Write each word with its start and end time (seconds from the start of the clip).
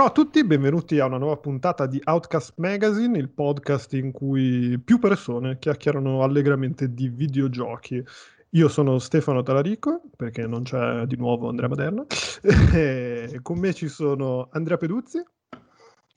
Ciao 0.00 0.08
a 0.08 0.12
tutti, 0.12 0.42
benvenuti 0.46 0.98
a 0.98 1.04
una 1.04 1.18
nuova 1.18 1.36
puntata 1.36 1.84
di 1.84 2.00
Outcast 2.02 2.54
Magazine, 2.56 3.18
il 3.18 3.28
podcast 3.28 3.92
in 3.92 4.12
cui 4.12 4.80
più 4.82 4.98
persone 4.98 5.58
chiacchierano 5.58 6.22
allegramente 6.22 6.94
di 6.94 7.10
videogiochi. 7.10 8.02
Io 8.48 8.68
sono 8.68 8.98
Stefano 8.98 9.42
Talarico, 9.42 10.00
perché 10.16 10.46
non 10.46 10.62
c'è 10.62 11.04
di 11.04 11.16
nuovo 11.16 11.50
Andrea 11.50 11.68
Maderna. 11.68 12.06
E 12.72 13.40
con 13.42 13.58
me 13.58 13.74
ci 13.74 13.88
sono 13.88 14.48
Andrea 14.52 14.78
Peduzzi, 14.78 15.22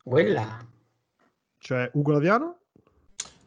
Quella. 0.01 0.65
c'è 1.59 1.89
Ugo 1.91 2.11
Laviano 2.13 2.59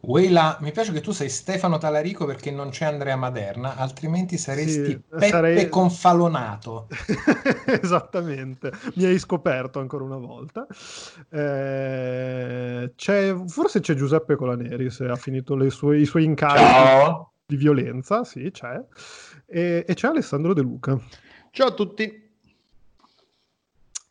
Weila, 0.03 0.57
mi 0.61 0.71
piace 0.71 0.93
che 0.93 1.01
tu 1.01 1.11
sei 1.11 1.29
Stefano 1.29 1.79
Talarico 1.79 2.27
perché 2.27 2.53
non 2.53 2.69
c'è 2.71 2.85
Andrea 2.85 3.17
Maderna, 3.17 3.77
altrimenti 3.77 4.39
saresti 4.39 4.85
Sì, 4.85 5.01
Peppe 5.09 5.29
sarei- 5.29 5.69
Confalonato. 5.69 6.87
Esattamente, 7.67 8.71
mi 8.95 9.05
hai 9.05 9.19
scoperto 9.19 9.81
ancora 9.81 10.05
una 10.05 10.17
volta. 10.19 10.65
Eh, 11.29 12.93
c'è, 12.95 13.35
forse 13.47 13.81
c'è 13.81 13.95
Giuseppe 13.95 14.37
Colaneri 14.37 14.91
se 14.91 15.07
ha 15.07 15.17
finito 15.17 15.57
le 15.57 15.71
sue- 15.71 15.99
i 15.99 16.05
suoi 16.05 16.25
incarichi 16.25 16.65
Ciao. 16.65 17.33
di 17.45 17.57
violenza, 17.57 18.23
sì, 18.23 18.51
c'è. 18.53 18.81
E, 19.47 19.85
e 19.87 19.95
c'è 19.95 20.09
Alessandro 20.09 20.55
De 20.55 20.61
Luca. 20.63 20.97
Ciao 21.51 21.69
a 21.69 21.73
tutti. 21.73 22.26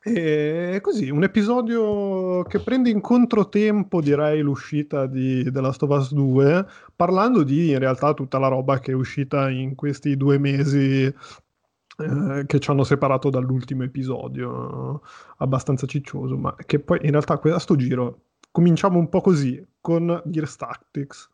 E 0.07 0.77
così, 0.83 1.09
un 1.09 1.23
episodio 1.23 2.43
che 2.43 2.59
prende 2.59 2.91
in 2.91 3.01
controtempo, 3.01 4.01
direi, 4.01 4.41
l'uscita 4.41 5.07
di 5.07 5.49
The 5.51 5.61
Last 5.61 5.81
of 5.81 5.89
Us 5.89 6.13
2, 6.13 6.63
parlando 6.95 7.41
di 7.41 7.71
in 7.71 7.79
realtà 7.79 8.13
tutta 8.13 8.37
la 8.37 8.47
roba 8.47 8.77
che 8.77 8.91
è 8.91 8.93
uscita 8.93 9.49
in 9.49 9.73
questi 9.73 10.15
due 10.15 10.37
mesi 10.37 11.05
eh, 11.05 12.43
che 12.45 12.59
ci 12.59 12.69
hanno 12.69 12.83
separato 12.83 13.31
dall'ultimo 13.31 13.81
episodio, 13.81 15.01
abbastanza 15.37 15.87
ciccioso, 15.87 16.37
ma 16.37 16.53
che 16.67 16.79
poi 16.79 16.99
in 17.01 17.09
realtà 17.09 17.41
a 17.41 17.57
sto 17.57 17.75
giro 17.75 18.19
cominciamo 18.51 18.99
un 18.99 19.09
po' 19.09 19.21
così, 19.21 19.59
con 19.81 20.21
Gears 20.23 20.55
Tactics. 20.55 21.29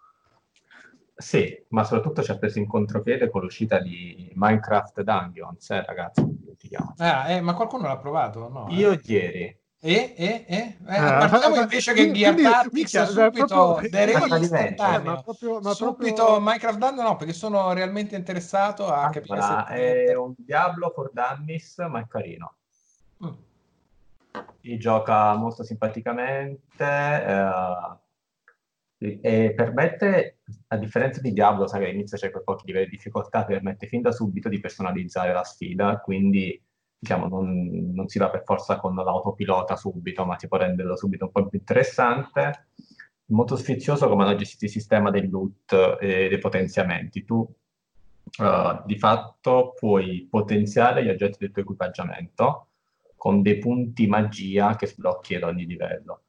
Sì, 1.22 1.64
ma 1.70 1.84
soprattutto 1.84 2.22
ci 2.24 2.32
ha 2.32 2.38
preso 2.38 2.60
in 2.60 2.68
contropiede 2.68 3.30
con 3.30 3.42
l'uscita 3.42 3.80
di 3.80 4.32
Minecraft 4.36 5.02
Dungeons, 5.02 5.70
eh, 5.70 5.86
ragazzi. 5.86 6.40
Ah, 6.98 7.30
eh, 7.32 7.42
ma 7.42 7.54
qualcuno 7.54 7.88
l'ha 7.88 7.98
provato? 7.98 8.50
No, 8.50 8.68
eh. 8.70 8.74
Io 8.76 9.00
ieri, 9.04 9.58
E, 9.84 10.14
e, 10.16 10.46
e? 10.48 10.78
Eh, 10.88 10.96
Ah, 10.96 11.18
partiamo 11.28 11.56
ma- 11.56 11.62
invece 11.64 11.94
che 11.94 12.02
quindi- 12.02 12.20
Gear 12.20 12.34
quindi, 12.36 12.52
Tactics 12.52 13.04
subito 13.12 13.46
proprio- 13.48 13.90
diventa, 13.90 14.36
istantaneo. 14.38 15.12
ma 15.12 15.22
proprio- 15.24 15.60
ma 15.60 15.72
subito 15.74 16.14
proprio- 16.14 16.40
Minecraft 16.40 16.78
Dungeon 16.78 17.06
no, 17.08 17.16
perché 17.16 17.34
sono 17.34 17.74
realmente 17.74 18.16
interessato 18.16 18.86
a 18.88 19.10
capire 19.10 19.34
allora, 19.40 19.66
se... 19.70 19.74
è 20.06 20.16
un 20.16 20.34
Diablo 20.38 20.92
for 20.94 21.10
Dummies, 21.12 21.78
ma 21.90 22.00
è 22.00 22.06
carino. 22.08 22.54
Mm. 23.26 24.78
Gioca 24.78 25.34
molto 25.36 25.64
simpaticamente 25.64 26.60
eh, 26.86 27.50
e 29.04 29.54
permette, 29.56 30.42
a 30.68 30.78
differenza 30.78 31.22
di 31.22 31.34
Diablo, 31.34 31.66
sai 31.66 31.80
che 31.82 31.88
all'inizio 31.88 32.18
c'è 32.18 32.30
quei 32.30 32.44
pochi 32.44 32.68
livelli 32.68 32.86
di 32.86 32.96
difficoltà, 32.98 33.46
permette 33.46 33.88
fin 33.88 34.02
da 34.02 34.12
subito 34.12 34.48
di 34.48 34.60
personalizzare 34.60 35.34
la 35.34 35.44
sfida, 35.44 36.00
quindi 36.00 36.62
diciamo 37.00 37.28
non, 37.28 37.94
non 37.96 38.08
si 38.08 38.20
va 38.20 38.30
per 38.30 38.44
forza 38.44 38.78
con 38.78 38.94
l'autopilota 38.94 39.76
subito, 39.76 40.24
ma 40.24 40.38
si 40.38 40.48
può 40.48 40.58
renderlo 40.58 40.96
subito 40.96 41.26
un 41.26 41.32
po' 41.32 41.48
più 41.48 41.58
interessante. 41.58 42.68
Molto 43.32 43.56
sfizioso 43.56 44.08
come 44.08 44.24
hanno 44.24 44.36
gestito 44.36 44.66
il 44.66 44.72
sistema 44.72 45.10
del 45.10 45.30
loot 45.32 45.98
e 46.00 46.30
dei 46.30 46.38
potenziamenti. 46.38 47.26
Tu 47.26 47.48
eh, 48.40 48.82
di 48.86 49.00
fatto 49.00 49.74
puoi 49.80 50.28
potenziare 50.30 51.04
gli 51.04 51.10
oggetti 51.10 51.38
del 51.40 51.52
tuo 51.52 51.64
equipaggiamento 51.64 52.68
con 53.16 53.42
dei 53.42 53.58
punti 53.58 54.06
magia 54.06 54.76
che 54.76 54.86
sblocchi 54.86 55.36
ad 55.36 55.44
ogni 55.44 55.66
livello. 55.66 56.22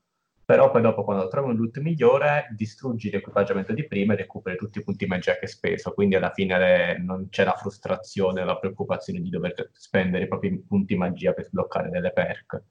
Però 0.53 0.71
poi 0.71 0.83
dopo 0.83 1.03
quando 1.03 1.29
trovi 1.29 1.49
un 1.51 1.57
loot 1.57 1.79
migliore 1.79 2.49
distruggi 2.55 3.09
l'equipaggiamento 3.11 3.73
di 3.73 3.87
prima 3.87 4.13
e 4.13 4.17
recuperi 4.17 4.59
tutti 4.59 4.81
i 4.81 4.85
punti 4.85 5.07
magia 5.07 5.33
che 5.33 5.47
hai 5.47 5.49
speso, 5.49 5.95
quindi 5.95 6.15
alla 6.15 6.31
fine 6.31 6.59
le- 6.59 6.99
non 6.99 7.31
c'è 7.31 7.43
la 7.45 7.55
frustrazione, 7.57 8.45
la 8.45 8.59
preoccupazione 8.59 9.21
di 9.23 9.31
dover 9.31 9.71
spendere 9.73 10.25
i 10.25 10.29
propri 10.29 10.63
punti 10.63 10.95
magia 10.95 11.33
per 11.33 11.47
sbloccare 11.47 11.89
delle 11.89 12.13
perk. 12.13 12.63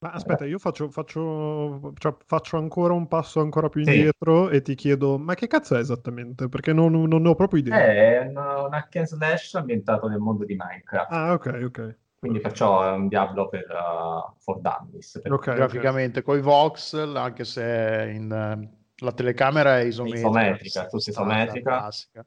Ma 0.00 0.10
aspetta, 0.12 0.44
io 0.46 0.58
faccio, 0.58 0.90
faccio, 0.90 1.92
cioè, 1.98 2.14
faccio 2.26 2.56
ancora 2.58 2.94
un 2.94 3.06
passo 3.06 3.40
ancora 3.40 3.68
più 3.68 3.80
Sì. 3.82 3.90
indietro 3.92 4.48
e 4.50 4.62
ti 4.62 4.74
chiedo, 4.74 5.18
ma 5.18 5.34
che 5.34 5.46
cazzo 5.46 5.76
è 5.76 5.78
esattamente? 5.78 6.48
Perché 6.48 6.72
non, 6.72 6.92
non 6.92 7.22
ne 7.22 7.28
ho 7.28 7.34
proprio 7.34 7.60
idea. 7.60 7.90
È 7.94 8.18
un, 8.18 8.36
un 8.36 8.74
hack 8.74 8.96
and 8.96 9.06
slash 9.06 9.54
ambientato 9.54 10.06
nel 10.08 10.18
mondo 10.18 10.44
di 10.44 10.54
Minecraft, 10.54 11.10
Ah, 11.10 11.34
ok, 11.34 11.46
ok. 11.66 11.80
Quindi 12.20 12.40
perciò 12.40 12.84
è 12.84 12.92
un 12.92 13.08
Diablo 13.08 13.48
per 13.48 13.64
uh, 13.70 14.34
for 14.38 14.60
dummies. 14.60 15.18
per- 15.22 15.32
Ok, 15.32 15.46
ok. 15.48 15.54
Graficamente 15.54 16.22
coi 16.22 16.40
voxel, 16.42 17.16
anche 17.16 17.44
se 17.44 18.12
in, 18.14 18.30
eh, 18.30 18.78
la 18.96 19.12
telecamera 19.12 19.78
è 19.78 19.84
isometrica. 19.84 20.28
Isometrica, 20.28 20.86
tutta 20.86 21.10
isometrica. 21.10 21.70
classica. 21.78 22.26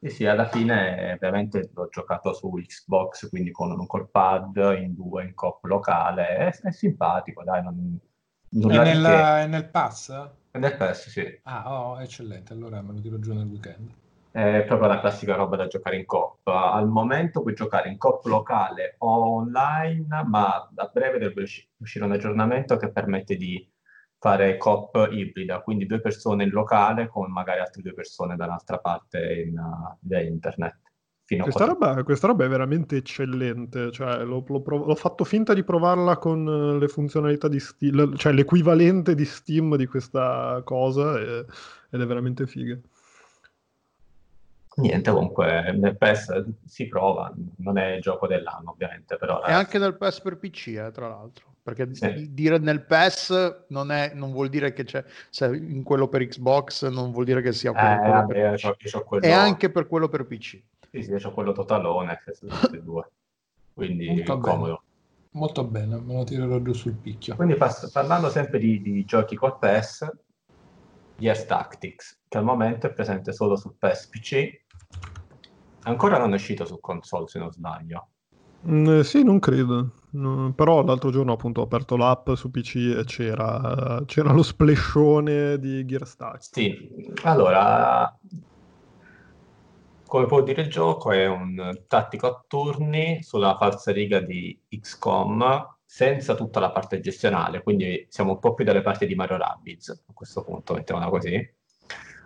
Sì, 0.00 0.08
sì, 0.08 0.26
alla 0.26 0.46
fine 0.48 1.12
eh, 1.12 1.16
veramente 1.18 1.70
l'ho 1.72 1.88
giocato 1.88 2.32
su 2.34 2.50
Xbox, 2.50 3.28
quindi 3.28 3.52
con 3.52 3.70
un 3.70 3.86
col 3.86 4.10
pad 4.10 4.56
in 4.76 4.94
due, 4.94 5.24
in 5.24 5.34
coop 5.34 5.62
locale, 5.64 6.26
è, 6.26 6.50
è 6.60 6.72
simpatico, 6.72 7.44
dai, 7.44 7.62
non, 7.62 7.98
È 8.48 8.56
nulla 8.56 8.82
di 8.84 8.98
nel, 8.98 9.02
che. 9.04 9.42
è 9.42 9.46
nel 9.46 9.68
pass? 9.70 10.30
Nel 10.52 10.76
PS, 10.76 11.08
sì, 11.08 11.40
Ah, 11.42 11.62
oh, 11.72 12.00
eccellente, 12.00 12.52
allora 12.52 12.82
me 12.82 12.92
lo 12.94 13.00
tiro 13.00 13.18
giù 13.20 13.32
nel 13.32 13.46
weekend. 13.46 13.94
È 14.32 14.64
proprio 14.66 14.88
la 14.88 15.00
classica 15.00 15.34
roba 15.34 15.56
da 15.56 15.66
giocare 15.66 15.96
in 15.96 16.06
coop. 16.06 16.46
Al 16.46 16.88
momento 16.88 17.42
puoi 17.42 17.54
giocare 17.54 17.90
in 17.90 17.98
coop 17.98 18.24
locale 18.24 18.96
o 18.98 19.34
online, 19.34 20.06
ma 20.26 20.70
a 20.74 20.90
breve 20.92 21.18
dovrebbe 21.18 21.42
usci- 21.42 21.68
uscire 21.76 22.04
un 22.04 22.12
aggiornamento 22.12 22.76
che 22.76 22.90
permette 22.90 23.36
di 23.36 23.70
fare 24.18 24.56
coop 24.56 25.08
ibrida, 25.10 25.60
quindi 25.60 25.84
due 25.84 26.00
persone 26.00 26.44
in 26.44 26.50
locale 26.50 27.08
con 27.08 27.30
magari 27.30 27.60
altre 27.60 27.82
due 27.82 27.92
persone 27.92 28.36
da 28.36 28.46
un'altra 28.46 28.78
parte 28.78 29.44
in, 29.46 29.58
uh, 29.58 29.96
via 30.00 30.20
internet. 30.20 30.80
Questa 31.40 31.64
roba, 31.64 32.02
questa 32.02 32.26
roba 32.26 32.44
è 32.44 32.48
veramente 32.48 32.96
eccellente, 32.96 33.90
cioè, 33.90 34.22
l'ho, 34.22 34.44
l'ho 34.46 34.60
prov- 34.60 34.86
l'ho 34.86 34.94
fatto 34.94 35.24
finta 35.24 35.54
di 35.54 35.64
provarla 35.64 36.18
con 36.18 36.46
eh, 36.46 36.78
le 36.78 36.88
funzionalità 36.88 37.48
di 37.48 37.58
Steam, 37.58 38.16
cioè 38.16 38.32
l'equivalente 38.32 39.14
di 39.14 39.24
Steam 39.24 39.76
di 39.76 39.86
questa 39.86 40.60
cosa 40.64 41.18
e- 41.18 41.46
ed 41.90 42.00
è 42.00 42.06
veramente 42.06 42.46
figa. 42.46 42.78
Niente, 44.76 45.10
comunque 45.10 45.72
nel 45.72 45.96
PES 45.96 46.44
si 46.64 46.88
prova, 46.88 47.32
non 47.58 47.76
è 47.76 47.92
il 47.94 48.00
gioco 48.00 48.26
dell'anno 48.26 48.70
ovviamente, 48.70 49.16
però 49.16 49.42
E 49.42 49.52
anche 49.52 49.78
nel 49.78 49.96
PES 49.96 50.20
per 50.22 50.38
PC, 50.38 50.66
eh, 50.68 50.90
tra 50.92 51.08
l'altro. 51.08 51.50
Perché 51.62 51.88
Sì. 51.94 52.12
di- 52.12 52.34
dire 52.34 52.58
nel 52.58 52.84
PES 52.84 53.66
non, 53.68 53.92
è, 53.92 54.12
non 54.14 54.32
vuol 54.32 54.48
dire 54.48 54.72
che 54.72 54.84
c'è, 54.84 55.04
se 55.30 55.46
in 55.54 55.82
quello 55.82 56.08
per 56.08 56.26
Xbox 56.26 56.88
non 56.88 57.12
vuol 57.12 57.24
dire 57.24 57.40
che 57.42 57.52
sia 57.52 57.70
eh, 57.70 57.74
quello, 57.74 57.98
quello 58.00 58.12
vabbè, 58.12 58.32
per 58.34 58.54
PC. 58.54 58.62
c'ho, 58.62 58.76
c'ho 58.98 59.04
quello, 59.04 59.26
E 59.26 59.32
anche 59.32 59.70
per 59.70 59.86
quello 59.86 60.08
per 60.08 60.26
PC. 60.26 60.62
sì, 60.90 61.02
sì, 61.02 61.12
c'ho 61.12 61.32
quello 61.32 61.52
totalone, 61.52 62.20
che 62.24 62.34
sono 62.34 62.50
tutti 62.52 62.76
e 62.76 62.80
due, 62.82 63.10
quindi 63.74 64.06
Molto 64.06 64.38
comodo. 64.38 64.82
Molto 65.34 65.64
bene, 65.64 65.98
me 65.98 66.14
lo 66.14 66.24
tirerò 66.24 66.60
giù 66.60 66.72
sul 66.72 66.94
picchio. 66.94 67.36
Quindi 67.36 67.56
parlando 67.92 68.28
sempre 68.28 68.58
di, 68.58 68.82
di 68.82 69.04
giochi 69.04 69.34
col 69.36 69.58
PES, 69.58 70.10
Gears 71.16 71.46
Tactics, 71.46 72.18
che 72.32 72.38
al 72.38 72.44
momento 72.44 72.86
è 72.86 72.92
presente 72.94 73.30
solo 73.30 73.56
sul 73.56 73.74
PES 73.78 74.06
PC, 74.08 74.62
ancora 75.82 76.16
non 76.16 76.32
è 76.32 76.36
uscito 76.36 76.64
su 76.64 76.80
console 76.80 77.26
se 77.28 77.38
non 77.38 77.52
sbaglio. 77.52 78.08
Mm, 78.66 78.88
eh, 78.88 79.04
sì, 79.04 79.22
non 79.22 79.38
credo. 79.38 79.96
No, 80.12 80.50
però 80.54 80.82
l'altro 80.82 81.10
giorno 81.10 81.32
appunto 81.32 81.60
ho 81.60 81.64
aperto 81.64 81.94
l'app 81.94 82.30
su 82.32 82.50
PC 82.50 82.76
e 82.96 83.04
c'era, 83.04 84.02
c'era 84.06 84.32
lo 84.32 84.42
splashone 84.42 85.58
di 85.58 85.84
Gear 85.84 86.08
Tactics. 86.08 86.52
Sì, 86.52 87.12
allora, 87.24 88.18
come 90.06 90.24
può 90.24 90.42
dire 90.42 90.62
il 90.62 90.70
gioco, 90.70 91.12
è 91.12 91.26
un 91.26 91.82
tattico 91.86 92.26
a 92.28 92.44
turni 92.46 93.22
sulla 93.22 93.58
falsariga 93.58 94.20
di 94.20 94.58
XCOM 94.70 95.76
senza 95.84 96.34
tutta 96.34 96.60
la 96.60 96.70
parte 96.70 96.98
gestionale, 97.00 97.62
quindi 97.62 98.06
siamo 98.08 98.32
un 98.32 98.38
po' 98.38 98.54
più 98.54 98.64
dalle 98.64 98.80
parti 98.80 99.06
di 99.06 99.14
Mario 99.14 99.36
Rabbids 99.36 100.04
a 100.08 100.12
questo 100.14 100.42
punto, 100.42 100.72
mettiamola 100.72 101.10
così, 101.10 101.60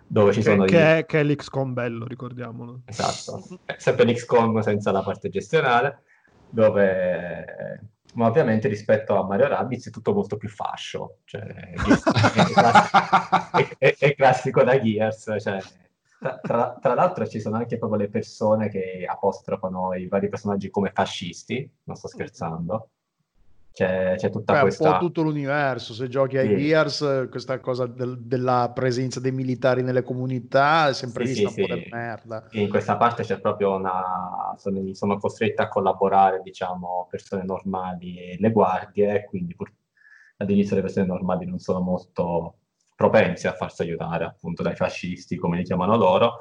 dove 0.07 0.31
ci 0.33 0.39
Che, 0.39 0.45
sono 0.45 0.63
che 0.63 0.75
gli- 0.75 0.79
è, 0.79 1.05
che 1.05 1.19
è 1.19 1.23
l'XCOM 1.23 1.73
bello, 1.73 2.05
ricordiamolo. 2.05 2.81
Esatto, 2.85 3.59
è 3.65 3.75
sempre 3.77 4.05
l'XCOM 4.05 4.59
senza 4.61 4.91
la 4.91 5.03
parte 5.03 5.29
gestionale, 5.29 6.03
dove... 6.49 7.81
Ma 8.13 8.25
ovviamente 8.27 8.67
rispetto 8.67 9.15
a 9.15 9.25
Mario 9.27 9.47
Rabbids 9.47 9.89
è 9.89 9.91
tutto 9.91 10.11
molto 10.13 10.37
più 10.37 10.49
fascio, 10.49 11.19
cioè 11.25 11.41
è, 11.41 11.73
classico, 12.53 13.57
è- 13.57 13.75
è- 13.77 13.95
è 13.99 14.15
classico 14.15 14.63
da 14.63 14.79
Gears, 14.79 15.35
cioè, 15.39 15.59
tra, 16.17 16.39
tra- 16.41 16.77
tra 16.81 16.93
l'altro 16.95 17.27
ci 17.27 17.39
sono 17.39 17.57
anche 17.57 17.77
proprio 17.77 17.99
le 17.99 18.09
persone 18.09 18.69
che 18.69 19.05
apostrofano 19.07 19.93
i 19.93 20.07
vari 20.07 20.29
personaggi 20.29 20.71
come 20.71 20.89
fascisti, 20.91 21.69
non 21.83 21.95
sto 21.95 22.07
scherzando, 22.07 22.89
c'è, 23.77 24.15
c'è 24.17 24.31
tutta 24.31 24.53
Beh, 24.53 24.57
un 24.57 24.63
questa... 24.63 24.93
po' 24.93 25.05
tutto 25.05 25.21
l'universo, 25.21 25.93
se 25.93 26.07
giochi 26.07 26.35
ai 26.35 26.47
Sì. 26.47 26.55
Gears, 26.65 27.27
questa 27.29 27.59
cosa 27.59 27.85
del- 27.85 28.17
della 28.19 28.71
presenza 28.73 29.19
dei 29.19 29.31
militari 29.31 29.83
nelle 29.83 30.01
comunità 30.01 30.87
è 30.87 30.93
sempre 30.93 31.27
Sì, 31.27 31.33
vista 31.43 31.49
sì, 31.49 31.61
un 31.61 31.67
po' 31.67 31.73
sì. 31.75 31.79
di 31.83 31.89
merda. 31.91 32.47
in 32.53 32.69
questa 32.69 32.97
parte 32.97 33.21
c'è 33.21 33.39
proprio 33.39 33.75
una... 33.75 34.55
sono, 34.57 34.81
sono 34.95 35.19
costrette 35.19 35.61
a 35.61 35.67
collaborare, 35.67 36.41
diciamo, 36.41 37.05
persone 37.07 37.43
normali 37.43 38.17
e 38.17 38.37
le 38.39 38.51
guardie, 38.51 39.25
quindi 39.25 39.53
pur... 39.53 39.71
all'inizio 40.37 40.75
le 40.75 40.81
persone 40.81 41.05
normali 41.05 41.45
non 41.45 41.59
sono 41.59 41.79
molto 41.79 42.55
propensi 42.95 43.45
a 43.45 43.53
farsi 43.53 43.83
aiutare, 43.83 44.25
appunto, 44.25 44.63
dai 44.63 44.75
fascisti, 44.75 45.35
come 45.37 45.57
li 45.57 45.63
chiamano 45.63 45.95
loro. 45.95 46.37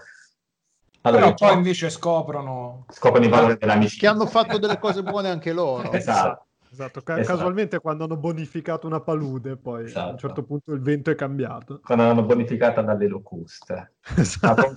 Allora, 1.02 1.20
Però 1.24 1.32
il 1.32 1.34
poi 1.38 1.52
invece 1.52 1.90
scoprono... 1.90 2.86
scoprono 2.88 3.26
i 3.26 3.28
valori 3.28 3.56
dell'amicizia. 3.58 4.08
Che 4.08 4.14
hanno 4.14 4.26
fatto 4.26 4.56
delle 4.56 4.78
cose 4.78 5.02
buone 5.02 5.28
anche 5.28 5.52
loro. 5.52 5.92
Esatto. 5.92 6.45
Esatto, 6.76 7.00
ca- 7.00 7.18
Esatto. 7.18 7.36
casualmente 7.38 7.80
quando 7.80 8.04
hanno 8.04 8.18
bonificato 8.18 8.86
una 8.86 9.00
palude, 9.00 9.56
poi 9.56 9.78
a 9.78 9.80
un 9.80 9.86
Esatto. 9.86 10.16
certo 10.18 10.42
punto 10.42 10.72
il 10.74 10.82
vento 10.82 11.10
è 11.10 11.14
cambiato. 11.14 11.80
Quando 11.82 12.04
l'hanno 12.04 12.22
bonificata 12.22 12.82
dalle 12.82 13.08
locuste. 13.08 13.94
Esatto. 14.14 14.72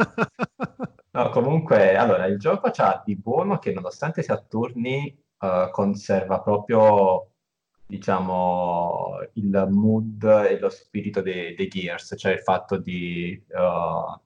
No, 1.12 1.30
comunque, 1.32 1.98
allora, 1.98 2.26
il 2.28 2.40
gioco 2.40 2.70
c'ha 2.72 3.02
di 3.04 3.18
buono 3.18 3.58
che 3.60 3.74
nonostante 3.74 4.22
sia 4.24 4.36
a 4.36 4.46
turni, 4.48 5.08
eh, 5.40 5.70
conserva 5.72 6.40
proprio, 6.40 7.32
diciamo, 7.86 9.18
il 9.34 9.68
mood 9.72 10.24
e 10.24 10.58
lo 10.58 10.70
spirito 10.70 11.22
dei, 11.22 11.54
dei 11.54 11.68
Gears, 11.68 12.14
cioè 12.16 12.32
il 12.32 12.40
fatto 12.40 12.78
di 12.78 13.44
eh, 13.46 14.20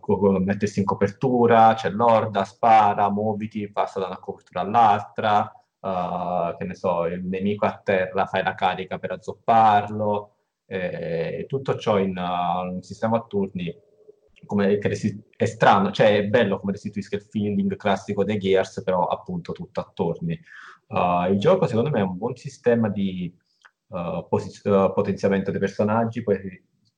co- 0.00 0.38
mettersi 0.40 0.78
in 0.80 0.86
copertura, 0.86 1.74
c'è 1.74 1.90
l'orda, 1.90 2.44
spara, 2.44 3.10
muoviti, 3.10 3.70
passa 3.70 4.00
da 4.00 4.06
una 4.06 4.18
copertura 4.18 4.60
all'altra, 4.62 5.52
eh, 5.80 6.54
che 6.58 6.64
ne 6.64 6.74
so, 6.74 7.06
il 7.06 7.24
nemico 7.24 7.66
a 7.66 7.80
terra, 7.82 8.26
fai 8.26 8.42
la 8.42 8.54
carica 8.54 8.98
per 8.98 9.12
azzopparlo, 9.12 10.34
eh, 10.66 11.44
tutto 11.48 11.76
ciò 11.76 11.98
in 11.98 12.16
uh, 12.16 12.72
un 12.74 12.82
sistema 12.82 13.18
a 13.18 13.22
turni 13.22 13.74
come 14.44 14.78
che 14.78 14.88
resti- 14.88 15.22
è 15.36 15.44
strano, 15.44 15.90
cioè 15.90 16.16
è 16.16 16.24
bello 16.26 16.58
come 16.58 16.72
restituisca 16.72 17.16
il 17.16 17.22
feeling 17.22 17.76
classico 17.76 18.24
dei 18.24 18.38
Gears, 18.38 18.82
però 18.82 19.06
appunto 19.06 19.52
tutto 19.52 19.80
a 19.80 19.90
turni. 19.92 20.38
Uh, 20.88 21.30
il 21.32 21.38
gioco 21.38 21.66
secondo 21.66 21.90
me 21.90 21.98
è 21.98 22.02
un 22.02 22.16
buon 22.16 22.36
sistema 22.36 22.88
di 22.88 23.34
uh, 23.88 24.26
posi- 24.28 24.66
uh, 24.68 24.92
potenziamento 24.92 25.50
dei 25.50 25.60
personaggi, 25.60 26.22
poi 26.22 26.38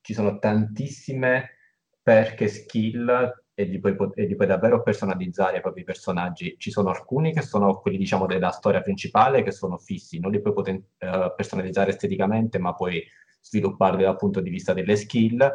ci 0.03 0.15
sono 0.15 0.39
tantissime 0.39 1.57
perche 2.03 2.49
skill 2.49 3.33
e 3.59 3.65
li 3.65 3.81
puoi, 3.81 3.97
e 4.15 4.25
li 4.27 4.37
puoi 4.37 4.47
davvero 4.47 4.85
personalizzare 4.85 5.57
i 5.57 5.61
propri 5.61 5.83
personaggi. 5.83 6.55
Ci 6.59 6.71
sono 6.71 6.91
alcuni 6.91 7.33
che 7.33 7.43
sono 7.43 7.81
quelli 7.81 7.97
diciamo 7.97 8.25
della 8.25 8.51
storia 8.51 8.83
principale 8.83 9.43
che 9.43 9.51
sono 9.51 9.79
fissi, 9.79 10.21
non 10.21 10.31
li 10.31 10.41
puoi 10.41 10.53
poten- 10.53 10.85
eh, 10.99 11.33
personalizzare 11.35 11.91
esteticamente, 11.91 12.59
ma 12.59 12.73
puoi 12.75 13.03
svilupparli 13.41 14.05
dal 14.05 14.15
punto 14.15 14.41
di 14.41 14.51
vista 14.51 14.73
delle 14.75 14.95
skill. 14.95 15.53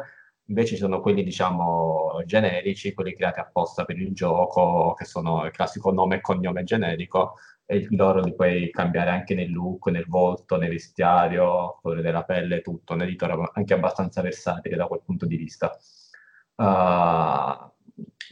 Invece 0.48 0.74
ci 0.74 0.80
sono 0.82 1.00
quelli, 1.00 1.22
diciamo, 1.22 2.20
generici, 2.26 2.92
quelli 2.92 3.14
creati 3.14 3.40
apposta 3.40 3.86
per 3.86 3.98
il 3.98 4.12
gioco, 4.12 4.92
che 4.92 5.06
sono 5.06 5.46
il 5.46 5.52
classico 5.52 5.90
nome 5.90 6.16
e 6.16 6.20
cognome 6.20 6.62
generico, 6.62 7.36
e 7.64 7.86
loro 7.92 8.20
li 8.20 8.34
puoi 8.34 8.68
cambiare 8.70 9.08
anche 9.08 9.34
nel 9.34 9.50
look, 9.50 9.86
nel 9.86 10.04
volto, 10.06 10.58
nel 10.58 10.68
vestiario, 10.68 11.78
colore 11.80 12.02
della 12.02 12.24
pelle, 12.24 12.60
tutto. 12.60 12.92
Un 12.92 13.00
editor 13.00 13.50
anche 13.54 13.72
abbastanza 13.72 14.20
versatile 14.20 14.76
da 14.76 14.86
quel 14.86 15.00
punto 15.02 15.24
di 15.24 15.36
vista. 15.38 15.74
Uh, 16.56 17.72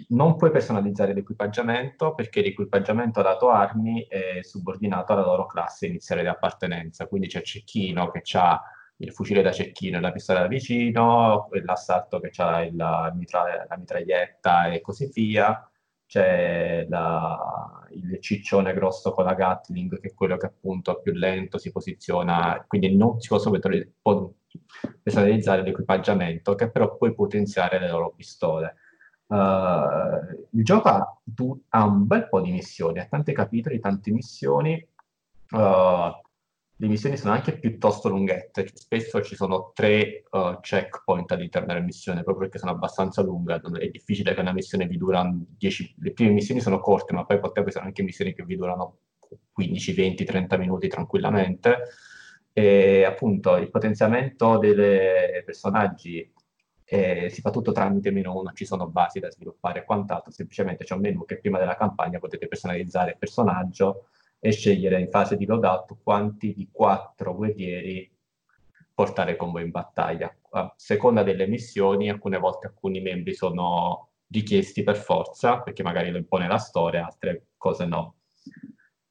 non 0.09 0.37
puoi 0.37 0.51
personalizzare 0.51 1.15
l'equipaggiamento 1.15 2.15
perché 2.15 2.43
l'equipaggiamento 2.43 3.23
dato 3.23 3.51
armi 3.51 4.07
è 4.09 4.41
subordinato 4.43 5.13
alla 5.13 5.25
loro 5.25 5.47
classe 5.47 5.87
iniziale 5.87 6.23
di 6.23 6.29
appartenenza. 6.29 7.07
Quindi 7.07 7.29
c'è 7.29 7.43
Cecchino 7.43 8.11
che 8.11 8.23
ha 8.37 8.61
il 8.97 9.13
fucile 9.13 9.43
da 9.43 9.53
cecchino 9.53 9.99
e 9.99 10.01
la 10.01 10.13
pistola 10.13 10.41
da 10.41 10.47
vicino, 10.47 11.49
l'assalto 11.65 12.21
che 12.21 12.31
ha 12.37 12.69
la, 12.73 13.13
mitra- 13.15 13.67
la 13.69 13.77
mitraglietta 13.77 14.71
e 14.71 14.81
così 14.81 15.11
via. 15.13 15.67
C'è 16.07 16.87
la, 16.89 17.87
il 17.93 18.21
ciccione 18.21 18.75
grosso 18.75 19.13
con 19.13 19.25
la 19.25 19.35
Gatling, 19.35 19.99
che 19.99 20.09
è 20.09 20.15
quello 20.15 20.37
che 20.37 20.47
appunto 20.47 20.99
è 20.99 21.03
più 21.03 21.13
lento, 21.13 21.59
si 21.59 21.73
posiziona, 21.73 22.63
quindi 22.69 22.95
non 22.95 23.19
si 23.19 23.29
possono 23.29 23.59
personalizzare 25.03 25.63
l'equipaggiamento, 25.63 26.55
che 26.55 26.71
però 26.71 26.97
puoi 26.97 27.15
potenziare 27.15 27.79
le 27.79 27.89
loro 27.89 28.13
pistole. 28.15 28.77
Uh, 29.33 30.47
il 30.51 30.63
gioco 30.63 30.89
ha, 30.91 31.19
tu, 31.25 31.59
ha, 31.71 31.85
un 31.87 32.07
bel 32.07 32.29
po' 32.29 32.43
di 32.43 32.51
missioni, 32.51 32.99
ha 32.99 33.07
tanti 33.07 33.33
capitoli, 33.33 33.81
tante 33.81 34.11
missioni. 34.11 34.87
Uh, 35.51 36.11
le 36.77 36.89
missioni 36.89 37.17
sono 37.17 37.33
anche 37.33 37.59
piuttosto 37.59 38.11
lunghette, 38.11 38.69
spesso 38.75 39.23
ci 39.23 39.35
sono 39.35 39.71
tre 39.73 40.25
uh, 40.31 40.61
checkpoint 40.61 41.31
all'interno 41.33 41.69
della 41.69 41.81
missione, 41.81 42.25
proprio 42.25 42.45
perché 42.45 42.59
sono 42.59 42.73
abbastanza 42.73 43.23
lunghe, 43.23 43.59
è 43.79 43.89
difficile 43.89 44.35
che 44.35 44.41
una 44.41 44.53
missione 44.53 44.87
vi 44.87 44.99
dura 44.99 45.27
10, 45.33 45.95
le 46.01 46.13
prime 46.13 46.33
missioni 46.33 46.61
sono 46.61 46.81
corte, 46.81 47.15
ma 47.15 47.25
poi 47.25 47.39
potrebbero 47.39 47.69
essere 47.69 47.87
anche 47.87 48.03
missioni 48.03 48.35
che 48.35 48.45
vi 48.45 48.57
durano 48.57 48.99
15, 49.53 49.93
20, 49.95 50.25
30 50.25 50.57
minuti 50.59 50.89
tranquillamente, 50.89 51.79
e 52.53 53.05
appunto 53.05 53.57
il 53.57 53.71
potenziamento 53.71 54.59
dei 54.59 55.43
personaggi 55.45 56.31
eh, 56.93 57.31
si 57.31 57.41
fa 57.41 57.49
tutto 57.49 57.73
tramite 57.73 58.11
menu, 58.11 58.43
non 58.43 58.55
ci 58.55 58.67
sono 58.67 58.87
basi 58.87 59.19
da 59.19 59.31
sviluppare 59.31 59.81
e 59.81 59.85
quant'altro, 59.85 60.31
semplicemente 60.31 60.85
c'è 60.85 60.93
un 60.93 61.01
menu 61.01 61.25
che 61.25 61.39
prima 61.39 61.59
della 61.59 61.75
campagna 61.75 62.19
potete 62.19 62.49
personalizzare 62.49 63.13
il 63.13 63.17
personaggio, 63.19 64.09
e 64.39 64.51
scegliere 64.51 65.01
in 65.01 65.09
fase 65.09 65.37
di 65.37 65.47
loadout 65.47 65.99
quanti 66.03 66.53
di 66.53 66.69
quattro 66.71 67.35
guerrieri 67.35 68.13
portare 68.93 69.37
con 69.37 69.53
voi 69.53 69.63
in 69.63 69.71
battaglia. 69.71 70.35
A 70.51 70.75
seconda 70.77 71.23
delle 71.23 71.47
missioni, 71.47 72.11
alcune 72.11 72.39
volte 72.39 72.67
alcuni 72.67 73.01
membri 73.01 73.33
sono 73.35 74.11
richiesti 74.27 74.83
per 74.83 74.97
forza, 74.97 75.61
perché 75.61 75.83
magari 75.83 76.11
lo 76.11 76.19
impone 76.19 76.47
la 76.47 76.59
storia, 76.59 77.07
altre 77.07 77.47
cose 77.57 77.87
no. 77.87 78.17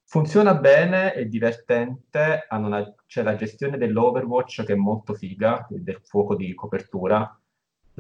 Funziona 0.04 0.54
bene, 0.54 1.14
è 1.14 1.26
divertente, 1.26 2.46
una, 2.52 2.94
c'è 3.08 3.24
la 3.24 3.36
gestione 3.36 3.78
dell'Overwatch 3.78 4.66
che 4.66 4.74
è 4.74 4.76
molto 4.76 5.14
figa, 5.14 5.66
del 5.70 6.02
fuoco 6.04 6.36
di 6.36 6.54
copertura, 6.54 7.41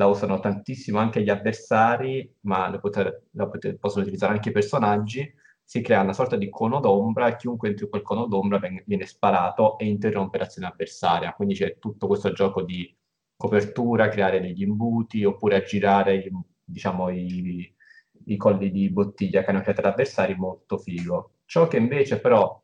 la 0.02 0.08
usano 0.08 0.40
tantissimo 0.40 0.98
anche 0.98 1.22
gli 1.22 1.30
avversari, 1.30 2.38
ma 2.42 2.70
lo 2.70 2.80
poter, 2.80 3.28
lo 3.32 3.50
poter, 3.50 3.78
possono 3.78 4.02
utilizzare 4.04 4.34
anche 4.34 4.50
i 4.50 4.52
personaggi, 4.52 5.32
si 5.64 5.82
crea 5.82 6.02
una 6.02 6.14
sorta 6.14 6.36
di 6.36 6.50
cono 6.50 6.80
d'ombra 6.80 7.28
e 7.28 7.36
chiunque 7.36 7.70
entri 7.70 7.86
in 7.86 7.92
quel 7.92 8.02
cono 8.02 8.26
d'ombra 8.26 8.58
viene, 8.58 8.84
viene 8.86 9.06
sparato 9.06 9.78
e 9.78 9.86
interrompe 9.86 10.38
l'azione 10.40 10.68
avversaria. 10.68 11.34
Quindi 11.34 11.54
c'è 11.54 11.78
tutto 11.80 12.08
questo 12.08 12.32
gioco 12.34 12.64
di 12.64 12.94
copertura, 13.36 14.10
creare 14.10 14.42
degli 14.42 14.64
imbuti 14.64 15.24
oppure 15.24 15.56
aggirare 15.58 16.30
diciamo, 16.64 17.10
i, 17.10 17.74
i 18.26 18.38
colli 18.38 18.72
di 18.72 18.90
bottiglia 18.92 19.44
che 19.44 19.52
hanno 19.52 19.62
creato 19.62 19.82
gli 19.82 19.86
avversari, 19.86 20.36
molto 20.36 20.78
figo. 20.78 21.36
Ciò 21.46 21.68
che 21.68 21.78
invece 21.78 22.20
però 22.20 22.61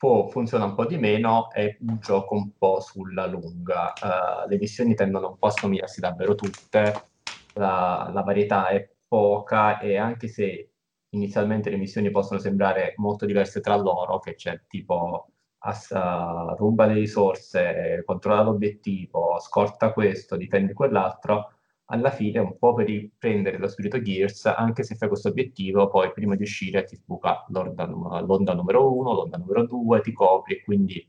può, 0.00 0.28
funziona 0.28 0.64
un 0.64 0.74
po' 0.74 0.86
di 0.86 0.96
meno 0.96 1.50
è 1.50 1.76
un 1.80 1.98
gioco 1.98 2.34
un 2.34 2.56
po' 2.56 2.80
sulla 2.80 3.26
lunga. 3.26 3.98
Uh, 4.00 4.48
le 4.48 4.56
missioni 4.56 4.94
tendono 4.94 5.28
un 5.28 5.36
po' 5.38 5.48
a 5.48 5.50
somigliarsi 5.50 6.00
davvero 6.00 6.34
tutte, 6.34 7.10
la, 7.52 8.10
la 8.10 8.22
varietà 8.22 8.68
è 8.68 8.90
poca 9.06 9.78
e 9.78 9.98
anche 9.98 10.26
se 10.28 10.70
inizialmente 11.10 11.68
le 11.68 11.76
missioni 11.76 12.10
possono 12.10 12.40
sembrare 12.40 12.94
molto 12.96 13.26
diverse 13.26 13.60
tra 13.60 13.76
loro, 13.76 14.20
che 14.20 14.36
c'è 14.36 14.62
tipo 14.66 15.32
ass- 15.58 15.90
uh, 15.90 16.54
ruba 16.56 16.86
le 16.86 16.94
risorse, 16.94 18.02
controlla 18.06 18.40
l'obiettivo, 18.42 19.38
scorta 19.38 19.92
questo, 19.92 20.36
difende 20.36 20.72
quell'altro, 20.72 21.59
alla 21.90 22.10
fine 22.10 22.38
un 22.38 22.56
po' 22.58 22.74
per 22.74 22.86
riprendere 22.86 23.58
lo 23.58 23.68
spirito 23.68 24.00
Gears, 24.00 24.46
anche 24.46 24.82
se 24.82 24.94
fai 24.94 25.08
questo 25.08 25.28
obiettivo, 25.28 25.88
poi 25.88 26.12
prima 26.12 26.36
di 26.36 26.42
uscire 26.42 26.84
ti 26.84 26.96
sbuca 26.96 27.44
l'onda, 27.48 27.84
l'onda 27.86 28.54
numero 28.54 28.96
1, 28.96 29.12
l'onda 29.12 29.36
numero 29.38 29.66
2, 29.66 30.00
ti 30.00 30.12
copri 30.12 30.54
e 30.54 30.62
quindi 30.62 31.06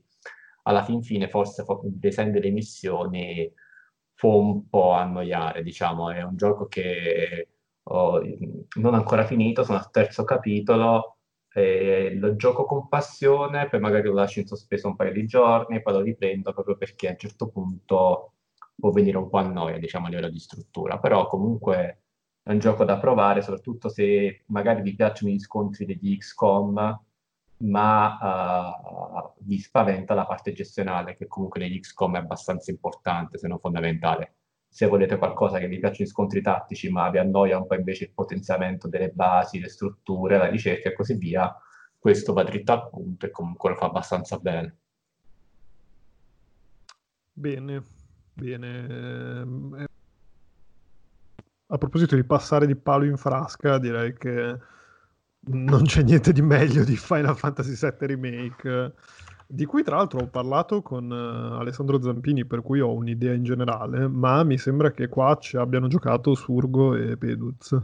alla 0.64 0.82
fin 0.82 1.02
fine 1.02 1.28
forse 1.28 1.64
il 1.84 1.98
design 1.98 2.30
delle 2.30 2.50
missioni 2.50 3.52
può 4.14 4.36
un 4.38 4.68
po' 4.68 4.92
annoiare, 4.92 5.62
diciamo, 5.62 6.10
è 6.10 6.22
un 6.22 6.36
gioco 6.36 6.66
che 6.66 7.48
ho 7.84 8.20
non 8.76 8.94
ancora 8.94 9.24
finito, 9.24 9.64
sono 9.64 9.78
al 9.78 9.90
terzo 9.90 10.24
capitolo, 10.24 11.18
e 11.52 12.14
lo 12.16 12.34
gioco 12.36 12.64
con 12.64 12.88
passione, 12.88 13.68
poi 13.68 13.80
magari 13.80 14.08
lo 14.08 14.14
lascio 14.14 14.40
in 14.40 14.46
sospeso 14.46 14.88
un 14.88 14.96
paio 14.96 15.12
di 15.12 15.26
giorni 15.26 15.82
poi 15.82 15.92
lo 15.92 16.00
riprendo 16.00 16.52
proprio 16.52 16.76
perché 16.76 17.08
a 17.08 17.10
un 17.10 17.18
certo 17.18 17.48
punto 17.48 18.32
può 18.74 18.90
venire 18.90 19.16
un 19.16 19.28
po' 19.28 19.38
a 19.38 19.46
noia, 19.46 19.78
diciamo, 19.78 20.06
a 20.06 20.08
livello 20.08 20.30
di 20.30 20.38
struttura, 20.38 20.98
però 20.98 21.26
comunque 21.26 22.02
è 22.42 22.50
un 22.50 22.58
gioco 22.58 22.84
da 22.84 22.98
provare, 22.98 23.42
soprattutto 23.42 23.88
se 23.88 24.42
magari 24.46 24.82
vi 24.82 24.94
piacciono 24.94 25.32
gli 25.32 25.38
scontri 25.38 25.84
degli 25.84 26.16
XCOM, 26.16 27.00
ma 27.58 28.18
uh, 28.20 29.32
vi 29.44 29.58
spaventa 29.58 30.14
la 30.14 30.26
parte 30.26 30.52
gestionale, 30.52 31.16
che 31.16 31.28
comunque 31.28 31.60
negli 31.60 31.78
XCOM 31.78 32.16
è 32.16 32.18
abbastanza 32.18 32.70
importante, 32.70 33.38
se 33.38 33.46
non 33.46 33.60
fondamentale. 33.60 34.34
Se 34.68 34.86
volete 34.86 35.18
qualcosa 35.18 35.58
che 35.58 35.68
vi 35.68 35.78
piacciono 35.78 36.06
gli 36.06 36.10
scontri 36.10 36.42
tattici, 36.42 36.90
ma 36.90 37.08
vi 37.10 37.18
annoia 37.18 37.58
un 37.58 37.66
po' 37.66 37.74
invece 37.74 38.04
il 38.04 38.12
potenziamento 38.12 38.88
delle 38.88 39.10
basi, 39.10 39.60
le 39.60 39.68
strutture, 39.68 40.38
la 40.38 40.48
ricerca 40.48 40.88
e 40.88 40.94
così 40.94 41.14
via, 41.14 41.54
questo 41.98 42.32
va 42.32 42.42
dritto 42.42 42.72
al 42.72 42.88
punto 42.88 43.26
e 43.26 43.30
comunque 43.30 43.70
lo 43.70 43.76
fa 43.76 43.86
abbastanza 43.86 44.38
bene. 44.38 44.78
Bene, 47.34 47.82
bene. 48.34 48.86
Ehm, 48.88 49.86
a 51.66 51.78
proposito 51.78 52.14
di 52.14 52.24
passare 52.24 52.66
di 52.66 52.76
palo 52.76 53.04
in 53.04 53.16
frasca, 53.16 53.78
direi 53.78 54.14
che 54.14 54.58
non 55.44 55.84
c'è 55.84 56.02
niente 56.02 56.32
di 56.32 56.42
meglio 56.42 56.84
di 56.84 56.96
Final 56.96 57.36
Fantasy 57.36 57.74
VII 57.74 58.06
Remake, 58.06 58.92
di 59.46 59.64
cui 59.64 59.82
tra 59.82 59.96
l'altro 59.96 60.20
ho 60.20 60.26
parlato 60.26 60.82
con 60.82 61.10
uh, 61.10 61.58
Alessandro 61.58 62.00
Zampini, 62.00 62.44
per 62.44 62.62
cui 62.62 62.80
ho 62.80 62.92
un'idea 62.92 63.32
in 63.32 63.42
generale, 63.42 64.06
ma 64.06 64.44
mi 64.44 64.58
sembra 64.58 64.92
che 64.92 65.08
qua 65.08 65.36
ci 65.40 65.56
abbiano 65.56 65.88
giocato 65.88 66.34
Surgo 66.34 66.94
e 66.94 67.16
Peduz. 67.16 67.76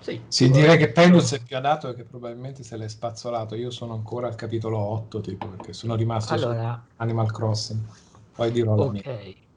Sì, 0.00 0.20
sì 0.28 0.50
direi 0.50 0.78
che 0.78 0.90
Peduz 0.90 1.34
è 1.34 1.42
più 1.42 1.56
adatto 1.56 1.88
perché 1.88 2.04
probabilmente 2.04 2.62
se 2.62 2.76
l'è 2.76 2.88
spazzolato. 2.88 3.54
Io 3.54 3.70
sono 3.70 3.92
ancora 3.94 4.28
al 4.28 4.34
capitolo 4.34 4.78
8, 4.78 5.20
tipo, 5.20 5.46
perché 5.46 5.72
sono 5.72 5.94
rimasto 5.94 6.34
allora, 6.34 6.82
su 6.84 6.92
Animal 6.96 7.30
Crossing. 7.30 7.80
Poi 8.34 8.50
dirò 8.50 8.74
la 8.74 8.84
okay. 8.84 9.24
mia. 9.24 9.48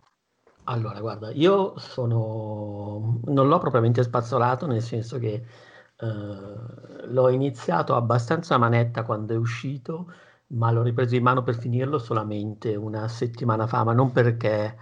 Allora, 0.65 0.99
guarda, 1.01 1.31
io 1.31 1.77
sono... 1.77 3.19
non 3.25 3.47
l'ho 3.47 3.57
propriamente 3.59 4.03
spazzolato, 4.03 4.65
nel 4.65 4.81
senso 4.81 5.19
che 5.19 5.33
eh, 5.33 7.05
l'ho 7.07 7.29
iniziato 7.29 7.95
abbastanza 7.95 8.55
a 8.55 8.57
manetta 8.57 9.03
quando 9.03 9.33
è 9.33 9.37
uscito, 9.37 10.11
ma 10.47 10.71
l'ho 10.71 10.81
ripreso 10.83 11.15
in 11.15 11.23
mano 11.23 11.43
per 11.43 11.55
finirlo 11.55 11.97
solamente 11.99 12.75
una 12.75 13.07
settimana 13.07 13.67
fa, 13.67 13.83
ma 13.83 13.93
non 13.93 14.11
perché 14.11 14.77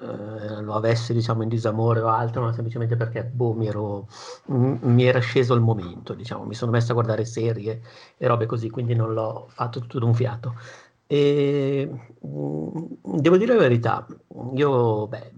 eh, 0.00 0.60
lo 0.62 0.74
avessi 0.74 1.12
diciamo 1.12 1.42
in 1.42 1.48
disamore 1.48 2.00
o 2.00 2.08
altro, 2.08 2.42
ma 2.42 2.52
semplicemente 2.52 2.96
perché 2.96 3.24
boh, 3.24 3.52
mi, 3.54 3.66
ero, 3.68 4.08
mi 4.46 5.04
era 5.04 5.20
sceso 5.20 5.54
il 5.54 5.60
momento, 5.60 6.14
diciamo, 6.14 6.44
mi 6.44 6.54
sono 6.54 6.70
messo 6.72 6.90
a 6.92 6.94
guardare 6.94 7.24
serie 7.24 7.82
e 8.16 8.26
robe 8.26 8.46
così, 8.46 8.68
quindi 8.70 8.94
non 8.94 9.12
l'ho 9.14 9.46
fatto 9.48 9.80
tutto 9.80 9.98
d'un 9.98 10.14
fiato. 10.14 10.54
E 11.12 11.90
mm, 12.26 13.20
devo 13.20 13.36
dire 13.36 13.52
la 13.52 13.60
verità, 13.60 14.06
io 14.54 15.06
beh, 15.08 15.32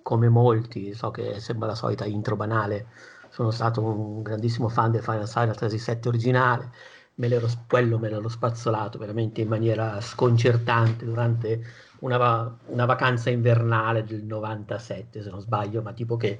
come 0.00 0.28
molti, 0.28 0.94
so 0.94 1.10
che 1.10 1.40
sembra 1.40 1.66
la 1.66 1.74
solita 1.74 2.04
intro 2.04 2.36
banale, 2.36 2.86
sono 3.28 3.50
stato 3.50 3.82
un 3.82 4.22
grandissimo 4.22 4.68
fan 4.68 4.92
del 4.92 5.02
Final 5.02 5.26
Fantasy 5.26 5.76
VII 5.76 6.08
originale, 6.08 6.70
me 7.16 7.26
l'ero, 7.26 7.48
quello 7.66 7.98
me 7.98 8.08
l'ero 8.08 8.28
spazzolato 8.28 8.96
veramente 8.96 9.40
in 9.40 9.48
maniera 9.48 10.00
sconcertante 10.00 11.04
durante 11.04 11.62
una, 12.00 12.56
una, 12.66 12.84
vacanza 12.84 13.28
invernale 13.28 14.04
del 14.04 14.22
97 14.22 15.20
se 15.22 15.30
non 15.30 15.40
sbaglio, 15.40 15.82
ma 15.82 15.92
tipo 15.94 16.16
che 16.16 16.38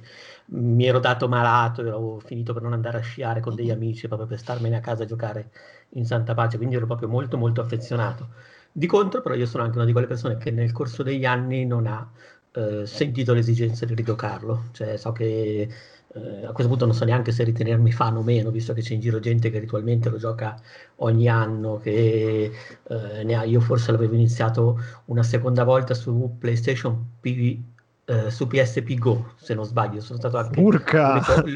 mi 0.51 0.85
ero 0.85 0.99
dato 0.99 1.27
malato, 1.27 1.81
ero 1.85 2.19
finito 2.19 2.53
per 2.53 2.61
non 2.61 2.71
andare 2.71 2.99
a 2.99 3.01
sciare 3.01 3.41
con 3.41 3.55
degli 3.55 3.71
amici 3.71 4.07
proprio 4.07 4.27
per 4.27 4.39
starmene 4.39 4.77
a 4.77 4.79
casa 4.79 5.03
a 5.03 5.05
giocare 5.05 5.51
in 5.95 6.05
santa 6.05 6.33
pace, 6.33 6.55
quindi 6.55 6.75
ero 6.75 6.85
proprio 6.85 7.09
molto 7.09 7.37
molto 7.37 7.59
affezionato. 7.59 8.29
Di 8.71 8.87
contro 8.87 9.21
però 9.21 9.35
io 9.35 9.45
sono 9.45 9.63
anche 9.63 9.77
una 9.77 9.85
di 9.85 9.91
quelle 9.91 10.07
persone 10.07 10.37
che 10.37 10.51
nel 10.51 10.71
corso 10.71 11.03
degli 11.03 11.25
anni 11.25 11.65
non 11.65 11.87
ha 11.87 12.09
eh, 12.51 12.85
sentito 12.85 13.33
l'esigenza 13.33 13.85
di 13.85 13.93
rigiocarlo, 13.93 14.65
cioè 14.71 14.97
so 14.97 15.11
che 15.11 15.67
eh, 16.11 16.45
a 16.45 16.51
questo 16.51 16.67
punto 16.67 16.85
non 16.85 16.95
so 16.95 17.05
neanche 17.05 17.31
se 17.31 17.43
ritenermi 17.43 17.91
fan 17.91 18.17
o 18.17 18.23
meno, 18.23 18.49
visto 18.49 18.73
che 18.73 18.81
c'è 18.81 18.93
in 18.93 18.99
giro 18.99 19.19
gente 19.19 19.51
che 19.51 19.59
ritualmente 19.59 20.09
lo 20.09 20.17
gioca 20.17 20.59
ogni 20.97 21.27
anno, 21.27 21.77
che 21.77 22.51
eh, 22.83 23.23
ne 23.23 23.35
ha, 23.35 23.43
io 23.43 23.59
forse 23.59 23.91
l'avevo 23.91 24.15
iniziato 24.15 24.79
una 25.05 25.23
seconda 25.23 25.63
volta 25.63 25.93
su 25.93 26.35
PlayStation 26.39 27.17
P, 27.19 27.59
eh, 28.05 28.31
su 28.31 28.47
PSP 28.47 28.95
Go, 28.95 29.33
se 29.35 29.53
non 29.53 29.65
sbaglio, 29.65 30.01
sono 30.01 30.17
stato 30.17 30.37
anche 30.37 30.59
l'unico, 30.59 30.97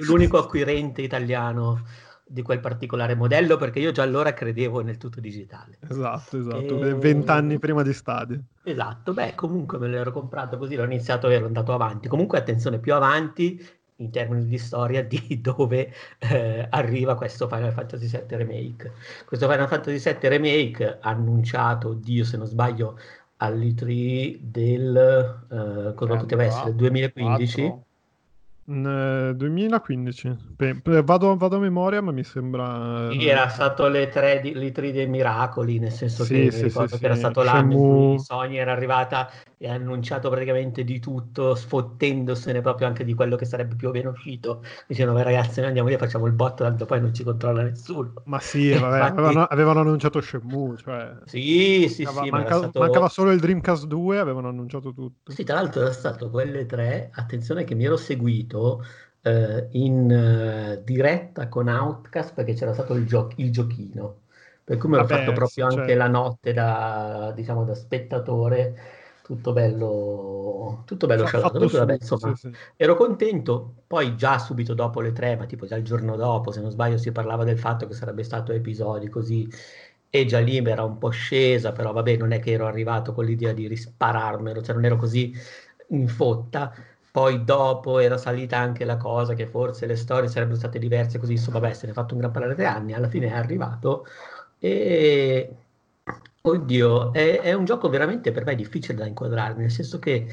l'unico 0.06 0.38
acquirente 0.38 1.02
italiano 1.02 1.84
di 2.34 2.42
quel 2.42 2.60
particolare 2.60 3.14
modello 3.14 3.58
perché 3.58 3.80
io 3.80 3.92
già 3.92 4.02
allora 4.02 4.34
credevo 4.34 4.82
nel 4.82 4.98
tutto 4.98 5.20
digitale. 5.20 5.78
Esatto, 5.88 6.40
esatto, 6.40 6.84
e... 6.84 6.96
vent'anni 6.96 7.60
prima 7.60 7.84
di 7.84 7.94
Stadia. 7.94 8.42
Esatto, 8.64 9.14
beh 9.14 9.36
comunque 9.36 9.78
me 9.78 9.88
l'ero 9.88 10.12
comprato 10.12 10.58
così, 10.58 10.76
l'ho 10.76 10.84
iniziato 10.84 11.30
e 11.30 11.36
ero 11.36 11.46
andato 11.46 11.74
avanti. 11.74 12.08
Comunque 12.08 12.40
attenzione, 12.40 12.80
più 12.80 12.96
avanti 12.96 13.64
in 13.98 14.10
termini 14.10 14.48
di 14.48 14.58
storia 14.58 15.04
di 15.04 15.40
dove 15.42 15.94
eh, 16.18 16.68
arriva 16.72 17.14
questo 17.16 17.48
Final 17.48 17.72
Fantasy 17.72 18.08
VII 18.08 18.38
Remake. 18.38 18.94
Questo 19.26 19.48
Final 19.48 19.68
Fantasy 19.68 20.12
VII 20.12 20.30
Remake 20.30 20.98
annunciato, 21.02 21.94
Dio 21.94 22.26
se 22.26 22.38
non 22.38 22.48
sbaglio, 22.48 22.98
all'E3 23.38 24.40
del, 24.42 24.98
eh, 25.52 25.94
cosa 25.94 26.16
poteva 26.16 26.44
essere, 26.44 26.74
2015? 26.74 27.62
4. 27.62 27.86
2015 28.66 30.38
vado, 31.04 31.36
vado, 31.36 31.56
a 31.58 31.60
memoria 31.60 32.02
ma 32.02 32.12
mi 32.12 32.24
sembra 32.24 33.10
sì, 33.12 33.28
era 33.28 33.50
stato 33.50 33.88
le 33.88 34.08
tre, 34.08 34.40
di, 34.40 34.54
le 34.54 34.72
tre 34.72 34.94
dei 34.94 35.06
miracoli 35.06 35.80
nel 35.80 35.92
senso 35.92 36.24
sì, 36.24 36.44
che 36.46 36.52
sì, 36.52 36.70
sì, 36.70 36.86
che 36.98 37.06
era 37.06 37.16
stato 37.16 37.44
l'anno 37.44 37.72
Shenmue... 37.72 38.04
in 38.04 38.16
cui 38.16 38.20
Sony 38.24 38.56
era 38.56 38.72
arrivata 38.72 39.30
e 39.64 39.70
ha 39.70 39.76
annunciato 39.76 40.30
praticamente 40.30 40.84
di 40.84 41.00
tutto 41.00 41.56
sfottendosene 41.56 42.60
proprio 42.60 42.86
anche 42.86 43.06
di 43.06 43.14
quello 43.14 43.38
che 43.38 43.46
sarebbe 43.46 43.76
più 43.76 43.88
o 43.88 43.92
meno 43.92 44.10
uscito. 44.10 44.62
Dicendo 44.86 45.14
beh 45.14 45.24
ragazzi 45.24 45.60
noi 45.60 45.68
andiamo 45.68 45.88
lì 45.88 45.96
e 45.96 45.98
facciamo 45.98 46.26
il 46.26 46.34
botto 46.34 46.64
tanto 46.64 46.86
poi 46.86 47.00
non 47.00 47.14
ci 47.14 47.24
controlla 47.24 47.64
nessuno. 47.64 48.12
Ma 48.26 48.42
sì 48.42 48.72
vabbè, 48.72 48.98
Infatti... 49.00 49.20
avevano, 49.20 49.44
avevano, 49.46 49.80
annunciato 49.80 50.20
Shenmue 50.20 50.76
cioè... 50.76 51.16
sì 51.24 51.88
sì 51.88 52.04
mancava, 52.04 52.26
sì 52.26 52.30
manca, 52.30 52.58
stato... 52.58 52.80
mancava 52.80 53.08
solo 53.08 53.32
il 53.32 53.40
Dreamcast 53.40 53.86
2 53.86 54.20
avevano 54.20 54.50
annunciato 54.50 54.94
tutto. 54.94 55.32
Sì 55.32 55.46
tra 55.46 55.56
l'altro 55.56 55.80
era 55.80 55.94
stato 55.94 56.30
quelle 56.30 56.66
tre 56.66 57.10
attenzione 57.14 57.64
che 57.64 57.74
mi 57.74 57.86
ero 57.86 57.96
seguito 57.96 58.84
eh, 59.22 59.70
in 59.72 60.12
eh, 60.12 60.82
diretta 60.84 61.48
con 61.48 61.70
Outcast 61.70 62.34
perché 62.34 62.54
c'era 62.54 62.74
stato 62.74 62.96
il, 62.96 63.06
gio- 63.06 63.32
il 63.38 63.50
giochino. 63.50 64.18
Per 64.62 64.78
cui 64.78 64.90
mi 64.90 64.96
ero 64.96 65.08
fatto 65.08 65.32
proprio 65.32 65.68
anche 65.68 65.88
cioè... 65.88 65.96
la 65.96 66.08
notte 66.08 66.52
da, 66.52 67.32
diciamo, 67.34 67.64
da 67.64 67.76
spettatore, 67.76 69.02
tutto 69.24 69.54
bello, 69.54 70.84
tutto 70.86 71.08
bello 71.08 71.26
scialato. 71.26 71.58
Vabbè, 71.58 71.94
insomma, 71.94 72.36
sì, 72.36 72.50
sì. 72.50 72.56
ero 72.76 72.96
contento. 72.96 73.74
Poi 73.88 74.16
già 74.18 74.38
subito 74.38 74.74
dopo 74.74 75.00
le 75.00 75.14
tre, 75.14 75.38
ma 75.38 75.46
tipo 75.46 75.66
già 75.66 75.78
il 75.78 75.84
giorno 75.84 76.18
dopo, 76.18 76.52
se 76.52 76.60
non 76.60 76.70
sbaglio, 76.70 76.98
si 76.98 77.12
parlava 77.12 77.44
del 77.46 77.58
fatto 77.58 77.88
che 77.88 77.94
sarebbe 77.94 78.24
stato 78.24 78.52
episodi 78.52 79.08
così 79.08 79.50
e 80.10 80.26
già 80.26 80.40
lì 80.40 80.62
mi 80.62 80.70
era 80.70 80.84
un 80.84 80.98
po' 80.98 81.10
scesa, 81.10 81.72
però 81.72 81.94
vabbè, 81.94 82.18
non 82.18 82.34
è 82.34 82.40
che 82.40 82.52
ero 82.52 82.68
arrivato 82.68 83.14
con 83.14 83.26
l'idea 83.26 83.54
di 83.54 83.68
rispararmelo, 83.68 84.62
cioè 84.62 84.76
non 84.76 84.86
ero 84.86 84.98
così 84.98 85.34
in 85.90 86.08
fotta. 86.08 86.74
Poi 87.10 87.44
dopo 87.44 88.00
era 88.00 88.18
salita 88.18 88.58
anche 88.58 88.86
la 88.86 88.98
cosa 88.98 89.36
che 89.36 89.46
forse 89.48 89.86
le 89.86 89.96
storie 89.96 90.28
sarebbero 90.28 90.58
state 90.58 90.80
diverse, 90.80 91.18
così 91.18 91.34
insomma, 91.34 91.60
beh, 91.60 91.74
se 91.74 91.86
ne 91.86 91.92
è 91.92 91.96
fatto 91.96 92.14
un 92.14 92.20
gran 92.20 92.32
parlare 92.32 92.56
di 92.56 92.66
anni, 92.66 92.94
alla 92.94 93.08
fine 93.08 93.28
è 93.28 93.34
arrivato 93.34 94.06
e 94.60 95.63
oddio, 96.46 97.14
è, 97.14 97.40
è, 97.40 97.54
un 97.54 97.66
gioco 97.66 97.90
veramente 97.90 98.32
per 98.32 98.46
me 98.46 98.56
difficile 98.56 98.98
da 98.98 99.06
inquadrare, 99.06 99.54
nel 99.56 99.72
senso 99.72 100.00
che 100.00 100.28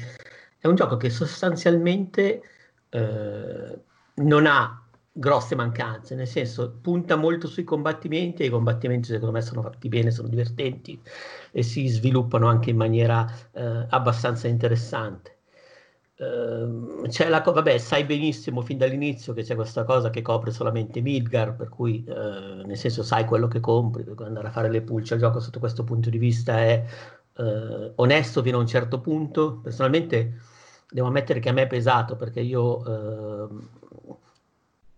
è 0.57 0.67
un 0.67 0.75
gioco 0.75 0.97
che 0.97 1.09
sostanzialmente 1.09 2.41
eh, 2.89 3.79
non 4.15 4.45
ha 4.45 4.85
grosse 5.13 5.55
mancanze, 5.55 6.15
nel 6.15 6.27
senso 6.27 6.77
punta 6.81 7.15
molto 7.15 7.47
sui 7.47 7.63
combattimenti 7.63 8.43
e 8.43 8.47
i 8.47 8.49
combattimenti 8.49 9.07
secondo 9.09 9.31
me 9.33 9.41
sono 9.41 9.61
fatti 9.61 9.87
bene, 9.87 10.11
sono 10.11 10.27
divertenti 10.27 11.01
e 11.51 11.63
si 11.63 11.87
sviluppano 11.87 12.47
anche 12.47 12.69
in 12.69 12.77
maniera 12.77 13.25
eh, 13.51 13.85
abbastanza 13.89 14.47
interessante. 14.47 15.40
Ehm, 16.21 17.07
c'è 17.07 17.27
la 17.29 17.41
cosa, 17.41 17.61
vabbè, 17.61 17.77
sai 17.79 18.03
benissimo 18.05 18.61
fin 18.61 18.77
dall'inizio 18.77 19.33
che 19.33 19.41
c'è 19.41 19.55
questa 19.55 19.83
cosa 19.83 20.11
che 20.11 20.21
copre 20.21 20.51
solamente 20.51 21.01
Midgar, 21.01 21.55
per 21.55 21.69
cui 21.69 22.03
uh, 22.07 22.63
nel 22.65 22.77
senso 22.77 23.01
sai 23.01 23.25
quello 23.25 23.47
che 23.47 23.59
compri, 23.59 24.03
per 24.03 24.15
andare 24.27 24.47
a 24.47 24.51
fare 24.51 24.69
le 24.69 24.81
pulce 24.81 25.15
al 25.15 25.19
gioco 25.19 25.39
sotto 25.39 25.59
questo 25.59 25.83
punto 25.83 26.09
di 26.11 26.19
vista 26.19 26.59
è 26.59 26.83
uh, 27.37 27.91
onesto 27.95 28.43
fino 28.43 28.57
a 28.57 28.59
un 28.61 28.67
certo 28.67 28.99
punto. 29.01 29.59
Personalmente 29.63 30.39
devo 30.91 31.07
ammettere 31.07 31.39
che 31.39 31.49
a 31.49 31.53
me 31.53 31.63
è 31.63 31.67
pesato 31.67 32.15
perché 32.15 32.41
io 32.41 32.85
ehm, 32.85 33.69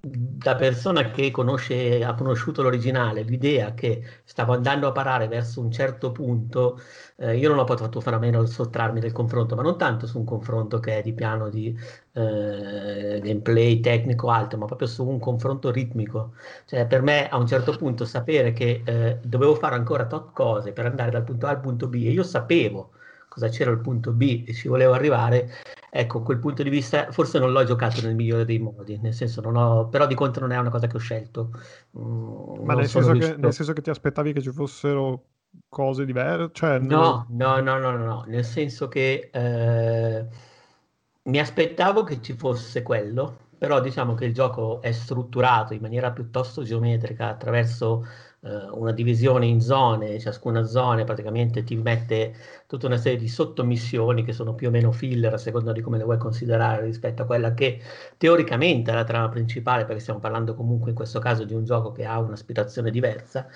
da 0.06 0.56
persona 0.58 1.12
che 1.12 1.32
conosce, 1.32 2.04
ha 2.04 2.14
conosciuto 2.14 2.62
l'originale, 2.62 3.22
l'idea 3.24 3.74
che 3.74 4.04
stavo 4.26 4.52
andando 4.54 4.88
a 4.88 4.92
parare 4.92 5.30
verso 5.30 5.62
un 5.62 5.72
certo 5.72 6.12
punto, 6.12 6.78
eh, 7.16 7.38
io 7.38 7.48
non 7.48 7.58
ho 7.60 7.64
potuto 7.64 8.02
fare 8.02 8.18
a 8.18 8.20
meno 8.20 8.44
di 8.44 8.50
sottrarmi 8.50 9.00
del 9.00 9.14
confronto, 9.14 9.56
ma 9.56 9.62
non 9.62 9.78
tanto 9.78 10.06
su 10.06 10.18
un 10.18 10.26
confronto 10.26 10.80
che 10.82 10.98
è 11.00 11.02
di 11.02 11.14
piano 11.14 11.48
di 11.50 11.70
eh, 12.12 13.20
gameplay 13.24 13.80
tecnico 13.80 14.30
alto, 14.30 14.58
ma 14.58 14.66
proprio 14.66 14.88
su 14.90 15.08
un 15.08 15.20
confronto 15.20 15.72
ritmico. 15.72 16.34
Cioè, 16.66 16.86
per 16.86 17.02
me 17.02 17.30
a 17.30 17.38
un 17.38 17.48
certo 17.48 17.74
punto 17.78 18.04
sapere 18.04 18.52
che 18.52 18.82
eh, 18.86 19.20
dovevo 19.24 19.56
fare 19.56 19.76
ancora 19.76 20.06
tot 20.06 20.34
cose 20.34 20.74
per 20.74 20.86
andare 20.86 21.12
dal 21.12 21.24
punto 21.24 21.46
A 21.48 21.52
al 21.52 21.62
punto 21.62 21.88
B 21.88 21.94
e 21.96 22.12
io 22.12 22.24
sapevo 22.24 22.92
cosa 23.34 23.50
c'era 23.50 23.72
al 23.72 23.82
punto 23.82 24.12
B 24.12 24.44
e 24.46 24.54
ci 24.54 24.68
volevo 24.68 24.94
arrivare, 24.94 25.50
ecco, 25.90 26.22
quel 26.22 26.38
punto 26.38 26.62
di 26.62 26.70
vista 26.70 27.12
forse 27.12 27.40
non 27.40 27.52
l'ho 27.52 27.64
giocato 27.64 28.00
nel 28.02 28.14
migliore 28.14 28.46
dei 28.46 28.60
modi, 28.60 29.00
nel 29.02 29.16
senso 29.16 29.42
non 29.42 29.56
ho, 29.56 29.88
però 29.88 30.06
di 30.06 30.14
contro 30.14 30.42
non 30.42 30.56
è 30.56 30.60
una 30.60 30.70
cosa 30.70 30.86
che 30.86 30.98
ho 30.98 31.00
scelto. 31.00 31.50
Mm, 31.98 32.64
Ma 32.64 32.76
nel 32.76 32.88
senso, 32.88 33.12
che, 33.14 33.36
nel 33.36 33.52
senso, 33.52 33.74
che, 33.74 33.82
ti 33.82 33.90
aspettavi 33.90 34.34
che 34.34 34.42
ci 34.42 34.52
fossero 34.52 35.24
cose 35.68 36.06
diverse? 36.06 36.52
Cioè, 36.54 36.78
no, 36.78 37.26
no, 37.30 37.60
no, 37.60 37.80
no, 37.80 37.98
no, 37.98 38.06
no, 38.06 38.24
nel 38.28 38.46
senso 38.46 38.88
che 38.88 39.32
eh, 39.34 40.26
mi 41.24 41.40
aspettavo 41.40 42.04
che 42.04 42.22
ci 42.22 42.34
fosse 42.34 42.84
quello, 42.84 43.38
però 43.58 43.82
diciamo 43.82 44.14
che 44.14 44.26
il 44.26 44.34
gioco 44.36 44.80
è 44.80 44.92
strutturato 44.92 45.74
in 45.74 45.82
maniera 45.82 46.12
piuttosto 46.12 46.62
geometrica 46.62 47.30
attraverso 47.30 48.06
una 48.44 48.92
divisione 48.92 49.46
in 49.46 49.62
zone, 49.62 50.20
ciascuna 50.20 50.64
zona 50.64 51.06
praticamente 51.06 51.64
ti 51.64 51.76
mette 51.78 52.36
tutta 52.68 52.88
una 52.88 52.98
serie 52.98 53.18
di 53.18 53.30
sottomissioni 53.30 54.26
che 54.26 54.34
sono 54.34 54.54
più 54.54 54.68
o 54.68 54.72
meno 54.72 54.92
filler 54.92 55.34
a 55.34 55.38
seconda 55.38 55.72
di 55.72 55.80
come 55.82 55.98
le 55.98 56.04
vuoi 56.04 56.18
considerare 56.18 56.84
rispetto 56.84 57.22
a 57.22 57.26
quella 57.26 57.54
che 57.54 57.80
teoricamente 58.18 58.92
è 58.92 58.96
la 58.96 59.06
trama 59.06 59.30
principale, 59.30 59.86
perché 59.86 60.02
stiamo 60.02 60.20
parlando 60.20 60.56
comunque 60.56 60.90
in 60.90 60.96
questo 60.96 61.20
caso 61.20 61.46
di 61.46 61.54
un 61.54 61.64
gioco 61.64 61.94
che 61.94 62.04
ha 62.06 62.20
un'aspirazione 62.20 62.92
diversa. 62.92 63.48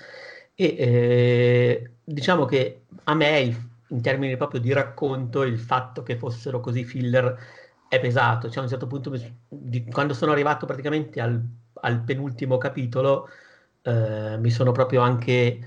E 0.54 0.64
eh, 0.78 1.90
diciamo 2.02 2.44
che 2.46 2.84
a 3.04 3.14
me, 3.14 3.56
in 3.88 4.00
termini 4.02 4.36
proprio 4.36 4.60
di 4.60 4.72
racconto, 4.72 5.42
il 5.42 5.58
fatto 5.58 6.02
che 6.02 6.16
fossero 6.16 6.60
così 6.60 6.84
filler 6.84 7.36
è 7.88 8.00
pesato. 8.00 8.48
Cioè, 8.48 8.60
a 8.60 8.62
un 8.62 8.68
certo 8.68 8.86
punto, 8.86 9.12
quando 9.90 10.14
sono 10.14 10.32
arrivato 10.32 10.66
praticamente 10.66 11.20
al, 11.20 11.40
al 11.74 12.00
penultimo 12.02 12.58
capitolo, 12.58 13.28
eh, 13.88 14.36
mi 14.38 14.50
sono 14.50 14.72
proprio 14.72 15.00
anche, 15.00 15.58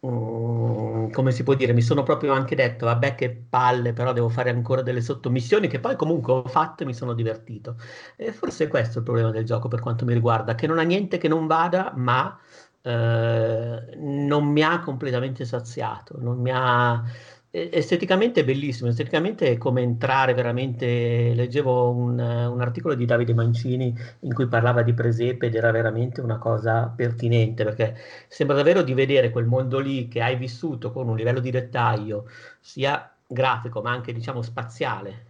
um, 0.00 1.10
come 1.10 1.32
si 1.32 1.42
può 1.42 1.54
dire, 1.54 1.72
mi 1.72 1.82
sono 1.82 2.02
proprio 2.02 2.32
anche 2.32 2.54
detto, 2.54 2.86
vabbè 2.86 3.14
che 3.14 3.30
palle, 3.30 3.92
però 3.92 4.12
devo 4.12 4.28
fare 4.28 4.50
ancora 4.50 4.82
delle 4.82 5.00
sottomissioni 5.00 5.68
che 5.68 5.80
poi 5.80 5.96
comunque 5.96 6.32
ho 6.32 6.44
fatto 6.44 6.82
e 6.82 6.86
mi 6.86 6.94
sono 6.94 7.12
divertito. 7.14 7.76
E 8.16 8.32
forse 8.32 8.68
questo 8.68 8.96
è 8.96 8.98
il 8.98 9.04
problema 9.04 9.30
del 9.30 9.44
gioco 9.44 9.68
per 9.68 9.80
quanto 9.80 10.04
mi 10.04 10.14
riguarda, 10.14 10.54
che 10.54 10.66
non 10.66 10.78
ha 10.78 10.82
niente 10.82 11.18
che 11.18 11.28
non 11.28 11.46
vada, 11.46 11.92
ma 11.96 12.38
eh, 12.82 13.94
non 13.96 14.44
mi 14.46 14.62
ha 14.62 14.80
completamente 14.80 15.44
saziato, 15.44 16.18
non 16.20 16.38
mi 16.40 16.50
ha 16.52 17.02
esteticamente 17.50 18.40
è 18.40 18.44
bellissimo, 18.44 18.90
esteticamente 18.90 19.52
è 19.52 19.58
come 19.58 19.82
entrare 19.82 20.34
veramente, 20.34 21.34
leggevo 21.34 21.90
un, 21.90 22.18
un, 22.18 22.60
articolo 22.60 22.94
di 22.94 23.04
Davide 23.04 23.34
Mancini 23.34 23.92
in 24.20 24.32
cui 24.32 24.46
parlava 24.46 24.82
di 24.82 24.94
presepe 24.94 25.46
ed 25.46 25.56
era 25.56 25.70
veramente 25.72 26.20
una 26.20 26.38
cosa 26.38 26.92
pertinente 26.94 27.64
perché 27.64 27.96
sembra 28.28 28.56
davvero 28.56 28.82
di 28.82 28.94
vedere 28.94 29.30
quel 29.30 29.46
mondo 29.46 29.80
lì 29.80 30.06
che 30.06 30.22
hai 30.22 30.36
vissuto 30.36 30.92
con 30.92 31.08
un 31.08 31.16
livello 31.16 31.40
di 31.40 31.50
dettaglio 31.50 32.28
sia 32.60 33.12
grafico 33.26 33.82
ma 33.82 33.90
anche 33.90 34.12
diciamo 34.12 34.42
spaziale 34.42 35.29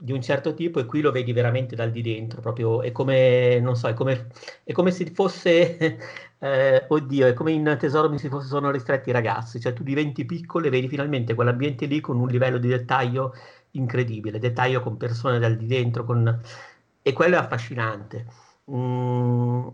di 0.00 0.12
un 0.12 0.22
certo 0.22 0.54
tipo 0.54 0.80
e 0.80 0.86
qui 0.86 1.00
lo 1.02 1.12
vedi 1.12 1.32
veramente 1.32 1.76
dal 1.76 1.90
di 1.90 2.00
dentro, 2.02 2.40
proprio 2.40 2.82
è 2.82 2.90
come, 2.92 3.60
non 3.60 3.76
so, 3.76 3.88
è 3.88 3.94
come, 3.94 4.28
è 4.64 4.72
come 4.72 4.90
se 4.90 5.06
fosse, 5.10 5.98
eh, 6.38 6.84
oddio, 6.88 7.26
è 7.26 7.34
come 7.34 7.52
in 7.52 7.76
Tesoro 7.78 8.08
mi 8.08 8.18
si 8.18 8.28
sono 8.40 8.70
ristretti 8.70 9.10
i 9.10 9.12
ragazzi, 9.12 9.60
cioè 9.60 9.72
tu 9.74 9.82
diventi 9.82 10.24
piccolo 10.24 10.66
e 10.66 10.70
vedi 10.70 10.88
finalmente 10.88 11.34
quell'ambiente 11.34 11.86
lì 11.86 12.00
con 12.00 12.18
un 12.18 12.28
livello 12.28 12.58
di 12.58 12.68
dettaglio 12.68 13.34
incredibile, 13.72 14.38
dettaglio 14.38 14.80
con 14.80 14.96
persone 14.96 15.38
dal 15.38 15.56
di 15.56 15.66
dentro, 15.66 16.04
con... 16.04 16.40
e 17.02 17.12
quello 17.12 17.36
è 17.36 17.38
affascinante. 17.38 18.26
Mm, 18.70 19.68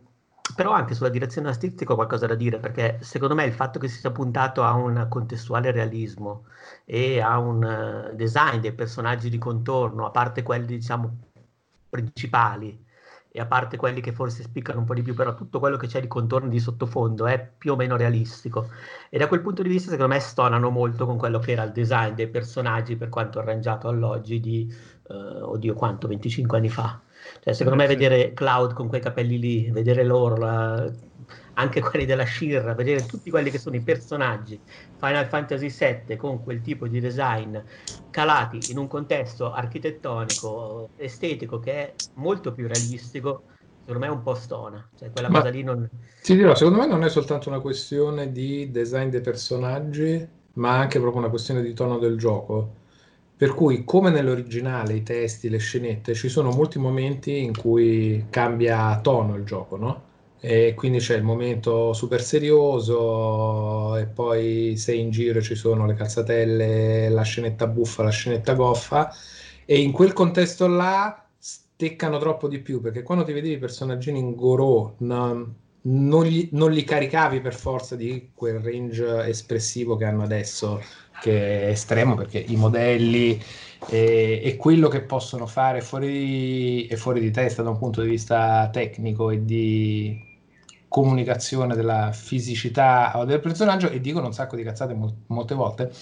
però 0.55 0.73
anche 0.73 0.95
sulla 0.95 1.09
direzione 1.09 1.49
artistica 1.49 1.93
ho 1.93 1.97
qualcosa 1.97 2.27
da 2.27 2.35
dire, 2.35 2.59
perché 2.59 2.99
secondo 3.01 3.35
me 3.35 3.45
il 3.45 3.53
fatto 3.53 3.79
che 3.79 3.89
si 3.89 3.99
sia 3.99 4.11
puntato 4.11 4.63
a 4.63 4.73
un 4.75 5.07
contestuale 5.09 5.71
realismo 5.71 6.47
e 6.85 7.21
a 7.21 7.39
un 7.39 8.11
uh, 8.13 8.15
design 8.15 8.61
dei 8.61 8.73
personaggi 8.73 9.29
di 9.29 9.39
contorno, 9.39 10.07
a 10.07 10.11
parte 10.11 10.43
quelli 10.43 10.67
diciamo 10.67 11.17
principali 11.89 12.85
e 13.37 13.41
a 13.41 13.47
parte 13.47 13.77
quelli 13.77 14.01
che 14.01 14.13
forse 14.13 14.43
spiccano 14.43 14.79
un 14.79 14.87
po' 14.87 14.95
di 14.95 15.03
più, 15.03 15.15
però 15.15 15.35
tutto 15.35 15.59
quello 15.59 15.77
che 15.77 15.87
c'è 15.89 16.01
di 16.01 16.07
contorno 16.07 16.49
di 16.49 16.59
sottofondo 16.59 17.27
è 17.27 17.39
più 17.59 17.73
o 17.73 17.77
meno 17.77 17.97
realistico. 17.97 18.71
E 19.11 19.19
da 19.19 19.29
quel 19.29 19.43
punto 19.43 19.63
di 19.63 19.69
vista, 19.69 19.91
secondo 19.91 20.15
me, 20.15 20.21
stonano 20.21 20.71
molto 20.71 21.05
con 21.05 21.19
quello 21.19 21.39
che 21.39 21.53
era 21.53 21.63
il 21.65 21.73
design 21.73 22.15
dei 22.15 22.29
personaggi 22.29 22.97
per 22.97 23.11
quanto 23.11 23.39
arrangiato 23.39 23.89
all'oggi 23.89 24.41
di, 24.41 24.75
uh, 25.09 25.51
oddio, 25.51 25.75
quanto, 25.75 26.09
25 26.09 26.57
anni 26.57 26.71
fa. 26.71 26.99
Cioè, 27.47 27.55
secondo 27.55 27.79
me 27.81 27.87
vedere 27.87 28.33
Cloud 28.33 28.73
con 28.73 28.89
quei 28.89 29.01
capelli 29.01 29.39
lì, 29.39 29.71
vedere 29.71 30.03
loro, 30.03 30.37
la, 30.37 30.93
anche 31.55 31.79
quelli 31.81 32.05
della 32.05 32.27
Shirra, 32.27 32.75
vedere 32.75 33.07
tutti 33.07 33.31
quelli 33.31 33.53
che 33.53 33.59
sono 33.59 33.77
i 33.77 33.83
personaggi 33.83 34.61
Final 34.99 35.27
Fantasy 35.27 35.69
VII 35.69 36.17
con 36.17 36.43
quel 36.43 36.61
tipo 36.61 36.89
di 36.89 36.99
design 36.99 37.57
calati 38.11 38.73
in 38.73 38.79
un 38.79 38.89
contesto 38.89 39.53
architettonico, 39.53 40.89
estetico 40.97 41.61
che 41.61 41.73
è 41.73 41.95
molto 42.15 42.53
più 42.53 42.67
realistico, 42.67 43.45
secondo 43.79 44.01
me 44.01 44.07
è 44.07 44.11
un 44.11 44.23
po' 44.25 44.35
stona. 44.35 44.85
Cioè, 44.97 45.13
quella 45.13 45.29
Ma 45.29 45.39
cosa 45.39 45.51
lì 45.51 45.63
non... 45.63 45.89
Ti 46.21 46.35
dirò, 46.35 46.53
secondo 46.57 46.81
me 46.81 46.89
non 46.89 47.05
è 47.05 47.09
soltanto 47.09 47.49
una 47.49 47.61
questione 47.61 48.33
di 48.33 48.73
design 48.73 49.09
dei 49.09 49.21
personaggi, 49.21 50.29
ma 50.55 50.79
anche 50.81 50.99
proprio 50.99 51.21
una 51.21 51.31
questione 51.31 51.63
di 51.63 51.73
tono 51.75 51.99
del 51.99 52.19
gioco 52.19 52.86
per 53.37 53.55
cui, 53.55 53.85
come 53.85 54.11
nell'originale, 54.11 54.95
i 54.95 55.03
testi, 55.03 55.49
le 55.49 55.59
scenette, 55.59 56.15
ci 56.15 56.29
sono 56.29 56.51
molti 56.51 56.79
momenti 56.79 57.39
in 57.43 57.57
cui 57.57 58.27
cambia 58.31 58.99
tono 59.01 59.35
il 59.37 59.45
gioco, 59.45 59.77
no? 59.77 60.05
E 60.41 60.75
quindi 60.75 60.99
c'è 60.99 61.17
il 61.17 61.23
momento 61.23 61.93
super 61.93 62.23
serioso, 62.23 63.97
e 63.97 64.07
poi 64.07 64.77
sei 64.77 65.01
in 65.01 65.11
giro 65.11 65.43
ci 65.43 65.55
sono 65.55 65.87
le 65.87 65.95
cazzatelle, 65.95 67.09
la 67.09 67.23
scenetta 67.23 67.67
buffa, 67.67 68.03
la 68.03 68.11
scenetta 68.11 68.55
goffa, 68.55 69.13
e 69.65 69.81
in 69.81 69.93
quel 69.93 70.13
contesto 70.13 70.67
là 70.69 71.27
steccano 71.39 72.19
troppo 72.19 72.49
di 72.49 72.61
più 72.61 72.81
perché 72.81 73.03
quando 73.03 73.25
ti 73.25 73.33
vedevi 73.33 73.55
i 73.55 73.59
personaggini 73.59 74.19
in 74.19 74.35
Gorò 74.35 74.95
non, 74.99 75.55
non, 75.83 76.25
gli, 76.25 76.49
non 76.53 76.73
li 76.73 76.85
caricavi 76.85 77.41
per 77.41 77.55
forza 77.55 77.97
di 77.97 78.31
quel 78.35 78.61
range 78.61 79.27
espressivo 79.27 79.97
che 79.97 80.05
hanno 80.05 80.23
adesso 80.23 80.81
che 81.21 81.63
è 81.63 81.69
estremo 81.69 82.15
perché 82.15 82.39
i 82.39 82.57
modelli 82.57 83.41
e, 83.89 84.41
e 84.43 84.57
quello 84.57 84.89
che 84.89 85.03
possono 85.03 85.47
fare 85.47 85.81
fuori, 85.81 86.87
è 86.87 86.97
fuori 86.97 87.21
di 87.21 87.31
testa 87.31 87.63
da 87.63 87.71
un 87.71 87.79
punto 87.79 88.03
di 88.03 88.09
vista 88.09 88.69
tecnico 88.73 89.31
e 89.31 89.45
di 89.45 90.35
comunicazione 90.89 91.75
della 91.75 92.13
fisicità 92.13 93.23
del 93.27 93.41
personaggio 93.41 93.91
e 93.91 94.01
dicono 94.01 94.27
un 94.27 94.33
sacco 94.33 94.57
di 94.57 94.63
cazzate 94.63 94.95
mo- 94.95 95.25
molte 95.27 95.55
volte 95.55 95.93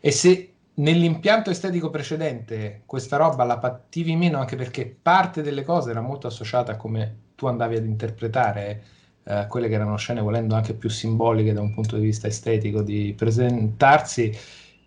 e 0.00 0.10
se 0.10 0.52
nell'impianto 0.74 1.50
estetico 1.50 1.90
precedente 1.90 2.82
questa 2.84 3.16
roba 3.16 3.44
la 3.44 3.58
pattivi 3.58 4.16
meno 4.16 4.38
anche 4.38 4.56
perché 4.56 4.86
parte 5.00 5.42
delle 5.42 5.62
cose 5.62 5.90
era 5.90 6.00
molto 6.00 6.26
associata 6.26 6.72
a 6.72 6.76
come 6.76 7.16
tu 7.34 7.46
andavi 7.46 7.76
ad 7.76 7.84
interpretare 7.84 8.82
eh, 9.24 9.46
quelle 9.48 9.68
che 9.68 9.74
erano 9.74 9.96
scene 9.96 10.20
volendo 10.20 10.54
anche 10.54 10.74
più 10.74 10.88
simboliche 10.88 11.52
da 11.52 11.60
un 11.60 11.72
punto 11.72 11.96
di 11.96 12.02
vista 12.02 12.26
estetico 12.26 12.82
di 12.82 13.14
presentarsi 13.16 14.36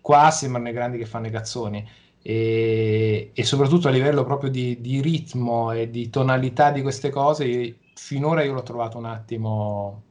qua 0.06 0.30
sembrano 0.30 0.68
i 0.68 0.72
grandi 0.72 0.98
che 0.98 1.04
fanno 1.04 1.26
i 1.26 1.32
cazzoni. 1.32 1.84
E, 2.22 3.32
e 3.34 3.42
soprattutto 3.42 3.88
a 3.88 3.90
livello 3.90 4.22
proprio 4.22 4.50
di, 4.50 4.80
di, 4.80 5.00
ritmo 5.00 5.72
e 5.72 5.90
di 5.90 6.10
tonalità 6.10 6.70
di 6.70 6.80
queste 6.80 7.10
cose, 7.10 7.78
finora 7.92 8.44
io 8.44 8.52
l'ho 8.52 8.62
trovato 8.62 8.98
un 8.98 9.06
attimo 9.06 10.02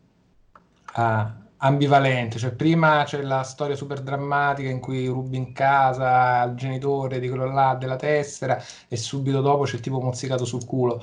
ah, 0.95 1.33
ambivalente. 1.59 2.37
Cioè, 2.37 2.51
prima 2.51 3.03
c'è 3.05 3.21
la 3.21 3.43
storia 3.43 3.77
super 3.77 4.01
drammatica 4.01 4.69
in 4.69 4.81
cui 4.81 5.07
rubi 5.07 5.37
in 5.37 5.53
casa 5.53 6.41
al 6.41 6.55
genitore 6.55 7.21
di 7.21 7.29
quello 7.29 7.45
là 7.45 7.77
della 7.79 7.95
tessera, 7.95 8.61
e 8.89 8.97
subito 8.97 9.39
dopo 9.39 9.63
c'è 9.63 9.75
il 9.75 9.79
tipo 9.79 10.01
mozzicato 10.01 10.43
sul 10.43 10.65
culo. 10.65 11.01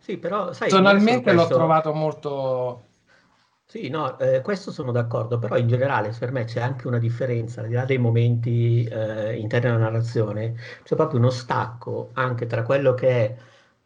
Sì, 0.00 0.18
però 0.18 0.52
sai, 0.52 0.68
tonalmente 0.68 1.32
l'ho 1.32 1.46
trovato 1.46 1.94
molto 1.94 2.87
sì, 3.70 3.88
no, 3.90 4.18
eh, 4.18 4.40
questo 4.40 4.70
sono 4.72 4.92
d'accordo, 4.92 5.38
però 5.38 5.58
in 5.58 5.68
generale 5.68 6.10
per 6.18 6.32
me 6.32 6.44
c'è 6.44 6.60
anche 6.60 6.86
una 6.86 6.98
differenza, 6.98 7.60
al 7.60 7.68
di 7.68 7.74
là 7.74 7.84
dei 7.84 7.98
momenti 7.98 8.82
eh, 8.84 9.36
interni 9.38 9.68
alla 9.68 9.76
narrazione, 9.78 10.54
c'è 10.84 10.96
proprio 10.96 11.18
uno 11.18 11.28
stacco 11.28 12.10
anche 12.14 12.46
tra 12.46 12.62
quello 12.62 12.94
che 12.94 13.08
è 13.08 13.36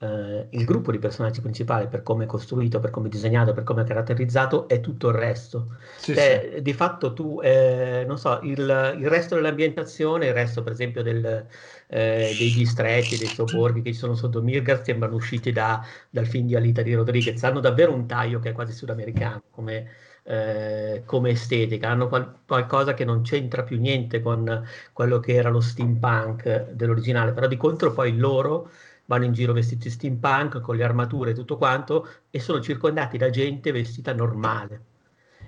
eh, 0.02 0.46
il 0.50 0.64
gruppo 0.64 0.90
di 0.90 0.98
personaggi 0.98 1.40
principali 1.40 1.88
per 1.88 2.02
come 2.02 2.24
è 2.24 2.26
costruito, 2.26 2.80
per 2.80 2.90
come 2.90 3.06
è 3.08 3.10
disegnato, 3.10 3.52
per 3.52 3.62
come 3.64 3.82
è 3.82 3.84
caratterizzato, 3.86 4.68
è 4.68 4.80
tutto 4.80 5.08
il 5.08 5.14
resto. 5.14 5.76
Sì, 5.96 6.14
Cioè, 6.14 6.16
sì. 6.16 6.62
di 6.62 6.72
fatto 6.74 7.12
tu, 7.12 7.40
eh, 7.42 8.04
non 8.06 8.18
so, 8.18 8.40
il, 8.42 8.58
il 8.98 9.08
resto 9.08 9.34
dell'ambientazione, 9.36 10.26
il 10.26 10.34
resto 10.34 10.62
per 10.62 10.72
esempio 10.72 11.02
del, 11.02 11.46
eh, 11.88 12.34
dei 12.36 12.50
distretti, 12.52 13.16
dei 13.16 13.28
sobborghi 13.30 13.82
che 13.82 13.92
ci 13.92 13.98
sono 13.98 14.14
sotto 14.14 14.42
Mirgard 14.42 14.82
sembrano 14.82 15.14
usciti 15.14 15.52
da- 15.52 15.84
dal 16.10 16.26
film 16.26 16.46
di 16.46 16.56
Alita 16.56 16.82
di 16.82 16.94
Rodriguez, 16.94 17.42
hanno 17.44 17.60
davvero 17.60 17.92
un 17.92 18.06
taglio 18.06 18.38
che 18.40 18.50
è 18.50 18.52
quasi 18.52 18.72
sudamericano 18.72 19.42
come, 19.50 19.86
eh, 20.24 21.02
come 21.04 21.30
estetica, 21.30 21.88
hanno 21.90 22.08
qual- 22.08 22.40
qualcosa 22.46 22.94
che 22.94 23.04
non 23.04 23.22
c'entra 23.22 23.62
più 23.62 23.78
niente 23.78 24.20
con 24.20 24.64
quello 24.92 25.20
che 25.20 25.34
era 25.34 25.48
lo 25.50 25.60
steampunk 25.60 26.70
dell'originale, 26.70 27.32
però 27.32 27.46
di 27.46 27.56
contro 27.56 27.92
poi 27.92 28.16
loro 28.16 28.70
vanno 29.12 29.24
in 29.26 29.32
giro 29.32 29.52
vestiti 29.52 29.90
steampunk 29.90 30.60
con 30.60 30.76
le 30.76 30.84
armature 30.84 31.32
e 31.32 31.34
tutto 31.34 31.58
quanto 31.58 32.08
e 32.30 32.40
sono 32.40 32.60
circondati 32.60 33.18
da 33.18 33.28
gente 33.28 33.70
vestita 33.70 34.14
normale. 34.14 34.90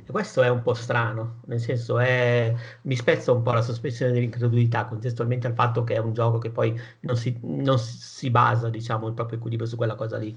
E 0.06 0.10
questo 0.10 0.42
è 0.42 0.50
un 0.50 0.60
po' 0.60 0.74
strano, 0.74 1.40
nel 1.46 1.60
senso 1.60 1.98
è, 1.98 2.54
mi 2.82 2.94
spezza 2.94 3.32
un 3.32 3.42
po' 3.42 3.52
la 3.52 3.62
sospensione 3.62 4.12
dell'incredulità 4.12 4.84
contestualmente 4.84 5.46
al 5.46 5.54
fatto 5.54 5.82
che 5.82 5.94
è 5.94 5.98
un 5.98 6.12
gioco 6.12 6.36
che 6.36 6.50
poi 6.50 6.78
non 7.00 7.16
si, 7.16 7.38
non 7.40 7.78
si 7.78 8.28
basa, 8.28 8.68
diciamo, 8.68 9.08
il 9.08 9.14
proprio 9.14 9.38
equilibrio 9.38 9.66
su 9.66 9.76
quella 9.76 9.94
cosa 9.94 10.18
lì. 10.18 10.36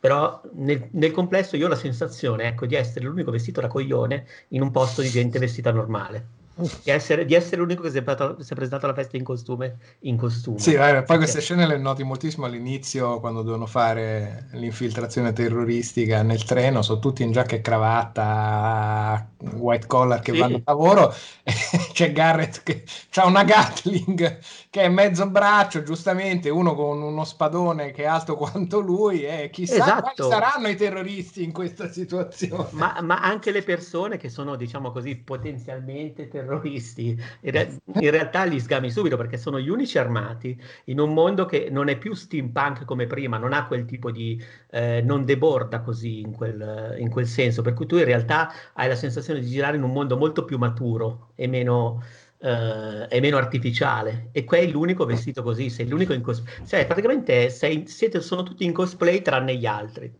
Però 0.00 0.40
nel, 0.54 0.88
nel 0.92 1.10
complesso 1.10 1.56
io 1.56 1.66
ho 1.66 1.68
la 1.68 1.76
sensazione, 1.76 2.44
ecco, 2.44 2.64
di 2.64 2.74
essere 2.74 3.04
l'unico 3.04 3.30
vestito 3.30 3.60
da 3.60 3.68
coglione 3.68 4.26
in 4.48 4.62
un 4.62 4.70
posto 4.70 5.02
di 5.02 5.10
gente 5.10 5.38
vestita 5.38 5.70
normale. 5.72 6.45
Di 6.82 6.90
essere, 6.90 7.26
di 7.26 7.34
essere 7.34 7.56
l'unico 7.60 7.82
che 7.82 7.90
si 7.90 7.98
è, 7.98 8.02
presentato, 8.02 8.86
alla 8.86 8.94
festa 8.94 9.16
in 9.18 9.24
costume. 9.24 9.76
In 10.00 10.16
costume. 10.16 10.58
Sì, 10.58 10.74
vabbè, 10.74 11.02
poi 11.02 11.18
queste 11.18 11.42
scene 11.42 11.66
le 11.66 11.76
noti 11.76 12.02
moltissimo 12.02 12.46
all'inizio 12.46 13.20
quando 13.20 13.42
devono 13.42 13.66
fare 13.66 14.48
l'infiltrazione 14.52 15.34
terroristica 15.34 16.22
nel 16.22 16.44
treno, 16.44 16.80
sono 16.80 16.98
tutti 16.98 17.22
in 17.22 17.32
giacca 17.32 17.56
e 17.56 17.60
cravatta, 17.60 19.28
white 19.56 19.86
collar 19.86 20.20
che 20.20 20.32
Sì. 20.32 20.38
vanno 20.38 20.56
a 20.56 20.62
lavoro, 20.64 21.14
c'è 21.92 22.12
Garrett 22.12 22.62
che 22.62 22.84
ha 23.16 23.26
una 23.26 23.44
Gatling 23.44 24.38
che 24.76 24.82
è 24.82 24.88
mezzo 24.90 25.26
braccio, 25.30 25.82
giustamente, 25.82 26.50
uno 26.50 26.74
con 26.74 27.00
uno 27.00 27.24
spadone 27.24 27.92
che 27.92 28.02
è 28.02 28.06
alto 28.06 28.36
quanto 28.36 28.80
lui, 28.80 29.24
e 29.24 29.48
chissà 29.50 29.76
Esatto. 29.76 30.28
quali 30.28 30.30
saranno 30.30 30.68
i 30.68 30.76
terroristi 30.76 31.42
in 31.42 31.50
questa 31.50 31.88
situazione. 31.88 32.68
Ma, 32.72 32.98
ma 33.00 33.22
anche 33.22 33.52
le 33.52 33.62
persone 33.62 34.18
che 34.18 34.28
sono, 34.28 34.54
diciamo 34.54 34.90
così, 34.90 35.16
potenzialmente 35.16 36.28
terroristi, 36.28 37.18
in, 37.40 37.50
re- 37.52 37.78
in 37.86 38.10
realtà 38.10 38.44
li 38.44 38.60
sgami 38.60 38.90
subito 38.90 39.16
perché 39.16 39.38
sono 39.38 39.58
gli 39.58 39.70
unici 39.70 39.96
armati 39.96 40.60
in 40.86 41.00
un 41.00 41.14
mondo 41.14 41.46
che 41.46 41.68
non 41.70 41.88
è 41.88 41.96
più 41.96 42.12
steampunk 42.12 42.84
come 42.84 43.06
prima, 43.06 43.38
non 43.38 43.54
ha 43.54 43.66
quel 43.66 43.86
tipo 43.86 44.10
di, 44.10 44.38
eh, 44.72 45.00
non 45.02 45.24
deborda 45.24 45.80
così 45.80 46.20
in 46.20 46.32
quel, 46.32 46.96
in 46.98 47.08
quel 47.08 47.26
senso, 47.26 47.62
per 47.62 47.72
cui 47.72 47.86
tu 47.86 47.96
in 47.96 48.04
realtà 48.04 48.52
hai 48.74 48.88
la 48.88 48.94
sensazione 48.94 49.40
di 49.40 49.46
girare 49.46 49.78
in 49.78 49.82
un 49.84 49.92
mondo 49.92 50.18
molto 50.18 50.44
più 50.44 50.58
maturo 50.58 51.30
e 51.34 51.46
meno, 51.46 52.02
eh, 52.46 53.06
e 53.16 53.20
meno 53.20 53.36
artificiale. 53.36 54.28
E 54.32 54.44
qua 54.44 54.58
è 54.58 54.66
l'unico 54.66 55.04
vestito 55.04 55.42
così, 55.42 55.68
sei 55.70 55.88
l'unico 55.88 56.12
in 56.12 56.22
cosplay. 56.22 56.54
Cioè, 56.66 56.86
praticamente 56.86 57.50
sei- 57.50 57.86
siete, 57.86 58.20
sono 58.20 58.42
tutti 58.42 58.64
in 58.64 58.72
cosplay 58.72 59.22
tranne 59.22 59.56
gli 59.56 59.66
altri. 59.66 60.12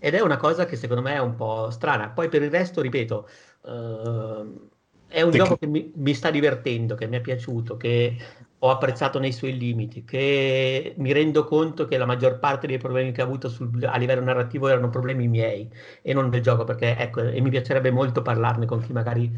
Ed 0.00 0.14
è 0.14 0.20
una 0.20 0.36
cosa 0.36 0.64
che 0.64 0.76
secondo 0.76 1.02
me 1.02 1.14
è 1.14 1.18
un 1.18 1.34
po' 1.34 1.70
strana. 1.70 2.10
Poi 2.10 2.28
per 2.28 2.42
il 2.42 2.50
resto, 2.50 2.80
ripeto, 2.80 3.28
ehm, 3.66 4.68
è 5.08 5.22
un 5.22 5.30
Tec- 5.30 5.42
gioco 5.42 5.56
che 5.56 5.66
mi, 5.66 5.90
mi 5.96 6.14
sta 6.14 6.30
divertendo, 6.30 6.94
che 6.94 7.06
mi 7.06 7.16
è 7.16 7.20
piaciuto, 7.20 7.76
che 7.76 8.16
ho 8.60 8.70
apprezzato 8.70 9.18
nei 9.18 9.32
suoi 9.32 9.56
limiti, 9.56 10.04
che 10.04 10.94
mi 10.98 11.12
rendo 11.12 11.44
conto 11.44 11.86
che 11.86 11.96
la 11.96 12.06
maggior 12.06 12.38
parte 12.38 12.66
dei 12.66 12.78
problemi 12.78 13.12
che 13.12 13.22
ho 13.22 13.24
avuto 13.24 13.48
sul- 13.48 13.84
a 13.84 13.96
livello 13.96 14.22
narrativo 14.22 14.68
erano 14.68 14.90
problemi 14.90 15.28
miei 15.28 15.68
e 16.02 16.12
non 16.12 16.28
del 16.30 16.42
gioco, 16.42 16.64
perché 16.64 16.96
ecco, 16.96 17.20
e 17.22 17.40
mi 17.40 17.50
piacerebbe 17.50 17.90
molto 17.90 18.22
parlarne 18.22 18.66
con 18.66 18.80
chi 18.80 18.92
magari 18.92 19.32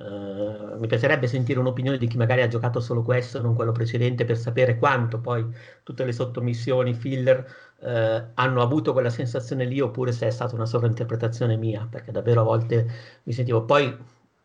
eh, 0.00 0.76
mi 0.78 0.86
piacerebbe 0.86 1.26
sentire 1.26 1.58
un'opinione 1.58 1.98
di 1.98 2.06
chi 2.06 2.16
magari 2.16 2.42
ha 2.42 2.48
giocato 2.48 2.78
solo 2.80 3.02
questo 3.02 3.38
e 3.38 3.40
non 3.42 3.54
quello 3.54 3.72
precedente 3.72 4.24
per 4.24 4.38
sapere 4.38 4.78
quanto 4.78 5.18
poi 5.20 5.44
tutte 5.82 6.04
le 6.04 6.12
sottomissioni, 6.12 6.94
filler 6.94 7.44
eh, 7.80 8.24
hanno 8.34 8.62
avuto 8.62 8.92
quella 8.92 9.10
sensazione 9.10 9.64
lì 9.64 9.80
oppure 9.80 10.12
se 10.12 10.26
è 10.28 10.30
stata 10.30 10.54
una 10.54 10.66
sovrainterpretazione 10.66 11.56
mia, 11.56 11.86
perché 11.90 12.12
davvero 12.12 12.42
a 12.42 12.44
volte 12.44 12.86
mi 13.24 13.32
sentivo 13.32 13.64
poi 13.64 13.96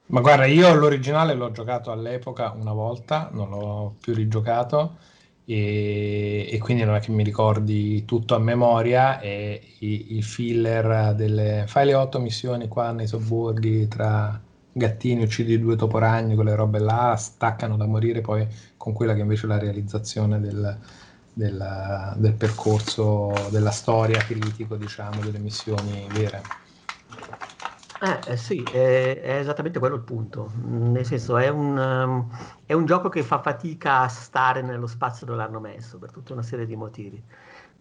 Ma 0.07 0.21
guarda, 0.21 0.45
io 0.45 0.73
l'originale 0.73 1.33
l'ho 1.33 1.51
giocato 1.51 1.91
all'epoca 1.91 2.51
una 2.51 2.73
volta, 2.73 3.29
non 3.31 3.49
l'ho 3.49 3.95
più 3.99 4.13
rigiocato 4.13 4.97
e, 5.45 6.47
e 6.51 6.57
quindi 6.59 6.83
non 6.83 6.95
è 6.95 6.99
che 6.99 7.11
mi 7.11 7.23
ricordi 7.23 8.05
tutto 8.05 8.35
a 8.35 8.39
memoria 8.39 9.19
e 9.19 9.61
i, 9.79 10.17
i 10.17 10.21
filler 10.21 11.15
delle... 11.15 11.65
Fai 11.67 11.85
le 11.85 11.93
otto 11.95 12.19
missioni 12.19 12.67
qua 12.67 12.91
nei 12.91 13.07
sobborghi 13.07 13.87
tra 13.87 14.39
gattini, 14.73 15.23
uccidi 15.23 15.59
due 15.59 15.75
toporagni, 15.75 16.35
quelle 16.35 16.55
robe 16.55 16.79
là, 16.79 17.15
staccano 17.15 17.77
da 17.77 17.85
morire 17.85 18.21
poi 18.21 18.47
con 18.77 18.93
quella 18.93 19.13
che 19.13 19.21
invece 19.21 19.45
è 19.45 19.49
la 19.49 19.59
realizzazione 19.59 20.39
del, 20.39 20.77
del- 21.31 22.13
del 22.17 22.33
percorso, 22.33 23.31
della 23.51 23.71
storia 23.71 24.19
critico, 24.19 24.75
diciamo, 24.75 25.21
delle 25.21 25.39
missioni 25.39 26.07
vere. 26.11 26.41
Eh, 28.03 28.33
eh, 28.33 28.37
sì, 28.37 28.61
è, 28.63 29.21
è 29.21 29.37
esattamente 29.37 29.79
quello 29.79 29.95
il 29.95 30.01
punto. 30.01 30.51
Nel 30.65 31.05
senso, 31.05 31.37
è 31.37 31.47
un, 31.47 31.77
um, 31.77 32.29
è 32.65 32.73
un 32.73 32.85
gioco 32.85 33.07
che 33.07 33.23
fa 33.23 33.39
fatica 33.39 34.01
a 34.01 34.09
stare 34.09 34.61
nello 34.61 34.87
spazio 34.87 35.25
dove 35.25 35.37
l'hanno 35.37 35.61
messo 35.61 35.99
per 35.99 36.11
tutta 36.11 36.33
una 36.33 36.41
serie 36.41 36.65
di 36.65 36.75
motivi. 36.75 37.23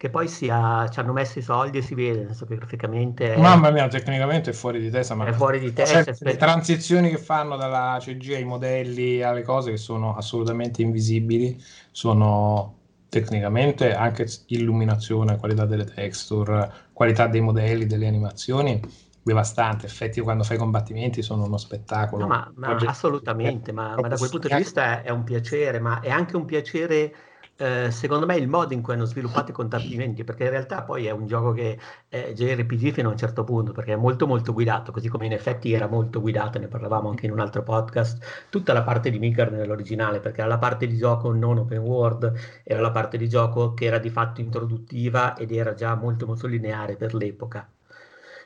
Che 0.03 0.09
poi 0.09 0.27
sia, 0.27 0.85
ci 0.89 0.99
hanno 0.99 1.13
messo 1.13 1.39
i 1.39 1.41
soldi 1.41 1.77
e 1.77 1.81
si 1.81 1.95
vede, 1.95 2.25
senso 2.25 2.45
che 2.45 2.57
graficamente 2.57 3.35
è, 3.35 3.39
Mamma 3.39 3.71
mia, 3.71 3.87
tecnicamente 3.87 4.49
è 4.49 4.53
fuori 4.53 4.81
di 4.81 4.89
testa, 4.89 5.15
ma 5.15 5.25
è 5.25 5.31
fuori 5.31 5.59
di 5.59 5.67
Cioè, 5.67 5.85
testa. 5.85 6.11
le 6.11 6.13
spe- 6.13 6.35
transizioni 6.35 7.09
che 7.09 7.17
fanno 7.17 7.55
dalla 7.55 7.97
CG 8.01 8.33
ai 8.33 8.43
modelli 8.43 9.23
alle 9.23 9.43
cose 9.43 9.71
che 9.71 9.77
sono 9.77 10.13
assolutamente 10.13 10.81
invisibili 10.81 11.57
sono 11.89 12.79
tecnicamente 13.07 13.93
anche 13.93 14.27
illuminazione, 14.47 15.37
qualità 15.37 15.65
delle 15.65 15.85
texture, 15.85 16.69
qualità 16.91 17.27
dei 17.27 17.39
modelli, 17.39 17.85
delle 17.85 18.05
animazioni 18.05 18.81
devastante. 19.23 19.85
Effetti 19.85 20.19
quando 20.19 20.43
fai 20.43 20.57
combattimenti 20.57 21.21
sono 21.21 21.45
uno 21.45 21.55
spettacolo. 21.55 22.23
No, 22.23 22.27
ma, 22.27 22.51
ma 22.55 22.75
assolutamente, 22.75 23.71
ma, 23.71 23.95
ma 23.95 24.09
da 24.09 24.17
quel 24.17 24.29
punto 24.29 24.49
di 24.49 24.55
vista 24.55 25.01
è 25.01 25.11
un 25.11 25.23
piacere, 25.23 25.79
ma 25.79 26.01
è 26.01 26.09
anche 26.09 26.35
un 26.35 26.43
piacere, 26.43 27.15
eh, 27.55 27.91
secondo 27.91 28.25
me, 28.25 28.35
il 28.35 28.47
modo 28.47 28.73
in 28.73 28.81
cui 28.81 28.93
hanno 28.93 29.05
sviluppato 29.05 29.51
i 29.51 29.53
combattimenti, 29.53 30.23
perché 30.23 30.45
in 30.45 30.49
realtà 30.49 30.81
poi 30.83 31.05
è 31.05 31.11
un 31.11 31.27
gioco 31.27 31.51
che 31.51 31.79
è 32.07 32.33
JRPG 32.33 32.91
fino 32.91 33.09
a 33.09 33.11
un 33.11 33.17
certo 33.17 33.43
punto, 33.43 33.71
perché 33.71 33.93
è 33.93 33.95
molto 33.95 34.25
molto 34.27 34.53
guidato, 34.53 34.91
così 34.91 35.07
come 35.07 35.27
in 35.27 35.33
effetti 35.33 35.71
era 35.71 35.87
molto 35.87 36.19
guidato, 36.19 36.57
ne 36.59 36.67
parlavamo 36.67 37.09
anche 37.09 37.25
in 37.27 37.31
un 37.31 37.39
altro 37.39 37.61
podcast, 37.63 38.47
tutta 38.49 38.73
la 38.73 38.81
parte 38.83 39.09
di 39.11 39.19
Midgard 39.19 39.53
nell'originale, 39.53 40.19
perché 40.19 40.39
era 40.41 40.49
la 40.49 40.57
parte 40.57 40.87
di 40.87 40.97
gioco 40.97 41.31
non 41.31 41.59
open 41.59 41.79
world, 41.79 42.33
era 42.63 42.81
la 42.81 42.91
parte 42.91 43.17
di 43.17 43.29
gioco 43.29 43.73
che 43.73 43.85
era 43.85 43.99
di 43.99 44.09
fatto 44.09 44.41
introduttiva 44.41 45.35
ed 45.35 45.51
era 45.51 45.73
già 45.75 45.95
molto 45.95 46.25
molto 46.25 46.47
lineare 46.47 46.95
per 46.95 47.13
l'epoca. 47.13 47.69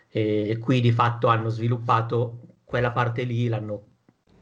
E 0.10 0.58
qui 0.60 0.82
di 0.82 0.92
fatto 0.92 1.28
hanno 1.28 1.50
sviluppato 1.50 2.40
quella 2.64 2.92
parte 2.92 3.24
lì, 3.24 3.48
l'hanno 3.48 3.84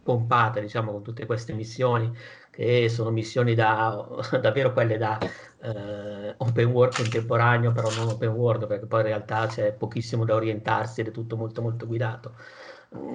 pompata, 0.05 0.59
diciamo, 0.59 0.91
con 0.91 1.01
tutte 1.03 1.25
queste 1.25 1.53
missioni, 1.53 2.11
che 2.55 2.89
sono 2.89 3.11
missioni 3.11 3.53
da, 3.55 4.07
davvero 4.41 4.73
quelle 4.73 4.97
da 4.97 5.19
eh, 5.61 6.33
open 6.37 6.65
world 6.71 6.93
contemporaneo, 6.93 7.71
però 7.71 7.91
non 7.91 8.07
open 8.09 8.29
world, 8.29 8.67
perché 8.67 8.85
poi 8.85 9.01
in 9.01 9.07
realtà 9.07 9.45
c'è 9.47 9.73
pochissimo 9.73 10.25
da 10.25 10.35
orientarsi 10.35 11.01
ed 11.01 11.07
è 11.07 11.11
tutto 11.11 11.35
molto 11.37 11.61
molto 11.61 11.85
guidato. 11.87 12.33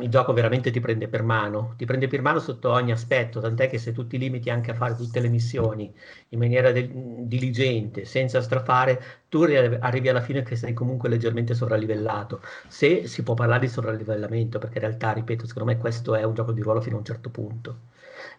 Il 0.00 0.08
gioco 0.10 0.32
veramente 0.34 0.70
ti 0.70 0.78
prende 0.80 1.08
per 1.08 1.22
mano, 1.22 1.74
ti 1.76 1.84
prende 1.86 2.06
per 2.06 2.20
mano 2.22 2.38
sotto 2.38 2.70
ogni 2.70 2.92
aspetto, 2.92 3.40
tant'è 3.40 3.68
che 3.68 3.78
se 3.78 3.92
tu 3.92 4.06
ti 4.06 4.18
limiti 4.18 4.50
anche 4.50 4.70
a 4.72 4.74
fare 4.74 4.94
tutte 4.94 5.20
le 5.20 5.28
missioni 5.28 5.92
in 6.30 6.38
maniera 6.38 6.70
del- 6.72 6.90
diligente, 7.26 8.04
senza 8.04 8.40
strafare, 8.42 9.00
tu 9.28 9.42
arri- 9.42 9.78
arrivi 9.80 10.08
alla 10.08 10.20
fine 10.20 10.42
che 10.42 10.54
sei 10.56 10.72
comunque 10.74 11.08
leggermente 11.08 11.54
sovralivellato 11.54 12.40
se 12.68 13.06
si 13.06 13.22
può 13.22 13.34
parlare 13.34 13.60
di 13.60 13.68
sovralivellamento, 13.68 14.58
perché 14.58 14.78
in 14.78 14.84
realtà, 14.84 15.12
ripeto, 15.12 15.46
secondo 15.46 15.72
me 15.72 15.78
questo 15.78 16.14
è 16.14 16.22
un 16.24 16.34
gioco 16.34 16.52
di 16.52 16.60
ruolo 16.60 16.80
fino 16.80 16.96
a 16.96 16.98
un 16.98 17.04
certo 17.04 17.30
punto. 17.30 17.78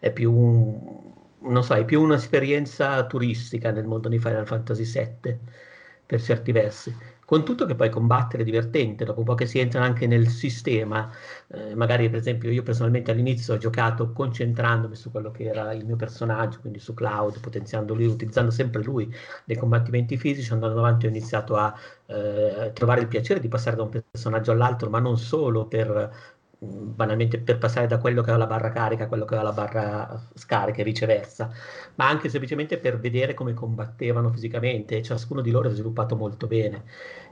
È 0.02 0.10
più 0.10 0.32
non 1.42 1.62
so, 1.62 1.74
è 1.74 1.84
più 1.84 2.02
un'esperienza 2.02 3.06
turistica 3.06 3.70
nel 3.70 3.84
mondo 3.84 4.08
di 4.08 4.18
Final 4.18 4.46
Fantasy 4.46 4.84
VII, 4.84 5.38
per 6.04 6.20
certi 6.20 6.50
versi. 6.52 6.96
Con 7.24 7.44
tutto 7.44 7.64
che 7.66 7.74
poi 7.76 7.88
combattere 7.88 8.42
è 8.42 8.44
divertente, 8.44 9.04
dopo 9.04 9.20
un 9.20 9.24
po' 9.24 9.34
che 9.34 9.46
si 9.46 9.58
entra 9.58 9.82
anche 9.82 10.06
nel 10.06 10.28
sistema, 10.28 11.08
eh, 11.48 11.74
magari 11.74 12.10
per 12.10 12.18
esempio 12.18 12.50
io 12.50 12.62
personalmente 12.62 13.10
all'inizio 13.12 13.54
ho 13.54 13.56
giocato 13.58 14.12
concentrandomi 14.12 14.94
su 14.96 15.10
quello 15.10 15.30
che 15.30 15.44
era 15.44 15.72
il 15.72 15.86
mio 15.86 15.96
personaggio, 15.96 16.58
quindi 16.60 16.78
su 16.80 16.94
Cloud, 16.94 17.40
potenziando 17.40 17.94
lui, 17.94 18.06
utilizzando 18.06 18.50
sempre 18.50 18.82
lui 18.82 19.12
nei 19.46 19.56
combattimenti 19.56 20.16
fisici, 20.18 20.52
andando 20.52 20.78
avanti 20.78 21.06
ho 21.06 21.08
iniziato 21.08 21.56
a 21.56 21.72
eh, 22.06 22.72
trovare 22.74 23.00
il 23.00 23.08
piacere 23.08 23.40
di 23.40 23.48
passare 23.48 23.76
da 23.76 23.82
un 23.84 24.02
personaggio 24.10 24.50
all'altro, 24.52 24.90
ma 24.90 24.98
non 24.98 25.16
solo 25.16 25.66
per 25.66 26.40
banalmente 26.64 27.38
per 27.38 27.58
passare 27.58 27.86
da 27.88 27.98
quello 27.98 28.22
che 28.22 28.30
ha 28.30 28.36
la 28.36 28.46
barra 28.46 28.70
carica 28.70 29.04
a 29.04 29.06
quello 29.08 29.24
che 29.24 29.34
ha 29.34 29.42
la 29.42 29.52
barra 29.52 30.28
scarica 30.34 30.80
e 30.80 30.84
viceversa, 30.84 31.50
ma 31.96 32.08
anche 32.08 32.28
semplicemente 32.28 32.78
per 32.78 32.98
vedere 33.00 33.34
come 33.34 33.52
combattevano 33.52 34.30
fisicamente. 34.30 35.02
Ciascuno 35.02 35.40
di 35.40 35.50
loro 35.50 35.68
è 35.68 35.72
sviluppato 35.72 36.14
molto 36.14 36.46
bene, 36.46 36.84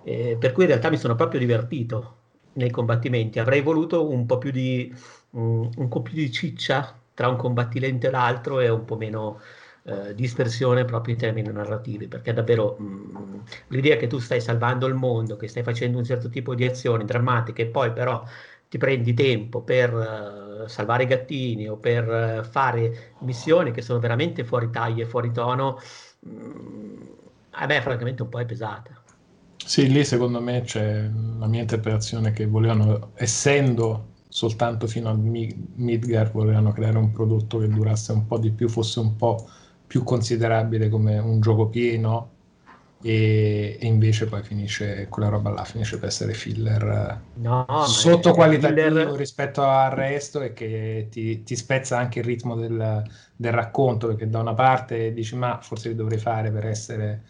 eh, 0.05 0.37
per 0.39 0.53
cui 0.53 0.65
in 0.65 0.71
realtà 0.71 0.91
mi 0.91 0.97
sono 0.97 1.15
proprio 1.15 1.39
divertito 1.39 2.17
nei 2.55 2.71
combattimenti. 2.71 3.39
Avrei 3.39 3.61
voluto 3.63 4.11
un 4.11 4.27
po' 4.27 4.39
più 4.39 4.51
di, 4.51 4.93
um, 5.31 5.71
un 5.77 5.89
po' 5.89 6.03
più 6.03 6.15
di 6.15 6.31
ciccia 6.33 6.93
tra 7.15 7.29
un 7.29 7.37
combattimento 7.37 8.07
e 8.09 8.11
l'altro 8.11 8.61
e 8.61 8.69
un 8.69 8.85
po' 8.85 8.97
meno 8.97 9.41
eh, 9.85 10.15
dispersione 10.15 10.85
proprio 10.85 11.15
in 11.15 11.21
termini 11.21 11.51
narrativi, 11.53 12.07
perché 12.09 12.33
davvero 12.33 12.77
mh, 12.79 12.85
mm, 12.85 13.39
l'idea 13.69 13.97
che 13.97 14.07
tu 14.07 14.19
stai 14.19 14.41
salvando 14.41 14.87
il 14.87 14.95
mondo, 14.95 15.37
che 15.37 15.49
stai 15.49 15.63
facendo 15.63 15.99
un 15.99 16.05
certo 16.05 16.29
tipo 16.29 16.55
di 16.55 16.65
azioni 16.67 17.05
drammatiche 17.05 17.63
e 17.63 17.67
poi 17.67 17.93
però 17.93 18.23
ti 18.71 18.79
prendi 18.79 19.15
tempo 19.15 19.63
per 19.63 19.93
uh, 19.93 20.69
salvare 20.69 21.03
i 21.03 21.07
gattini 21.07 21.69
o 21.69 21.77
per 21.77 22.09
uh, 22.41 22.45
fare 22.45 23.15
missioni 23.19 23.73
che 23.73 23.83
sono 23.83 23.99
veramente 23.99 24.45
fuori 24.45 24.71
taglia 24.71 25.03
e 25.03 25.07
fuori 25.07 25.33
tono, 25.33 25.77
mm, 26.29 27.03
a 27.51 27.67
me 27.67 27.83
francamente 27.83 28.23
un 28.23 28.29
po' 28.29 28.39
è 28.39 28.47
pesata. 28.47 29.03
Sì, 29.57 29.91
lì 29.91 30.05
secondo 30.05 30.41
me 30.41 30.63
c'è 30.63 31.11
la 31.39 31.47
mia 31.49 31.63
interpretazione 31.63 32.31
che 32.33 32.47
volevano, 32.47 33.11
essendo 33.15 34.13
soltanto 34.29 34.87
fino 34.87 35.11
a 35.11 35.15
Midgar, 35.15 36.31
volevano 36.31 36.71
creare 36.71 36.97
un 36.97 37.11
prodotto 37.11 37.59
che 37.59 37.69
durasse 37.69 38.13
un 38.13 38.27
po' 38.27 38.39
di 38.39 38.53
più, 38.53 38.69
fosse 38.69 39.01
un 39.01 39.17
po' 39.17 39.49
più 39.85 40.05
considerabile 40.05 40.89
come 40.89 41.19
un 41.19 41.41
gioco 41.41 41.69
pieno 41.69 42.39
e, 43.03 43.79
e, 43.81 43.87
invece 43.87 44.27
poi 44.27 44.43
finisce 44.43 45.07
quella 45.09 45.29
roba 45.29 45.51
là 45.51 45.65
finisce 45.65 45.99
per 45.99 46.09
essere 46.09 46.35
filler 46.35 47.21
no, 47.35 47.67
sotto 47.87 48.33
qualitativo 48.33 48.89
filler... 48.89 49.09
rispetto 49.13 49.63
al 49.63 49.91
resto 49.93 50.43
e 50.43 50.53
che 50.53 51.09
ti, 51.11 51.43
ti 51.43 51.57
spezza 51.57 51.97
anche 51.97 52.19
il 52.19 52.27
ritmo 52.27 52.57
del, 52.57 53.03
del, 53.35 53.53
racconto 53.53 54.09
perché 54.09 54.29
da 54.29 54.41
una 54.41 54.53
parte 54.53 55.15
dici 55.15 55.35
ma 55.35 55.59
forse 55.63 55.89
li 55.89 55.95
dovrei 55.95 56.19
fare 56.19 56.51
per 56.51 56.67
essere 56.67 57.23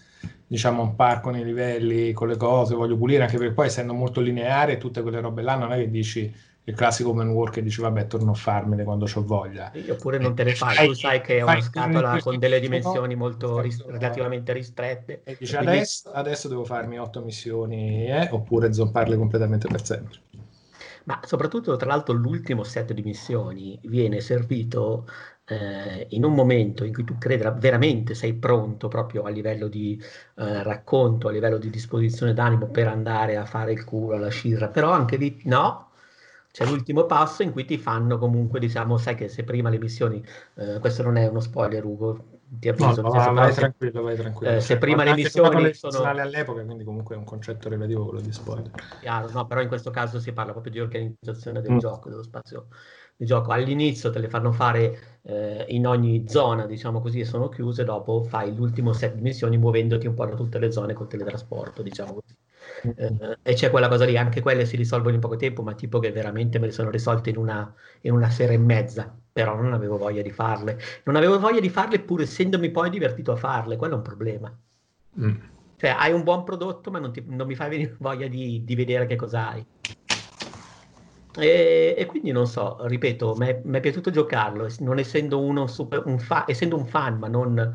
diciamo 0.44 0.83
un 0.83 0.96
parco 0.96 1.30
nei 1.30 1.44
livelli 1.44 2.12
con 2.12 2.26
le 2.26 2.37
cose 2.37 2.74
voglio 2.74 2.96
pulire 2.96 3.22
anche 3.22 3.38
perché 3.38 3.54
poi 3.54 3.66
essendo 3.66 3.94
molto 3.94 4.20
lineare 4.20 4.76
tutte 4.76 5.02
quelle 5.02 5.20
robe 5.20 5.42
là 5.42 5.54
non 5.54 5.72
è 5.72 5.76
che 5.76 5.90
dici 5.90 6.35
il 6.70 6.76
classico 6.76 7.11
work 7.11 7.54
che 7.54 7.62
dice 7.62 7.83
vabbè 7.83 8.06
torno 8.06 8.30
a 8.30 8.35
farmene 8.35 8.85
quando 8.85 9.06
ho 9.12 9.24
voglia. 9.24 9.70
Oppure 9.90 10.18
non 10.18 10.35
te 10.35 10.44
ne 10.44 10.54
fai, 10.54 10.87
tu 10.87 10.94
sai 10.94 11.20
che 11.20 11.38
è 11.38 11.42
una 11.42 11.61
scatola 11.61 12.18
con 12.20 12.38
delle 12.38 12.61
dimensioni 12.61 13.14
molto 13.14 13.61
ris- 13.61 13.85
relativamente 13.87 14.52
ristrette. 14.52 15.22
E 15.24 15.37
dici 15.38 15.54
quindi... 15.54 15.76
adesso, 15.76 16.11
adesso, 16.12 16.48
devo 16.48 16.64
farmi 16.64 16.98
otto 16.98 17.22
missioni 17.22 18.06
eh? 18.06 18.28
oppure 18.30 18.72
zomparle 18.72 19.16
completamente 19.16 19.68
per 19.68 19.85
sempre. 19.85 20.18
Ma 21.04 21.20
soprattutto 21.24 21.74
tra 21.76 21.88
l'altro 21.88 22.14
l'ultimo 22.14 22.62
set 22.62 22.92
di 22.92 23.02
missioni 23.02 23.78
viene 23.85 24.20
servito 24.20 25.06
eh, 25.46 26.06
in 26.11 26.24
un 26.24 26.35
momento 26.35 26.85
in 26.85 26.92
cui 26.92 27.04
tu 27.04 27.18
credi 27.18 27.44
veramente 27.59 28.14
sei 28.14 28.35
pronto 28.35 28.88
proprio 28.88 29.22
a 29.22 29.30
livello 29.30 29.66
di 29.66 30.00
eh, 30.37 30.62
racconto, 30.62 31.28
a 31.28 31.33
livello 31.33 31.59
di 31.59 31.70
disposizione 31.70 32.35
d'animo 32.35 32.68
per 32.68 32.87
andare 32.87 33.37
a 33.37 33.44
fare 33.44 33.72
il 33.72 33.85
culo 33.85 34.14
alla 34.14 34.28
scirra, 34.28 34.68
però 34.68 34.90
anche 34.90 35.16
lì 35.16 35.40
no, 35.44 35.89
c'è 36.52 36.64
l'ultimo 36.66 37.06
passo 37.06 37.42
in 37.42 37.52
cui 37.52 37.64
ti 37.64 37.78
fanno 37.78 38.18
comunque, 38.18 38.58
diciamo, 38.58 38.96
sai 38.96 39.14
che 39.14 39.28
se 39.28 39.44
prima 39.44 39.70
le 39.70 39.78
missioni, 39.78 40.22
eh, 40.56 40.78
questo 40.80 41.02
non 41.02 41.16
è 41.16 41.28
uno 41.28 41.40
spoiler, 41.40 41.84
Ugo, 41.84 42.40
ti 42.48 42.68
avviso. 42.68 43.02
No, 43.02 43.12
no, 43.12 43.32
vai, 43.32 43.54
tranquillo, 43.54 44.02
vai 44.02 44.16
tranquillo. 44.16 44.54
Eh, 44.54 44.60
se 44.60 44.76
prima 44.78 45.04
le 45.04 45.14
missioni 45.14 45.72
sono... 45.74 46.02
all'epoca, 46.04 46.64
quindi 46.64 46.82
comunque 46.82 47.14
è 47.14 47.18
un 47.18 47.24
concetto 47.24 47.68
relativo 47.68 48.06
quello 48.06 48.20
di 48.20 48.32
spoiler. 48.32 48.70
Chiaro, 49.00 49.30
no, 49.30 49.46
però 49.46 49.60
in 49.60 49.68
questo 49.68 49.90
caso 49.90 50.18
si 50.18 50.32
parla 50.32 50.50
proprio 50.50 50.72
di 50.72 50.80
organizzazione 50.80 51.60
del 51.60 51.72
mm. 51.72 51.78
gioco, 51.78 52.08
dello 52.08 52.24
spazio 52.24 52.66
di 53.16 53.26
gioco. 53.26 53.52
All'inizio 53.52 54.10
te 54.10 54.18
le 54.18 54.28
fanno 54.28 54.50
fare 54.50 55.20
eh, 55.22 55.66
in 55.68 55.86
ogni 55.86 56.24
zona, 56.26 56.66
diciamo 56.66 57.00
così, 57.00 57.20
e 57.20 57.24
sono 57.24 57.48
chiuse, 57.48 57.84
dopo 57.84 58.24
fai 58.24 58.52
l'ultimo 58.54 58.92
set 58.92 59.14
di 59.14 59.20
missioni 59.20 59.56
muovendoti 59.56 60.08
un 60.08 60.14
po' 60.14 60.26
da 60.26 60.34
tutte 60.34 60.58
le 60.58 60.72
zone 60.72 60.94
col 60.94 61.06
teletrasporto, 61.06 61.82
diciamo 61.82 62.14
così. 62.14 62.36
Eh, 62.83 63.38
e 63.43 63.55
c'è 63.55 63.71
quella 63.71 63.88
cosa 63.88 64.05
lì, 64.05 64.16
anche 64.16 64.40
quelle 64.40 64.64
si 64.64 64.77
risolvono 64.77 65.14
in 65.14 65.21
poco 65.21 65.37
tempo, 65.37 65.62
ma 65.62 65.75
tipo 65.75 65.99
che 65.99 66.12
veramente 66.12 66.59
me 66.59 66.66
le 66.66 66.73
sono 66.73 66.90
risolte 66.90 67.31
in 67.31 67.37
una, 67.37 67.73
in 68.03 68.12
una 68.12 68.31
sera 68.31 68.53
e 68.53 68.59
mezza, 68.59 69.14
però 69.33 69.55
non 69.55 69.73
avevo 69.73 69.99
voglia 69.99 70.23
di 70.23 70.31
farle. 70.31 70.79
Non 71.05 71.16
avevo 71.16 71.38
voglia 71.38 71.61
di 71.61 71.69
farle 71.69 72.01
pur 72.01 72.23
essendomi 72.23 72.71
poi 72.71 72.90
divertito 72.90 73.33
a 73.33 73.37
farle, 73.37 73.77
quello 73.77 73.95
è 73.95 73.97
un 73.97 74.03
problema. 74.03 74.59
Mm. 75.21 75.37
Cioè, 75.77 75.97
hai 75.99 76.12
un 76.12 76.23
buon 76.23 76.45
prodotto, 76.45 76.90
ma 76.90 76.99
non, 76.99 77.12
ti, 77.12 77.23
non 77.27 77.47
mi 77.47 77.55
fai 77.55 77.71
venire 77.71 77.97
voglia 78.01 78.29
di, 78.29 78.62
di 78.64 78.75
vedere 78.75 79.07
che 79.07 79.16
cosa 79.16 79.51
hai. 79.51 79.66
E, 81.38 81.95
e, 81.97 82.07
quindi 82.07 82.33
non 82.33 82.47
so, 82.47 82.79
ripeto, 82.87 83.37
mi 83.37 83.47
è 83.47 83.81
piaciuto 83.81 84.11
giocarlo, 84.11 84.69
non 84.81 84.99
essendo 84.99 85.40
uno 85.40 85.69
super, 85.69 86.03
un 86.07 86.19
fa, 86.19 86.45
essendo 86.47 86.77
un 86.77 86.87
fan, 86.87 87.19
ma 87.19 87.29
non 87.29 87.75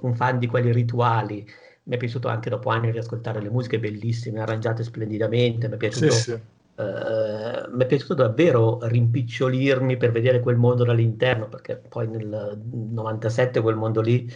un 0.00 0.14
fan 0.14 0.38
di 0.38 0.46
quelli 0.46 0.72
rituali 0.72 1.46
mi 1.84 1.94
è 1.94 1.98
piaciuto 1.98 2.28
anche 2.28 2.50
dopo 2.50 2.70
anni 2.70 2.90
riascoltare 2.90 3.40
le 3.40 3.50
musiche 3.50 3.78
bellissime, 3.78 4.40
arrangiate 4.40 4.82
splendidamente, 4.82 5.68
mi 5.68 5.74
è 5.74 5.76
piaciuto, 5.76 6.12
sì, 6.12 6.20
sì. 6.20 6.40
Uh, 6.80 7.74
mi 7.74 7.82
è 7.82 7.86
piaciuto 7.86 8.14
davvero 8.14 8.78
rimpicciolirmi 8.82 9.96
per 9.96 10.12
vedere 10.12 10.40
quel 10.40 10.56
mondo 10.56 10.84
dall'interno, 10.84 11.48
perché 11.48 11.76
poi 11.76 12.08
nel 12.08 12.58
97 12.72 13.60
quel 13.60 13.76
mondo 13.76 14.00
lì 14.00 14.32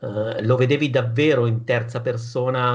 uh, 0.00 0.40
lo 0.40 0.56
vedevi 0.56 0.90
davvero 0.90 1.46
in 1.46 1.64
terza 1.64 2.00
persona 2.00 2.74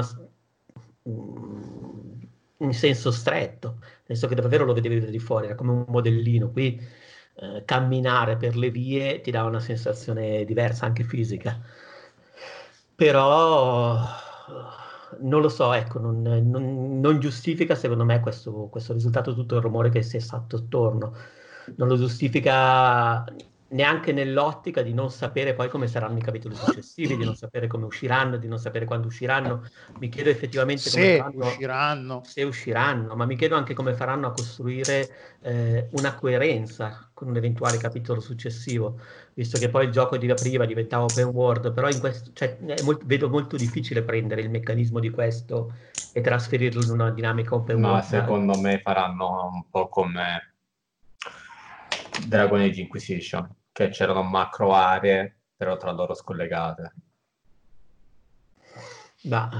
um, 1.03 2.19
in 2.57 2.73
senso 2.73 3.11
stretto, 3.11 3.77
nel 3.79 4.17
senso 4.17 4.27
che 4.27 4.35
davvero 4.35 4.65
lo 4.65 4.73
vedevi 4.73 4.99
da 4.99 5.07
di 5.07 5.19
fuori, 5.19 5.47
era 5.47 5.55
come 5.55 5.71
un 5.71 5.85
modellino. 5.87 6.49
Qui 6.49 6.79
uh, 7.35 7.61
camminare 7.65 8.37
per 8.37 8.55
le 8.55 8.71
vie 8.71 9.21
ti 9.21 9.29
dà 9.29 9.43
una 9.43 9.59
sensazione 9.59 10.45
diversa, 10.45 10.85
anche 10.85 11.03
fisica 11.03 11.59
però 13.01 13.97
non 15.21 15.41
lo 15.41 15.49
so, 15.49 15.73
ecco, 15.73 15.97
non, 15.97 16.21
non, 16.21 16.99
non 16.99 17.19
giustifica 17.19 17.73
secondo 17.73 18.05
me 18.05 18.19
questo, 18.19 18.67
questo, 18.69 18.93
risultato, 18.93 19.33
tutto 19.33 19.55
il 19.55 19.61
rumore 19.63 19.89
che 19.89 20.03
si 20.03 20.17
è 20.17 20.19
fatto 20.19 20.57
attorno, 20.57 21.15
non 21.77 21.87
lo 21.87 21.97
giustifica 21.97 23.25
neanche 23.71 24.11
nell'ottica 24.11 24.81
di 24.81 24.93
non 24.93 25.09
sapere 25.11 25.53
poi 25.53 25.69
come 25.69 25.87
saranno 25.87 26.17
i 26.17 26.21
capitoli 26.21 26.55
successivi, 26.55 27.17
di 27.17 27.25
non 27.25 27.35
sapere 27.35 27.67
come 27.67 27.85
usciranno, 27.85 28.37
di 28.37 28.47
non 28.47 28.59
sapere 28.59 28.85
quando 28.85 29.07
usciranno. 29.07 29.63
Mi 29.99 30.09
chiedo 30.09 30.29
effettivamente 30.29 30.89
se 30.89 31.17
faranno, 31.17 31.45
usciranno. 31.45 32.21
Se 32.25 32.43
usciranno, 32.43 33.15
ma 33.15 33.25
mi 33.25 33.35
chiedo 33.35 33.55
anche 33.55 33.73
come 33.73 33.93
faranno 33.93 34.27
a 34.27 34.31
costruire 34.31 35.09
eh, 35.41 35.87
una 35.91 36.15
coerenza 36.15 37.09
con 37.13 37.29
un 37.29 37.37
eventuale 37.37 37.77
capitolo 37.77 38.19
successivo, 38.19 38.99
visto 39.33 39.57
che 39.57 39.69
poi 39.69 39.85
il 39.85 39.91
gioco 39.91 40.17
di 40.17 40.31
prima 40.33 40.65
diventava 40.65 41.03
open 41.03 41.27
world, 41.27 41.73
però 41.73 41.89
in 41.89 41.99
questo, 41.99 42.31
cioè, 42.33 42.57
molto, 42.83 43.05
vedo 43.05 43.29
molto 43.29 43.55
difficile 43.55 44.03
prendere 44.03 44.41
il 44.41 44.49
meccanismo 44.49 44.99
di 44.99 45.09
questo 45.09 45.73
e 46.13 46.21
trasferirlo 46.21 46.83
in 46.83 46.91
una 46.91 47.11
dinamica 47.11 47.55
open 47.55 47.79
ma 47.79 47.91
world. 47.91 48.03
Ma 48.03 48.19
secondo 48.19 48.59
me 48.59 48.79
faranno 48.79 49.49
un 49.53 49.69
po' 49.69 49.87
come 49.89 50.53
Dragon 52.27 52.59
Age 52.59 52.81
Inquisition 52.81 53.55
che 53.71 53.89
c'erano 53.89 54.23
macro 54.23 54.73
aree 54.73 55.35
però 55.61 55.77
tra 55.77 55.91
loro 55.91 56.15
scollegate. 56.15 56.93
Da, 59.21 59.51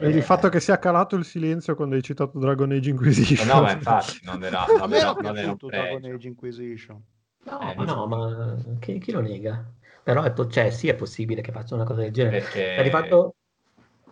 eh, 0.00 0.08
il 0.08 0.22
fatto 0.22 0.48
che 0.48 0.60
sia 0.60 0.78
calato 0.78 1.14
il 1.16 1.26
silenzio 1.26 1.74
quando 1.74 1.94
hai 1.94 2.02
citato 2.02 2.38
Dragon 2.38 2.72
Age 2.72 2.88
Inquisition. 2.88 3.46
Eh 3.46 3.52
no, 3.52 3.60
ma 3.60 3.72
infatti 3.72 4.20
non 4.22 4.42
era, 4.42 4.64
non 4.66 4.94
era, 4.94 5.12
non 5.12 5.36
era 5.36 5.50
un 5.50 5.56
Dragon 5.58 6.04
Age 6.04 6.26
Inquisition. 6.26 7.02
No, 7.44 7.60
eh, 7.60 7.74
ma 7.74 7.84
no, 7.84 8.06
ma 8.06 8.56
chi, 8.78 8.98
chi, 8.98 9.12
lo 9.12 9.20
nega? 9.20 9.64
Però 10.02 10.22
è, 10.22 10.32
cioè, 10.48 10.70
sì, 10.70 10.88
è 10.88 10.94
possibile 10.94 11.42
che 11.42 11.52
faccia 11.52 11.74
una 11.74 11.84
cosa 11.84 12.02
del 12.02 12.12
genere. 12.12 12.40
Perché... 12.40 12.82
Di 12.82 12.90
fatto... 12.90 13.34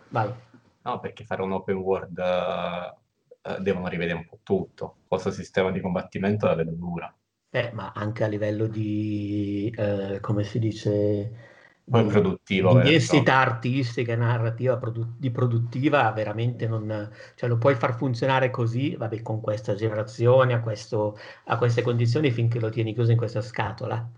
Vai. 0.09 0.31
No, 0.83 0.99
perché 0.99 1.23
fare 1.23 1.41
un 1.41 1.51
open 1.51 1.75
world 1.75 2.17
uh, 2.17 3.61
devono 3.61 3.87
rivedere 3.87 4.17
un 4.17 4.25
po' 4.25 4.39
tutto. 4.43 4.97
Questo 5.07 5.31
sistema 5.31 5.71
di 5.71 5.79
combattimento 5.79 6.47
la 6.47 6.55
vedo 6.55 6.71
dura. 6.71 7.13
Eh, 7.49 7.71
ma 7.73 7.91
anche 7.93 8.23
a 8.23 8.27
livello 8.27 8.67
di, 8.67 9.73
eh, 9.75 10.19
come 10.21 10.43
si 10.43 10.57
dice, 10.57 11.50
poi 11.91 12.05
produttivo. 12.05 12.81
Di 12.81 12.89
densità 12.89 13.35
artistica, 13.35 14.15
narrativa, 14.15 14.77
produ- 14.77 15.17
di 15.17 15.29
produttiva, 15.29 16.09
veramente 16.11 16.65
non... 16.67 17.11
Cioè 17.35 17.49
lo 17.49 17.57
puoi 17.57 17.75
far 17.75 17.95
funzionare 17.97 18.49
così, 18.49 18.95
vabbè, 18.95 19.21
con 19.21 19.41
questa 19.41 19.75
generazione, 19.75 20.53
a, 20.53 20.61
questo, 20.61 21.17
a 21.45 21.57
queste 21.57 21.81
condizioni, 21.81 22.31
finché 22.31 22.59
lo 22.59 22.69
tieni 22.69 22.93
chiuso 22.93 23.11
in 23.11 23.17
questa 23.17 23.41
scatola. 23.41 24.09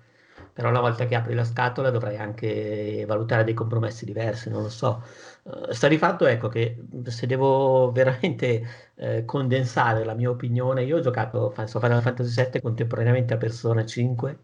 Però 0.54 0.70
una 0.70 0.82
volta 0.82 1.06
che 1.08 1.16
apri 1.16 1.34
la 1.34 1.44
scatola 1.44 1.90
dovrai 1.90 2.18
anche 2.18 3.06
valutare 3.08 3.44
dei 3.44 3.56
compromessi 3.56 4.06
diversi, 4.06 4.52
non 4.52 4.62
lo 4.62 4.70
so. 4.70 5.04
Uh, 5.44 5.72
sta 5.72 5.88
di 5.88 5.98
fatto 5.98 6.26
ecco 6.28 6.48
che 6.48 6.78
se 7.06 7.26
devo 7.26 7.92
veramente 7.92 8.92
eh, 8.96 9.26
condensare 9.26 10.06
la 10.06 10.14
mia 10.14 10.30
opinione, 10.30 10.84
io 10.84 10.98
ho 10.98 11.00
giocato 11.02 11.54
so, 11.66 11.80
Final 11.80 12.02
Fantasy 12.04 12.50
VII 12.52 12.62
contemporaneamente 12.62 13.34
a 13.34 13.38
Persona 13.38 13.84
5 13.84 14.38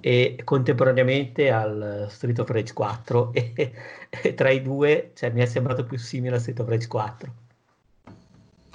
e 0.00 0.40
contemporaneamente 0.44 1.50
al 1.50 2.06
Street 2.08 2.38
of 2.38 2.48
Rage 2.50 2.72
4 2.72 3.32
e, 3.34 3.72
e 4.08 4.34
tra 4.34 4.50
i 4.50 4.62
due 4.62 5.12
cioè, 5.14 5.30
mi 5.30 5.40
è 5.40 5.46
sembrato 5.46 5.84
più 5.84 5.98
simile 5.98 6.36
a 6.36 6.38
Street 6.38 6.60
of 6.60 6.68
Rage 6.68 6.86
4. 6.86 7.32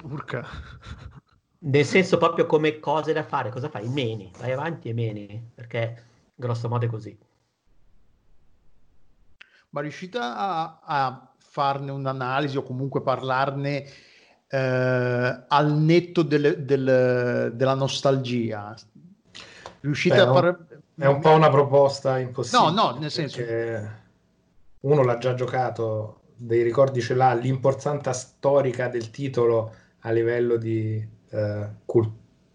Urca. 0.03 0.45
nel 1.59 1.85
senso 1.85 2.17
proprio 2.17 2.45
come 2.45 2.79
cose 2.79 3.13
da 3.13 3.23
fare, 3.23 3.49
cosa 3.49 3.69
fai? 3.69 3.87
Meni, 3.87 4.31
vai 4.37 4.51
avanti 4.51 4.89
e 4.89 4.93
meni, 4.93 5.51
perché 5.53 6.03
grosso 6.35 6.67
modo 6.67 6.85
è 6.85 6.89
così. 6.89 7.17
Ma 9.69 9.81
riuscite 9.81 10.17
a, 10.19 10.79
a 10.83 11.33
farne 11.37 11.91
un'analisi 11.91 12.57
o 12.57 12.63
comunque 12.63 13.01
parlarne 13.01 13.85
eh, 14.47 15.43
al 15.47 15.71
netto 15.71 16.21
delle, 16.21 16.63
del, 16.65 17.53
della 17.55 17.73
nostalgia? 17.73 18.75
Riuscite 19.79 20.15
Beh, 20.15 20.21
a 20.21 20.33
fare... 20.33 20.72
È 20.95 21.07
un 21.07 21.19
po' 21.19 21.31
una 21.31 21.49
proposta 21.49 22.19
impossibile. 22.19 22.71
No, 22.71 22.91
no, 22.91 22.97
nel 22.99 23.09
senso... 23.11 23.41
Uno 24.81 25.03
l'ha 25.03 25.17
già 25.17 25.33
giocato, 25.33 26.21
dei 26.35 26.61
ricordi 26.61 27.01
ce 27.01 27.13
l'ha, 27.13 27.33
l'importanza 27.33 28.11
storica 28.11 28.89
del 28.89 29.09
titolo 29.11 29.73
a 29.99 30.11
livello 30.11 30.57
di 30.57 31.07
eh, 31.29 31.67
cul- 31.85 32.11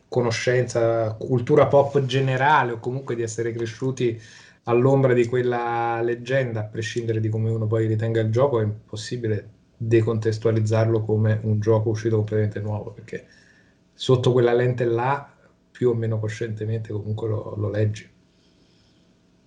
conoscenza, 0.08 1.14
cultura 1.14 1.66
pop 1.66 2.04
generale 2.04 2.72
o 2.72 2.78
comunque 2.78 3.14
di 3.14 3.22
essere 3.22 3.50
cresciuti 3.50 4.20
all'ombra 4.64 5.14
di 5.14 5.26
quella 5.26 6.00
leggenda, 6.02 6.60
a 6.60 6.64
prescindere 6.64 7.18
di 7.20 7.30
come 7.30 7.50
uno 7.50 7.66
poi 7.66 7.86
ritenga 7.86 8.20
il 8.20 8.30
gioco, 8.30 8.60
è 8.60 8.64
impossibile 8.64 9.48
decontestualizzarlo 9.76 11.02
come 11.02 11.40
un 11.44 11.58
gioco 11.60 11.88
uscito 11.88 12.16
completamente 12.16 12.60
nuovo, 12.60 12.90
perché 12.90 13.26
sotto 13.94 14.32
quella 14.32 14.52
lente 14.52 14.84
là, 14.84 15.32
più 15.70 15.88
o 15.88 15.94
meno 15.94 16.20
coscientemente, 16.20 16.92
comunque 16.92 17.28
lo, 17.28 17.54
lo 17.56 17.70
leggi 17.70 18.16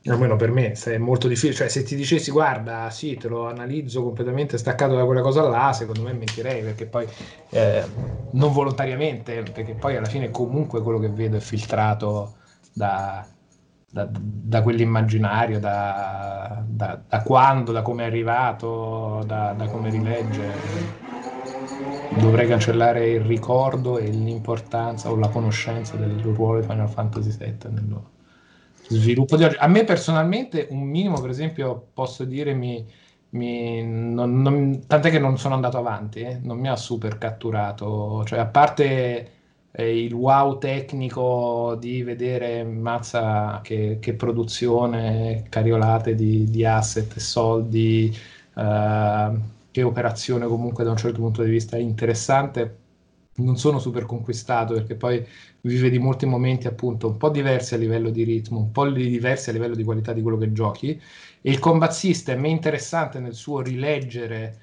almeno 0.05 0.35
per 0.35 0.51
me 0.51 0.71
è 0.71 0.97
molto 0.97 1.27
difficile, 1.27 1.53
cioè 1.53 1.67
se 1.67 1.83
ti 1.83 1.95
dicessi 1.95 2.31
guarda 2.31 2.89
sì 2.89 3.15
te 3.17 3.27
lo 3.27 3.47
analizzo 3.47 4.01
completamente 4.01 4.57
staccato 4.57 4.95
da 4.95 5.05
quella 5.05 5.21
cosa 5.21 5.47
là, 5.47 5.73
secondo 5.73 6.01
me 6.01 6.13
mentirei 6.13 6.63
perché 6.63 6.85
poi 6.87 7.07
eh, 7.49 7.83
non 8.31 8.51
volontariamente, 8.51 9.43
perché 9.43 9.75
poi 9.75 9.97
alla 9.97 10.07
fine 10.07 10.31
comunque 10.31 10.81
quello 10.81 10.97
che 10.97 11.09
vedo 11.09 11.37
è 11.37 11.39
filtrato 11.39 12.35
da, 12.73 13.25
da, 13.91 14.09
da 14.11 14.61
quell'immaginario, 14.63 15.59
da, 15.59 16.63
da, 16.65 17.21
quando, 17.23 17.71
da 17.71 17.81
come 17.81 18.03
è 18.03 18.05
arrivato, 18.07 19.23
da, 19.25 19.53
come 19.69 19.89
rilegge. 19.89 20.99
Dovrei 22.17 22.47
cancellare 22.47 23.09
il 23.09 23.21
ricordo 23.21 23.97
e 23.97 24.07
l'importanza 24.09 25.09
o 25.11 25.15
la 25.15 25.29
conoscenza 25.29 25.95
del 25.95 26.19
ruolo 26.19 26.59
di 26.59 26.67
Final 26.67 26.89
Fantasy 26.89 27.37
VII 27.37 27.71
nello, 27.71 28.09
sviluppo 28.97 29.35
di 29.37 29.43
oggi. 29.43 29.55
A 29.57 29.67
me 29.67 29.83
personalmente 29.83 30.67
un 30.71 30.81
minimo, 30.81 31.19
per 31.21 31.29
esempio, 31.29 31.89
posso 31.93 32.23
dire 32.25 32.53
mi, 32.53 32.85
mi 33.29 33.83
non, 33.83 34.41
non, 34.41 34.85
tant'è 34.87 35.09
che 35.09 35.19
non 35.19 35.37
sono 35.37 35.55
andato 35.55 35.77
avanti, 35.77 36.21
eh, 36.21 36.39
non 36.41 36.59
mi 36.59 36.67
ha 36.69 36.75
super 36.75 37.17
catturato, 37.17 38.23
cioè 38.25 38.39
a 38.39 38.45
parte 38.45 39.31
eh, 39.71 40.03
il 40.03 40.13
wow 40.13 40.57
tecnico 40.57 41.75
di 41.79 42.03
vedere 42.03 42.63
mazza 42.63 43.61
che, 43.63 43.97
che 44.01 44.13
produzione, 44.13 45.45
cariolate 45.49 46.15
di, 46.15 46.45
di 46.49 46.65
asset 46.65 47.17
soldi, 47.17 48.15
eh, 48.55 49.31
che 49.71 49.83
operazione 49.83 50.45
comunque 50.47 50.83
da 50.83 50.91
un 50.91 50.97
certo 50.97 51.19
punto 51.19 51.43
di 51.43 51.49
vista 51.49 51.77
interessante, 51.77 52.80
non 53.35 53.57
sono 53.57 53.79
super 53.79 54.05
conquistato 54.05 54.73
perché 54.73 54.95
poi 54.95 55.25
vive 55.61 55.89
di 55.89 55.99
molti 55.99 56.25
momenti 56.25 56.67
appunto 56.67 57.07
un 57.07 57.17
po' 57.17 57.29
diversi 57.29 57.73
a 57.73 57.77
livello 57.77 58.09
di 58.09 58.23
ritmo, 58.23 58.59
un 58.59 58.71
po' 58.71 58.89
diversi 58.89 59.49
a 59.49 59.53
livello 59.53 59.75
di 59.75 59.83
qualità 59.83 60.13
di 60.13 60.21
quello 60.21 60.37
che 60.37 60.51
giochi. 60.51 60.89
E 61.41 61.49
il 61.49 61.59
combat 61.59 61.91
system 61.91 62.43
è 62.45 62.47
interessante 62.49 63.19
nel 63.19 63.33
suo 63.33 63.61
rileggere 63.61 64.59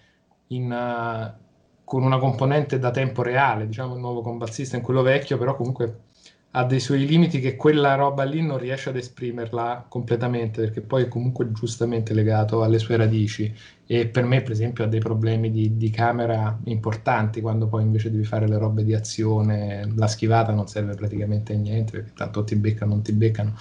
in, 0.48 0.70
uh, 0.70 1.46
con 1.85 2.02
una 2.02 2.18
componente 2.18 2.78
da 2.78 2.90
tempo 2.90 3.22
reale, 3.22 3.66
diciamo 3.66 3.94
il 3.94 4.00
nuovo 4.00 4.20
combat 4.22 4.50
system, 4.50 4.81
quello 4.83 5.02
vecchio, 5.02 5.38
però 5.38 5.57
comunque 5.57 6.07
ha 6.52 6.64
dei 6.64 6.80
suoi 6.80 7.06
limiti 7.06 7.40
che 7.40 7.56
quella 7.56 7.94
roba 7.94 8.24
lì 8.24 8.40
non 8.42 8.58
riesce 8.58 8.88
ad 8.88 8.96
esprimerla 8.96 9.84
completamente 9.88 10.62
perché 10.62 10.80
poi 10.80 11.04
è 11.04 11.08
comunque 11.08 11.52
giustamente 11.52 12.14
legato 12.14 12.62
alle 12.62 12.78
sue 12.78 12.96
radici. 12.96 13.54
E 13.87 14.06
per 14.08 14.24
me 14.24 14.42
per 14.42 14.52
esempio 14.52 14.84
ha 14.84 14.87
dei 14.87 15.00
problemi 15.00 15.50
di, 15.50 15.76
di 15.76 15.90
camera 15.90 16.58
importanti 16.64 17.40
quando 17.40 17.68
poi 17.68 17.82
invece 17.82 18.11
devi 18.11 18.24
fare 18.24 18.48
le 18.48 18.58
robe 18.58 18.84
di 18.84 18.94
azione 18.94 19.90
la 19.94 20.06
schivata 20.08 20.52
non 20.52 20.66
serve 20.68 20.94
praticamente 20.94 21.52
a 21.54 21.56
niente 21.56 21.92
perché 21.92 22.12
tanto 22.14 22.44
ti 22.44 22.56
beccano 22.56 22.92
non 22.92 23.02
ti 23.02 23.12
beccano. 23.12 23.54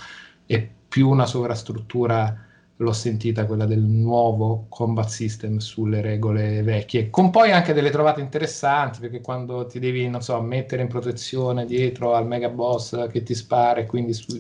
È 0.46 0.70
più 0.88 1.10
una 1.10 1.26
sovrastruttura 1.26 2.47
l'ho 2.78 2.94
sentita 2.94 3.46
quella 3.46 3.66
del 3.66 3.82
nuovo 3.82 4.66
combat 4.70 5.08
system 5.08 5.58
sulle 5.58 6.02
regole 6.02 6.62
vecchie, 6.64 7.10
con 7.10 7.30
poi 7.32 7.52
anche 7.52 7.74
delle 7.74 7.90
trovate 7.90 8.22
interessanti, 8.22 9.00
perché 9.00 9.22
quando 9.22 9.66
ti 9.66 9.80
devi, 9.80 10.08
non 10.08 10.22
so, 10.22 10.40
mettere 10.42 10.84
in 10.84 10.88
protezione 10.88 11.66
dietro 11.66 12.14
al 12.14 12.28
mega 12.28 12.50
boss 12.50 13.08
che 13.10 13.24
ti 13.24 13.34
spara 13.34 13.80
e 13.82 13.86
quindi 13.86 14.14
su, 14.14 14.40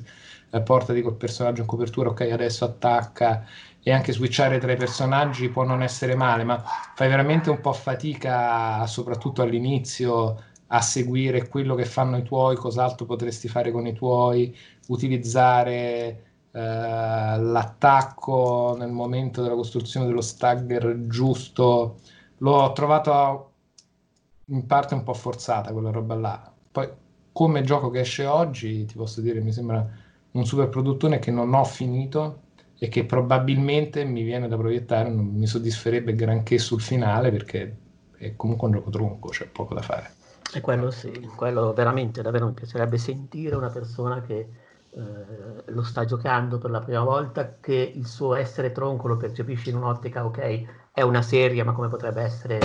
eh, 0.51 0.61
portati 0.61 1.01
col 1.01 1.15
personaggio 1.15 1.61
in 1.61 1.67
copertura, 1.67 2.09
ok, 2.09 2.21
adesso 2.31 2.65
attacca 2.65 3.45
e 3.81 3.91
anche 3.91 4.11
switchare 4.11 4.59
tra 4.59 4.71
i 4.71 4.77
personaggi 4.77 5.49
può 5.49 5.63
non 5.63 5.81
essere 5.81 6.15
male, 6.15 6.43
ma 6.43 6.61
fai 6.95 7.07
veramente 7.09 7.49
un 7.49 7.61
po' 7.61 7.73
fatica, 7.73 8.85
soprattutto 8.85 9.41
all'inizio, 9.41 10.43
a 10.67 10.81
seguire 10.81 11.47
quello 11.47 11.75
che 11.75 11.85
fanno 11.85 12.17
i 12.17 12.23
tuoi, 12.23 12.55
cos'altro 12.57 13.05
potresti 13.05 13.47
fare 13.47 13.71
con 13.71 13.87
i 13.87 13.93
tuoi, 13.93 14.55
utilizzare 14.87 16.26
l'attacco 17.39 18.75
nel 18.77 18.89
momento 18.89 19.41
della 19.41 19.55
costruzione 19.55 20.07
dello 20.07 20.21
stagger 20.21 21.07
giusto, 21.07 21.99
l'ho 22.37 22.71
trovato 22.73 23.51
in 24.45 24.65
parte 24.65 24.93
un 24.93 25.03
po' 25.03 25.13
forzata 25.13 25.71
quella 25.71 25.91
roba 25.91 26.15
là. 26.15 26.51
Poi 26.71 26.89
come 27.31 27.61
gioco 27.61 27.89
che 27.89 27.99
esce 27.99 28.25
oggi, 28.25 28.85
ti 28.85 28.95
posso 28.95 29.21
dire, 29.21 29.39
mi 29.41 29.51
sembra 29.51 29.87
un 30.31 30.45
super 30.45 30.69
produttore 30.69 31.19
che 31.19 31.31
non 31.31 31.53
ho 31.53 31.63
finito 31.63 32.41
e 32.79 32.87
che 32.89 33.05
probabilmente 33.05 34.03
mi 34.05 34.23
viene 34.23 34.47
da 34.47 34.57
proiettare, 34.57 35.09
non 35.09 35.25
mi 35.25 35.45
soddisferebbe 35.45 36.15
granché 36.15 36.57
sul 36.57 36.81
finale 36.81 37.31
perché 37.31 37.77
è 38.17 38.35
comunque 38.35 38.67
un 38.67 38.73
gioco 38.73 38.89
tronco, 38.89 39.29
c'è 39.29 39.47
poco 39.47 39.73
da 39.73 39.81
fare. 39.81 40.11
E 40.53 40.61
quello 40.61 40.91
sì, 40.91 41.11
quello 41.35 41.73
veramente, 41.73 42.21
davvero 42.21 42.47
mi 42.47 42.53
piacerebbe 42.53 42.97
sentire 42.97 43.55
una 43.55 43.69
persona 43.69 44.21
che 44.21 44.47
eh, 44.91 45.63
lo 45.71 45.83
sta 45.83 46.05
giocando 46.05 46.57
per 46.57 46.71
la 46.71 46.81
prima 46.81 47.03
volta, 47.03 47.59
che 47.59 47.73
il 47.95 48.05
suo 48.07 48.35
essere 48.35 48.71
tronco 48.71 49.07
lo 49.07 49.17
percepisce 49.17 49.69
in 49.69 49.77
un'ottica, 49.77 50.25
ok, 50.25 50.89
è 50.91 51.01
una 51.01 51.21
serie, 51.21 51.63
ma 51.63 51.73
come 51.73 51.89
potrebbe 51.89 52.21
essere 52.21 52.59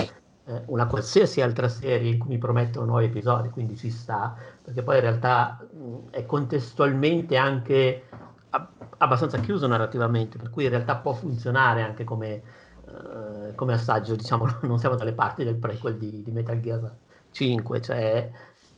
eh, 0.44 0.62
una 0.68 0.86
qualsiasi 0.86 1.40
altra 1.40 1.68
serie 1.68 2.10
in 2.10 2.18
cui 2.18 2.30
mi 2.30 2.38
promettono 2.38 2.86
nuovi 2.86 3.06
episodi, 3.06 3.50
quindi 3.50 3.76
ci 3.76 3.90
sta, 3.90 4.34
perché 4.62 4.82
poi 4.82 4.96
in 4.96 5.00
realtà 5.02 5.58
mh, 5.72 6.10
è 6.10 6.24
contestualmente 6.26 7.36
anche 7.36 8.08
ab- 8.50 8.72
abbastanza 8.98 9.38
chiuso 9.40 9.66
narrativamente, 9.66 10.38
per 10.38 10.50
cui 10.50 10.64
in 10.64 10.70
realtà 10.70 10.96
può 10.98 11.12
funzionare 11.12 11.82
anche 11.82 12.04
come, 12.04 12.42
eh, 12.86 13.54
come 13.54 13.72
assaggio, 13.74 14.14
diciamo, 14.16 14.46
non 14.62 14.78
siamo 14.78 14.96
dalle 14.96 15.14
parti 15.14 15.44
del 15.44 15.58
prequel 15.58 15.96
di, 15.98 16.22
di 16.22 16.30
Metal 16.30 16.60
Gear 16.60 16.98
5, 17.30 17.80
cioè 17.80 18.30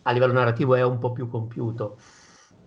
a 0.02 0.10
livello 0.12 0.32
narrativo 0.32 0.74
è 0.74 0.82
un 0.82 0.98
po' 0.98 1.12
più 1.12 1.28
compiuto. 1.28 1.98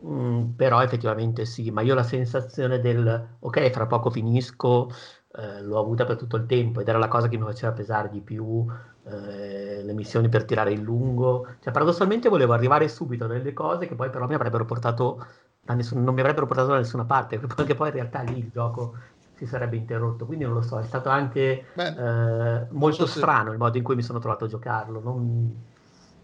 Mm, 0.06 0.52
però 0.52 0.82
effettivamente 0.84 1.46
sì, 1.46 1.72
ma 1.72 1.82
io 1.82 1.96
la 1.96 2.04
sensazione 2.04 2.80
del 2.80 3.38
ok, 3.40 3.70
fra 3.72 3.88
poco 3.88 4.12
finisco, 4.12 4.90
eh, 5.34 5.62
l'ho 5.64 5.80
avuta 5.80 6.06
per 6.06 6.18
tutto 6.18 6.36
il 6.38 6.46
tempo 6.46 6.80
ed 6.82 6.88
era 6.88 7.00
la 7.00 7.08
cosa 7.08 7.28
che 7.28 7.38
mi 7.38 7.46
faceva 7.46 7.72
pesare 7.74 8.10
di 8.10 8.22
più 8.22 8.64
eh, 9.06 9.82
le 9.84 9.94
missioni 9.94 10.30
per 10.30 10.46
tirare 10.46 10.72
in 10.72 10.84
lungo. 10.84 11.48
Cioè, 11.60 11.74
paradossalmente 11.74 12.30
volevo 12.30 12.54
arrivare 12.54 12.88
subito 12.90 13.26
a 13.26 13.28
delle 13.28 13.54
cose 13.54 13.88
che 13.88 13.96
poi 13.96 14.10
però 14.12 14.28
mi 14.28 14.36
avrebbero 14.36 14.66
portato 14.66 15.26
nessun, 15.74 16.04
non 16.04 16.14
mi 16.14 16.20
avrebbero 16.22 16.46
portato 16.46 16.70
da 16.70 16.78
nessuna 16.78 17.06
parte, 17.06 17.40
perché 17.56 17.74
poi 17.74 17.88
in 17.90 17.94
realtà 17.96 18.22
lì 18.22 18.38
il 18.38 18.50
gioco 18.52 18.96
si 19.34 19.48
sarebbe 19.48 19.78
interrotto. 19.78 20.28
Quindi 20.28 20.46
non 20.46 20.54
lo 20.54 20.62
so, 20.62 20.80
è 20.80 20.84
stato 20.84 21.10
anche 21.10 21.66
Beh, 21.74 22.60
eh, 22.62 22.68
molto 22.72 23.08
strano 23.08 23.52
il 23.52 23.58
modo 23.58 23.78
in 23.78 23.84
cui 23.84 23.96
mi 23.96 24.04
sono 24.04 24.20
trovato 24.20 24.46
a 24.46 24.48
giocarlo. 24.48 25.00
Non 25.00 25.76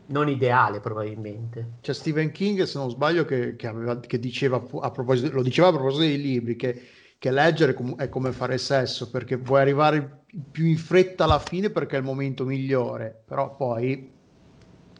non 0.07 0.27
ideale 0.27 0.79
probabilmente. 0.79 1.73
C'è 1.81 1.93
Stephen 1.93 2.31
King, 2.31 2.63
se 2.63 2.77
non 2.77 2.89
sbaglio, 2.89 3.25
che, 3.25 3.55
che, 3.55 3.67
aveva, 3.67 3.99
che 3.99 4.19
diceva 4.19 4.63
a 4.81 4.91
proposito, 4.91 5.33
lo 5.33 5.43
diceva 5.43 5.69
a 5.69 5.71
proposito 5.71 6.01
dei 6.03 6.21
libri, 6.21 6.55
che, 6.55 6.81
che 7.17 7.31
leggere 7.31 7.75
è 7.97 8.09
come 8.09 8.31
fare 8.31 8.57
sesso, 8.57 9.09
perché 9.09 9.37
vuoi 9.37 9.61
arrivare 9.61 10.23
più 10.51 10.65
in 10.65 10.77
fretta 10.77 11.23
alla 11.23 11.39
fine 11.39 11.69
perché 11.69 11.95
è 11.95 11.99
il 11.99 12.05
momento 12.05 12.43
migliore, 12.43 13.23
però 13.25 13.55
poi 13.55 14.11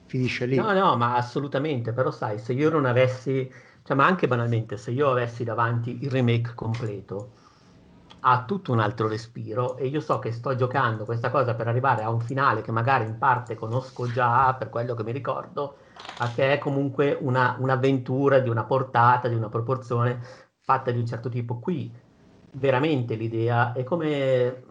finisce 0.06 0.46
lì. 0.46 0.56
No, 0.56 0.72
no, 0.74 0.96
ma 0.96 1.16
assolutamente, 1.16 1.92
però 1.92 2.12
sai, 2.12 2.40
se 2.40 2.54
io 2.54 2.70
non 2.70 2.86
avessi, 2.86 3.52
cioè, 3.84 3.96
ma 3.98 4.06
anche 4.06 4.28
banalmente, 4.28 4.78
se 4.78 4.92
io 4.92 5.10
avessi 5.10 5.44
davanti 5.44 6.00
il 6.02 6.10
remake 6.10 6.54
completo, 6.54 7.42
ha 8.26 8.46
tutto 8.46 8.72
un 8.72 8.80
altro 8.80 9.08
respiro 9.08 9.76
e 9.76 9.88
io 9.88 10.00
so 10.00 10.20
che 10.20 10.32
sto 10.32 10.56
giocando 10.56 11.04
questa 11.04 11.30
cosa 11.30 11.56
per 11.56 11.68
arrivare 11.68 12.04
a 12.04 12.10
un 12.10 12.22
finale 12.22 12.62
che 12.62 12.72
magari 12.72 13.06
in 13.06 13.18
parte 13.18 13.56
conosco 13.56 14.08
già 14.08 14.54
per 14.54 14.70
quello 14.70 14.94
che 14.94 15.04
mi 15.04 15.12
ricordo, 15.12 15.78
ma 16.20 16.30
che 16.34 16.54
è 16.54 16.58
comunque 16.58 17.18
una, 17.20 17.58
un'avventura 17.60 18.40
di 18.40 18.50
una 18.50 18.64
portata, 18.64 19.28
di 19.28 19.36
una 19.36 19.50
proporzione 19.50 20.22
fatta 20.62 20.92
di 20.92 21.00
un 21.00 21.06
certo 21.06 21.28
tipo. 21.28 21.60
Qui 21.60 21.92
veramente 22.52 23.16
l'idea 23.16 23.74
è 23.74 23.84
come 23.84 24.64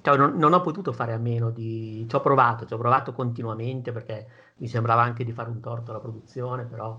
cioè, 0.00 0.16
non, 0.16 0.36
non, 0.36 0.54
ho 0.54 0.60
potuto 0.62 0.92
fare 0.92 1.12
a 1.12 1.18
meno 1.18 1.50
di... 1.50 2.06
Ci 2.08 2.16
ho 2.16 2.20
provato, 2.20 2.64
ci 2.64 2.72
ho 2.72 2.78
provato 2.78 3.12
continuamente 3.12 3.92
perché 3.92 4.26
mi 4.56 4.68
sembrava 4.68 5.02
anche 5.02 5.24
di 5.24 5.32
fare 5.32 5.50
un 5.50 5.60
torto 5.60 5.90
alla 5.90 6.00
produzione, 6.00 6.64
però 6.64 6.98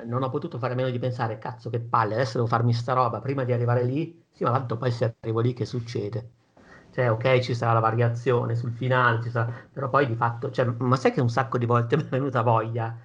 eh, 0.00 0.04
non 0.04 0.22
ho 0.22 0.28
potuto 0.28 0.58
fare 0.58 0.74
a 0.74 0.76
meno 0.76 0.90
di 0.90 0.98
pensare, 0.98 1.38
cazzo 1.38 1.70
che 1.70 1.80
palle, 1.80 2.14
adesso 2.14 2.36
devo 2.36 2.48
farmi 2.48 2.74
sta 2.74 2.92
roba 2.92 3.20
prima 3.20 3.44
di 3.44 3.52
arrivare 3.52 3.84
lì, 3.84 4.26
sì 4.38 4.44
ma 4.44 4.52
tanto 4.52 4.76
poi 4.76 4.92
se 4.92 5.16
arrivo 5.20 5.40
lì 5.40 5.52
che 5.52 5.64
succede? 5.64 6.30
Cioè 6.90 7.10
ok 7.10 7.40
ci 7.40 7.54
sarà 7.54 7.72
la 7.72 7.80
variazione 7.80 8.54
sul 8.54 8.72
finale, 8.72 9.28
sarà... 9.30 9.52
però 9.72 9.88
poi 9.90 10.06
di 10.06 10.14
fatto, 10.14 10.50
cioè, 10.52 10.64
ma 10.78 10.94
sai 10.96 11.10
che 11.12 11.20
un 11.20 11.28
sacco 11.28 11.58
di 11.58 11.66
volte 11.66 11.96
mi 11.98 12.02
è 12.04 12.06
venuta 12.06 12.42
voglia 12.42 12.96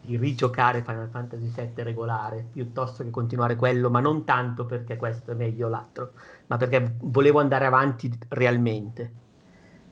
di 0.00 0.16
rigiocare 0.16 0.82
Final 0.84 1.08
Fantasy 1.10 1.50
VII 1.50 1.82
regolare 1.82 2.46
piuttosto 2.52 3.02
che 3.02 3.10
continuare 3.10 3.56
quello, 3.56 3.90
ma 3.90 3.98
non 4.00 4.24
tanto 4.24 4.64
perché 4.66 4.96
questo 4.96 5.32
è 5.32 5.34
meglio 5.34 5.68
l'altro, 5.68 6.12
ma 6.46 6.56
perché 6.56 6.94
volevo 7.00 7.40
andare 7.40 7.66
avanti 7.66 8.16
realmente. 8.28 9.12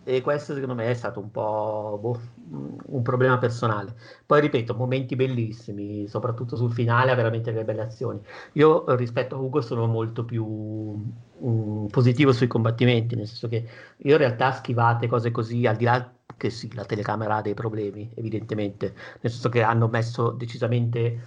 E 0.09 0.23
questo 0.23 0.55
secondo 0.55 0.75
me 0.75 0.89
è 0.89 0.95
stato 0.95 1.21
un 1.21 1.31
po' 1.31 1.99
boh, 2.01 2.19
un 2.87 3.03
problema 3.03 3.37
personale. 3.37 3.95
Poi 4.25 4.41
ripeto, 4.41 4.75
momenti 4.75 5.17
bellissimi, 5.17 6.09
soprattutto 6.09 6.57
sul 6.57 6.73
finale, 6.73 7.11
ha 7.11 7.15
veramente 7.15 7.53
delle 7.53 7.67
belle 7.67 7.83
azioni. 7.83 8.19
Io 8.53 8.97
rispetto 8.97 9.35
a 9.35 9.39
Ugo 9.39 9.61
sono 9.61 9.85
molto 9.87 10.25
più 10.25 10.47
um, 10.47 11.89
positivo 11.91 12.33
sui 12.33 12.47
combattimenti, 12.47 13.17
nel 13.17 13.27
senso 13.27 13.49
che 13.49 13.69
io 13.99 14.13
in 14.13 14.17
realtà 14.17 14.53
schivate 14.53 15.09
cose 15.09 15.31
così, 15.31 15.67
al 15.67 15.77
di 15.77 15.85
là 15.85 16.11
che 16.39 16.49
sì, 16.49 16.73
la 16.73 16.87
telecamera 16.87 17.37
ha 17.37 17.43
dei 17.43 17.53
problemi, 17.53 18.11
evidentemente, 18.15 18.95
nel 19.21 19.31
senso 19.31 19.51
che 19.51 19.63
hanno 19.63 19.89
messo 19.89 20.31
decisamente 20.31 21.23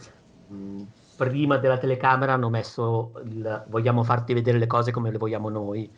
mh, 0.47 0.81
prima 1.17 1.57
della 1.57 1.77
telecamera 1.77 2.33
hanno 2.33 2.49
messo 2.49 3.11
il 3.25 3.65
vogliamo 3.69 4.03
farti 4.03 4.33
vedere 4.33 4.57
le 4.57 4.65
cose 4.67 4.91
come 4.91 5.11
le 5.11 5.19
vogliamo 5.19 5.49
noi. 5.49 5.91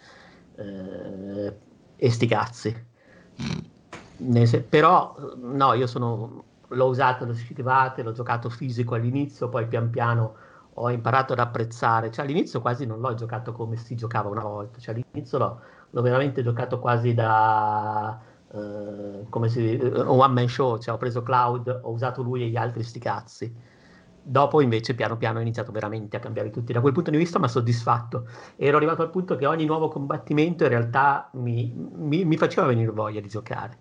Eh, 0.56 1.72
e 1.96 2.10
sti 2.12 2.28
cazzi. 2.28 2.86
Però 4.70 5.16
no, 5.38 5.74
io 5.74 5.88
sono 5.88 6.44
l'ho 6.74 6.88
usato, 6.88 7.26
l'ho 7.26 7.34
schivate, 7.34 8.04
l'ho 8.04 8.12
giocato 8.12 8.50
fisico 8.50 8.96
all'inizio, 8.96 9.50
poi 9.50 9.68
pian 9.68 9.90
piano 9.90 10.36
ho 10.76 10.90
imparato 10.90 11.34
ad 11.34 11.40
apprezzare. 11.40 12.12
Cioè, 12.12 12.26
all'inizio 12.26 12.62
quasi 12.62 12.86
non 12.86 13.00
l'ho 13.00 13.14
giocato 13.14 13.52
come 13.52 13.76
si 13.78 13.96
giocava 13.96 14.30
una 14.30 14.44
volta, 14.44 14.80
cioè, 14.80 14.96
all'inizio 14.96 15.38
l'ho, 15.38 15.60
l'ho 15.90 16.02
veramente 16.02 16.44
giocato 16.44 16.80
quasi 16.80 17.14
da 17.14 18.20
uh, 18.48 19.28
come 19.30 19.50
si 19.50 19.80
one 20.06 20.34
man 20.34 20.48
show, 20.48 20.78
cioè 20.80 20.96
ho 20.96 20.98
preso 20.98 21.22
Cloud, 21.24 21.80
ho 21.84 21.92
usato 21.92 22.22
lui 22.22 22.44
e 22.44 22.48
gli 22.48 22.58
altri 22.58 22.84
sti 22.84 23.00
cazzi. 23.00 23.72
Dopo 24.26 24.62
invece 24.62 24.96
piano 24.96 25.18
piano 25.18 25.40
ho 25.40 25.42
iniziato 25.42 25.72
veramente 25.72 26.16
a 26.16 26.20
cambiare 26.20 26.50
tutti. 26.50 26.72
Da 26.72 26.80
quel 26.80 26.94
punto 26.94 27.12
di 27.12 27.18
vista 27.18 27.40
mi 27.40 27.46
ha 27.46 27.50
soddisfatto. 27.50 28.28
Ero 28.56 28.78
arrivato 28.78 29.02
al 29.02 29.10
punto 29.10 29.36
che 29.36 29.46
ogni 29.46 29.66
nuovo 29.66 29.90
combattimento 29.90 30.64
in 30.64 30.70
realtà 30.70 31.30
mi, 31.34 31.74
mi, 31.76 32.24
mi 32.24 32.38
faceva 32.38 32.68
venire 32.68 32.92
voglia 32.92 33.20
di 33.20 33.28
giocare. 33.28 33.78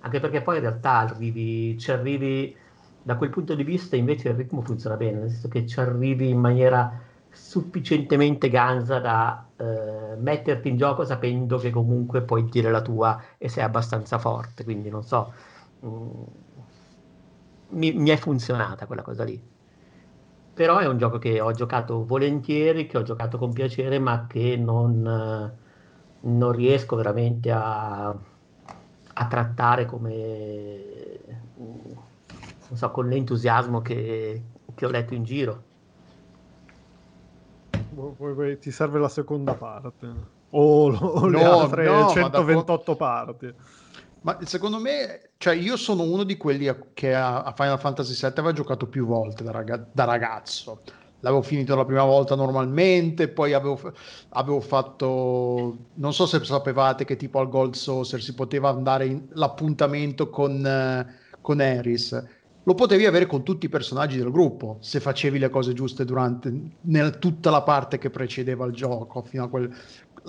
Anche 0.00 0.20
perché 0.20 0.42
poi 0.42 0.56
in 0.56 0.62
realtà 0.62 0.92
arrivi, 0.98 1.78
ci 1.78 1.92
arrivi 1.92 2.56
da 3.02 3.16
quel 3.16 3.30
punto 3.30 3.54
di 3.54 3.64
vista 3.64 3.96
invece 3.96 4.28
il 4.30 4.34
ritmo 4.34 4.60
funziona 4.62 4.96
bene, 4.96 5.20
nel 5.20 5.30
senso 5.30 5.48
che 5.48 5.66
ci 5.66 5.80
arrivi 5.80 6.28
in 6.28 6.38
maniera 6.38 7.00
sufficientemente 7.30 8.48
ganza 8.48 8.98
da 8.98 9.46
eh, 9.56 10.16
metterti 10.18 10.68
in 10.68 10.76
gioco 10.76 11.04
sapendo 11.04 11.56
che 11.58 11.70
comunque 11.70 12.22
puoi 12.22 12.44
dire 12.48 12.70
la 12.70 12.82
tua 12.82 13.22
e 13.38 13.48
sei 13.48 13.64
abbastanza 13.64 14.18
forte, 14.18 14.64
quindi 14.64 14.90
non 14.90 15.02
so, 15.04 15.32
mh, 15.80 15.86
mm, 15.88 16.22
mi, 17.70 17.92
mi, 17.92 18.10
è 18.10 18.16
funzionata 18.16 18.86
quella 18.86 19.02
cosa 19.02 19.24
lì. 19.24 19.40
Però 20.58 20.78
è 20.78 20.88
un 20.88 20.98
gioco 20.98 21.18
che 21.18 21.40
ho 21.40 21.52
giocato 21.52 22.04
volentieri, 22.04 22.88
che 22.88 22.98
ho 22.98 23.02
giocato 23.02 23.38
con 23.38 23.52
piacere, 23.52 24.00
ma 24.00 24.26
che 24.26 24.56
non, 24.56 25.56
non 26.18 26.52
riesco 26.52 26.96
veramente 26.96 27.52
a, 27.52 28.08
a 28.08 29.26
trattare 29.28 29.86
come, 29.86 31.20
non 31.54 32.76
so, 32.76 32.90
con 32.90 33.06
l'entusiasmo 33.06 33.80
che, 33.80 34.42
che 34.74 34.84
ho 34.84 34.90
letto 34.90 35.14
in 35.14 35.22
giro 35.22 35.62
ti 38.58 38.72
serve 38.72 38.98
la 38.98 39.08
seconda 39.08 39.54
parte 39.54 40.06
o, 40.50 40.86
o 40.88 40.90
no, 40.90 41.26
le 41.28 41.44
altre 41.44 41.84
no, 41.84 42.08
128 42.08 42.90
ma 42.90 42.96
parti. 42.96 43.54
Ma 44.22 44.38
secondo 44.44 44.78
me, 44.78 45.30
cioè 45.38 45.54
io 45.54 45.76
sono 45.76 46.02
uno 46.02 46.24
di 46.24 46.36
quelli 46.36 46.68
che 46.92 47.14
a 47.14 47.52
Final 47.56 47.78
Fantasy 47.78 48.14
VII 48.14 48.38
aveva 48.38 48.52
giocato 48.52 48.86
più 48.86 49.06
volte 49.06 49.44
da, 49.44 49.52
rag- 49.52 49.86
da 49.92 50.04
ragazzo. 50.04 50.82
L'avevo 51.20 51.42
finito 51.42 51.74
la 51.74 51.84
prima 51.84 52.04
volta 52.04 52.34
normalmente, 52.34 53.28
poi 53.28 53.52
avevo, 53.52 53.92
avevo, 54.30 54.60
fatto, 54.60 55.76
non 55.94 56.12
so 56.12 56.26
se 56.26 56.42
sapevate 56.44 57.04
che 57.04 57.16
tipo 57.16 57.40
al 57.40 57.48
Gold 57.48 57.74
Saucer 57.74 58.22
si 58.22 58.34
poteva 58.34 58.68
andare 58.68 59.06
in, 59.06 59.26
l'appuntamento 59.32 60.30
con, 60.30 61.06
con 61.40 61.60
Eris 61.60 62.36
lo 62.68 62.74
potevi 62.74 63.06
avere 63.06 63.24
con 63.24 63.42
tutti 63.42 63.64
i 63.64 63.70
personaggi 63.70 64.18
del 64.18 64.30
gruppo 64.30 64.76
se 64.80 65.00
facevi 65.00 65.38
le 65.38 65.48
cose 65.48 65.72
giuste 65.72 66.04
durante 66.04 66.52
nel, 66.82 67.18
tutta 67.18 67.48
la 67.48 67.62
parte 67.62 67.96
che 67.96 68.10
precedeva 68.10 68.66
il 68.66 68.74
gioco 68.74 69.22
fino 69.22 69.44
a 69.44 69.48
quel, 69.48 69.74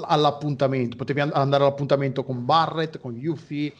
all'appuntamento. 0.03 0.95
Potevi 0.95 1.19
andare 1.19 1.63
all'appuntamento 1.63 2.23
con 2.23 2.45
Barrett 2.45 2.99
con 2.99 3.15
Yuffie 3.15 3.73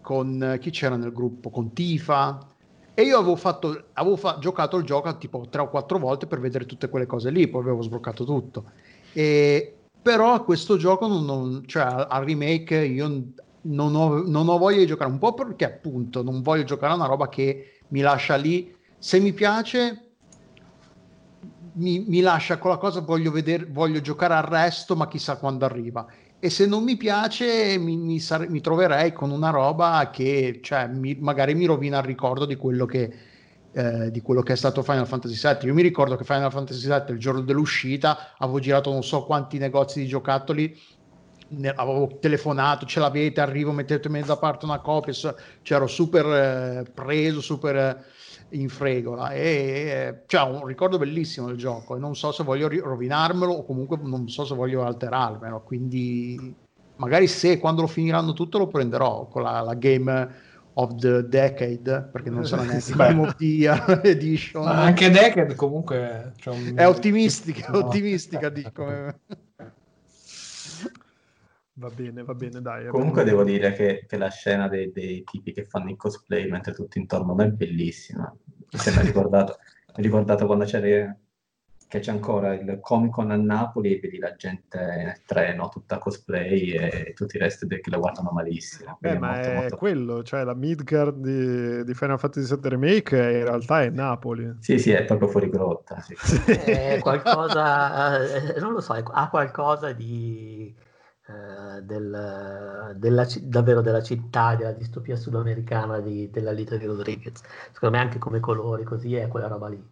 con 0.00 0.42
eh, 0.42 0.58
chi 0.58 0.70
c'era 0.70 0.96
nel 0.96 1.12
gruppo? 1.12 1.50
Con 1.50 1.72
Tifa. 1.72 2.46
E 2.94 3.02
io 3.02 3.18
avevo, 3.18 3.36
fatto, 3.36 3.86
avevo 3.94 4.16
fa- 4.16 4.38
giocato 4.38 4.76
il 4.76 4.84
gioco 4.84 5.16
tipo 5.16 5.46
tre 5.48 5.62
o 5.62 5.70
quattro 5.70 5.98
volte 5.98 6.26
per 6.26 6.40
vedere 6.40 6.66
tutte 6.66 6.90
quelle 6.90 7.06
cose 7.06 7.30
lì 7.30 7.48
poi 7.48 7.62
avevo 7.62 7.82
sbloccato 7.82 8.24
tutto. 8.24 8.64
E 9.12 9.76
però 10.02 10.32
a 10.32 10.42
questo 10.42 10.76
gioco 10.76 11.06
non, 11.06 11.24
non, 11.24 11.62
cioè 11.66 12.06
al 12.08 12.24
remake 12.24 12.84
io 12.84 13.32
non 13.62 13.94
ho, 13.94 14.22
non 14.26 14.48
ho 14.48 14.58
voglia 14.58 14.78
di 14.78 14.86
giocare. 14.86 15.10
Un 15.10 15.18
po' 15.18 15.32
perché 15.32 15.64
appunto 15.64 16.22
non 16.22 16.42
voglio 16.42 16.64
giocare 16.64 16.92
a 16.92 16.96
una 16.96 17.06
roba 17.06 17.28
che 17.28 17.80
mi 17.88 18.00
lascia 18.00 18.34
lì. 18.36 18.74
Se 18.98 19.20
mi 19.20 19.32
piace, 19.32 20.01
mi, 21.74 22.04
mi 22.06 22.20
lascia 22.20 22.58
con 22.58 22.70
la 22.70 22.76
cosa, 22.76 23.00
voglio, 23.00 23.30
vedere, 23.30 23.66
voglio 23.66 24.00
giocare 24.00 24.34
al 24.34 24.42
resto, 24.44 24.96
ma 24.96 25.08
chissà 25.08 25.38
quando 25.38 25.64
arriva. 25.64 26.06
E 26.38 26.50
se 26.50 26.66
non 26.66 26.82
mi 26.84 26.96
piace, 26.96 27.78
mi, 27.78 27.96
mi, 27.96 28.18
sare- 28.18 28.48
mi 28.48 28.60
troverei 28.60 29.12
con 29.12 29.30
una 29.30 29.50
roba 29.50 30.10
che 30.12 30.60
cioè, 30.62 30.88
magari 30.88 31.54
mi 31.54 31.66
rovina 31.66 31.98
il 31.98 32.04
ricordo 32.04 32.46
di 32.46 32.56
quello 32.56 32.84
che, 32.84 33.10
eh, 33.70 34.10
di 34.10 34.20
quello 34.20 34.42
che 34.42 34.54
è 34.54 34.56
stato 34.56 34.82
Final 34.82 35.06
Fantasy 35.06 35.34
VII. 35.40 35.66
Io 35.68 35.74
mi 35.74 35.82
ricordo 35.82 36.16
che 36.16 36.24
Final 36.24 36.50
Fantasy 36.50 36.88
VII, 36.88 37.12
il 37.14 37.18
giorno 37.18 37.40
dell'uscita, 37.42 38.34
avevo 38.38 38.58
girato 38.58 38.90
non 38.90 39.04
so 39.04 39.24
quanti 39.24 39.58
negozi 39.58 40.00
di 40.00 40.06
giocattoli 40.06 40.76
avevo 41.74 42.18
telefonato, 42.18 42.86
ce 42.86 43.00
l'avete, 43.00 43.40
arrivo, 43.40 43.72
mettetemi 43.72 44.22
da 44.22 44.36
parte 44.38 44.64
una 44.64 44.80
copia, 44.80 45.12
c'ero 45.62 45.86
super 45.86 46.26
eh, 46.26 46.90
preso, 46.92 47.40
super 47.40 47.76
eh, 47.76 48.04
in 48.52 48.68
fregola 48.68 49.30
e 49.30 49.42
eh, 49.42 50.22
cioè, 50.26 50.48
un 50.48 50.66
ricordo 50.66 50.98
bellissimo 50.98 51.46
del 51.46 51.56
gioco 51.56 51.96
e 51.96 51.98
non 51.98 52.14
so 52.16 52.32
se 52.32 52.42
voglio 52.42 52.68
rovinarmelo 52.68 53.52
o 53.52 53.64
comunque 53.64 53.98
non 54.02 54.28
so 54.28 54.44
se 54.44 54.54
voglio 54.54 54.84
alterarmelo, 54.84 55.60
quindi 55.60 56.54
magari 56.96 57.26
se 57.26 57.58
quando 57.58 57.82
lo 57.82 57.86
finiranno 57.86 58.32
tutto 58.32 58.58
lo 58.58 58.66
prenderò 58.66 59.26
con 59.26 59.42
la, 59.42 59.60
la 59.60 59.74
game 59.74 60.50
of 60.74 60.94
the 60.96 61.28
decade 61.28 62.08
perché 62.10 62.30
non 62.30 62.46
sarà 62.46 62.62
neanche 62.62 62.94
Game 62.94 63.20
of 63.20 63.36
the 63.36 63.44
Year 63.44 64.00
edition 64.04 64.64
ma 64.64 64.82
anche 64.82 65.10
decade 65.10 65.54
comunque 65.54 66.32
cioè 66.36 66.54
un... 66.54 66.72
è 66.76 66.86
ottimistica, 66.86 67.70
no. 67.70 67.78
ottimistica 67.78 68.48
dico 68.48 68.84
Va 71.74 71.88
bene, 71.88 72.22
va 72.22 72.34
bene, 72.34 72.60
dai. 72.60 72.86
Comunque 72.88 73.24
devo 73.24 73.44
dire 73.44 73.72
che, 73.72 74.04
che 74.06 74.16
la 74.18 74.28
scena 74.28 74.68
dei, 74.68 74.92
dei, 74.92 75.24
tipi 75.24 75.52
che 75.52 75.64
fanno 75.64 75.88
il 75.88 75.96
cosplay 75.96 76.48
mentre 76.48 76.74
tutti 76.74 76.98
intorno 76.98 77.32
a 77.32 77.34
me 77.34 77.46
è 77.46 77.50
bellissima. 77.50 78.32
Mi 78.72 78.78
sembra 78.78 79.02
ricordato, 79.02 79.58
ricordato 79.96 80.46
quando 80.46 80.64
c'era 80.64 81.14
che 81.92 81.98
c'è 81.98 82.10
ancora 82.10 82.54
il 82.54 82.78
Comic 82.80 83.10
Con 83.10 83.30
a 83.30 83.36
Napoli 83.36 83.94
e 83.94 84.00
vedi 84.00 84.16
la 84.16 84.34
gente 84.34 84.78
nel 84.78 85.20
treno 85.26 85.68
tutta 85.68 85.98
cosplay 85.98 86.70
e 86.70 87.12
tutti 87.14 87.36
i 87.36 87.38
resti 87.38 87.66
che 87.68 87.90
la 87.90 87.98
guardano 87.98 88.30
malissimo. 88.32 88.96
Beh, 88.98 89.18
ma 89.18 89.32
molto, 89.32 89.48
è 89.48 89.54
molto... 89.54 89.76
quello, 89.76 90.22
cioè 90.22 90.42
la 90.42 90.54
Midgard 90.54 91.18
di, 91.18 91.84
di, 91.84 91.92
Final 91.92 92.18
Fantasy 92.18 92.56
VII 92.56 92.68
Remake 92.70 93.16
in 93.16 93.44
realtà 93.44 93.82
è 93.82 93.90
Napoli. 93.90 94.54
Sì, 94.60 94.78
sì, 94.78 94.90
è 94.92 95.04
proprio 95.04 95.28
fuori 95.28 95.50
grotta. 95.50 96.00
Sì. 96.00 96.14
È 96.14 96.98
qualcosa, 96.98 98.26
eh, 98.26 98.58
non 98.58 98.72
lo 98.72 98.80
so, 98.80 98.94
ha 98.94 99.28
qualcosa 99.28 99.92
di 99.92 100.74
eh, 101.32 101.82
del, 101.82 102.94
della, 102.96 103.26
davvero 103.42 103.80
della 103.80 104.02
città, 104.02 104.54
della 104.54 104.72
distopia 104.72 105.16
sudamericana 105.16 106.00
di, 106.00 106.30
della 106.30 106.52
Lita 106.52 106.76
di 106.76 106.86
Rodriguez. 106.86 107.40
Secondo 107.72 107.96
me 107.96 108.02
anche 108.02 108.18
come 108.18 108.40
colori 108.40 108.84
così 108.84 109.14
è 109.16 109.28
quella 109.28 109.48
roba 109.48 109.68
lì. 109.68 109.82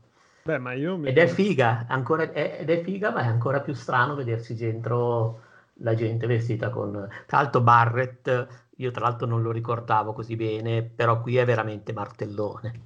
Beh, 0.42 0.58
ma 0.58 0.72
io 0.72 0.96
mi... 0.96 1.08
Ed 1.08 1.18
è 1.18 1.26
figa, 1.26 1.86
ancora, 1.88 2.30
è, 2.32 2.58
ed 2.60 2.70
è 2.70 2.82
figa, 2.82 3.10
ma 3.10 3.22
è 3.22 3.26
ancora 3.26 3.60
più 3.60 3.74
strano 3.74 4.14
vedersi 4.14 4.54
dentro 4.54 5.40
la 5.74 5.94
gente 5.94 6.26
vestita 6.26 6.70
con... 6.70 7.08
Tra 7.26 7.38
l'altro 7.38 7.60
Barrett, 7.60 8.46
io 8.76 8.90
tra 8.90 9.04
l'altro 9.04 9.26
non 9.26 9.42
lo 9.42 9.52
ricordavo 9.52 10.12
così 10.12 10.36
bene, 10.36 10.82
però 10.82 11.20
qui 11.20 11.36
è 11.36 11.44
veramente 11.44 11.92
martellone. 11.92 12.80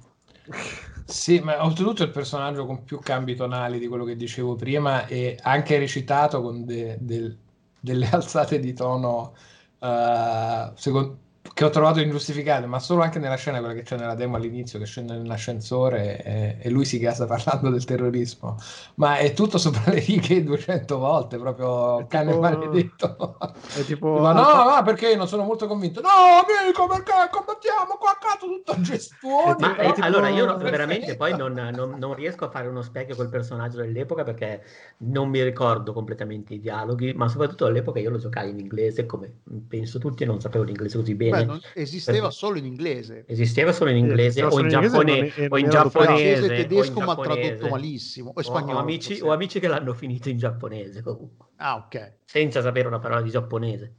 Sì, 1.05 1.39
ma 1.39 1.63
oltretutto 1.63 2.03
è 2.03 2.05
il 2.07 2.11
personaggio 2.11 2.65
con 2.65 2.83
più 2.83 2.99
cambi 2.99 3.35
tonali 3.35 3.79
di 3.79 3.87
quello 3.87 4.03
che 4.03 4.15
dicevo 4.15 4.55
prima 4.55 5.05
e 5.07 5.37
anche 5.41 5.77
recitato 5.77 6.41
con 6.41 6.65
de, 6.65 6.97
del, 6.99 7.37
delle 7.85 8.09
alzate 8.11 8.59
di 8.59 8.73
tono 8.73 9.33
uh, 9.79 10.71
secondo, 10.75 11.19
che 11.55 11.63
ho 11.63 11.69
trovato 11.69 12.01
ingiustificate, 12.01 12.65
ma 12.65 12.79
solo 12.79 13.01
anche 13.01 13.17
nella 13.17 13.37
scena, 13.37 13.59
quella 13.59 13.73
che 13.73 13.83
c'è 13.83 13.95
nella 13.95 14.13
demo 14.13 14.35
all'inizio, 14.35 14.77
che 14.77 14.83
scende 14.83 15.13
nell'ascensore 15.13 16.21
e, 16.21 16.57
e 16.59 16.69
lui 16.69 16.83
si 16.83 16.99
gasa 16.99 17.23
parlando 17.27 17.69
del 17.69 17.85
terrorismo. 17.85 18.57
Ma 18.95 19.15
è 19.15 19.31
tutto 19.31 19.57
sopra 19.57 19.93
le 19.93 20.01
righe 20.01 20.43
200 20.43 20.97
volte, 20.97 21.37
proprio 21.37 21.99
è 21.99 22.07
cane 22.07 22.31
tipo... 22.31 22.41
maledetto. 22.41 23.37
È 23.73 23.85
tipo... 23.85 24.19
Ma 24.19 24.33
no, 24.33 24.75
no, 24.75 24.83
perché 24.83 25.11
io 25.11 25.15
non 25.15 25.29
sono 25.29 25.43
molto 25.43 25.65
convinto. 25.65 26.01
No, 26.01 26.09
amico, 26.09 26.87
perché 26.87 27.13
combattiamo 27.31 27.95
qua 27.97 28.11
accanto 28.11 28.47
tutto 28.47 28.81
gestuoni. 28.81 29.55
Ma 29.57 29.75
però... 29.75 29.93
tipo... 29.93 30.05
allora 30.05 30.27
io 30.27 30.57
veramente 30.59 31.15
poi 31.15 31.37
non, 31.37 31.53
non, 31.53 31.95
non, 31.97 32.15
riesco 32.15 32.43
a 32.43 32.49
fare 32.49 32.67
uno 32.67 32.81
specchio 32.81 33.15
col 33.15 33.29
personaggio 33.29 33.77
dell'epoca 33.77 34.25
perché 34.25 34.61
non 34.97 35.29
mi 35.29 35.41
ricordo 35.41 35.93
completamente 35.93 36.55
i 36.55 36.59
dialoghi, 36.59 37.13
ma 37.13 37.29
soprattutto 37.29 37.65
all'epoca 37.65 38.01
io 38.01 38.09
lo 38.09 38.17
giocai 38.17 38.49
in 38.49 38.59
inglese, 38.59 39.05
come 39.05 39.31
penso 39.69 39.99
tutti, 39.99 40.23
e 40.23 40.25
non 40.25 40.41
sapevo 40.41 40.65
l'inglese 40.65 40.97
così 40.97 41.15
bene. 41.15 41.44
Beh, 41.44 41.44
non, 41.45 41.61
esisteva 41.73 42.29
solo 42.29 42.57
in 42.57 42.65
inglese. 42.65 43.25
Esisteva 43.27 43.71
solo 43.71 43.89
in 43.91 43.97
inglese 43.97 44.43
o 44.43 44.59
in, 44.59 44.67
giapponese 44.67 45.47
o 45.49 45.57
in 45.57 45.69
giapponese. 45.69 46.47
tedesco 46.47 46.99
ma 47.01 47.15
tradotto 47.15 47.67
malissimo. 47.67 48.31
O, 48.35 48.41
spagnolo, 48.41 48.77
o, 48.77 48.81
amici, 48.81 49.19
o 49.21 49.31
amici 49.31 49.59
che 49.59 49.67
l'hanno 49.67 49.93
finito 49.93 50.29
in 50.29 50.37
giapponese 50.37 51.01
comunque. 51.01 51.47
Ah, 51.57 51.75
ok. 51.75 52.17
Senza 52.25 52.61
sapere 52.61 52.87
una 52.87 52.99
parola 52.99 53.21
di 53.21 53.29
giapponese. 53.29 53.95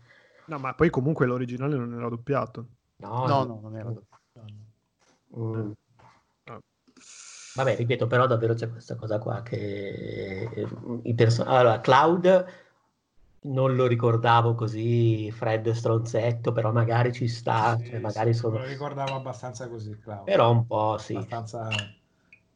No, 0.47 0.59
ma 0.59 0.75
poi 0.75 0.91
comunque 0.91 1.27
l'originale 1.27 1.77
non 1.77 1.95
era 1.95 2.09
doppiato. 2.09 2.67
No, 2.97 3.27
no, 3.27 3.45
no 3.45 3.61
non 3.63 3.77
era 3.77 3.91
doppiato. 3.91 4.15
Mm. 5.39 5.73
Vabbè, 7.57 7.75
ripeto, 7.75 8.07
però 8.07 8.27
davvero 8.27 8.55
c'è 8.55 8.71
questa 8.71 8.97
cosa 8.97 9.19
qua 9.19 9.43
che 9.43 10.69
i 11.03 11.15
person- 11.15 11.49
allora, 11.49 11.81
Cloud 11.81 12.47
non 13.47 13.75
lo 13.75 13.87
ricordavo 13.87 14.55
così 14.55 15.31
freddo 15.31 15.71
e 15.71 15.75
stronzetto, 15.75 16.53
però 16.53 16.73
magari 16.73 17.13
ci 17.13 17.29
sta, 17.29 17.77
sì, 17.79 17.87
cioè 17.87 17.99
magari 17.99 18.33
sì, 18.33 18.41
sono... 18.41 18.59
Lo 18.59 18.65
ricordavo 18.65 19.15
abbastanza 19.15 19.69
così, 19.69 19.99
Claudio. 19.99 20.25
Però 20.25 20.51
un 20.51 20.67
po' 20.67 20.99
sì. 20.99 21.15
Abbastanza 21.15 21.69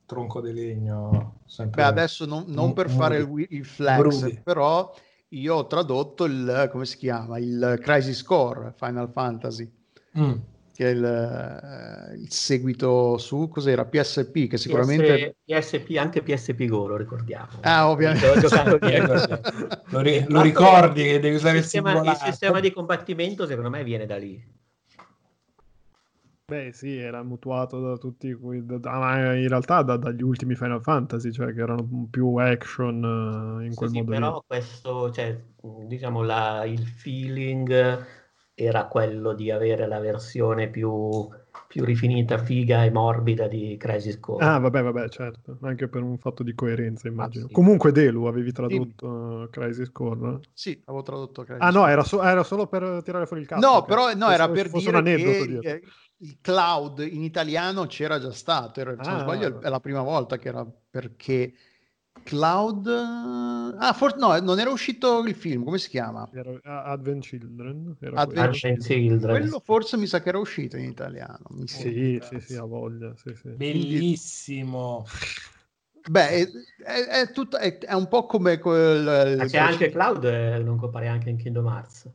tronco 0.06 0.40
di 0.40 0.52
legno. 0.52 1.34
Beh, 1.56 1.82
adesso 1.82 2.26
non, 2.26 2.44
non 2.48 2.72
per 2.72 2.90
fare 2.90 3.18
il, 3.18 3.46
il 3.50 3.64
flex, 3.64 3.98
Brudi. 3.98 4.40
però 4.42 4.92
io 5.28 5.54
ho 5.54 5.66
tradotto 5.66 6.24
il, 6.24 6.68
come 6.70 6.84
si 6.84 6.96
chiama, 6.96 7.38
il 7.38 7.78
Crisis 7.80 8.22
Core 8.22 8.72
Final 8.76 9.08
Fantasy. 9.10 9.70
Mm 10.18 10.38
che 10.80 10.86
è 10.86 10.94
il, 10.94 11.04
eh, 11.04 12.14
il, 12.14 12.32
seguito 12.32 13.18
su 13.18 13.48
cos'era? 13.48 13.84
PSP 13.84 14.46
che 14.46 14.56
sicuramente 14.56 15.36
PS, 15.44 15.76
PSP 15.76 15.96
anche 15.98 16.22
PSP 16.22 16.64
Go 16.64 16.86
lo 16.86 16.96
ricordiamo. 16.96 17.58
Ah 17.60 17.90
ovviamente. 17.90 18.26
Lo, 19.90 20.00
ri- 20.00 20.24
lo 20.26 20.40
ricordi 20.40 21.02
che 21.02 21.20
devi 21.20 21.34
usare 21.34 21.58
il 21.58 21.64
sistema, 21.64 22.00
il, 22.00 22.08
il 22.08 22.16
sistema 22.16 22.60
di 22.60 22.72
combattimento 22.72 23.46
secondo 23.46 23.68
me 23.68 23.84
viene 23.84 24.06
da 24.06 24.16
lì. 24.16 24.42
Beh, 26.46 26.72
sì, 26.72 26.96
era 26.96 27.22
mutuato 27.22 27.78
da 27.78 27.96
tutti, 27.96 28.34
da, 28.40 29.34
in 29.36 29.48
realtà 29.48 29.82
da, 29.82 29.96
dagli 29.98 30.22
ultimi 30.22 30.56
Final 30.56 30.82
Fantasy, 30.82 31.30
cioè 31.30 31.52
che 31.52 31.60
erano 31.60 32.08
più 32.10 32.36
action 32.36 33.04
uh, 33.04 33.60
in 33.60 33.74
quel 33.74 33.90
sì, 33.90 33.96
modo. 33.98 34.12
Sì, 34.12 34.18
però 34.18 34.44
questo, 34.44 35.12
cioè, 35.12 35.40
diciamo, 35.86 36.22
la, 36.22 36.64
il 36.64 36.84
feeling 36.84 38.18
era 38.62 38.86
quello 38.86 39.32
di 39.32 39.50
avere 39.50 39.86
la 39.86 39.98
versione 39.98 40.68
più, 40.68 41.28
più 41.66 41.82
rifinita, 41.82 42.36
figa 42.36 42.84
e 42.84 42.90
morbida 42.90 43.48
di 43.48 43.76
Crisis 43.78 44.20
Core. 44.20 44.44
Ah, 44.44 44.58
vabbè, 44.58 44.82
vabbè, 44.82 45.08
certo, 45.08 45.58
anche 45.62 45.88
per 45.88 46.02
un 46.02 46.18
fatto 46.18 46.42
di 46.42 46.54
coerenza, 46.54 47.08
immagino. 47.08 47.44
Ah, 47.44 47.48
sì. 47.48 47.54
Comunque, 47.54 47.90
Delu, 47.90 48.24
avevi 48.24 48.52
tradotto 48.52 49.44
sì. 49.44 49.50
Crisis 49.50 49.90
Core? 49.90 50.40
Sì, 50.52 50.78
avevo 50.84 51.02
tradotto 51.02 51.42
Crisis 51.42 51.62
Ah, 51.62 51.70
no, 51.70 51.86
era, 51.86 52.04
so- 52.04 52.22
era, 52.22 52.42
solo 52.42 52.66
per 52.66 53.00
tirare 53.02 53.24
fuori 53.24 53.42
il 53.42 53.48
caso. 53.48 53.66
No, 53.66 53.82
però 53.84 54.12
no, 54.14 54.30
era 54.30 54.48
per 54.50 54.70
dire 54.70 55.58
che 55.60 55.82
il 56.18 56.38
cloud 56.42 56.98
in 56.98 57.22
italiano 57.22 57.86
c'era 57.86 58.18
già 58.18 58.30
stato, 58.30 58.80
era, 58.80 58.92
se 58.92 59.08
ah, 59.08 59.12
non 59.12 59.20
sbaglio 59.20 59.60
è 59.60 59.68
la 59.70 59.80
prima 59.80 60.02
volta 60.02 60.36
che 60.36 60.48
era 60.48 60.66
perché 60.90 61.54
Cloud 62.30 62.86
ah 62.86 63.92
for... 63.92 64.16
no 64.16 64.38
non 64.38 64.60
era 64.60 64.70
uscito 64.70 65.24
il 65.24 65.34
film 65.34 65.64
come 65.64 65.78
si 65.78 65.88
chiama 65.88 66.28
era 66.32 66.84
Advent 66.84 67.24
Children 67.24 67.96
era 68.00 68.20
Advent 68.20 68.78
Children 68.78 69.38
quello 69.38 69.60
forse 69.64 69.96
mi 69.96 70.06
sa 70.06 70.22
che 70.22 70.28
era 70.28 70.38
uscito 70.38 70.76
in 70.76 70.84
italiano 70.84 71.42
mi 71.50 71.66
sì 71.66 72.20
sì 72.22 72.38
sì 72.38 72.54
ha 72.54 72.64
voglia 72.64 73.12
sì, 73.16 73.34
sì. 73.34 73.48
bellissimo 73.48 75.04
Beh, 76.08 76.28
è, 76.28 76.48
è, 76.82 77.04
è, 77.20 77.30
tutto, 77.30 77.58
è, 77.58 77.76
è, 77.76 77.92
un 77.92 78.08
po' 78.08 78.24
come 78.24 78.56
quel. 78.58 79.36
Ma 79.36 79.44
c'è 79.44 79.58
anche 79.58 79.90
Cloud, 79.90 80.24
eh, 80.24 80.58
non 80.58 80.78
compare 80.78 81.08
anche 81.08 81.28
in 81.28 81.36
Kingdom 81.36 81.66
Hearts. 81.66 82.10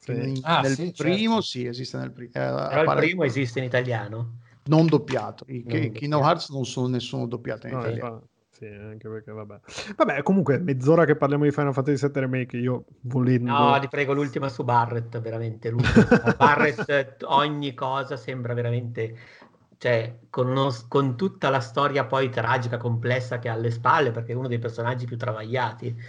Sì. 0.00 0.40
Ah, 0.40 0.62
nel 0.62 0.72
sì, 0.72 0.92
primo, 0.96 1.34
certo. 1.34 1.40
sì, 1.42 1.66
esiste 1.66 1.98
nel 1.98 2.10
primo. 2.10 2.30
Eh, 2.30 2.40
Però 2.40 2.56
appare... 2.56 3.00
il 3.00 3.06
primo 3.08 3.24
esiste 3.24 3.58
in 3.58 3.66
italiano. 3.66 4.38
Non 4.64 4.86
doppiato. 4.86 5.44
I 5.48 5.62
non 5.66 5.92
Kingdom 5.92 6.22
Hearts 6.22 6.48
non 6.48 6.64
sono 6.64 6.86
nessuno 6.86 7.26
doppiato 7.26 7.66
in 7.66 7.74
no, 7.74 7.80
italiano 7.80 8.28
sì, 8.62 8.68
anche 8.68 9.08
perché 9.08 9.32
vabbè. 9.32 9.58
Vabbè, 9.96 10.22
comunque 10.22 10.58
mezz'ora 10.58 11.04
che 11.04 11.16
parliamo 11.16 11.42
di 11.42 11.50
Final 11.50 11.72
Fantasy 11.72 12.06
VII 12.06 12.20
Remake, 12.20 12.56
io 12.56 12.84
volendo... 13.00 13.50
No, 13.50 13.78
ti 13.80 13.88
prego, 13.88 14.12
l'ultima 14.12 14.48
su 14.48 14.62
Barrett, 14.62 15.20
veramente. 15.20 15.72
Barrett, 16.38 17.24
ogni 17.24 17.74
cosa 17.74 18.16
sembra 18.16 18.54
veramente... 18.54 19.18
Cioè, 19.78 20.18
con, 20.30 20.46
uno, 20.46 20.72
con, 20.86 21.16
tutta 21.16 21.50
la 21.50 21.58
storia 21.58 22.04
poi 22.04 22.28
tragica, 22.28 22.76
complessa 22.76 23.40
che 23.40 23.48
ha 23.48 23.54
alle 23.54 23.72
spalle, 23.72 24.12
perché 24.12 24.30
è 24.30 24.36
uno 24.36 24.46
dei 24.46 24.60
personaggi 24.60 25.06
più 25.06 25.16
travagliati, 25.16 26.00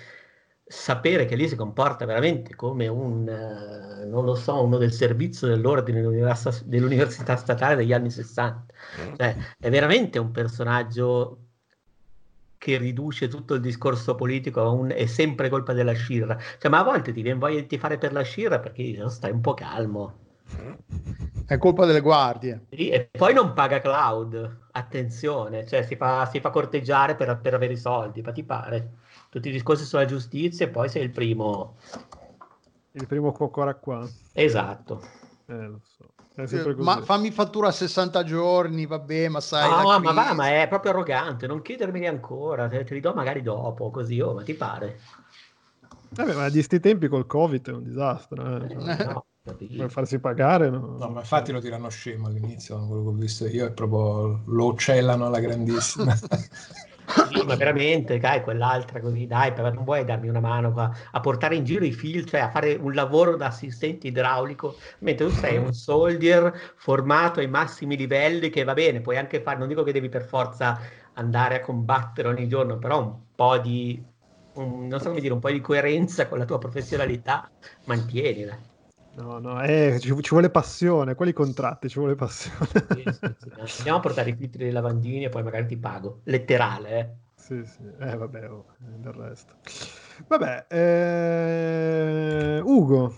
sapere 0.64 1.26
che 1.26 1.36
lì 1.36 1.48
si 1.48 1.56
comporta 1.56 2.06
veramente 2.06 2.54
come 2.54 2.88
un, 2.88 3.28
eh, 3.28 4.06
non 4.06 4.26
lo 4.26 4.36
so, 4.36 4.64
uno 4.64 4.78
del 4.78 4.92
servizio 4.92 5.48
dell'ordine 5.48 6.02
dell'università 6.02 7.36
statale 7.36 7.76
degli 7.76 7.94
anni 7.94 8.12
60. 8.12 8.74
Cioè, 9.18 9.36
è 9.58 9.70
veramente 9.72 10.20
un 10.20 10.30
personaggio 10.30 11.43
che 12.64 12.78
riduce 12.78 13.28
tutto 13.28 13.56
il 13.56 13.60
discorso 13.60 14.16
politico 14.16 14.62
a 14.62 14.70
un 14.70 14.88
è 14.96 15.06
sempre 15.06 15.50
colpa 15.50 15.74
della 15.74 15.94
Shirra. 15.94 16.38
Cioè, 16.58 16.72
ma 16.72 16.80
a 16.80 16.84
volte 16.84 17.12
ti 17.12 17.22
viene 17.22 17.38
voglia 17.38 17.60
di 17.60 17.78
fare 17.78 17.98
per 17.98 18.14
la 18.14 18.24
Shirra 18.24 18.60
perché 18.60 19.04
oh, 19.04 19.10
stai 19.10 19.32
un 19.32 19.42
po' 19.42 19.54
calmo. 19.54 20.14
È 21.46 21.58
colpa 21.58 21.86
delle 21.86 22.00
guardie. 22.00 22.68
Sì, 22.70 22.88
e 22.88 23.10
poi 23.12 23.34
non 23.34 23.52
paga 23.52 23.82
Cloud, 23.82 24.68
attenzione, 24.72 25.68
cioè 25.68 25.84
si 25.84 25.98
fa, 25.98 26.26
si 26.26 26.40
fa 26.40 26.52
corteggiare 26.52 27.16
per, 27.16 27.38
per, 27.42 27.54
avere 27.54 27.74
i 27.74 27.78
soldi, 27.78 28.22
ma 28.22 28.32
ti 28.32 28.46
pare? 28.46 28.92
Tutti 29.28 29.50
i 29.50 29.52
discorsi 29.52 29.84
sulla 29.84 30.06
giustizia 30.06 30.66
e 30.66 30.70
poi 30.70 30.88
sei 30.88 31.04
il 31.04 31.12
primo... 31.12 31.76
Il 32.92 33.08
primo 33.08 33.34
cocora 33.34 33.76
qua. 33.76 34.08
Esatto. 34.32 35.02
Eh, 35.48 35.68
lo 35.68 35.82
so. 35.84 35.93
Ma 36.78 37.02
fammi 37.02 37.30
fattura 37.30 37.68
a 37.68 37.72
60 37.72 38.24
giorni, 38.24 38.88
vabbè, 38.88 39.28
ma 39.28 39.40
sai. 39.40 39.70
No, 39.70 40.00
ma 40.00 40.12
va, 40.14 40.34
ma 40.34 40.62
è 40.62 40.68
proprio 40.68 40.92
arrogante. 40.92 41.46
Non 41.46 41.62
chiedermeli 41.62 42.08
ancora, 42.08 42.68
te, 42.68 42.84
te 42.84 42.96
li 42.96 43.00
do 43.00 43.14
magari 43.14 43.44
dopo, 43.44 43.92
così, 43.92 44.20
oh, 44.20 44.34
ma 44.34 44.44
ti 44.44 44.56
pare. 44.56 45.00
Vabbè, 46.10 46.34
ma 46.34 46.50
di 46.50 46.64
sti 46.64 46.80
tempi 46.80 47.08
col 47.08 47.28
Covid 47.28 47.68
è 47.68 47.72
un 47.72 47.84
disastro. 47.84 48.64
Eh. 48.64 48.70
Cioè, 48.70 49.06
no, 49.06 49.26
per 49.44 49.92
farsi 49.92 50.20
pagare, 50.20 50.70
no? 50.70 50.96
No, 50.98 51.10
ma 51.10 51.20
infatti 51.20 51.52
lo 51.52 51.60
tirano 51.60 51.90
scemo 51.90 52.28
all'inizio, 52.28 52.84
quello 52.88 53.04
che 53.04 53.10
ho 53.10 53.14
visto 53.14 53.46
io, 53.46 53.66
è 53.68 53.72
proprio 53.72 54.42
lo 54.46 54.66
uccellano 54.66 55.28
alla 55.28 55.40
grandissima. 55.40 56.18
Sì, 57.06 57.44
ma 57.44 57.56
veramente, 57.56 58.18
dai, 58.18 58.42
quell'altra 58.42 59.00
così, 59.00 59.26
dai, 59.28 59.54
non 59.56 59.84
vuoi 59.84 60.04
darmi 60.04 60.28
una 60.28 60.40
mano 60.40 60.74
a, 60.76 60.92
a, 61.12 61.20
portare 61.20 61.56
in 61.56 61.64
giro 61.64 61.86
i 61.86 61.92
fil, 61.92 62.26
cioè 62.26 62.42
a 62.42 62.50
fare 62.50 62.76
un 62.76 62.94
lavoro 62.94 63.36
da 63.36 63.48
assistente 63.48 64.08
idraulico, 64.08 64.78
mentre 65.00 65.28
tu 65.28 65.32
sei 65.32 65.58
un 65.58 65.74
soldier 65.74 66.74
formato 66.76 67.40
ai 67.40 67.48
massimi 67.48 67.96
livelli 67.96 68.50
che 68.50 68.64
va 68.64 68.74
bene, 68.74 69.02
puoi 69.02 69.18
anche 69.18 69.42
fare, 69.42 69.58
non 69.58 69.68
dico 69.68 69.84
che 69.84 69.92
devi 69.92 70.10
per 70.10 70.24
forza 70.26 70.80
andare 71.14 71.56
a 71.56 71.62
combattere 71.62 72.28
ogni 72.28 72.48
giorno, 72.48 72.78
però 72.78 73.00
un 73.02 73.34
po' 73.36 73.58
di, 73.58 74.04
un, 74.54 74.88
non 74.88 75.00
so 75.00 75.10
come 75.10 75.22
dire, 75.22 75.34
un 75.34 75.40
po' 75.40 75.52
di 75.52 75.62
coerenza 75.62 76.28
con 76.28 76.38
la 76.38 76.46
tua 76.46 76.58
professionalità, 76.58 77.50
mantienila. 77.86 78.58
No, 79.16 79.38
no, 79.38 79.62
eh, 79.62 80.00
ci, 80.00 80.10
ci, 80.22 80.30
vuole 80.30 80.50
passione, 80.50 81.14
quali 81.14 81.34
contratti 81.34 81.88
ci 81.88 82.00
vuole 82.00 82.16
passione. 82.16 82.68
Sì, 82.68 83.04
sì, 83.04 83.36
sì. 83.38 83.78
Andiamo 83.78 84.00
a 84.00 84.02
portare 84.02 84.32
i 84.32 84.36
filtri 84.36 84.64
dei 84.64 84.72
lavandini 84.72 85.26
e 85.26 85.30
poi 85.30 85.44
magari 85.44 85.68
ti 85.68 85.78
pago. 85.78 86.22
Letterale, 86.24 87.00
eh. 87.00 87.10
Sì, 87.36 87.64
sì, 87.66 87.84
eh, 88.00 88.16
vabbè, 88.16 88.50
oh, 88.50 88.66
del 88.78 89.14
resto. 89.14 89.56
Vabbè, 90.28 90.66
eh... 90.70 92.60
Ugo. 92.64 93.16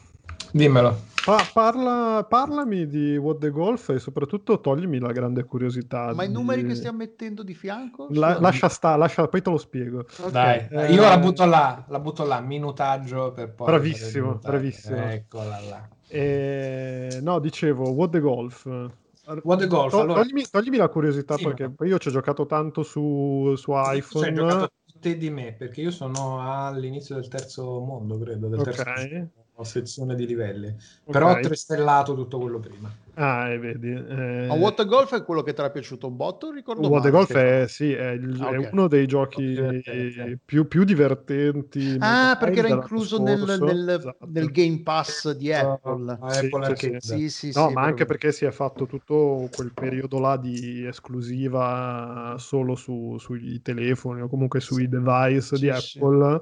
Dimmelo. 0.55 0.95
Pa- 1.25 1.43
parla, 1.51 2.25
parlami 2.29 2.87
di 2.87 3.17
What 3.17 3.39
the 3.39 3.49
Golf 3.49 3.89
e 3.89 3.99
soprattutto 3.99 4.61
toglimi 4.61 4.99
la 4.99 5.11
grande 5.11 5.43
curiosità. 5.43 6.13
Ma 6.13 6.23
di... 6.23 6.29
i 6.29 6.31
numeri 6.31 6.65
che 6.65 6.75
stiamo 6.75 6.99
mettendo 6.99 7.43
di 7.43 7.53
fianco? 7.53 8.07
La, 8.11 8.39
lascia 8.39 8.69
stare, 8.69 8.97
lascia, 8.97 9.27
poi 9.27 9.41
te 9.41 9.49
lo 9.49 9.57
spiego. 9.57 10.05
Okay. 10.17 10.31
Dai, 10.31 10.67
eh, 10.69 10.93
io 10.93 11.01
la 11.01 11.17
butto 11.17 11.43
là, 11.45 11.83
la 11.89 11.99
butto 11.99 12.23
là, 12.23 12.39
minutaggio 12.39 13.33
per 13.33 13.53
poi... 13.53 13.65
Bravissimo, 13.67 14.35
bravissimo. 14.35 15.09
Eccola 15.09 15.59
là. 15.59 15.89
E... 16.07 17.19
No, 17.21 17.39
dicevo, 17.39 17.89
What 17.89 18.11
the 18.11 18.21
Golf. 18.21 18.65
What 18.65 19.59
the 19.59 19.67
Golf, 19.67 19.91
to- 19.91 19.99
allora... 19.99 20.21
toglimi, 20.21 20.45
toglimi, 20.49 20.77
la 20.77 20.87
curiosità 20.87 21.35
sì, 21.35 21.43
perché 21.43 21.73
ma... 21.75 21.85
io 21.85 21.97
ci 21.97 22.07
ho 22.07 22.11
giocato 22.11 22.45
tanto 22.45 22.81
su, 22.83 23.55
su 23.57 23.73
iPhone 23.73 24.69
te 25.01 25.17
di 25.17 25.29
me, 25.29 25.51
perché 25.51 25.81
io 25.81 25.91
sono 25.91 26.39
all'inizio 26.39 27.15
del 27.15 27.27
terzo 27.27 27.81
mondo, 27.81 28.17
credo, 28.17 28.47
del 28.47 28.61
terzo 28.61 28.81
Ok. 28.81 29.27
Sezione 29.63 30.15
di 30.15 30.25
livelli. 30.25 30.75
Però 31.05 31.31
ho 31.31 31.39
tristellato 31.39 32.13
tutto 32.15 32.39
quello 32.39 32.59
prima. 32.59 32.91
Ah, 33.17 33.49
e 33.49 33.57
vedi. 33.59 33.91
eh, 33.91 34.45
Ma 34.47 34.55
What 34.55 34.75
the 34.75 34.85
Golf 34.85 35.15
è 35.15 35.23
quello 35.23 35.41
che 35.41 35.53
ti 35.53 35.59
era 35.61 35.71
piaciuto 35.71 36.07
un 36.07 36.17
botto? 36.17 36.51
Ricordo 36.51 36.81
What 36.89 37.03
the 37.03 37.11
male, 37.11 37.25
Golf 37.25 37.33
è, 37.33 37.65
sì, 37.67 37.93
è, 37.93 38.09
il- 38.11 38.37
Ah, 38.41 38.49
è 38.49 38.57
ok. 38.57 38.69
uno 38.73 38.87
dei 38.89 39.07
giochi 39.07 39.53
Divertente. 39.53 40.39
più, 40.43 40.67
più 40.67 40.83
divertenti. 40.83 41.95
Ah, 42.01 42.35
perché 42.37 42.59
era 42.59 42.67
incluso 42.67 43.21
nel, 43.21 43.39
nel- 43.61 43.89
Esatto. 43.97 44.27
nel 44.27 44.51
Game 44.51 44.81
Pass 44.83 45.31
di 45.31 45.53
Apple. 45.53 46.17
Ah, 46.19 46.29
Sì, 46.31 46.45
Apple 46.47 46.75
sì. 46.75 46.97
Sì, 46.99 47.29
sì, 47.29 47.51
No, 47.55 47.67
sì, 47.69 47.73
ma 47.73 47.83
anche 47.83 48.05
perché 48.05 48.33
si 48.33 48.43
è 48.43 48.51
fatto 48.51 48.85
tutto 48.85 49.49
quel 49.53 49.71
periodo 49.73 50.19
là 50.19 50.35
di 50.35 50.85
esclusiva 50.85 52.35
solo 52.37 52.75
su- 52.75 53.15
sui 53.17 53.61
telefoni 53.61 54.19
o 54.21 54.27
comunque 54.27 54.59
sui 54.59 54.89
device 54.89 55.57
di 55.57 55.71
Sì, 55.71 55.79
sì. 55.79 55.97
Apple. 55.99 56.39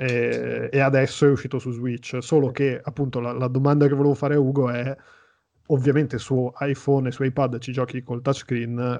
E, 0.00 0.70
e 0.72 0.80
adesso 0.80 1.26
è 1.26 1.28
uscito 1.28 1.58
su 1.58 1.72
Switch. 1.72 2.16
Solo 2.22 2.50
che 2.50 2.80
appunto 2.82 3.20
la, 3.20 3.32
la 3.32 3.48
domanda 3.48 3.86
che 3.86 3.92
volevo 3.92 4.14
fare 4.14 4.34
a 4.34 4.38
Ugo 4.38 4.70
è: 4.70 4.96
ovviamente 5.66 6.16
su 6.16 6.50
iPhone 6.60 7.08
e 7.08 7.12
su 7.12 7.22
iPad 7.22 7.58
ci 7.58 7.70
giochi 7.70 8.02
col 8.02 8.22
touchscreen, 8.22 8.98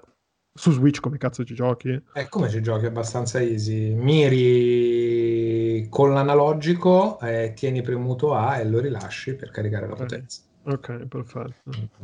su 0.52 0.72
Switch 0.72 1.00
come 1.00 1.16
cazzo 1.16 1.42
ci 1.42 1.54
giochi? 1.54 1.98
E 2.12 2.28
come 2.28 2.50
ci 2.50 2.60
giochi? 2.60 2.84
Abbastanza 2.84 3.40
easy. 3.40 3.94
Miri 3.94 5.86
con 5.88 6.12
l'analogico, 6.12 7.18
eh, 7.20 7.54
tieni 7.54 7.80
premuto 7.80 8.34
A 8.34 8.58
e 8.58 8.66
lo 8.66 8.78
rilasci 8.78 9.34
per 9.36 9.50
caricare 9.50 9.88
la 9.88 9.94
potenza. 9.94 10.42
Ok, 10.62 11.06
perfetto. 11.06 11.54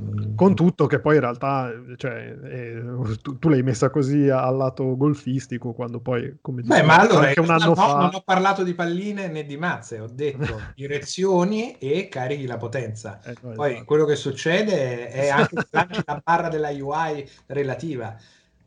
Mm. 0.00 0.34
Con 0.34 0.54
tutto 0.54 0.86
che 0.86 0.98
poi 0.98 1.16
in 1.16 1.20
realtà, 1.20 1.70
cioè, 1.96 2.34
eh, 2.42 2.82
tu, 3.20 3.38
tu 3.38 3.48
l'hai 3.50 3.62
messa 3.62 3.90
così 3.90 4.30
al 4.30 4.56
lato 4.56 4.96
golfistico 4.96 5.74
quando 5.74 6.00
poi, 6.00 6.38
come 6.40 6.62
Beh, 6.62 6.68
dicevo, 6.68 6.86
ma 6.86 6.98
allora 6.98 7.26
anche 7.26 7.40
un 7.40 7.46
no, 7.46 7.52
anno 7.52 7.74
fa... 7.74 7.98
non 7.98 8.14
ho 8.14 8.22
parlato 8.24 8.62
di 8.62 8.72
palline 8.74 9.28
né 9.28 9.44
di 9.44 9.58
mazze, 9.58 10.00
ho 10.00 10.08
detto 10.10 10.58
direzioni 10.74 11.76
e 11.76 12.08
carichi 12.08 12.46
la 12.46 12.56
potenza. 12.56 13.20
Eh, 13.22 13.34
no, 13.42 13.52
Poi 13.52 13.72
esatto. 13.72 13.84
quello 13.84 14.04
che 14.06 14.16
succede 14.16 15.08
è 15.10 15.28
anche 15.28 15.56
che 15.56 15.66
lanci 15.70 16.02
la 16.06 16.22
barra 16.24 16.48
della 16.48 16.70
UI 16.70 17.28
relativa 17.46 18.16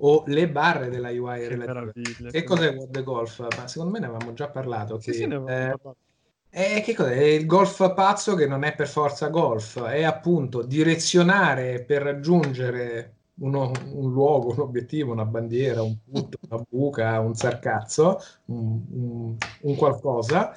o 0.01 0.23
le 0.27 0.49
barre 0.49 0.89
della 0.89 1.09
UI 1.09 1.39
Che 1.39 1.55
relativa. 1.55 2.29
Che 2.29 2.43
cos'è 2.43 2.89
the 2.89 3.03
Golf? 3.03 3.39
Ma 3.57 3.67
secondo 3.67 3.91
me 3.91 3.99
ne 3.99 4.05
avevamo 4.05 4.33
già 4.33 4.49
parlato. 4.49 4.99
Sì, 4.99 5.09
qui. 5.09 5.19
sì, 5.19 5.25
ne 5.25 5.35
avevamo 5.35 5.49
Eh, 5.49 5.67
parlato. 5.69 5.97
Eh, 6.51 6.81
che 6.83 6.95
cos'è? 6.95 7.11
È 7.13 7.23
il 7.23 7.45
golf 7.45 7.93
pazzo 7.93 8.35
che 8.35 8.47
non 8.47 8.63
è 8.63 8.73
per 8.75 8.87
forza 8.87 9.27
golf, 9.29 9.81
è 9.83 10.03
appunto 10.03 10.63
direzionare 10.63 11.83
per 11.83 12.01
raggiungere 12.01 13.15
uno- 13.41 13.71
un 13.93 14.11
luogo, 14.11 14.51
un 14.53 14.59
obiettivo, 14.61 15.11
una 15.11 15.25
bandiera, 15.25 15.81
un 15.83 15.95
punto, 16.03 16.37
una 16.49 16.63
buca, 16.67 17.19
un 17.19 17.35
sarcazzo, 17.35 18.19
un, 18.45 18.81
un- 18.91 19.37
un 19.61 19.75
qualcosa, 19.75 20.53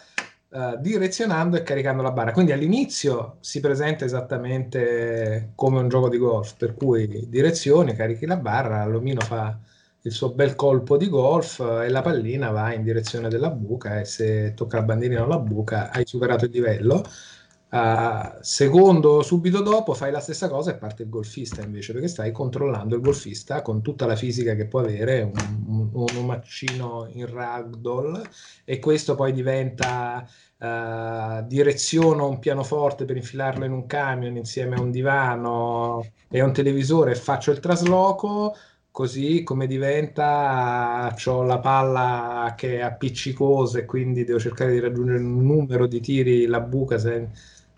eh, 0.51 0.77
direzionando 0.81 1.57
e 1.57 1.63
caricando 1.63 2.03
la 2.03 2.11
barra. 2.13 2.33
Quindi 2.33 2.53
all'inizio 2.53 3.37
si 3.41 3.61
presenta 3.61 4.05
esattamente 4.05 5.53
come 5.55 5.79
un 5.81 5.89
gioco 5.89 6.09
di 6.09 6.17
golf, 6.19 6.57
per 6.57 6.75
cui 6.75 7.29
direzioni, 7.29 7.95
carichi 7.95 8.27
la 8.27 8.37
barra, 8.37 8.85
l'omino 8.87 9.21
fa 9.23 9.59
il 10.05 10.13
suo 10.13 10.33
bel 10.33 10.55
colpo 10.57 10.97
di 10.97 11.09
golf 11.09 11.61
e 11.61 11.89
la 11.89 12.03
pallina 12.03 12.51
va 12.51 12.73
in 12.75 12.83
direzione 12.83 13.29
della 13.29 13.51
buca 13.51 14.01
e 14.01 14.05
se 14.05 14.53
tocca 14.55 14.79
la 14.79 14.85
bandierina 14.85 15.23
o 15.23 15.27
la 15.27 15.39
buca 15.39 15.91
hai 15.93 16.07
superato 16.07 16.45
il 16.45 16.51
livello. 16.51 17.05
Uh, 17.73 18.37
secondo, 18.43 19.23
subito 19.23 19.63
dopo 19.63 19.95
fai 19.95 20.13
la 20.13 20.21
stessa 20.21 20.47
cosa 20.47 20.73
e 20.73 20.75
parte 20.77 21.05
il 21.05 21.09
golfista 21.09 21.63
invece 21.63 21.95
perché 21.95 22.07
stai 22.07 22.31
controllando 22.31 22.97
il 22.97 23.01
golfista 23.01 23.63
con 23.63 23.81
tutta 23.81 24.05
la 24.05 24.15
fisica 24.15 24.55
che 24.55 24.67
può 24.67 24.81
avere 24.81 25.23
un, 25.23 25.33
un, 25.69 25.89
un 25.91 26.17
omaccino 26.19 27.09
in 27.13 27.33
ragdoll 27.33 28.23
e 28.65 28.79
questo 28.79 29.15
poi 29.15 29.33
diventa 29.33 30.23
uh, 30.59 31.47
direziono 31.47 32.29
un 32.29 32.39
pianoforte 32.39 33.07
per 33.07 33.17
infilarlo 33.17 33.65
in 33.65 33.73
un 33.73 33.87
camion 33.87 34.37
insieme 34.37 34.77
a 34.77 34.83
un 34.83 34.91
divano 34.91 36.05
e 36.29 36.41
a 36.41 36.45
un 36.45 36.53
televisore 36.53 37.15
faccio 37.15 37.53
il 37.53 37.61
trasloco 37.61 38.55
così 38.93 39.43
come 39.43 39.67
diventa 39.67 41.15
ho 41.25 41.43
la 41.43 41.59
palla 41.59 42.55
che 42.57 42.77
è 42.77 42.81
appiccicosa 42.81 43.79
e 43.79 43.85
quindi 43.87 44.25
devo 44.25 44.39
cercare 44.39 44.73
di 44.73 44.81
raggiungere 44.81 45.19
un 45.19 45.45
numero 45.45 45.87
di 45.87 46.01
tiri 46.01 46.47
la 46.47 46.61
buca 46.61 46.99
se, 46.99 47.29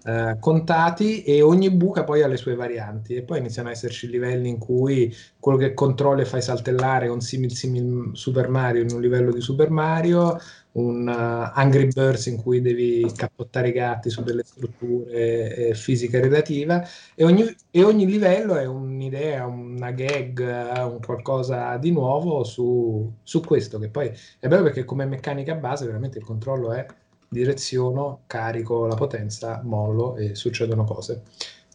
eh, 0.06 0.36
contati 0.40 1.22
e 1.22 1.40
ogni 1.40 1.70
buca 1.70 2.04
poi 2.04 2.22
ha 2.22 2.26
le 2.26 2.36
sue 2.36 2.56
varianti 2.56 3.14
e 3.14 3.22
poi 3.22 3.38
iniziano 3.38 3.68
ad 3.68 3.74
esserci 3.74 4.08
livelli 4.08 4.48
in 4.48 4.58
cui 4.58 5.14
quello 5.38 5.56
che 5.56 5.72
controlli 5.72 6.22
e 6.22 6.24
fai 6.26 6.42
saltellare 6.42 7.08
un 7.08 7.20
simil 7.20 7.52
simil 7.54 8.10
Super 8.12 8.48
Mario 8.48 8.82
in 8.82 8.90
un 8.92 9.00
livello 9.00 9.32
di 9.32 9.40
Super 9.40 9.70
Mario 9.70 10.38
un 10.75 11.07
uh, 11.07 11.51
Angry 11.55 11.89
Birds 11.89 12.27
in 12.27 12.37
cui 12.37 12.61
devi 12.61 13.11
cappottare 13.14 13.68
i 13.68 13.72
gatti 13.72 14.11
su 14.11 14.22
delle 14.22 14.43
strutture 14.45 15.55
eh, 15.55 15.75
fisica 15.75 16.20
relativa 16.20 16.87
e 17.14 17.25
ogni, 17.25 17.45
e 17.70 17.83
ogni 17.85 18.07
livello 18.07 18.57
è 18.57 18.66
un'idea, 18.66 19.47
una 19.47 19.91
gag, 19.93 20.41
un 20.41 21.01
qualcosa 21.05 21.77
di 21.77 21.93
nuovo 21.93 22.45
su, 22.45 23.12
su 23.22 23.41
questo 23.41 23.79
che 23.79 23.89
poi 23.89 24.11
è 24.39 24.49
bello 24.49 24.62
perché 24.62 24.85
come 24.85 25.05
meccanica 25.05 25.55
base 25.55 25.87
veramente 25.87 26.18
il 26.18 26.25
controllo 26.25 26.72
è 26.72 26.87
direziono, 27.29 28.22
carico 28.27 28.87
la 28.87 28.95
potenza, 28.95 29.61
mollo 29.64 30.16
e 30.16 30.35
succedono 30.35 30.85
cose. 30.85 31.22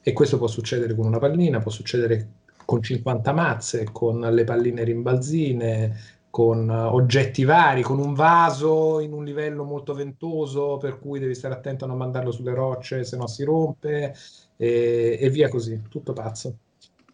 E 0.02 0.14
questo 0.14 0.38
può 0.38 0.48
succedere 0.48 0.96
con 0.96 1.06
una 1.06 1.20
pallina, 1.20 1.60
può 1.60 1.70
succedere 1.70 2.30
con 2.64 2.82
50 2.82 3.34
mazze, 3.34 3.84
con 3.92 4.20
le 4.20 4.44
palline 4.46 4.84
rimbalzine 4.84 6.19
con 6.30 6.70
oggetti 6.70 7.44
vari, 7.44 7.82
con 7.82 8.00
un 8.00 8.14
vaso 8.14 9.00
in 9.00 9.14
un 9.14 9.24
livello 9.24 9.64
molto 9.64 9.94
ventoso, 9.94 10.78
per 10.78 11.00
cui 11.00 11.20
devi 11.20 11.36
stare 11.36 11.54
attento 11.56 11.86
a 11.86 11.88
non 11.88 11.98
mandarlo 11.98 12.32
sulle 12.32 12.54
rocce, 12.54 13.04
se 13.04 13.18
no 13.18 13.28
si 13.28 13.44
rompe, 13.44 14.14
e, 14.56 15.18
e 15.20 15.30
via 15.30 15.50
così, 15.50 15.82
tutto 15.90 16.14
pazzo. 16.14 16.58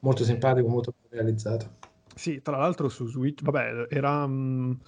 Molto 0.02 0.24
simpatico, 0.24 0.68
molto 0.68 0.94
realizzato. 1.10 1.84
Sì, 2.16 2.42
tra 2.42 2.58
l'altro 2.58 2.88
su 2.90 3.08
Switch, 3.08 3.42
vabbè, 3.42 3.88
era... 3.90 4.26
mh, 4.26 4.80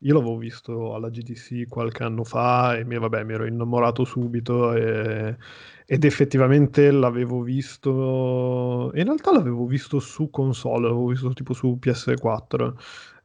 io 0.00 0.14
l'avevo 0.14 0.36
visto 0.36 0.94
alla 0.94 1.08
GDC 1.10 1.66
qualche 1.68 2.02
anno 2.04 2.22
fa 2.22 2.76
e 2.76 2.84
mi, 2.84 2.98
vabbè, 2.98 3.24
mi 3.24 3.32
ero 3.32 3.46
innamorato 3.46 4.04
subito 4.04 4.72
e- 4.74 5.36
ed 5.86 6.04
effettivamente 6.04 6.90
l'avevo 6.90 7.40
visto... 7.42 8.90
In 8.94 9.04
realtà 9.04 9.32
l'avevo 9.32 9.66
visto 9.66 9.98
su 10.00 10.30
console, 10.30 10.82
l'avevo 10.88 11.06
visto 11.06 11.32
tipo 11.32 11.52
su 11.54 11.76
PS4. 11.78 12.76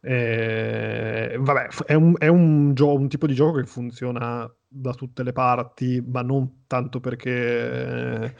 E, 0.03 1.35
vabbè, 1.39 1.67
è 1.85 1.93
un, 1.93 2.15
è 2.17 2.27
un 2.27 2.73
gio- 2.73 2.93
un 2.95 3.07
tipo 3.07 3.27
di 3.27 3.33
gioco 3.35 3.59
che 3.59 3.65
funziona 3.65 4.51
da 4.67 4.93
tutte 4.93 5.23
le 5.23 5.31
parti, 5.33 6.01
ma 6.05 6.21
non 6.21 6.63
tanto 6.67 6.99
perché 6.99 8.35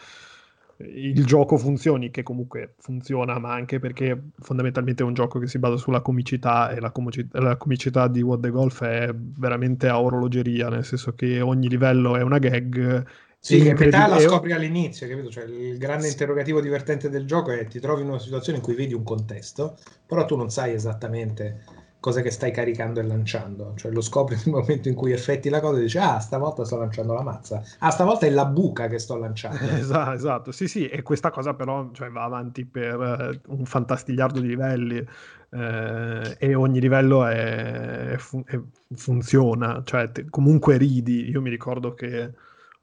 il 0.77 1.23
gioco 1.25 1.57
funzioni, 1.57 2.09
che 2.09 2.23
comunque 2.23 2.73
funziona, 2.79 3.37
ma 3.39 3.53
anche 3.53 3.79
perché 3.79 4.29
fondamentalmente 4.39 5.03
è 5.03 5.05
un 5.05 5.13
gioco 5.13 5.37
che 5.39 5.47
si 5.47 5.59
basa 5.59 5.77
sulla 5.77 6.01
comicità 6.01 6.71
e 6.71 6.79
la, 6.79 6.91
comici- 6.91 7.27
la 7.33 7.55
comicità 7.57 8.07
di 8.07 8.21
What 8.21 8.39
the 8.41 8.49
Golf 8.49 8.83
è 8.83 9.13
veramente 9.15 9.87
a 9.87 10.01
orologeria, 10.01 10.69
nel 10.69 10.83
senso 10.83 11.13
che 11.13 11.39
ogni 11.41 11.69
livello 11.69 12.15
è 12.17 12.21
una 12.23 12.39
gag. 12.39 13.05
Sì, 13.43 13.59
che 13.59 13.73
metà 13.73 14.07
la 14.07 14.19
scopri 14.19 14.51
all'inizio, 14.51 15.07
capito? 15.07 15.29
Cioè, 15.31 15.45
il 15.45 15.77
grande 15.79 16.07
interrogativo 16.07 16.61
divertente 16.61 17.09
del 17.09 17.25
gioco 17.25 17.51
è 17.51 17.65
ti 17.65 17.79
trovi 17.79 18.01
in 18.03 18.09
una 18.09 18.19
situazione 18.19 18.59
in 18.59 18.63
cui 18.63 18.75
vedi 18.75 18.93
un 18.93 19.03
contesto, 19.03 19.77
però 20.05 20.25
tu 20.25 20.35
non 20.35 20.51
sai 20.51 20.73
esattamente 20.73 21.63
cosa 21.99 22.21
che 22.21 22.29
stai 22.29 22.51
caricando 22.51 22.99
e 22.99 23.03
lanciando. 23.03 23.73
Cioè, 23.75 23.91
lo 23.91 24.01
scopri 24.01 24.35
nel 24.35 24.49
momento 24.53 24.89
in 24.89 24.95
cui 24.95 25.11
effetti 25.11 25.49
la 25.49 25.59
cosa 25.59 25.79
e 25.79 25.81
dici, 25.83 25.97
ah, 25.97 26.19
stavolta 26.19 26.63
sto 26.65 26.77
lanciando 26.77 27.13
la 27.13 27.23
mazza. 27.23 27.63
Ah, 27.79 27.89
stavolta 27.89 28.27
è 28.27 28.29
la 28.29 28.45
buca 28.45 28.87
che 28.87 28.99
sto 28.99 29.17
lanciando. 29.17 29.65
Esatto, 29.73 30.11
esatto, 30.11 30.51
sì, 30.51 30.67
sì, 30.67 30.87
e 30.87 31.01
questa 31.01 31.31
cosa 31.31 31.53
però 31.55 31.89
cioè, 31.93 32.09
va 32.11 32.23
avanti 32.23 32.65
per 32.65 33.01
eh, 33.01 33.41
un 33.47 33.65
fantastigliardo 33.65 34.39
di 34.39 34.47
livelli 34.47 35.03
eh, 35.49 36.35
e 36.39 36.55
ogni 36.55 36.79
livello 36.79 37.25
è- 37.25 38.15
è- 38.45 38.59
funziona, 38.95 39.81
cioè 39.83 40.11
te- 40.11 40.25
comunque 40.29 40.77
ridi. 40.77 41.29
Io 41.29 41.41
mi 41.41 41.49
ricordo 41.49 41.93
che 41.93 42.33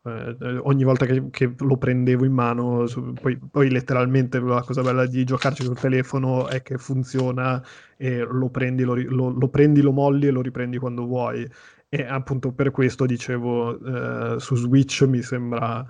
eh, 0.04 0.58
ogni 0.62 0.84
volta 0.84 1.06
che, 1.06 1.28
che 1.30 1.54
lo 1.58 1.76
prendevo 1.76 2.24
in 2.24 2.32
mano, 2.32 2.86
su- 2.86 3.12
poi, 3.14 3.38
poi 3.38 3.70
letteralmente 3.70 4.38
la 4.40 4.62
cosa 4.62 4.82
bella 4.82 5.06
di 5.06 5.24
giocarci 5.24 5.62
sul 5.62 5.78
telefono 5.78 6.48
è 6.48 6.62
che 6.62 6.78
funziona 6.78 7.62
e 7.96 8.18
lo 8.24 8.48
prendi, 8.50 8.82
lo, 8.84 8.94
lo- 8.94 9.30
lo 9.30 9.48
prendi, 9.48 9.80
lo 9.80 9.92
molli 9.92 10.26
e 10.28 10.30
lo 10.30 10.40
riprendi 10.42 10.78
quando 10.78 11.04
vuoi. 11.06 11.46
E 11.90 12.02
appunto 12.04 12.52
per 12.52 12.70
questo 12.70 13.06
dicevo, 13.06 14.34
eh, 14.36 14.40
su 14.40 14.54
Switch 14.56 15.02
mi 15.08 15.22
sembra 15.22 15.86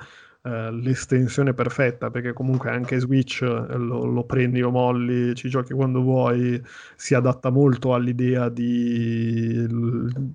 eh, 0.48 0.70
l'estensione 0.72 1.52
perfetta, 1.54 2.10
perché 2.10 2.32
comunque 2.32 2.70
anche 2.70 2.98
Switch 2.98 3.42
eh, 3.42 3.76
lo, 3.76 4.04
lo 4.04 4.24
prendi, 4.24 4.60
lo 4.60 4.70
molli, 4.70 5.34
ci 5.34 5.48
giochi 5.48 5.74
quando 5.74 6.00
vuoi, 6.00 6.60
si 6.96 7.14
adatta 7.14 7.50
molto 7.50 7.94
all'idea 7.94 8.48
di 8.48 9.66
l- 9.68 10.32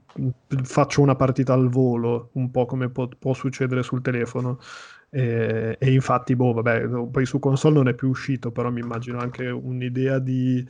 faccio 0.64 1.02
una 1.02 1.16
partita 1.16 1.54
al 1.54 1.70
volo, 1.70 2.30
un 2.34 2.52
po' 2.52 2.66
come 2.66 2.90
può, 2.90 3.08
può 3.08 3.34
succedere 3.34 3.84
sul 3.84 4.02
telefono. 4.02 4.60
E, 5.10 5.78
e 5.80 5.94
infatti, 5.94 6.36
boh, 6.36 6.54
vabbè, 6.54 6.88
poi 7.12 7.26
su 7.26 7.40
console 7.40 7.76
non 7.76 7.88
è 7.88 7.94
più 7.94 8.10
uscito, 8.10 8.52
però 8.52 8.72
mi 8.72 8.80
immagino 8.82 9.20
anche 9.20 9.48
un'idea 9.50 10.20
di 10.20 10.66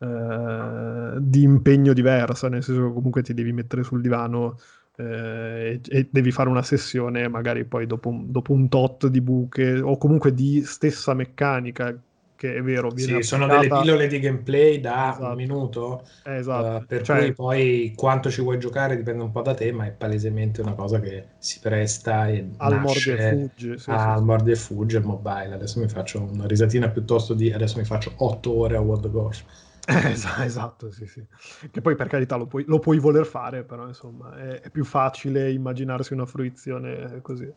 eh, 0.00 1.16
di 1.20 1.42
impegno 1.42 1.92
diversa, 1.92 2.48
nel 2.48 2.62
senso 2.62 2.86
che 2.86 2.92
comunque 2.92 3.22
ti 3.22 3.34
devi 3.34 3.52
mettere 3.52 3.82
sul 3.82 4.00
divano 4.00 4.58
eh, 4.98 5.80
e, 5.80 5.98
e, 5.98 6.08
devi 6.10 6.32
fare 6.32 6.48
una 6.48 6.62
sessione 6.62 7.28
magari 7.28 7.64
poi 7.64 7.86
dopo 7.86 8.08
un, 8.08 8.32
dopo 8.32 8.52
un 8.52 8.68
tot 8.68 9.06
di 9.06 9.20
buche 9.20 9.78
o 9.78 9.96
comunque 9.96 10.34
di 10.34 10.64
stessa 10.64 11.14
meccanica 11.14 11.96
che 12.38 12.54
è 12.54 12.62
vero. 12.62 12.96
Sì, 12.96 13.20
sono 13.22 13.48
delle 13.48 13.66
pillole 13.66 14.06
di 14.06 14.20
gameplay 14.20 14.80
da 14.80 15.10
esatto. 15.10 15.26
un 15.26 15.34
minuto, 15.34 16.02
esatto. 16.22 16.84
uh, 16.84 16.86
per 16.86 17.02
cioè, 17.02 17.18
cui 17.18 17.32
poi 17.32 17.92
quanto 17.96 18.30
ci 18.30 18.42
vuoi 18.42 18.60
giocare 18.60 18.96
dipende 18.96 19.24
un 19.24 19.32
po' 19.32 19.42
da 19.42 19.54
te, 19.54 19.72
ma 19.72 19.86
è 19.86 19.90
palesemente 19.90 20.60
una 20.60 20.74
cosa 20.74 21.00
che 21.00 21.24
si 21.38 21.58
presta 21.58 22.28
e 22.28 22.48
al 22.58 22.80
mordi 22.80 23.10
e 23.10 23.30
fugge. 23.32 23.78
Sì, 23.78 23.90
al 23.90 24.18
sì, 24.18 24.24
mordi 24.24 24.50
e 24.52 24.56
fugge 24.56 25.00
mobile. 25.00 25.54
Adesso 25.54 25.80
mi 25.80 25.88
faccio 25.88 26.22
una 26.22 26.46
risatina 26.46 26.88
piuttosto 26.88 27.34
di 27.34 27.52
adesso 27.52 27.76
mi 27.78 27.84
faccio 27.84 28.12
8 28.16 28.56
ore 28.56 28.76
a 28.76 28.80
World 28.80 29.04
of 29.06 29.12
Warcraft. 29.12 29.66
esatto, 30.44 30.90
sì, 30.90 31.06
sì. 31.06 31.26
Che 31.70 31.80
poi 31.80 31.94
per 31.94 32.08
carità 32.08 32.36
lo 32.36 32.46
puoi, 32.46 32.64
lo 32.66 32.78
puoi 32.78 32.98
voler 32.98 33.24
fare, 33.24 33.64
però 33.64 33.86
insomma 33.86 34.36
è, 34.36 34.60
è, 34.60 34.70
più 34.70 34.84
facile 34.84 35.50
immaginarsi 35.50 36.12
una 36.12 36.26
fruizione 36.26 37.20
così. 37.22 37.50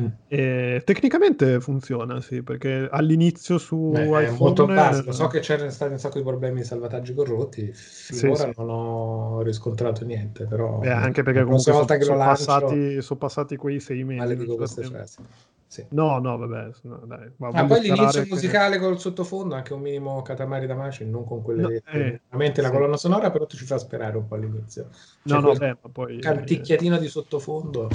Mm. 0.00 0.06
E, 0.28 0.82
tecnicamente 0.84 1.60
funziona, 1.60 2.20
sì, 2.20 2.42
perché 2.42 2.88
all'inizio 2.90 3.58
su 3.58 3.90
Beh, 3.90 4.04
iPhone... 4.04 4.26
È 4.26 4.30
molto 4.38 4.66
basico, 4.66 5.12
so 5.12 5.26
che 5.26 5.40
c'erano 5.40 5.70
stati 5.70 5.92
un 5.92 5.98
sacco 5.98 6.18
di 6.18 6.24
problemi 6.24 6.60
di 6.60 6.66
salvataggi 6.66 7.12
corrotti, 7.12 7.70
finora 7.72 8.36
sì, 8.36 8.42
sì. 8.42 8.52
non 8.56 8.68
ho 8.70 9.42
riscontrato 9.42 10.04
niente, 10.04 10.46
però... 10.46 10.78
Beh, 10.78 10.90
anche 10.90 11.22
perché 11.22 11.42
comunque 11.42 11.72
sono, 11.72 11.86
sono, 12.00 12.16
passati, 12.16 13.02
sono 13.02 13.18
passati 13.18 13.56
quei 13.56 13.80
sei 13.80 14.02
mesi. 14.04 14.18
Male 14.18 14.36
dico 14.36 14.56
queste 14.56 14.82
frasi. 14.82 15.18
Sì. 15.72 15.86
No, 15.88 16.18
no, 16.18 16.36
vabbè. 16.36 16.70
No, 16.82 17.00
dai, 17.06 17.30
ah, 17.38 17.64
poi 17.64 17.80
l'inizio 17.80 18.24
che... 18.24 18.28
musicale 18.28 18.78
col 18.78 18.98
sottofondo, 18.98 19.54
anche 19.54 19.72
un 19.72 19.80
minimo 19.80 20.20
Katamari 20.20 20.66
Damacy, 20.66 21.06
non 21.06 21.24
con 21.24 21.40
quelle... 21.42 21.62
No, 21.62 21.68
eh, 21.70 22.20
veramente 22.28 22.60
la 22.60 22.68
sì. 22.68 22.74
colonna 22.74 22.96
sonora, 22.98 23.30
però 23.30 23.46
ti 23.46 23.56
ci 23.56 23.64
fa 23.64 23.78
sperare 23.78 24.18
un 24.18 24.26
po' 24.26 24.34
all'inizio. 24.34 24.88
Cioè, 25.24 25.40
no, 25.40 25.48
no, 25.48 25.54
beh, 25.54 25.78
ma 25.80 25.88
poi... 25.90 26.18
Canticchiatino 26.18 26.98
di 26.98 27.08
sottofondo 27.08 27.88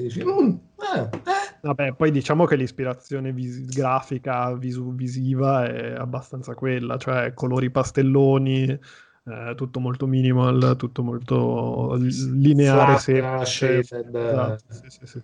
che 0.00 0.08
dici... 0.08 0.24
Mm, 0.24 0.48
eh, 0.48 1.00
eh. 1.00 1.58
Vabbè, 1.62 1.94
poi 1.94 2.10
diciamo 2.10 2.46
che 2.46 2.56
l'ispirazione 2.56 3.32
vis- 3.32 3.64
grafica, 3.66 4.54
visu- 4.54 4.94
visiva 4.94 5.66
è 5.66 5.94
abbastanza 5.94 6.54
quella, 6.54 6.96
cioè 6.96 7.34
colori 7.34 7.70
pastelloni, 7.70 8.64
eh, 8.68 9.54
tutto 9.56 9.80
molto 9.80 10.06
minimal, 10.06 10.74
tutto 10.76 11.02
molto 11.02 11.96
lineare, 11.96 12.98
semplice. 12.98 13.80
Esatto, 13.80 14.64
sì, 14.68 14.86
sì, 14.88 15.06
sì. 15.06 15.22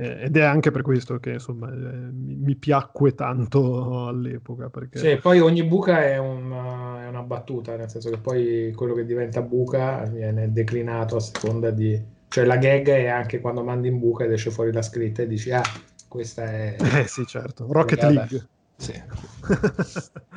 Eh, 0.00 0.26
ed 0.26 0.36
è 0.36 0.42
anche 0.42 0.70
per 0.70 0.82
questo 0.82 1.18
che 1.18 1.32
insomma 1.32 1.72
eh, 1.72 2.12
mi, 2.12 2.36
mi, 2.36 2.54
piacque 2.54 3.14
tanto 3.14 4.06
all'epoca. 4.06 4.70
Perché... 4.70 4.98
Sì, 4.98 5.16
poi 5.16 5.40
ogni 5.40 5.64
buca 5.64 6.04
è 6.04 6.18
una, 6.18 7.02
è 7.02 7.08
una, 7.08 7.22
battuta, 7.22 7.74
nel 7.74 7.90
senso 7.90 8.08
che 8.10 8.18
poi 8.18 8.72
quello 8.76 8.94
che 8.94 9.04
diventa 9.04 9.42
buca 9.42 10.04
viene 10.04 10.52
declinato 10.52 11.16
a 11.16 11.20
seconda 11.20 11.70
di... 11.70 12.16
Cioè 12.28 12.44
la 12.44 12.56
gag 12.56 12.88
è 12.88 13.08
anche 13.08 13.40
quando 13.40 13.64
mandi 13.64 13.88
in 13.88 13.98
buca 13.98 14.24
ed 14.24 14.32
esce 14.32 14.50
fuori 14.50 14.72
la 14.72 14.82
scritta 14.82 15.22
e 15.22 15.26
dici 15.26 15.50
ah, 15.50 15.62
questa 16.08 16.44
è... 16.44 16.76
Eh 17.00 17.06
sì, 17.06 17.26
certo, 17.26 17.66
Rocket 17.70 18.02
League. 18.02 18.48
Sì. 18.76 18.92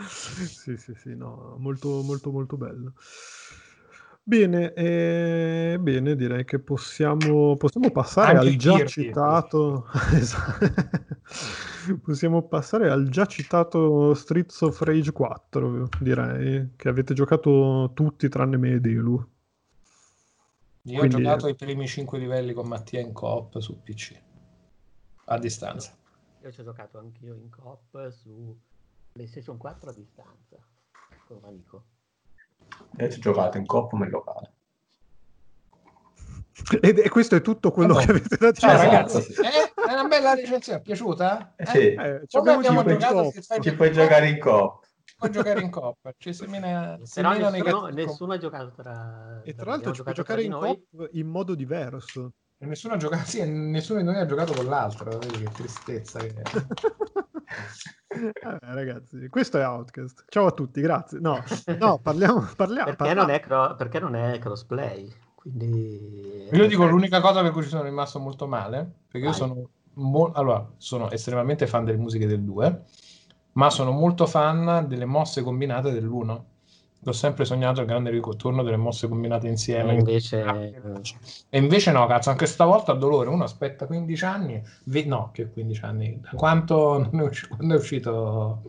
sì, 0.07 0.77
sì, 0.77 0.93
sì, 0.95 1.15
no, 1.15 1.55
molto, 1.59 2.01
molto, 2.01 2.31
molto 2.31 2.57
bello. 2.57 2.93
Bene, 4.23 4.73
eh, 4.73 5.77
bene, 5.79 6.15
direi 6.15 6.45
che 6.45 6.59
possiamo, 6.59 7.57
possiamo 7.57 7.91
passare 7.91 8.37
Anche 8.37 8.49
al 8.49 8.55
già 8.55 8.75
dirti. 8.75 8.91
citato. 8.91 9.87
possiamo 12.03 12.47
passare 12.47 12.89
al 12.89 13.09
già 13.09 13.25
citato 13.25 14.13
Streets 14.13 14.61
of 14.61 14.79
Rage 14.81 15.11
4, 15.11 15.89
direi, 15.99 16.71
che 16.75 16.87
avete 16.87 17.13
giocato 17.13 17.91
tutti 17.93 18.29
tranne 18.29 18.57
me 18.57 18.73
e 18.73 18.79
Delu. 18.79 19.27
Io 20.85 20.97
Quindi... 20.97 21.15
ho 21.15 21.19
giocato 21.19 21.47
i 21.47 21.55
primi 21.55 21.87
5 21.87 22.17
livelli 22.17 22.53
con 22.53 22.67
Mattia 22.67 22.99
in 22.99 23.13
coop 23.13 23.59
su 23.59 23.83
PC, 23.83 24.19
a 25.25 25.37
distanza. 25.37 25.95
Io 26.41 26.51
ci 26.51 26.61
ho 26.61 26.63
giocato 26.63 26.97
anch'io 26.97 27.35
in 27.35 27.49
coop 27.51 28.09
su 28.09 28.57
PlayStation 29.11 29.57
4 29.57 29.89
a 29.91 29.93
distanza, 29.93 30.57
con 31.27 31.37
un 31.37 31.45
amico. 31.45 31.83
E 32.97 33.09
ci 33.11 33.19
giocate 33.19 33.59
in 33.59 33.67
coppa 33.67 33.95
ma 33.97 34.05
in 34.05 34.11
locale. 34.11 34.53
E, 36.79 36.93
e, 37.03 37.09
questo 37.09 37.35
è 37.35 37.41
tutto 37.41 37.71
quello 37.71 37.93
oh, 37.93 37.97
che 37.97 38.11
avete 38.11 38.37
da 38.37 38.51
dire. 38.51 38.53
Ciao, 38.53 38.77
ragazzi, 38.77 39.17
eh, 39.17 39.87
è 39.87 39.93
una 39.93 40.07
bella 40.07 40.33
recensione, 40.33 40.79
è 40.79 40.81
piaciuta? 40.81 41.53
Eh, 41.57 41.65
sì. 41.65 41.77
Eh, 41.93 42.23
Come 42.29 42.53
abbiamo 42.53 42.83
giocato? 42.83 43.31
Ci 43.61 43.75
puoi 43.75 43.91
giocare 43.91 44.29
in 44.29 44.39
coppa. 44.39 44.80
Puoi 45.21 45.31
giocare 45.31 45.61
in 45.61 45.69
coppa. 45.69 46.11
Ci 46.17 46.33
semina, 46.33 46.97
Però 47.13 47.31
nessuno, 47.31 47.87
nessuno, 47.89 48.33
ha 48.33 48.37
giocato 48.39 48.71
tra... 48.71 49.41
E 49.43 49.53
tra 49.53 49.69
l'altro 49.69 49.93
ci 49.93 50.01
puoi 50.01 50.15
giocare 50.15 50.41
in 50.41 50.51
coppa 50.51 51.07
in 51.11 51.27
modo 51.27 51.53
diverso. 51.53 52.33
E 52.57 52.65
nessuno 52.65 52.95
ha 52.95 52.97
giocato, 52.97 53.25
sì, 53.25 53.47
nessuno 53.47 53.99
di 53.99 54.05
noi 54.05 54.15
ha 54.15 54.25
giocato 54.25 54.53
con 54.53 54.65
l'altro, 54.65 55.19
vedi 55.19 55.43
che 55.43 55.51
tristezza 55.51 56.19
che 56.19 56.33
eh, 58.07 58.33
ragazzi, 58.61 59.27
questo 59.29 59.59
è 59.59 59.65
Outcast. 59.65 60.25
Ciao 60.27 60.47
a 60.47 60.51
tutti, 60.51 60.81
grazie. 60.81 61.19
No, 61.19 61.43
no 61.77 61.99
parliamo, 61.99 62.41
parliamo. 62.57 62.85
Perché, 62.85 62.97
parliamo. 62.97 63.21
Non 63.21 63.35
è 63.35 63.39
cro- 63.41 63.75
perché 63.75 63.99
non 63.99 64.15
è 64.15 64.39
crossplay? 64.39 65.07
Quindi... 65.35 66.49
Io 66.51 66.67
dico 66.67 66.85
l'unica 66.85 67.21
cosa 67.21 67.43
per 67.43 67.51
cui 67.51 67.61
ci 67.61 67.69
sono 67.69 67.83
rimasto 67.83 68.17
molto 68.19 68.47
male, 68.47 68.91
perché 69.07 69.27
Vai. 69.27 69.29
io 69.29 69.33
sono, 69.33 69.69
mo- 69.93 70.31
allora, 70.33 70.67
sono 70.77 71.11
estremamente 71.11 71.67
fan 71.67 71.85
delle 71.85 71.97
musiche 71.97 72.25
del 72.25 72.41
2, 72.41 72.85
ma 73.53 73.69
sono 73.69 73.91
molto 73.91 74.25
fan 74.25 74.85
delle 74.87 75.05
mosse 75.05 75.41
combinate 75.41 75.91
dell'1 75.91 76.41
L'ho 77.03 77.13
sempre 77.13 77.45
sognato 77.45 77.81
il 77.81 77.87
grande 77.87 78.11
ritorno 78.11 78.61
delle 78.61 78.77
mosse 78.77 79.07
combinate 79.07 79.47
insieme. 79.47 79.93
E 79.93 79.95
invece... 79.95 80.43
e 81.49 81.57
invece 81.57 81.91
no, 81.91 82.05
cazzo, 82.05 82.29
anche 82.29 82.45
stavolta 82.45 82.91
a 82.91 82.95
dolore. 82.95 83.29
Uno 83.29 83.43
aspetta 83.43 83.87
15 83.87 84.25
anni, 84.25 84.61
ve... 84.83 85.05
no, 85.05 85.31
che 85.33 85.49
15 85.49 85.83
anni, 85.83 86.19
da 86.21 86.29
quanto 86.35 87.09
è 87.09 87.21
uscito, 87.23 87.55
quando 87.55 87.73
è 87.73 87.77
uscito 87.77 88.61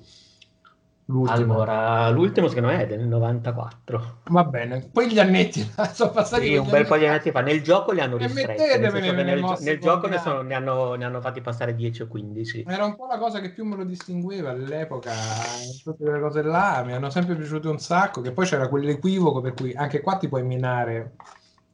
l'ultimo? 1.07 1.55
Allora, 1.55 2.09
l'ultimo 2.11 2.48
secondo 2.48 2.68
me 2.68 2.82
è 2.82 2.86
del 2.86 3.07
94. 3.07 4.20
Va 4.24 4.44
bene, 4.44 4.88
poi 4.92 5.11
gli 5.11 5.18
annetti 5.18 5.61
sono 5.92 6.11
passati. 6.11 6.46
Sì, 6.46 6.57
un 6.57 6.68
bel 6.68 6.86
po' 6.86 6.96
di 6.96 7.07
annetti 7.07 7.30
fa. 7.30 7.40
Nel 7.40 7.62
gioco 7.62 7.92
li 7.92 8.00
hanno 8.00 8.16
ristretti. 8.16 8.78
Nel, 8.78 8.92
nel, 8.92 9.24
nel, 9.24 9.57
nel 9.61 9.78
gioco 9.80 10.07
ne, 10.09 10.18
sono, 10.18 10.42
ne, 10.42 10.55
hanno, 10.55 10.94
ne, 10.94 11.05
hanno, 11.05 11.20
fatti 11.20 11.40
passare 11.40 11.74
10 11.74 12.03
o 12.03 12.07
15. 12.07 12.64
Era 12.68 12.84
un 12.84 12.96
po' 12.96 13.07
la 13.07 13.18
cosa 13.18 13.40
che 13.40 13.50
più 13.50 13.64
me 13.64 13.76
lo 13.76 13.84
distingueva 13.84 14.50
all'epoca. 14.50 15.12
Tutte 15.82 16.05
quelle 16.05 16.20
cose 16.20 16.42
là 16.42 16.82
mi 16.84 16.92
hanno 16.92 17.11
sempre 17.11 17.34
piaciute 17.34 17.68
un 17.68 17.78
sacco. 17.78 18.20
Che 18.20 18.32
poi 18.32 18.46
c'era 18.46 18.68
quell'equivoco 18.68 19.40
per 19.40 19.55
cui 19.55 19.74
anche 19.74 20.00
qua 20.00 20.16
ti 20.16 20.28
puoi 20.28 20.44
minare, 20.44 21.16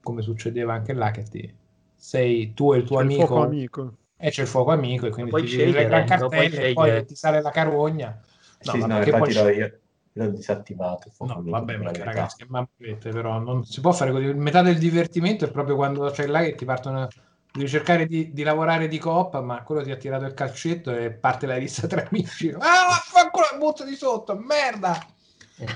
come 0.02 0.22
succedeva 0.22 0.74
anche 0.74 0.92
là, 0.92 1.10
che 1.10 1.22
ti 1.22 1.54
sei 1.98 2.54
tu 2.54 2.72
e 2.72 2.78
il 2.78 2.84
tuo 2.84 2.98
c'è 2.98 3.02
amico. 3.02 3.20
Il 3.20 3.26
fuoco 3.26 3.42
amico. 3.42 3.92
E 4.20 4.30
c'è 4.30 4.42
il 4.42 4.48
fuoco 4.48 4.72
amico, 4.72 5.06
e 5.06 5.10
quindi 5.10 5.30
ti 5.30 5.44
tiri 5.44 5.70
le 5.72 5.84
gran 5.84 6.04
cartelle 6.04 6.68
e 6.68 6.72
poi 6.72 7.04
ti 7.04 7.14
sale 7.14 7.40
la 7.40 7.50
carogna. 7.50 8.20
No, 8.64 8.72
sì, 8.72 8.78
no, 8.78 8.98
infatti 8.98 9.34
poi... 9.34 9.56
io 9.56 9.78
l'ho 10.12 10.28
disattivato. 10.30 11.12
No, 11.20 11.42
vabbè, 11.44 11.76
ma 11.76 11.92
ragazzi, 11.92 12.38
che 12.38 12.46
mampette, 12.48 13.10
però 13.10 13.38
non 13.38 13.64
si 13.64 13.80
può 13.80 13.92
fare 13.92 14.10
così. 14.10 14.32
Metà 14.34 14.62
del 14.62 14.78
divertimento 14.78 15.44
è 15.44 15.50
proprio 15.50 15.76
quando 15.76 16.10
c'è 16.10 16.26
là 16.26 16.42
che 16.42 16.54
ti 16.54 16.64
partono. 16.64 17.08
Devi 17.50 17.68
cercare 17.68 18.06
di, 18.06 18.32
di 18.32 18.42
lavorare 18.42 18.88
di 18.88 18.98
coop, 18.98 19.40
ma 19.40 19.62
quello 19.62 19.82
ti 19.82 19.90
ha 19.90 19.96
tirato 19.96 20.24
il 20.24 20.34
calcetto 20.34 20.94
e 20.94 21.10
parte 21.10 21.46
la 21.46 21.56
rissa 21.56 21.86
tra 21.86 22.06
amici. 22.06 22.54
Ah, 22.58 23.00
fanculo, 23.02 23.46
butto 23.58 23.84
di 23.84 23.94
sotto, 23.94 24.36
merda! 24.36 24.98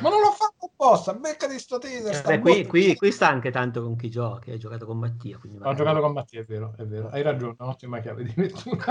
Ma 0.00 0.10
non 0.10 0.20
l'ho 0.20 0.30
fatto 0.30 0.70
apposta, 0.72 1.12
becca 1.14 1.48
di 1.48 1.58
sto 1.58 1.78
teaser. 1.78 2.30
Eh, 2.30 2.38
qui, 2.38 2.64
qui, 2.66 2.94
qui, 2.94 3.10
sta 3.10 3.28
anche 3.28 3.50
tanto 3.50 3.82
con 3.82 3.96
chi 3.96 4.10
giochi, 4.10 4.52
hai 4.52 4.58
giocato 4.58 4.86
con 4.86 4.98
Mattia. 4.98 5.40
Ho 5.62 5.74
giocato 5.74 6.00
con 6.00 6.12
Mattia, 6.12 6.40
è 6.40 6.44
vero, 6.44 6.74
è 6.76 6.84
vero. 6.84 7.08
Hai 7.08 7.22
ragione, 7.22 7.56
ottima 7.58 7.98
chiave 7.98 8.22
di 8.22 8.32
lettura. 8.36 8.84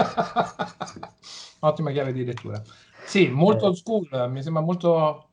ottima 1.60 1.92
chiave 1.92 2.12
di 2.12 2.26
lettura. 2.26 2.62
Sì, 3.04 3.28
molto 3.28 3.66
old 3.66 3.76
school, 3.76 4.08
mi 4.30 4.42
sembra 4.42 4.62
molto 4.62 5.32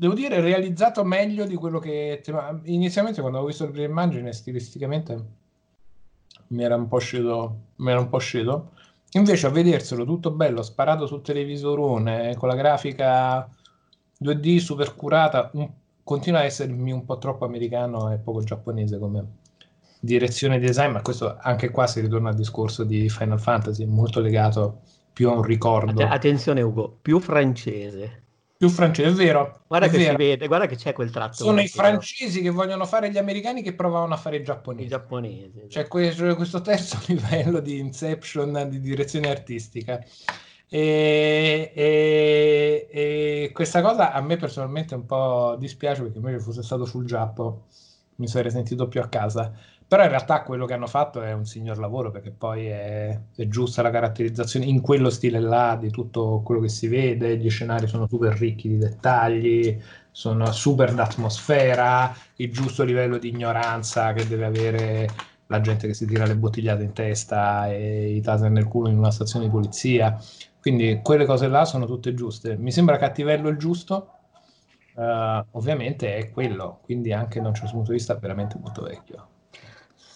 devo 0.00 0.14
dire 0.14 0.40
realizzato 0.40 1.02
meglio 1.02 1.44
di 1.44 1.56
quello 1.56 1.80
che 1.80 2.22
inizialmente 2.64 3.20
quando 3.20 3.38
avevo 3.38 3.50
visto 3.50 3.64
le 3.64 3.72
prime 3.72 3.86
immagini 3.88 4.32
stilisticamente 4.32 5.24
mi 6.48 6.62
era 6.62 6.76
un 6.76 6.86
po' 6.86 6.98
scedo 6.98 7.56
mi 7.76 7.90
era 7.90 7.98
un 7.98 8.08
po' 8.08 8.18
scedo 8.18 8.70
invece 9.12 9.48
a 9.48 9.50
vederselo 9.50 10.04
tutto 10.04 10.30
bello 10.30 10.62
sparato 10.62 11.06
sul 11.06 11.22
televisorone 11.22 12.36
con 12.36 12.48
la 12.48 12.54
grafica 12.54 13.48
2D 14.20 14.58
super 14.58 14.94
curata 14.94 15.50
un, 15.54 15.68
continua 16.04 16.40
a 16.40 16.44
essermi 16.44 16.92
un 16.92 17.04
po' 17.04 17.18
troppo 17.18 17.44
americano 17.44 18.12
e 18.12 18.18
poco 18.18 18.44
giapponese 18.44 19.00
come 19.00 19.26
direzione 19.98 20.60
design 20.60 20.92
ma 20.92 21.02
questo 21.02 21.36
anche 21.40 21.70
qua 21.70 21.88
si 21.88 22.00
ritorna 22.00 22.28
al 22.28 22.36
discorso 22.36 22.84
di 22.84 23.08
Final 23.08 23.40
Fantasy 23.40 23.84
molto 23.84 24.20
legato 24.20 24.82
più 25.18 25.28
a 25.30 25.32
un 25.32 25.42
ricordo. 25.42 26.06
Attenzione 26.06 26.62
Ugo, 26.62 26.96
più 27.02 27.18
francese. 27.18 28.22
Più 28.56 28.68
francese, 28.68 29.10
è 29.10 29.12
vero. 29.14 29.62
Guarda 29.66 29.86
è 29.86 29.90
che 29.90 29.98
vero. 29.98 30.10
si 30.10 30.16
vede, 30.16 30.46
guarda 30.46 30.66
che 30.66 30.76
c'è 30.76 30.92
quel 30.92 31.10
tratto. 31.10 31.42
Sono 31.42 31.60
i 31.60 31.66
francesi 31.66 32.40
che 32.40 32.50
vogliono 32.50 32.86
fare 32.86 33.10
gli 33.10 33.18
americani 33.18 33.60
che 33.60 33.72
provavano 33.72 34.14
a 34.14 34.16
fare 34.16 34.36
i 34.36 34.44
giapponesi. 34.44 34.86
I 34.86 34.88
giapponesi. 34.88 35.64
C'è 35.66 35.88
questo, 35.88 36.36
questo 36.36 36.60
terzo 36.60 37.00
livello 37.06 37.58
di 37.58 37.80
inception 37.80 38.68
di 38.70 38.78
direzione 38.78 39.28
artistica. 39.28 40.00
E, 40.68 41.72
e, 41.74 42.88
e, 42.88 43.50
questa 43.52 43.82
cosa 43.82 44.12
a 44.12 44.20
me 44.20 44.36
personalmente 44.36 44.94
un 44.94 45.04
po' 45.04 45.56
dispiace 45.58 46.02
perché 46.02 46.18
invece 46.18 46.38
fosse 46.38 46.62
stato 46.62 46.84
sul 46.84 47.06
Giappo 47.06 47.64
mi 48.16 48.28
sarei 48.28 48.52
sentito 48.52 48.86
più 48.86 49.00
a 49.00 49.08
casa. 49.08 49.52
Però 49.88 50.02
in 50.02 50.10
realtà 50.10 50.42
quello 50.42 50.66
che 50.66 50.74
hanno 50.74 50.86
fatto 50.86 51.22
è 51.22 51.32
un 51.32 51.46
signor 51.46 51.78
lavoro 51.78 52.10
perché 52.10 52.30
poi 52.30 52.66
è, 52.66 53.18
è, 53.34 53.48
giusta 53.48 53.80
la 53.80 53.88
caratterizzazione 53.88 54.66
in 54.66 54.82
quello 54.82 55.08
stile 55.08 55.40
là 55.40 55.78
di 55.80 55.90
tutto 55.90 56.42
quello 56.44 56.60
che 56.60 56.68
si 56.68 56.88
vede, 56.88 57.38
gli 57.38 57.48
scenari 57.48 57.86
sono 57.86 58.06
super 58.06 58.36
ricchi 58.36 58.68
di 58.68 58.76
dettagli, 58.76 59.80
sono 60.10 60.52
super 60.52 60.92
d'atmosfera, 60.92 62.14
il 62.36 62.52
giusto 62.52 62.84
livello 62.84 63.16
di 63.16 63.30
ignoranza 63.30 64.12
che 64.12 64.28
deve 64.28 64.44
avere 64.44 65.08
la 65.46 65.62
gente 65.62 65.86
che 65.86 65.94
si 65.94 66.04
tira 66.04 66.26
le 66.26 66.36
bottigliate 66.36 66.82
in 66.82 66.92
testa 66.92 67.70
e 67.72 68.10
i 68.14 68.20
taser 68.20 68.50
nel 68.50 68.68
culo 68.68 68.90
in 68.90 68.98
una 68.98 69.10
stazione 69.10 69.46
di 69.46 69.50
polizia. 69.50 70.20
Quindi 70.60 71.00
quelle 71.02 71.24
cose 71.24 71.48
là 71.48 71.64
sono 71.64 71.86
tutte 71.86 72.12
giuste. 72.12 72.58
Mi 72.58 72.72
sembra 72.72 72.98
cattivello 72.98 73.48
il 73.48 73.56
giusto, 73.56 74.10
uh, 74.96 75.44
ovviamente 75.52 76.14
è 76.16 76.30
quello, 76.30 76.80
quindi 76.82 77.10
anche 77.14 77.40
da 77.40 77.48
un 77.48 77.54
certo 77.54 77.72
punto 77.72 77.92
di 77.92 77.96
vista 77.96 78.14
veramente 78.16 78.58
molto 78.60 78.82
vecchio. 78.82 79.28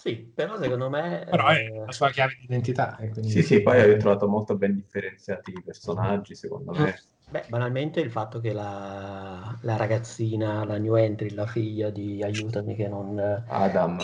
Sì, 0.03 0.15
però 0.17 0.59
secondo 0.59 0.89
me... 0.89 1.25
Però 1.29 1.47
è 1.47 1.59
eh, 1.59 1.83
la 1.85 1.91
sua 1.93 2.09
chiave 2.09 2.35
di 2.37 2.43
identità. 2.43 2.97
Quindi... 2.97 3.29
Sì, 3.29 3.41
sì, 3.41 3.61
poi 3.61 3.79
hai 3.79 3.97
trovato 3.97 4.27
molto 4.27 4.57
ben 4.57 4.75
differenziati 4.75 5.51
i 5.51 5.63
personaggi, 5.63 6.35
secondo 6.35 6.73
me. 6.73 6.99
Beh, 7.29 7.45
banalmente 7.47 8.01
il 8.01 8.11
fatto 8.11 8.41
che 8.41 8.51
la, 8.51 9.57
la, 9.61 9.77
ragazzina, 9.77 10.65
la 10.65 10.77
new 10.77 10.95
entry, 10.95 11.29
la 11.33 11.45
figlia 11.45 11.89
di 11.89 12.21
Aiutami 12.21 12.75
che 12.75 12.89
non... 12.89 13.17
Adam. 13.47 13.97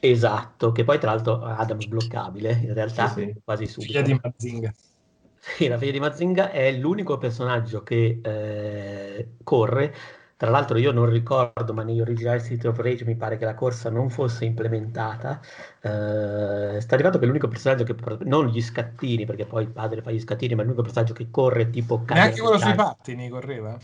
Esatto, 0.00 0.72
che 0.72 0.84
poi 0.84 0.98
tra 0.98 1.10
l'altro 1.10 1.44
Adam 1.44 1.78
sbloccabile, 1.80 2.52
in 2.52 2.72
realtà 2.72 3.08
sì, 3.08 3.20
sì. 3.20 3.34
quasi 3.44 3.66
subito. 3.66 3.92
Figlia 3.92 4.06
di 4.06 4.18
Mazinga. 4.22 4.72
Sì, 5.38 5.68
la 5.68 5.76
figlia 5.76 5.92
di 5.92 6.00
Mazinga 6.00 6.50
è 6.50 6.72
l'unico 6.72 7.18
personaggio 7.18 7.82
che 7.82 8.20
eh, 8.22 9.28
corre 9.44 9.94
tra 10.42 10.50
l'altro 10.50 10.76
io 10.76 10.90
non 10.90 11.08
ricordo, 11.08 11.72
ma 11.72 11.84
negli 11.84 12.00
originali 12.00 12.42
City 12.42 12.66
of 12.66 12.76
Rage 12.76 13.04
mi 13.04 13.14
pare 13.14 13.36
che 13.36 13.44
la 13.44 13.54
corsa 13.54 13.90
non 13.90 14.10
fosse 14.10 14.44
implementata. 14.44 15.38
Eh, 15.80 16.80
sta 16.80 16.94
arrivato 16.96 17.20
che 17.20 17.26
l'unico 17.26 17.46
personaggio 17.46 17.84
che, 17.84 17.94
non 18.24 18.48
gli 18.48 18.60
scattini, 18.60 19.24
perché 19.24 19.44
poi 19.44 19.62
il 19.62 19.70
padre 19.70 20.02
fa 20.02 20.10
gli 20.10 20.18
scattini, 20.18 20.56
ma 20.56 20.64
l'unico 20.64 20.82
personaggio 20.82 21.12
che 21.12 21.28
corre 21.30 21.70
tipo... 21.70 22.02
Neanche 22.08 22.40
quello 22.40 22.58
sui 22.58 22.74
pattini 22.74 23.28
correva? 23.28 23.78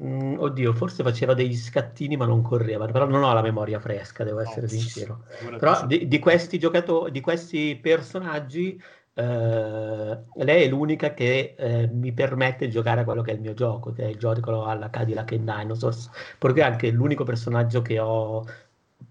Mm, 0.00 0.38
oddio, 0.38 0.74
forse 0.74 1.02
faceva 1.02 1.34
degli 1.34 1.56
scattini 1.56 2.16
ma 2.16 2.24
non 2.24 2.40
correva, 2.40 2.86
però 2.86 3.08
non 3.08 3.24
ho 3.24 3.32
la 3.32 3.42
memoria 3.42 3.80
fresca, 3.80 4.22
devo 4.22 4.38
essere 4.38 4.60
no, 4.60 4.68
sincero. 4.68 5.24
Però 5.58 5.86
di, 5.86 6.06
di, 6.06 6.18
questi 6.20 6.56
giocatori, 6.60 7.10
di 7.10 7.20
questi 7.20 7.76
personaggi 7.82 8.80
Uh, 9.16 10.42
lei 10.44 10.64
è 10.64 10.68
l'unica 10.68 11.14
che 11.14 11.54
uh, 11.58 11.88
mi 11.96 12.12
permette 12.12 12.66
di 12.66 12.70
giocare 12.70 13.00
a 13.00 13.04
quello 13.04 13.22
che 13.22 13.30
è 13.30 13.34
il 13.34 13.40
mio 13.40 13.54
gioco, 13.54 13.90
che 13.92 14.02
è 14.04 14.06
il 14.08 14.18
gioco 14.18 14.64
alla 14.64 14.90
Cadillac 14.90 15.32
and 15.32 15.50
Dinosaurs, 15.50 16.10
perché 16.38 16.60
è 16.60 16.64
anche 16.64 16.90
l'unico 16.90 17.24
personaggio 17.24 17.80
che 17.80 17.98
ho 17.98 18.44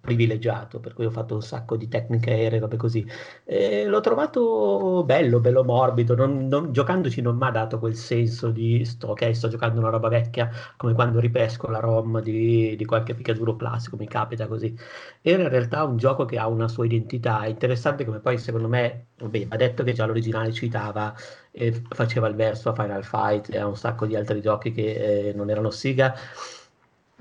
privilegiato, 0.06 0.80
per 0.80 0.94
cui 0.94 1.06
ho 1.06 1.12
fatto 1.12 1.34
un 1.34 1.42
sacco 1.42 1.76
di 1.76 1.88
tecniche 1.88 2.32
aeree, 2.32 2.60
robe 2.60 2.78
così. 2.78 3.06
E 3.44 3.86
l'ho 3.86 4.00
trovato 4.02 5.04
bello, 5.04 5.40
bello 5.40 5.64
morbido, 5.64 6.16
non, 6.16 6.48
non, 6.48 6.72
giocandoci 6.72 7.22
non 7.22 7.36
mi 7.38 7.46
ha 7.46 7.52
dato 7.52 7.80
quel 7.80 7.96
senso 7.96 8.50
di 8.52 8.86
sto, 8.86 9.08
ok, 9.10 9.36
sto 9.36 9.48
giocando 9.48 9.80
una 9.80 9.90
roba 9.90 10.08
vecchia, 10.08 10.50
come 10.78 10.94
quando 10.94 11.20
ripesco 11.20 11.70
la 11.70 11.80
ROM 11.80 12.22
di, 12.22 12.76
di 12.76 12.86
qualche 12.86 13.16
picchiaduro 13.16 13.56
classico, 13.56 13.98
mi 13.98 14.08
capita 14.08 14.48
così. 14.48 14.76
Era 15.22 15.44
in 15.44 15.50
realtà 15.50 15.84
un 15.84 15.98
gioco 15.98 16.26
che 16.26 16.38
ha 16.38 16.48
una 16.48 16.68
sua 16.68 16.86
identità, 16.86 17.42
è 17.42 17.48
interessante 17.48 18.06
come 18.06 18.20
poi 18.20 18.38
secondo 18.38 18.68
me, 18.68 19.08
vabbè, 19.18 19.48
ha 19.50 19.56
detto 19.58 19.84
che 19.84 19.94
già 19.94 20.06
l'originale 20.06 20.52
citava 20.54 21.14
e 21.52 21.82
faceva 21.90 22.28
il 22.28 22.36
verso 22.36 22.70
a 22.70 22.74
Final 22.74 23.04
Fight 23.04 23.54
e 23.54 23.58
a 23.58 23.68
un 23.68 23.76
sacco 23.76 24.06
di 24.06 24.16
altri 24.16 24.42
giochi 24.42 24.72
che 24.72 25.30
eh, 25.30 25.34
non 25.34 25.50
erano 25.50 25.72
siga, 25.72 26.14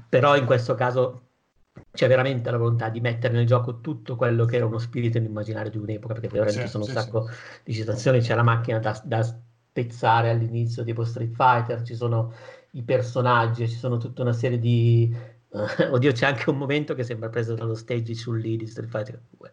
però 0.09 0.37
in 0.37 0.45
questo 0.45 0.75
caso 0.75 1.24
c'è 1.95 2.09
veramente 2.09 2.51
la 2.51 2.57
volontà 2.57 2.89
di 2.89 3.01
mettere 3.01 3.35
nel 3.35 3.47
gioco 3.47 3.81
tutto 3.81 4.17
quello 4.17 4.45
che 4.45 4.57
era 4.57 4.67
uno 4.67 4.79
spirito 4.79 5.19
nell'immaginario 5.19 5.71
di 5.71 5.79
un'epoca, 5.79 6.15
perché 6.15 6.29
veramente 6.29 6.63
sì, 6.63 6.69
sono 6.69 6.85
sì, 6.85 6.91
un 6.91 6.97
sacco 6.97 7.29
sì. 7.29 7.35
di 7.63 7.73
citazioni, 7.73 8.21
c'è 8.21 8.35
la 8.35 8.43
macchina 8.43 8.79
da, 8.81 9.01
da 9.05 9.23
spezzare 9.23 10.31
all'inizio 10.31 10.83
tipo 10.83 11.05
Street 11.05 11.33
Fighter, 11.35 11.83
ci 11.83 11.95
sono 11.95 12.33
i 12.73 12.83
personaggi, 12.83 13.69
ci 13.69 13.77
sono 13.77 13.97
tutta 13.99 14.23
una 14.23 14.33
serie 14.33 14.59
di... 14.59 15.15
Uh, 15.51 15.67
oddio, 15.95 16.11
c'è 16.11 16.27
anche 16.27 16.51
un 16.51 16.59
momento 16.59 16.95
che 16.95 17.05
sembra 17.05 17.29
preso 17.29 17.55
dallo 17.55 17.75
stage 17.75 18.15
sul 18.15 18.41
lead 18.41 18.59
di 18.59 18.67
Street 18.67 18.91
Fighter 18.91 19.21
2 19.39 19.53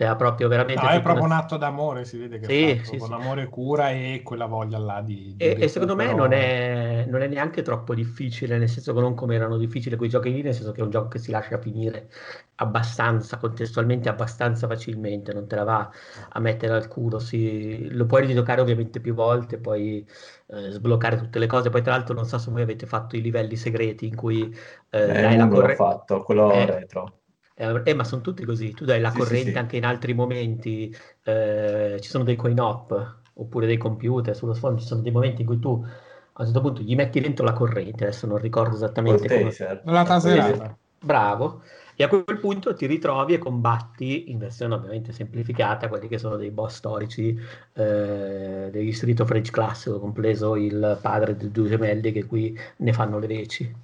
cioè, 0.00 0.16
proprio 0.16 0.48
veramente... 0.48 0.80
No, 0.82 0.88
è 0.88 1.02
proprio 1.02 1.26
una... 1.26 1.34
un 1.34 1.40
atto 1.40 1.58
d'amore, 1.58 2.06
si 2.06 2.16
vede 2.16 2.38
che 2.38 2.46
sì, 2.46 2.70
è 2.70 2.84
sì, 2.84 2.96
con 2.96 3.08
sì. 3.08 3.12
amore 3.12 3.42
e 3.42 3.48
cura 3.48 3.90
e 3.90 4.22
quella 4.24 4.46
voglia 4.46 4.78
là 4.78 5.02
di... 5.02 5.34
di 5.36 5.44
e, 5.44 5.56
e, 5.60 5.68
secondo 5.68 5.94
me 5.94 6.14
non, 6.14 6.32
è, 6.32 7.04
non, 7.06 7.20
è, 7.20 7.26
neanche 7.26 7.60
troppo 7.60 7.94
difficile, 7.94 8.56
nel 8.56 8.70
senso 8.70 8.94
che 8.94 9.00
non 9.00 9.14
come 9.14 9.34
erano 9.34 9.58
difficili 9.58 9.96
quei 9.96 10.08
giochi 10.08 10.32
lì, 10.32 10.40
nel 10.40 10.54
senso 10.54 10.72
che 10.72 10.80
è 10.80 10.84
un 10.84 10.88
gioco 10.88 11.08
che 11.08 11.18
si 11.18 11.30
lascia 11.30 11.58
finire 11.58 12.08
abbastanza, 12.54 13.36
contestualmente 13.36 14.08
abbastanza 14.08 14.66
facilmente, 14.66 15.34
non 15.34 15.46
te 15.46 15.56
la 15.56 15.64
va 15.64 15.90
a 16.30 16.40
mettere 16.40 16.72
al 16.72 16.88
culo, 16.88 17.18
si, 17.18 17.90
lo 17.90 18.06
puoi 18.06 18.24
rigiocare 18.24 18.62
ovviamente 18.62 19.00
più 19.00 19.12
volte, 19.12 19.58
poi 19.58 20.06
eh, 20.46 20.70
sbloccare 20.70 21.18
tutte 21.18 21.38
le 21.38 21.46
cose, 21.46 21.68
poi 21.68 21.82
tra 21.82 21.92
l'altro 21.92 22.14
non 22.14 22.24
so 22.24 22.38
se 22.38 22.50
voi 22.50 22.62
avete 22.62 22.86
fatto 22.86 23.16
i 23.16 23.20
livelli 23.20 23.56
segreti 23.56 24.06
in 24.06 24.16
cui... 24.16 24.50
Eh, 24.88 24.98
eh, 24.98 25.36
la 25.36 25.46
corre... 25.46 25.74
fatto, 25.74 26.22
quello 26.22 26.50
eh, 26.52 26.64
retro 26.64 27.19
eh, 27.60 27.82
eh, 27.84 27.94
ma 27.94 28.04
sono 28.04 28.22
tutti 28.22 28.42
così, 28.46 28.72
tu 28.72 28.86
dai 28.86 29.00
la 29.00 29.10
sì, 29.10 29.18
corrente 29.18 29.46
sì, 29.46 29.52
sì. 29.52 29.58
anche 29.58 29.76
in 29.76 29.84
altri 29.84 30.14
momenti, 30.14 30.96
eh, 31.24 31.98
ci 32.00 32.08
sono 32.08 32.24
dei 32.24 32.34
coin 32.36 32.58
op 32.58 33.18
oppure 33.34 33.66
dei 33.66 33.76
computer 33.76 34.34
sullo 34.34 34.54
sfondo, 34.54 34.80
ci 34.80 34.86
sono 34.86 35.02
dei 35.02 35.12
momenti 35.12 35.42
in 35.42 35.46
cui 35.46 35.58
tu 35.58 35.84
a 36.32 36.40
un 36.40 36.44
certo 36.44 36.60
punto 36.62 36.80
gli 36.80 36.94
metti 36.94 37.20
dentro 37.20 37.44
la 37.44 37.52
corrente, 37.52 38.04
adesso 38.04 38.26
non 38.26 38.38
ricordo 38.38 38.74
esattamente 38.74 39.28
come... 39.28 39.82
La 39.84 40.04
taserata. 40.04 40.74
Bravo, 41.02 41.62
e 41.96 42.04
a 42.04 42.08
quel 42.08 42.38
punto 42.40 42.74
ti 42.74 42.86
ritrovi 42.86 43.34
e 43.34 43.38
combatti 43.38 44.30
in 44.30 44.38
versione 44.38 44.72
ovviamente 44.72 45.12
semplificata 45.12 45.88
quelli 45.88 46.08
che 46.08 46.16
sono 46.16 46.36
dei 46.36 46.50
boss 46.50 46.76
storici 46.76 47.38
eh, 47.74 48.68
degli 48.72 48.92
Street 48.92 49.20
of 49.20 49.28
Rage 49.28 49.50
classico, 49.50 50.00
compreso 50.00 50.56
il 50.56 50.98
padre 51.02 51.36
dei 51.36 51.50
due 51.50 51.68
gemelli 51.68 52.10
che 52.12 52.24
qui 52.24 52.58
ne 52.76 52.92
fanno 52.94 53.18
le 53.18 53.26
veci. 53.26 53.74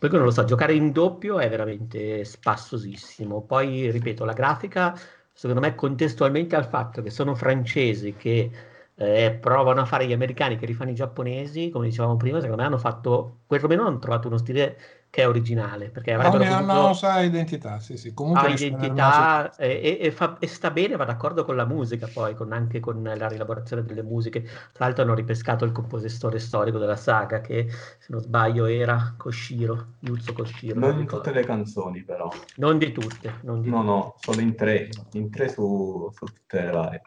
Per 0.00 0.10
non 0.12 0.22
lo 0.24 0.30
so, 0.30 0.44
giocare 0.44 0.72
in 0.72 0.92
doppio 0.92 1.38
è 1.38 1.48
veramente 1.50 2.24
spassosissimo. 2.24 3.42
Poi, 3.42 3.90
ripeto, 3.90 4.24
la 4.24 4.32
grafica, 4.32 4.96
secondo 5.30 5.60
me, 5.60 5.74
contestualmente 5.74 6.56
al 6.56 6.66
fatto 6.66 7.02
che 7.02 7.10
sono 7.10 7.34
francesi 7.34 8.14
che 8.14 8.50
eh, 8.94 9.32
provano 9.38 9.82
a 9.82 9.84
fare 9.84 10.06
gli 10.06 10.12
americani 10.14 10.56
che 10.56 10.64
rifanno 10.64 10.90
i 10.90 10.94
giapponesi, 10.94 11.68
come 11.68 11.88
dicevamo 11.88 12.16
prima, 12.16 12.40
secondo 12.40 12.62
me 12.62 12.68
hanno 12.68 12.78
fatto, 12.78 13.40
perlomeno 13.46 13.86
hanno 13.86 13.98
trovato 13.98 14.28
uno 14.28 14.38
stile 14.38 14.78
che 15.10 15.22
è 15.22 15.28
originale. 15.28 15.90
Perché 15.90 16.12
avrebbero 16.12 16.44
no, 16.44 16.50
potuto... 16.50 16.72
hanno 16.72 16.94
sa 16.94 17.20
identità, 17.20 17.80
sì, 17.80 17.96
sì. 17.96 18.14
Comunque 18.14 18.46
ha 18.46 18.50
identità 18.50 19.56
e, 19.56 19.98
e, 20.00 20.10
fa, 20.12 20.36
e, 20.38 20.46
sta 20.46 20.70
bene, 20.70 20.96
va 20.96 21.04
d'accordo 21.04 21.44
con 21.44 21.56
la 21.56 21.66
musica 21.66 22.08
poi, 22.10 22.34
con, 22.34 22.52
anche 22.52 22.78
con 22.80 23.02
la 23.02 23.28
rielaborazione 23.28 23.84
delle 23.84 24.02
musiche. 24.02 24.42
Tra 24.72 24.84
l'altro 24.84 25.02
hanno 25.02 25.14
ripescato 25.14 25.64
il 25.64 25.72
compositore 25.72 26.38
storico 26.38 26.78
della 26.78 26.96
saga, 26.96 27.40
che 27.40 27.68
se 27.68 28.06
non 28.08 28.20
sbaglio 28.20 28.66
era 28.66 29.14
Koshiro, 29.16 29.94
Yuzo 30.00 30.32
Koshiro. 30.32 30.78
Non, 30.78 30.90
non 30.90 31.00
in 31.00 31.06
tutte 31.06 31.32
le 31.32 31.44
canzoni 31.44 32.02
però. 32.02 32.30
Non 32.56 32.78
di 32.78 32.92
tutte. 32.92 33.40
Non 33.42 33.60
di 33.60 33.68
no, 33.68 33.80
tutte. 33.80 33.90
no, 33.90 34.14
solo 34.20 34.40
in 34.40 34.54
tre, 34.54 34.88
in 35.12 35.28
tre 35.30 35.48
su, 35.48 36.08
su 36.14 36.24
tutte 36.24 36.62
le 36.62 36.70
varie. 36.70 37.02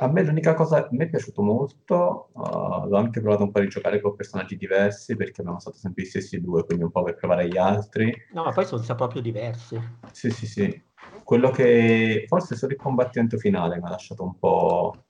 A 0.00 0.06
me 0.06 0.22
l'unica 0.22 0.54
cosa, 0.54 0.78
a 0.78 0.88
me 0.92 1.04
è 1.04 1.08
piaciuto 1.08 1.42
molto, 1.42 2.28
uh, 2.32 2.86
l'ho 2.86 2.96
anche 2.96 3.20
provato 3.20 3.42
un 3.42 3.50
po' 3.50 3.58
a 3.58 3.66
giocare 3.66 4.00
con 4.00 4.14
personaggi 4.14 4.56
diversi 4.56 5.16
perché 5.16 5.40
abbiamo 5.40 5.58
stato 5.58 5.76
sempre 5.76 6.04
gli 6.04 6.06
stessi 6.06 6.40
due, 6.40 6.64
quindi 6.64 6.84
un 6.84 6.92
po' 6.92 7.02
per 7.02 7.16
provare 7.16 7.48
gli 7.48 7.56
altri. 7.56 8.12
No, 8.32 8.44
ma 8.44 8.52
poi 8.52 8.64
sono 8.64 8.82
proprio 8.94 9.20
diversi. 9.20 9.76
Sì, 10.12 10.30
sì, 10.30 10.46
sì. 10.46 10.82
Quello 11.24 11.50
che 11.50 12.24
forse 12.28 12.54
solo 12.54 12.74
il 12.74 12.78
combattimento 12.78 13.38
finale 13.38 13.78
mi 13.78 13.86
ha 13.86 13.90
lasciato 13.90 14.22
un 14.22 14.38
po', 14.38 15.04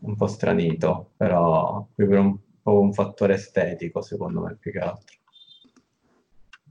un 0.00 0.14
po' 0.14 0.26
stranito, 0.28 1.10
però 1.16 1.84
più 1.92 2.06
per 2.06 2.18
un 2.18 2.38
po' 2.62 2.80
un 2.80 2.92
fattore 2.92 3.34
estetico, 3.34 4.00
secondo 4.00 4.42
me, 4.42 4.56
più 4.60 4.70
che 4.70 4.78
altro. 4.78 5.16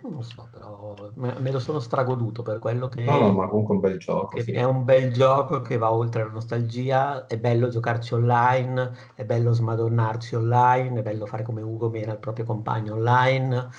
Non 0.01 0.13
lo 0.13 0.21
so, 0.21 0.47
però 0.51 0.95
me, 1.15 1.51
lo 1.51 1.59
sono 1.59 1.79
stragoduto 1.79 2.41
per 2.41 2.59
quello 2.59 2.87
che... 2.87 3.03
No, 3.03 3.19
no, 3.19 3.31
ma 3.33 3.47
comunque 3.47 3.75
è 3.75 3.77
un 3.77 3.81
bel 3.81 3.99
gioco. 3.99 4.41
Sì. 4.41 4.51
È 4.51 4.63
un 4.63 4.83
bel 4.83 5.13
gioco 5.13 5.61
che 5.61 5.77
va 5.77 5.91
oltre 5.91 6.23
la 6.23 6.31
nostalgia, 6.31 7.27
è 7.27 7.37
bello 7.37 7.69
giocarci 7.69 8.15
online, 8.15 8.91
è 9.13 9.25
bello 9.25 9.53
smadonnarci 9.53 10.35
online, 10.35 10.99
è 10.99 11.03
bello 11.03 11.25
fare 11.27 11.43
come 11.43 11.61
Ugo 11.61 11.89
mena 11.89 12.13
il 12.13 12.19
proprio 12.19 12.45
compagno 12.45 12.93
online. 12.93 13.69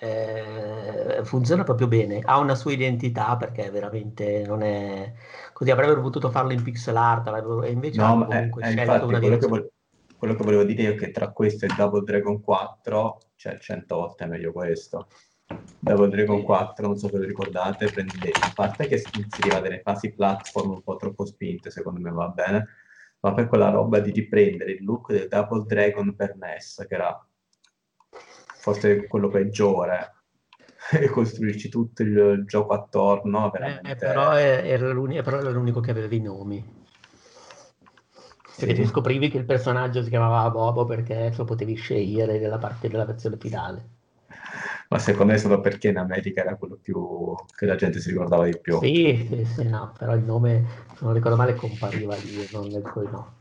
Eh, 0.00 1.20
funziona 1.24 1.64
proprio 1.64 1.88
bene, 1.88 2.20
ha 2.24 2.38
una 2.38 2.54
sua 2.54 2.72
identità 2.72 3.36
perché 3.36 3.70
veramente 3.70 4.44
non 4.46 4.62
è 4.62 5.12
così. 5.52 5.70
Avrebbero 5.70 6.00
potuto 6.00 6.30
farlo 6.30 6.52
in 6.52 6.62
pixel 6.62 6.96
art, 6.96 7.26
e 7.64 7.70
invece 7.70 8.00
no, 8.00 8.26
comunque 8.26 8.62
è, 8.62 8.70
scelto 8.70 9.06
una 9.06 9.18
quello 9.18 9.36
che, 9.36 9.46
vo- 9.46 9.70
quello 10.16 10.34
che 10.34 10.44
volevo 10.44 10.64
dire 10.64 10.92
è 10.92 10.96
che 10.96 11.10
tra 11.10 11.30
questo 11.30 11.64
e 11.66 11.70
Double 11.76 12.02
Dragon 12.02 12.40
4 12.40 13.18
c'è 13.36 13.50
cioè 13.50 13.58
100 13.58 13.96
volte 13.96 14.26
meglio 14.26 14.52
questo. 14.52 15.06
Double 15.80 16.08
Dragon 16.08 16.42
4, 16.42 16.86
non 16.86 16.98
so 16.98 17.08
se 17.08 17.16
lo 17.16 17.24
ricordate, 17.24 17.90
prende, 17.90 18.30
a 18.32 18.52
parte 18.54 18.86
che 18.86 19.02
inseriva 19.14 19.60
delle 19.60 19.80
fasi 19.80 20.12
platform 20.12 20.70
un 20.70 20.82
po' 20.82 20.96
troppo 20.96 21.24
spinte, 21.24 21.70
secondo 21.70 22.00
me 22.00 22.10
va 22.10 22.28
bene, 22.28 22.66
ma 23.20 23.32
per 23.32 23.48
quella 23.48 23.70
roba 23.70 24.00
di 24.00 24.10
riprendere 24.10 24.72
il 24.72 24.84
look 24.84 25.12
del 25.12 25.28
Double 25.28 25.64
Dragon 25.66 26.14
per 26.14 26.36
NES, 26.36 26.84
che 26.88 26.94
era 26.94 27.26
forse 28.60 29.06
quello 29.06 29.28
peggiore, 29.28 30.14
e 30.92 31.08
costruirci 31.08 31.68
tutto 31.68 32.02
il 32.02 32.44
gioco 32.46 32.74
attorno, 32.74 33.50
veramente... 33.50 33.90
Eh, 33.90 33.96
però, 33.96 34.36
era 34.36 34.62
però 35.22 35.38
era 35.38 35.50
l'unico 35.50 35.80
che 35.80 35.90
aveva 35.90 36.14
i 36.14 36.20
nomi. 36.20 36.76
Perché 38.58 38.74
Sì. 38.74 38.82
tu 38.82 38.88
scoprivi 38.88 39.28
che 39.30 39.38
il 39.38 39.44
personaggio 39.44 40.02
si 40.02 40.08
chiamava 40.10 40.50
Bobo 40.50 40.84
perché 40.84 41.32
lo 41.36 41.44
potevi 41.44 41.76
scegliere 41.76 42.40
nella 42.40 42.58
parte 42.58 42.88
della 42.88 43.04
versione 43.04 43.36
finale. 43.38 43.97
Ma 44.88 44.98
secondo 44.98 45.32
me 45.32 45.38
solo 45.38 45.60
perché 45.60 45.88
in 45.88 45.98
America 45.98 46.40
era 46.42 46.56
quello 46.56 46.76
più 46.76 47.34
che 47.56 47.66
la 47.66 47.74
gente 47.76 48.00
si 48.00 48.10
ricordava 48.10 48.44
di 48.44 48.58
più. 48.58 48.78
Sì, 48.78 49.26
sì, 49.28 49.44
sì, 49.44 49.68
no, 49.68 49.92
però 49.98 50.14
il 50.14 50.22
nome, 50.22 50.64
se 50.96 51.04
non 51.04 51.12
ricordo 51.12 51.36
male, 51.36 51.54
compariva 51.54 52.16
lì, 52.16 52.46
non 52.50 52.70
nel 52.70 52.82
quel 52.82 53.08
no. 53.10 53.36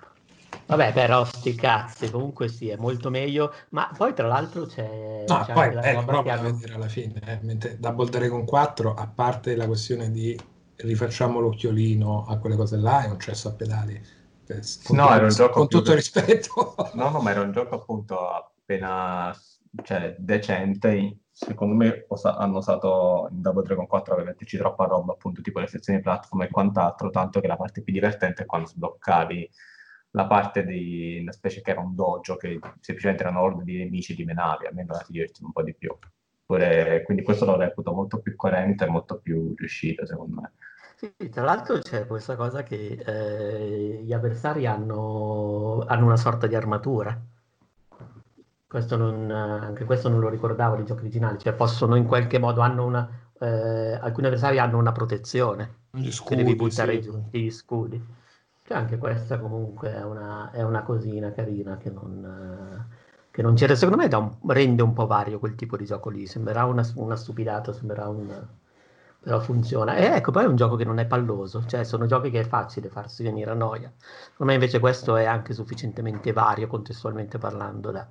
Vabbè, 0.66 0.92
però 0.94 1.24
sti 1.24 1.56
cazzi, 1.56 2.10
comunque 2.10 2.50
sì, 2.50 2.70
è 2.70 2.76
molto 2.76 3.10
meglio. 3.10 3.54
Ma 3.70 3.90
poi 3.96 4.14
tra 4.14 4.28
l'altro 4.28 4.66
c'è, 4.66 4.84
No, 5.30 5.40
c'è 5.40 5.52
poi 5.52 5.68
anche 5.68 5.74
la 5.74 5.82
è 5.82 5.94
roba 5.94 6.12
roba 6.12 6.24
che 6.24 6.30
da 6.32 6.42
hanno... 6.42 6.52
vedere 6.52 6.74
alla 6.74 6.88
fine, 6.88 7.20
eh, 7.26 7.40
mentre 7.44 7.78
Double 7.80 8.10
Dragon 8.10 8.46
4, 8.46 8.94
a 8.94 9.08
parte 9.10 9.56
la 9.58 9.66
questione 9.68 10.10
di 10.10 10.38
rifacciamo 10.76 11.40
l'occhiolino 11.40 12.26
a 12.26 12.38
quelle 12.40 12.56
cose 12.56 12.78
là, 12.78 13.04
è 13.04 13.10
un 13.10 13.20
cesso 13.20 13.50
a 13.50 13.56
pedali. 13.56 14.02
Per- 14.46 14.62
con 14.84 14.96
No, 14.96 15.14
era 15.14 15.26
un 15.26 15.34
gioco 15.36 15.54
con 15.56 15.68
tutto 15.68 15.90
il 15.92 15.98
che- 15.98 16.02
rispetto. 16.02 16.76
No, 16.94 17.10
no, 17.10 17.20
ma 17.22 17.32
era 17.32 17.42
un 17.42 17.52
gioco 17.52 17.76
appunto 17.76 18.18
appena 18.30 19.36
cioè, 19.84 20.16
decente. 20.18 21.18
Secondo 21.40 21.76
me 21.76 22.08
hanno 22.24 22.58
usato 22.58 23.28
in 23.30 23.44
Double 23.44 23.62
Dragon 23.62 23.86
4 23.86 24.16
per 24.16 24.26
metterci 24.26 24.58
troppa 24.58 24.86
roba, 24.86 25.14
appunto, 25.14 25.42
tipo 25.42 25.60
le 25.60 25.68
sezioni 25.68 26.02
platform 26.02 26.42
e 26.42 26.50
quant'altro, 26.50 27.12
tanto 27.12 27.40
che 27.40 27.46
la 27.46 27.56
parte 27.56 27.84
più 27.84 27.94
divertente 27.94 28.42
è 28.42 28.46
quando 28.48 28.68
sbloccavi 28.68 29.48
la 30.12 30.26
parte 30.26 30.66
di 30.66 31.20
una 31.22 31.32
specie 31.32 31.62
che 31.62 31.70
era 31.70 31.80
un 31.80 31.94
dojo, 31.94 32.38
che 32.38 32.60
semplicemente 32.80 33.22
erano 33.22 33.42
orde 33.42 33.64
di 33.64 33.78
nemici 33.78 34.16
di 34.16 34.26
menavi, 34.26 34.66
almeno 34.66 34.94
la 34.94 35.02
ti 35.02 35.12
divertivi 35.12 35.46
un 35.46 35.52
po' 35.52 35.62
di 35.62 35.76
più. 35.76 35.96
Oppure- 36.42 37.04
quindi 37.04 37.22
questo 37.22 37.46
lo 37.46 37.56
reputo 37.56 37.94
molto 37.94 38.20
più 38.20 38.36
coerente 38.36 38.86
e 38.86 38.90
molto 38.90 39.20
più 39.20 39.54
riuscito, 39.56 40.08
secondo 40.08 40.42
me. 40.42 40.54
Sì, 40.96 41.30
tra 41.30 41.44
l'altro 41.44 41.78
c'è 41.78 42.08
questa 42.08 42.36
cosa 42.36 42.64
che 42.64 42.98
eh, 43.06 44.02
gli 44.02 44.12
avversari 44.12 44.66
hanno, 44.66 45.86
hanno 45.86 46.06
una 46.06 46.18
sorta 46.18 46.48
di 46.48 46.56
armatura. 46.56 47.16
Questo 48.68 48.98
non, 48.98 49.32
anche 49.32 49.86
questo 49.86 50.10
non 50.10 50.20
lo 50.20 50.30
ricordavo 50.30 50.76
dei 50.76 50.86
giochi 50.86 51.02
originali, 51.02 51.38
cioè 51.40 51.54
possono 51.54 51.96
in 51.96 52.06
qualche 52.06 52.38
modo, 52.38 52.62
hanno 52.62 52.86
una, 52.86 53.10
eh, 53.40 53.94
alcuni 53.94 54.28
avversari 54.28 54.60
hanno 54.60 54.78
una 54.78 54.92
protezione 54.92 55.86
Gli 55.92 56.10
che 56.24 56.36
devi 56.36 56.54
scudi, 56.54 56.56
buttare 56.56 56.94
sì. 56.96 57.02
giù, 57.02 57.24
gli 57.32 57.50
scudi. 57.50 58.02
Cioè 58.64 58.78
anche 58.78 58.98
questa 58.98 59.40
comunque 59.40 59.94
è 59.94 60.04
una, 60.04 60.52
è 60.52 60.62
una 60.64 60.84
cosina 60.84 61.32
carina 61.32 61.78
che 61.78 61.90
non, 61.90 62.86
eh, 62.92 62.96
che 63.32 63.42
non 63.42 63.56
c'era. 63.56 63.76
Secondo 63.76 64.04
me 64.04 64.14
un- 64.16 64.38
rende 64.52 64.82
un 64.84 64.94
po' 64.94 65.08
vario 65.08 65.40
quel 65.40 65.56
tipo 65.56 65.78
di 65.78 65.86
gioco 65.86 66.10
lì, 66.10 66.26
sembrerà 66.28 66.66
una, 66.66 66.84
una 66.96 67.16
stupidata, 67.16 67.72
sembrerà 67.74 68.10
un... 68.10 68.48
però 69.20 69.40
funziona. 69.40 69.96
E 69.96 70.06
ecco, 70.06 70.32
poi 70.32 70.44
è 70.44 70.48
un 70.48 70.56
gioco 70.56 70.76
che 70.76 70.84
non 70.86 71.00
è 71.00 71.06
palloso, 71.06 71.66
cioè 71.66 71.84
sono 71.84 72.06
giochi 72.06 72.30
che 72.30 72.42
è 72.42 72.44
facile 72.48 72.90
farsi 72.90 73.24
venire 73.24 73.52
a 73.52 73.54
noia. 73.54 73.92
Secondo 73.98 74.46
me 74.52 74.54
invece 74.54 74.80
questo 74.80 75.16
è 75.16 75.26
anche 75.26 75.54
sufficientemente 75.54 76.32
vario 76.34 76.68
contestualmente 76.68 77.38
parlando 77.38 77.92
da, 77.92 78.08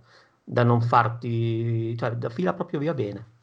da 0.49 0.63
non 0.63 0.81
farti, 0.81 1.97
cioè 1.97 2.13
da 2.13 2.29
fila 2.31 2.53
proprio 2.55 2.79
via 2.79 2.95
bene. 2.95 3.35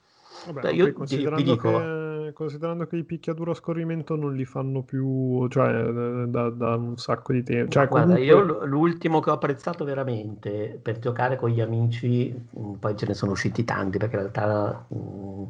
Vabbè, 0.45 0.61
Beh, 0.61 0.67
ma 0.69 0.75
io 0.75 0.83
poi 0.83 0.91
ti- 0.93 0.97
considerando, 0.97 1.43
vi 1.43 1.49
dico- 1.51 1.71
che, 1.71 2.31
considerando 2.33 2.87
che 2.87 2.97
i 2.97 3.03
picchiaduro 3.03 3.51
a 3.51 3.55
scorrimento 3.55 4.15
non 4.15 4.33
li 4.35 4.45
fanno 4.45 4.81
più, 4.83 5.47
cioè 5.49 5.69
eh, 5.87 6.25
da, 6.27 6.49
da 6.49 6.75
un 6.75 6.97
sacco 6.97 7.33
di 7.33 7.43
tempo. 7.43 7.71
Cioè, 7.71 7.87
Guarda, 7.87 8.13
comunque- 8.15 8.25
io 8.25 8.65
l'ultimo 8.65 9.19
che 9.19 9.29
ho 9.29 9.33
apprezzato 9.33 9.83
veramente 9.85 10.79
per 10.81 10.99
giocare 10.99 11.35
con 11.35 11.49
gli 11.49 11.61
amici, 11.61 12.33
mh, 12.49 12.73
poi 12.73 12.95
ce 12.97 13.05
ne 13.05 13.13
sono 13.13 13.31
usciti 13.33 13.63
tanti 13.63 13.97
perché 13.97 14.15
in 14.15 14.21
realtà 14.21 14.85
mh, 14.87 15.43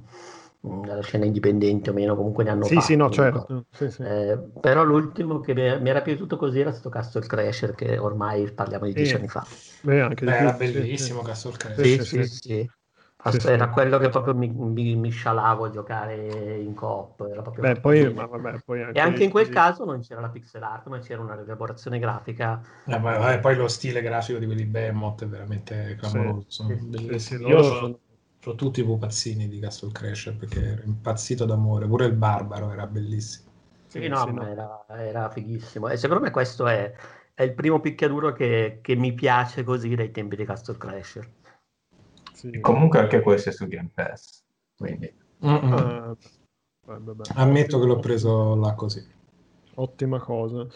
mh, 0.64 0.86
la 0.86 1.02
scena 1.02 1.26
indipendente 1.26 1.90
o 1.90 1.94
meno 1.94 2.16
comunque 2.16 2.44
ne 2.44 2.50
hanno 2.52 2.68
Sì, 2.68 2.82
sì, 2.82 2.96
no, 2.96 3.10
certo. 3.10 3.66
Sì, 3.72 3.90
sì. 3.90 4.02
Eh, 4.04 4.38
però 4.60 4.84
l'ultimo 4.84 5.40
che 5.40 5.54
mi, 5.54 5.90
era 5.90 6.02
piaciuto 6.02 6.38
così 6.38 6.60
era 6.60 6.72
stato 6.72 6.90
Castle 6.90 7.26
Crasher, 7.28 7.74
che 7.76 7.98
ormai 7.98 8.52
parliamo 8.52 8.86
di 8.86 8.94
dieci 8.94 9.16
Sì. 9.16 9.18
anni 9.18 9.28
fa. 9.28 9.46
Beh, 9.82 10.02
anche 10.02 10.26
di 10.26 10.32
Beh, 10.32 10.36
più, 10.36 10.48
era 10.48 10.52
bellissimo 10.54 11.22
Castle 11.22 11.52
Crest. 11.58 11.86
Sì, 11.86 12.00
Sì, 12.00 12.06
sì, 12.06 12.24
sì, 12.24 12.24
sì. 12.24 12.40
sì. 12.40 12.72
Sì, 13.26 13.40
sì. 13.40 13.48
Era 13.50 13.70
quello 13.70 13.98
che 14.00 14.10
proprio 14.10 14.36
mi, 14.36 14.50
mi, 14.50 14.96
mi 14.96 15.10
scialavo 15.10 15.66
a 15.66 15.70
giocare 15.70 16.58
in 16.60 16.74
coop. 16.74 17.22
Era 17.22 17.42
proprio 17.42 17.64
Beh, 17.64 17.74
fatto 17.74 17.82
poi, 17.82 18.14
ma 18.14 18.26
vabbè, 18.26 18.60
poi 18.66 18.82
E 18.92 19.00
anche 19.00 19.24
in 19.24 19.30
quel 19.32 19.50
caso 19.50 19.86
non 19.86 20.02
c'era 20.02 20.22
la 20.22 20.30
pixel 20.30 20.62
art, 20.64 20.88
ma 20.88 21.00
c'era 21.00 21.22
una 21.22 21.36
rielaborazione 21.36 22.00
grafica 22.00 22.62
Eh, 22.86 23.00
poi, 23.00 23.18
vabbè, 23.18 23.40
poi 23.40 23.56
lo 23.56 23.68
stile 23.70 24.02
grafico 24.02 24.40
di 24.40 24.46
quelli 24.46 24.66
Behemoth 24.66 25.24
è 25.24 25.28
veramente 25.28 25.96
clamoroso. 25.96 26.46
sono 26.50 26.70
Sì, 26.70 26.78
sì, 26.92 27.18
bellissimi. 27.18 27.40
sì, 27.40 27.46
Io 27.46 27.62
sono, 27.64 28.00
sono- 28.44 28.56
tutti 28.58 28.82
i 28.82 28.84
pupazzini 28.84 29.48
di 29.48 29.60
Castle 29.60 29.92
Crasher 29.92 30.36
perché 30.36 30.62
ero 30.62 30.84
impazzito 30.84 31.46
d'amore. 31.46 31.88
Pure 31.88 32.06
il 32.08 32.14
barbaro 32.14 32.72
era 32.72 32.86
bellissimo. 32.86 33.52
Sì, 33.88 34.02
Sì, 34.02 34.08
no, 34.10 34.26
no. 34.26 34.46
Era, 34.46 34.86
era 34.90 35.30
fighissimo. 35.30 35.88
E 35.88 35.96
secondo 35.96 36.24
me 36.24 36.32
questo 36.32 36.68
è, 36.68 36.94
è 37.34 37.44
il 37.44 37.54
primo 37.54 37.80
picchiaduro 37.80 38.34
che, 38.34 38.80
che 38.82 38.96
mi 38.96 39.14
piace 39.14 39.64
così 39.64 39.96
dai 39.96 40.12
tempi 40.12 40.36
di 40.36 40.46
Castle 40.46 40.78
Crasher. 40.78 41.32
sì. 42.34 42.60
Comunque 42.60 43.00
anche 43.00 43.22
questo 43.22 43.50
è 43.50 43.52
su 43.54 43.66
Game 43.68 43.92
Pass. 43.94 44.44
Quindi 44.76 45.14
vabbè. 45.40 47.24
Ammetto 47.36 47.80
che 47.80 47.86
l'ho 47.86 48.00
preso 48.00 48.56
là 48.56 48.74
così. 48.74 49.06
Ottima 49.76 50.20
cosa. 50.20 50.68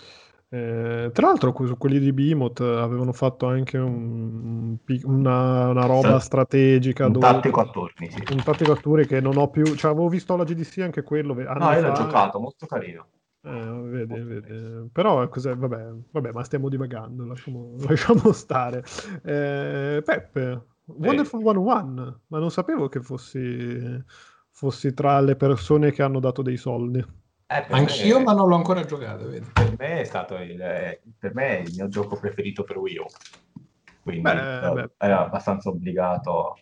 Eh, 0.49 1.09
tra 1.11 1.27
l'altro, 1.27 1.51
quelli 1.51 1.99
di 1.99 2.13
Behemoth 2.13 2.61
avevano 2.61 3.11
fatto 3.11 3.47
anche 3.47 3.77
un- 3.77 4.77
una, 5.03 5.67
una 5.69 5.85
roba 5.85 6.19
strategica. 6.19 7.05
un 7.07 7.11
dove- 7.13 7.25
tattico 7.25 7.59
a 7.61 7.69
turni, 7.69 8.09
sì. 8.09 8.23
un 8.31 8.41
tattico 8.43 8.71
a 8.71 8.75
turni 8.77 9.05
che 9.05 9.19
non 9.19 9.37
ho 9.37 9.49
più. 9.49 9.65
Cioè, 9.75 9.91
avevo 9.91 10.07
visto 10.07 10.33
alla 10.33 10.45
GDC 10.45 10.79
anche 10.79 11.03
quello. 11.03 11.33
No, 11.33 11.41
io 11.71 11.81
l'ho 11.81 11.91
giocato, 11.91 12.39
molto 12.39 12.65
carino. 12.65 13.07
Eh, 13.43 13.79
vedi, 13.83 14.19
vedi. 14.19 14.89
Però 14.91 15.27
cos'è? 15.29 15.55
Vabbè, 15.55 15.89
vabbè, 16.11 16.31
ma 16.31 16.43
stiamo 16.43 16.69
divagando, 16.69 17.25
lasciamo, 17.25 17.75
lasciamo 17.87 18.31
stare. 18.31 18.83
Eh, 19.23 20.01
Peppe, 20.03 20.65
Wonderful 20.85 21.41
101, 21.41 22.21
ma 22.27 22.39
non 22.39 22.51
sapevo 22.51 22.87
che 22.87 23.01
fossi, 23.01 24.03
fossi 24.51 24.93
tra 24.93 25.19
le 25.19 25.35
persone 25.35 25.91
che 25.91 26.01
hanno 26.03 26.19
dato 26.19 26.41
dei 26.41 26.57
soldi. 26.57 27.03
Eh, 27.49 27.65
Anch'io, 27.69 28.17
me- 28.17 28.25
ma 28.25 28.33
non 28.33 28.49
l'ho 28.49 28.55
ancora 28.55 28.83
giocato, 28.83 29.29
vedi. 29.29 29.47
per 29.53 29.73
me 29.77 30.01
è 30.01 30.03
stato 30.03 30.35
il, 30.35 30.61
eh, 30.61 31.01
per 31.17 31.33
me 31.33 31.59
è 31.59 31.61
il 31.61 31.73
mio 31.75 31.87
gioco 31.87 32.19
preferito 32.19 32.63
per 32.63 32.77
Wii 32.77 32.97
U. 32.97 33.05
Quindi 34.03 34.21
Beh, 34.21 34.67
eh, 34.67 34.71
beh. 34.73 34.89
era 34.97 35.25
abbastanza 35.25 35.69
obbligato 35.69 36.57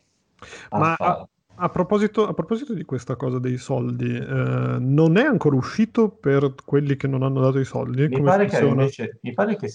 a 0.69 0.79
Ma 0.79 0.95
farlo. 0.95 1.29
A 1.57 1.69
proposito, 1.69 2.27
a 2.27 2.33
proposito 2.33 2.73
di 2.73 2.83
questa 2.83 3.15
cosa 3.15 3.39
dei 3.39 3.57
soldi, 3.57 4.13
eh, 4.13 4.77
non 4.77 5.15
è 5.17 5.23
ancora 5.23 5.55
uscito 5.55 6.09
per 6.09 6.53
quelli 6.65 6.97
che 6.97 7.07
non 7.07 7.23
hanno 7.23 7.39
dato 7.39 7.59
i 7.59 7.65
soldi? 7.65 8.09
Mi 8.09 8.17
Come 8.17 8.29
pare, 8.29 8.45
che 8.45 8.59
invece, 8.59 9.19
mi 9.21 9.33
pare 9.33 9.55
che 9.55 9.69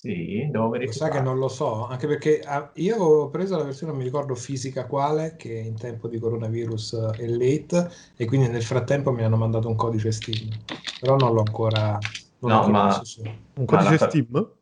sì, 0.00 0.48
devo 0.50 0.68
Lo 0.82 0.92
verificare. 0.92 0.92
sa 0.92 1.08
che 1.10 1.20
non 1.20 1.38
lo 1.38 1.48
so, 1.48 1.84
anche 1.86 2.06
perché 2.06 2.40
ah, 2.40 2.70
io 2.76 2.94
avevo 2.94 3.28
preso 3.28 3.56
la 3.56 3.64
versione, 3.64 3.92
non 3.92 4.00
mi 4.00 4.06
ricordo 4.06 4.34
fisica 4.34 4.86
quale, 4.86 5.36
che 5.36 5.52
in 5.52 5.76
tempo 5.76 6.08
di 6.08 6.18
coronavirus 6.18 6.92
eh, 7.18 7.22
è 7.24 7.26
late, 7.26 7.90
e 8.16 8.24
quindi 8.24 8.48
nel 8.48 8.62
frattempo 8.62 9.12
mi 9.12 9.22
hanno 9.22 9.36
mandato 9.36 9.68
un 9.68 9.76
codice 9.76 10.10
Steam, 10.10 10.58
però 10.98 11.16
non 11.18 11.34
l'ho 11.34 11.42
ancora, 11.42 11.92
non 12.38 12.52
No, 12.52 12.56
ancora 12.56 12.72
ma- 12.72 12.86
messo. 12.86 13.22
Un 13.54 13.66
codice 13.66 13.98
la- 13.98 14.08
Steam? 14.08 14.52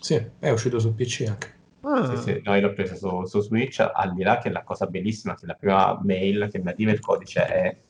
Sì, 0.00 0.14
è 0.40 0.50
uscito 0.50 0.78
su 0.80 0.94
PC 0.94 1.24
anche. 1.28 1.58
Ah, 1.82 2.04
Sì, 2.04 2.16
sì, 2.16 2.40
noi 2.42 2.60
l'ho 2.60 2.72
preso 2.72 2.96
su, 2.96 3.24
su 3.26 3.40
Switch, 3.40 3.78
al 3.80 4.12
di 4.14 4.22
là 4.22 4.38
che 4.38 4.50
la 4.50 4.62
cosa 4.62 4.86
bellissima, 4.86 5.34
che 5.34 5.46
la 5.46 5.54
prima 5.54 5.98
mail 6.02 6.48
che 6.50 6.58
mi 6.58 6.68
arriva 6.70 6.90
il 6.92 7.00
codice 7.00 7.46
è 7.46 7.82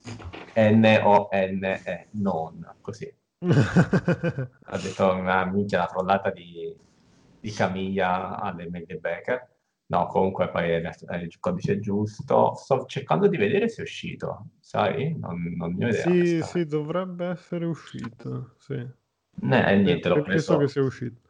N-O-N-E, 0.72 2.08
non, 2.12 2.76
così. 2.80 3.12
Ha 3.42 4.78
detto 4.78 5.14
una 5.14 5.44
minchia, 5.46 5.78
la 5.78 5.86
trollata 5.86 6.30
di, 6.30 6.76
di 7.40 7.50
Camilla 7.52 8.38
alle 8.38 8.68
di 8.70 8.98
Becker. 8.98 9.48
No, 9.86 10.06
comunque 10.06 10.50
poi 10.50 10.70
è, 10.70 10.82
è 10.82 11.16
il 11.16 11.38
codice 11.40 11.80
giusto. 11.80 12.54
Sto 12.54 12.84
cercando 12.86 13.26
di 13.28 13.36
vedere 13.36 13.68
se 13.68 13.80
è 13.80 13.84
uscito, 13.84 14.50
sai? 14.60 15.16
Non, 15.18 15.54
non 15.56 15.74
ne 15.74 15.86
ho 15.86 15.88
idea. 15.88 16.02
sì, 16.02 16.42
sì, 16.42 16.66
dovrebbe 16.66 17.26
essere 17.26 17.64
uscito. 17.64 18.54
Sì. 18.58 18.74
Eh, 18.74 19.76
niente, 19.76 20.08
l'ho 20.08 20.20
Penso 20.22 20.22
preso, 20.22 20.56
che 20.58 20.68
sia 20.68 20.82
uscito. 20.82 21.20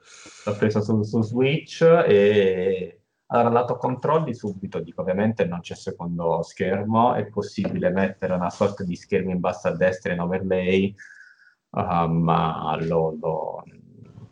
l'ho 0.45 0.57
preso 0.57 0.83
su, 0.83 1.03
su 1.03 1.23
Switch 1.23 1.83
e 1.83 3.03
allora 3.27 3.49
lato 3.51 3.77
controlli 3.77 4.35
subito 4.35 4.81
dico 4.81 5.03
ovviamente 5.03 5.45
non 5.45 5.61
c'è 5.61 5.75
secondo 5.77 6.43
schermo, 6.43 7.15
è 7.15 7.27
possibile 7.29 7.91
mettere 7.91 8.35
una 8.35 8.51
sorta 8.51 8.83
di 8.85 8.97
schermo 8.97 9.31
in 9.31 9.41
basso 9.41 9.69
a 9.69 9.77
destra 9.77 10.13
in 10.13 10.21
overlay, 10.21 10.95
ah, 11.71 12.07
ma 12.07 12.77
lo, 12.81 13.17
lo- 13.21 13.65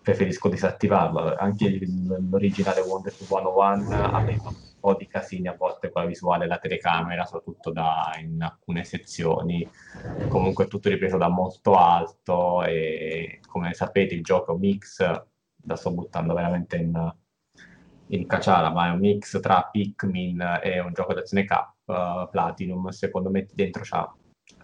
preferisco 0.01 0.49
disattivarlo. 0.49 1.34
Anche 1.36 1.78
l'originale 2.30 2.80
Wonderful 2.80 3.26
101 3.26 3.93
aveva 4.12 4.49
un 4.49 4.55
po' 4.78 4.95
di 4.97 5.07
casini 5.07 5.49
a 5.49 5.55
volte 5.57 5.91
con 5.91 6.03
la 6.03 6.09
visuale 6.09 6.45
e 6.45 6.49
la 6.49 6.59
telecamera, 6.59 7.24
soprattutto 7.24 7.70
da- 7.72 8.16
in 8.20 8.43
alcune 8.43 8.84
sezioni 8.84 9.68
comunque 10.26 10.64
è 10.66 10.68
tutto 10.68 10.91
ripreso 10.91 11.16
da 11.16 11.28
molto 11.28 11.74
alto 11.76 12.62
e 12.64 13.41
come 13.47 13.72
sapete 13.72 14.14
il 14.14 14.22
gioco 14.22 14.57
mix 14.59 14.99
la 15.64 15.74
sto 15.76 15.91
buttando 15.93 16.34
veramente 16.34 16.76
in, 16.76 16.93
in 18.07 18.26
caciara, 18.26 18.70
ma 18.70 18.89
è 18.89 18.91
un 18.91 18.99
mix 19.01 19.39
tra 19.41 19.68
Pikmin 19.70 20.61
e 20.62 20.80
un 20.80 20.93
gioco 20.93 21.12
d'azione 21.14 21.45
K 21.45 21.53
uh, 21.86 22.28
Platinum, 22.30 22.89
secondo 22.89 23.30
me 23.30 23.47
dentro 23.53 23.82
c'ha 23.84 24.16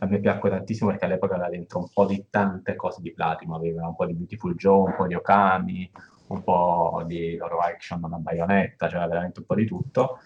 a 0.05 0.07
me 0.07 0.20
piacque 0.20 0.50
tantissimo 0.50 0.90
perché 0.90 1.07
all'epoca 1.07 1.34
aveva 1.34 1.50
dentro 1.50 1.78
un 1.80 1.88
po' 1.92 2.07
di 2.07 2.26
tante 2.30 2.76
cose 2.76 3.00
di 3.00 3.12
Platinum, 3.12 3.55
aveva 3.55 3.86
un 3.86 3.94
po' 3.94 4.07
di 4.07 4.14
Beautiful 4.14 4.55
Joe, 4.55 4.90
un 4.90 4.94
po' 4.96 5.07
di 5.07 5.14
Okami, 5.14 5.90
un 6.28 6.42
po' 6.42 7.02
di 7.07 7.36
loro 7.36 7.59
action 7.59 8.02
una 8.02 8.18
baionetta, 8.18 8.88
c'era 8.88 9.07
veramente 9.07 9.40
un 9.40 9.46
po' 9.46 9.55
di 9.55 9.66
tutto. 9.66 10.18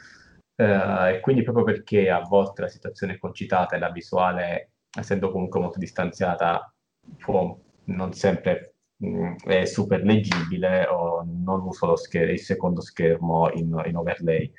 Uh, 0.56 1.06
e 1.12 1.20
quindi 1.20 1.42
proprio 1.44 1.62
perché 1.62 2.10
a 2.10 2.20
volte 2.20 2.62
la 2.62 2.68
situazione 2.68 3.14
è 3.14 3.18
concitata 3.18 3.76
e 3.76 3.78
la 3.78 3.90
visuale, 3.90 4.72
essendo 4.98 5.30
comunque 5.30 5.60
molto 5.60 5.78
distanziata, 5.78 6.72
può 7.18 7.56
non 7.84 8.12
sempre 8.12 8.74
mh, 8.96 9.08
mm, 9.08 9.34
è 9.44 9.64
super 9.66 10.02
leggibile 10.02 10.86
o 10.86 11.24
non 11.24 11.62
uso 11.62 11.94
scher- 11.94 12.30
il 12.30 12.40
secondo 12.40 12.80
schermo 12.80 13.50
in, 13.52 13.80
in 13.86 13.96
overlay. 13.96 14.52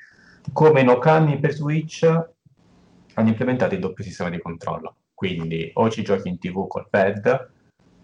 Come 0.52 0.80
in 0.80 0.88
Okami 0.88 1.38
per 1.38 1.52
Switch 1.52 2.02
hanno 3.14 3.28
implementato 3.28 3.74
il 3.74 3.80
doppio 3.80 4.04
sistema 4.04 4.30
di 4.30 4.40
controllo, 4.40 4.96
quindi 5.20 5.70
o 5.74 5.90
ci 5.90 6.02
giochi 6.02 6.30
in 6.30 6.38
tv 6.38 6.66
col 6.66 6.88
pad 6.88 7.50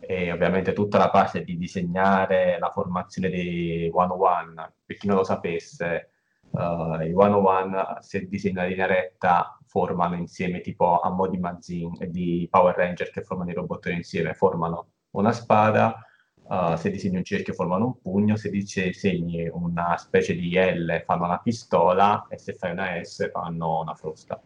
e 0.00 0.30
ovviamente 0.30 0.74
tutta 0.74 0.98
la 0.98 1.08
parte 1.08 1.44
di 1.44 1.56
disegnare 1.56 2.58
la 2.58 2.68
formazione 2.68 3.30
dei 3.30 3.88
one-on-one, 3.90 4.74
per 4.84 4.96
chi 4.98 5.06
non 5.06 5.16
lo 5.16 5.24
sapesse, 5.24 6.10
uh, 6.50 7.00
i 7.00 7.14
one-on-one 7.14 7.96
se 8.00 8.28
disegna 8.28 8.64
la 8.64 8.68
linea 8.68 8.84
retta 8.84 9.58
formano 9.64 10.14
insieme 10.16 10.60
tipo 10.60 11.00
a 11.00 11.08
mo' 11.08 11.26
di 11.28 11.38
Mazin 11.38 11.96
e 12.00 12.10
di 12.10 12.46
Power 12.50 12.76
Ranger 12.76 13.08
che 13.10 13.22
formano 13.22 13.48
i 13.48 13.54
robottoni 13.54 13.94
insieme, 13.96 14.34
formano 14.34 14.88
una 15.12 15.32
spada, 15.32 15.98
uh, 16.42 16.76
se 16.76 16.90
disegni 16.90 17.16
un 17.16 17.24
cerchio 17.24 17.54
formano 17.54 17.86
un 17.86 17.98
pugno, 17.98 18.36
se 18.36 18.50
disegni 18.50 19.48
una 19.50 19.96
specie 19.96 20.34
di 20.34 20.54
L 20.54 21.02
fanno 21.06 21.24
una 21.24 21.38
pistola 21.38 22.26
e 22.28 22.36
se 22.36 22.52
fai 22.52 22.72
una 22.72 23.02
S 23.02 23.30
fanno 23.30 23.80
una 23.80 23.94
frusta. 23.94 24.38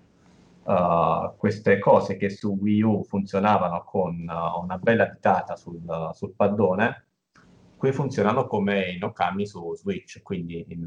Uh, 0.63 1.37
queste 1.37 1.79
cose 1.79 2.17
che 2.17 2.29
su 2.29 2.57
Wii 2.61 2.83
U 2.83 3.03
funzionavano 3.05 3.83
con 3.83 4.15
uh, 4.29 4.63
una 4.63 4.77
bella 4.77 5.07
ditata 5.07 5.57
sul, 5.57 5.83
uh, 5.85 6.13
sul, 6.13 6.35
paddone, 6.35 7.07
qui 7.77 7.93
funzionano 7.93 8.47
come 8.47 8.91
in 8.91 9.03
Okami 9.03 9.47
su 9.47 9.75
Switch, 9.75 10.21
quindi 10.23 10.65
in, 10.69 10.85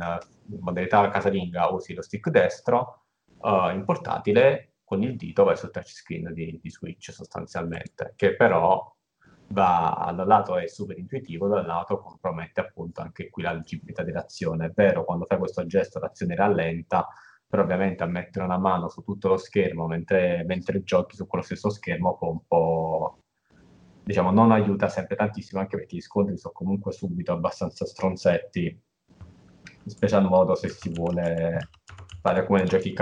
in 0.48 0.60
modalità 0.60 1.10
casalinga 1.10 1.70
usi 1.70 1.94
lo 1.94 2.04
stick 2.04 2.30
destro, 2.30 3.00
in 3.44 3.84
portatile 3.84 4.76
con 4.84 5.02
il 5.02 5.18
dito 5.18 5.44
vai 5.44 5.58
sul 5.58 5.72
touchscreen 5.72 6.32
di, 6.34 6.60
di 6.62 6.70
Switch 6.70 7.12
sostanzialmente, 7.12 8.14
che 8.16 8.36
però 8.36 8.96
va 9.48 10.12
da 10.16 10.22
un 10.22 10.28
lato 10.28 10.58
è 10.58 10.68
super 10.68 10.98
intuitivo, 10.98 11.48
dal 11.48 11.66
lato 11.66 12.00
compromette 12.00 12.62
appunto 12.62 13.02
anche 13.02 13.30
qui 13.30 13.44
la 13.44 13.54
leggibilità 13.54 14.04
dell'azione. 14.04 14.68
È 14.68 14.72
vero, 14.74 15.04
quando 15.04 15.26
fai 15.26 15.38
questo 15.38 15.66
gesto 15.66 16.00
l'azione 16.00 16.36
rallenta, 16.36 17.08
però 17.54 17.66
ovviamente 17.66 18.02
a 18.02 18.08
mettere 18.08 18.46
una 18.46 18.58
mano 18.58 18.90
su 18.90 19.04
tutto 19.04 19.28
lo 19.28 19.38
schermo 19.38 19.86
mentre, 19.86 20.44
mentre 20.48 20.82
giochi 20.82 21.16
su 21.16 21.28
quello 21.28 21.44
stesso 21.44 21.70
schermo 21.70 22.18
può 22.18 22.32
un 22.32 22.40
po' 22.48 23.20
diciamo 24.04 24.32
non 24.32 24.52
aiuta 24.52 24.90
sempre 24.90 25.16
tantissimo 25.16 25.62
anche 25.62 25.78
perché 25.78 25.98
gli 25.98 26.02
scontri 26.02 26.36
sono 26.36 26.52
comunque 26.52 26.92
subito 26.92 27.32
abbastanza 27.32 27.86
stronzetti 27.86 28.64
in 28.66 29.92
special 29.92 30.24
modo 30.28 30.56
se 30.56 30.68
si 30.70 30.90
vuole 30.94 31.70
fare 32.22 32.44
come 32.48 32.64
giochi 32.64 32.96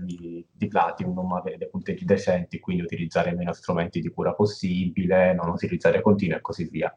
di, 0.00 0.46
di 0.50 0.68
Platinum, 0.68 1.32
avere 1.32 1.58
dei 1.58 1.68
punteggi 1.68 2.06
decenti, 2.06 2.60
quindi 2.60 2.82
utilizzare 2.82 3.34
meno 3.34 3.52
strumenti 3.52 4.00
di 4.00 4.08
cura 4.08 4.32
possibile, 4.32 5.34
non 5.34 5.48
utilizzare 5.48 6.00
continui 6.00 6.36
e 6.36 6.40
così 6.40 6.68
via. 6.70 6.96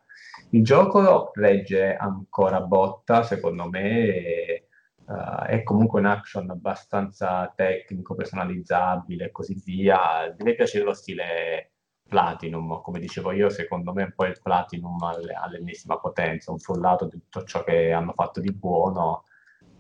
Il 0.51 0.63
gioco 0.63 1.31
regge 1.33 1.95
ancora 1.95 2.61
botta, 2.61 3.23
secondo 3.23 3.67
me, 3.67 4.68
uh, 5.09 5.45
è 5.45 5.63
comunque 5.63 5.99
un 5.99 6.05
action 6.05 6.49
abbastanza 6.49 7.51
tecnico, 7.55 8.15
personalizzabile 8.15 9.25
e 9.25 9.31
così 9.31 9.61
via. 9.65 10.33
Deve 10.35 10.55
piacere 10.55 10.85
lo 10.85 10.93
stile 10.93 11.73
Platinum, 12.07 12.81
come 12.81 12.99
dicevo 12.99 13.31
io, 13.31 13.49
secondo 13.49 13.93
me 13.93 14.01
è 14.03 14.05
un 14.05 14.13
po' 14.15 14.25
il 14.25 14.39
Platinum 14.41 14.97
all'ennesima 15.03 15.99
potenza, 15.99 16.51
un 16.51 16.59
frullato 16.59 17.05
di 17.05 17.19
tutto 17.19 17.43
ciò 17.43 17.63
che 17.63 17.91
hanno 17.91 18.13
fatto 18.13 18.39
di 18.39 18.51
buono 18.51 19.25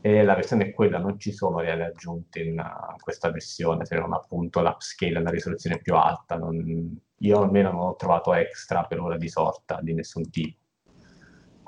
e 0.01 0.23
la 0.23 0.35
versione 0.35 0.67
è 0.67 0.73
quella, 0.73 0.97
non 0.97 1.19
ci 1.19 1.33
sono 1.33 1.59
reali 1.59 1.83
aggiunte 1.83 2.39
in, 2.41 2.59
uh, 2.59 2.95
questa 3.01 3.31
versione, 3.31 3.85
se 3.85 3.97
non 3.97 4.13
appunto 4.13 4.61
l'upscale 4.61 5.21
la 5.21 5.29
risoluzione 5.29 5.79
più 5.79 5.95
alta. 5.95 6.37
Non, 6.37 6.97
io 7.17 7.41
almeno 7.41 7.71
non 7.71 7.81
ho 7.87 7.95
trovato 7.95 8.33
extra 8.33 8.83
per 8.83 8.99
ora 8.99 9.17
di 9.17 9.27
sorta 9.27 9.79
di 9.81 9.93
nessun 9.93 10.29
tipo. 10.29 10.58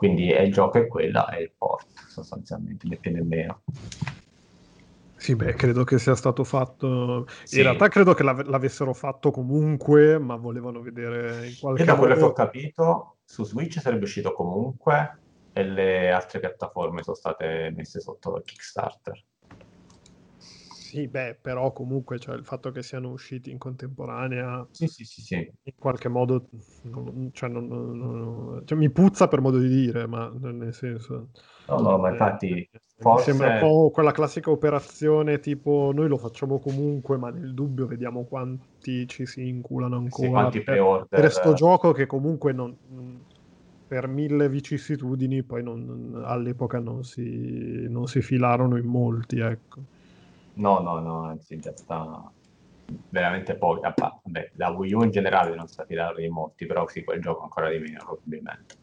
Quindi 0.01 0.31
è 0.31 0.41
il 0.41 0.51
gioco 0.51 0.79
è 0.79 0.87
quella, 0.87 1.27
è 1.29 1.41
il 1.41 1.51
port 1.55 1.85
sostanzialmente, 2.07 2.87
né 2.87 2.95
più 2.95 3.11
nemmeno. 3.11 3.61
Sì, 5.15 5.35
beh, 5.35 5.53
credo 5.53 5.83
che 5.83 5.99
sia 5.99 6.15
stato 6.15 6.43
fatto. 6.43 7.27
Sì. 7.43 7.57
In 7.57 7.63
realtà 7.65 7.87
credo 7.87 8.15
che 8.15 8.23
l'av- 8.23 8.47
l'avessero 8.47 8.95
fatto 8.95 9.29
comunque, 9.29 10.17
ma 10.17 10.37
volevano 10.37 10.81
vedere 10.81 11.49
in 11.49 11.55
qualche 11.59 11.83
modo. 11.83 11.91
Da 11.91 11.95
quello 11.99 12.15
che 12.15 12.23
ho 12.23 12.33
capito, 12.33 13.17
su 13.23 13.43
Switch 13.43 13.79
sarebbe 13.79 14.05
uscito 14.05 14.33
comunque, 14.33 15.19
e 15.53 15.63
le 15.63 16.09
altre 16.09 16.39
piattaforme 16.39 17.03
sono 17.03 17.15
state 17.15 17.71
messe 17.75 17.99
sotto 17.99 18.41
Kickstarter. 18.43 19.23
Sì, 20.91 21.07
beh, 21.07 21.37
però 21.41 21.71
comunque 21.71 22.19
cioè, 22.19 22.35
il 22.35 22.43
fatto 22.43 22.69
che 22.71 22.83
siano 22.83 23.11
usciti 23.11 23.49
in 23.49 23.57
contemporanea, 23.57 24.67
sì, 24.71 24.87
sì, 24.87 25.05
sì, 25.05 25.21
sì. 25.21 25.35
in 25.35 25.73
qualche 25.79 26.09
modo, 26.09 26.49
non, 26.81 27.29
cioè, 27.31 27.47
non, 27.47 27.67
non, 27.67 28.61
cioè, 28.65 28.77
mi 28.77 28.89
puzza 28.89 29.29
per 29.29 29.39
modo 29.39 29.57
di 29.57 29.69
dire, 29.69 30.05
ma 30.05 30.29
nel 30.37 30.73
senso... 30.73 31.29
No, 31.67 31.79
no, 31.79 31.97
ma 31.97 32.09
eh, 32.09 32.11
infatti... 32.11 32.49
Eh, 32.49 32.81
forse... 32.97 33.31
Mi 33.31 33.37
sembra 33.37 33.53
un 33.53 33.59
po' 33.61 33.89
quella 33.91 34.11
classica 34.11 34.51
operazione 34.51 35.39
tipo 35.39 35.91
noi 35.93 36.09
lo 36.09 36.17
facciamo 36.17 36.59
comunque, 36.59 37.15
ma 37.15 37.29
nel 37.29 37.53
dubbio 37.53 37.87
vediamo 37.87 38.25
quanti 38.25 39.07
ci 39.07 39.25
si 39.25 39.47
inculano 39.47 39.95
ancora. 39.95 40.51
Sì, 40.51 40.59
per, 40.59 41.05
per 41.07 41.19
questo 41.21 41.53
gioco 41.53 41.93
che 41.93 42.05
comunque 42.05 42.51
non, 42.51 42.75
per 43.87 44.07
mille 44.07 44.49
vicissitudini 44.49 45.41
poi 45.43 45.63
non, 45.63 46.21
all'epoca 46.25 46.79
non 46.79 47.05
si, 47.05 47.87
non 47.87 48.07
si, 48.07 48.21
filarono 48.21 48.75
in 48.75 48.87
molti, 48.87 49.39
ecco. 49.39 49.99
No, 50.53 50.79
no, 50.79 50.99
no, 50.99 51.23
anzi 51.23 51.53
in 51.55 51.61
realtà 51.61 52.31
veramente 53.09 53.55
pochi. 53.55 53.81
Vabbè, 53.81 54.51
la 54.55 54.69
Wii 54.69 54.93
U 54.93 55.03
in 55.03 55.11
generale 55.11 55.55
non 55.55 55.67
si 55.67 55.81
filarono 55.85 56.23
in 56.23 56.31
molti, 56.31 56.65
però 56.65 56.87
sì, 56.87 57.03
quel 57.03 57.21
gioco 57.21 57.43
ancora 57.43 57.69
di 57.69 57.79
meno 57.79 58.03
probabilmente. 58.03 58.75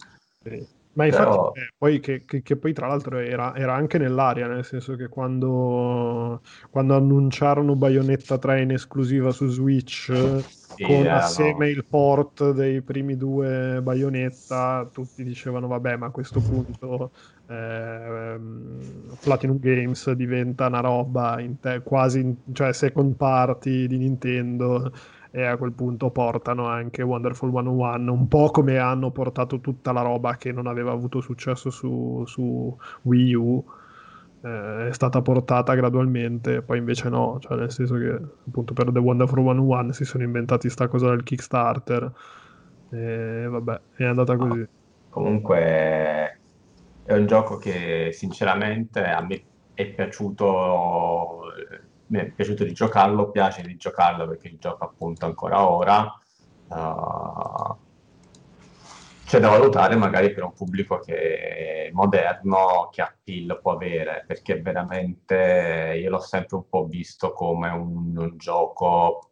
Sì. 0.42 0.76
Ma 0.98 1.04
infatti, 1.04 1.28
Però... 1.28 1.52
eh, 1.54 1.68
poi 1.78 2.00
che, 2.00 2.24
che, 2.24 2.42
che, 2.42 2.56
poi 2.56 2.72
tra 2.72 2.88
l'altro 2.88 3.18
era, 3.18 3.54
era, 3.54 3.72
anche 3.72 3.98
nell'aria, 3.98 4.48
nel 4.48 4.64
senso 4.64 4.96
che 4.96 5.08
quando, 5.08 6.40
quando 6.70 6.96
annunciarono 6.96 7.76
Bayonetta 7.76 8.36
3 8.36 8.62
in 8.62 8.72
esclusiva 8.72 9.30
su 9.30 9.46
Switch, 9.46 10.12
sì, 10.42 10.82
con 10.82 11.04
eh, 11.04 11.08
assieme 11.08 11.66
no. 11.66 11.70
il 11.70 11.84
port 11.84 12.50
dei 12.50 12.82
primi 12.82 13.16
due 13.16 13.78
Bayonetta, 13.80 14.88
tutti 14.92 15.22
dicevano 15.22 15.68
vabbè 15.68 15.94
ma 15.96 16.06
a 16.06 16.10
questo 16.10 16.40
punto 16.40 17.12
eh, 17.48 18.38
Platinum 19.22 19.58
Games 19.58 20.10
diventa 20.12 20.66
una 20.66 20.80
roba 20.80 21.42
te, 21.60 21.80
quasi, 21.82 22.20
in, 22.20 22.36
cioè 22.52 22.72
second 22.72 23.14
party 23.14 23.86
di 23.86 23.96
Nintendo 23.96 24.92
e 25.30 25.44
a 25.44 25.56
quel 25.56 25.72
punto 25.72 26.10
portano 26.10 26.66
anche 26.66 27.02
Wonderful 27.02 27.50
101, 27.50 28.12
un 28.12 28.28
po' 28.28 28.50
come 28.50 28.78
hanno 28.78 29.10
portato 29.10 29.60
tutta 29.60 29.92
la 29.92 30.02
roba 30.02 30.36
che 30.36 30.52
non 30.52 30.66
aveva 30.66 30.92
avuto 30.92 31.20
successo 31.20 31.70
su, 31.70 32.22
su 32.26 32.76
Wii 33.02 33.34
U. 33.34 33.64
Eh, 34.40 34.88
è 34.88 34.92
stata 34.92 35.20
portata 35.22 35.74
gradualmente, 35.74 36.62
poi 36.62 36.78
invece 36.78 37.08
no, 37.08 37.38
cioè 37.40 37.56
nel 37.56 37.72
senso 37.72 37.96
che 37.96 38.20
appunto 38.46 38.72
per 38.72 38.92
The 38.92 38.98
Wonderful 38.98 39.38
101 39.38 39.92
si 39.92 40.04
sono 40.04 40.22
inventati 40.22 40.68
sta 40.68 40.86
cosa 40.86 41.08
del 41.08 41.22
Kickstarter 41.22 42.12
e 42.90 43.46
vabbè, 43.48 43.80
è 43.96 44.04
andata 44.04 44.36
così. 44.36 44.66
Comunque 45.10 46.38
è 47.08 47.14
un 47.14 47.26
gioco 47.26 47.56
che 47.56 48.10
sinceramente 48.12 49.02
a 49.02 49.22
me 49.22 49.42
è 49.72 49.86
piaciuto 49.86 51.40
mi 52.08 52.18
è 52.18 52.26
piaciuto 52.26 52.64
di 52.64 52.74
giocarlo, 52.74 53.30
piace 53.30 53.62
di 53.62 53.76
giocarlo 53.76 54.28
perché 54.28 54.48
il 54.48 54.58
gioco 54.58 54.84
appunto 54.84 55.24
ancora 55.24 55.66
ora. 55.66 56.18
Uh, 56.68 57.76
c'è 59.24 59.40
da 59.40 59.48
valutare 59.48 59.96
magari 59.96 60.34
per 60.34 60.44
un 60.44 60.52
pubblico 60.52 60.98
che 60.98 61.86
è 61.86 61.90
moderno, 61.92 62.90
che 62.92 63.00
appeal 63.00 63.58
può 63.62 63.72
avere, 63.72 64.24
perché 64.26 64.60
veramente 64.60 65.98
io 65.98 66.10
l'ho 66.10 66.20
sempre 66.20 66.56
un 66.56 66.68
po' 66.68 66.84
visto 66.84 67.32
come 67.32 67.70
un, 67.70 68.18
un 68.18 68.36
gioco 68.36 69.30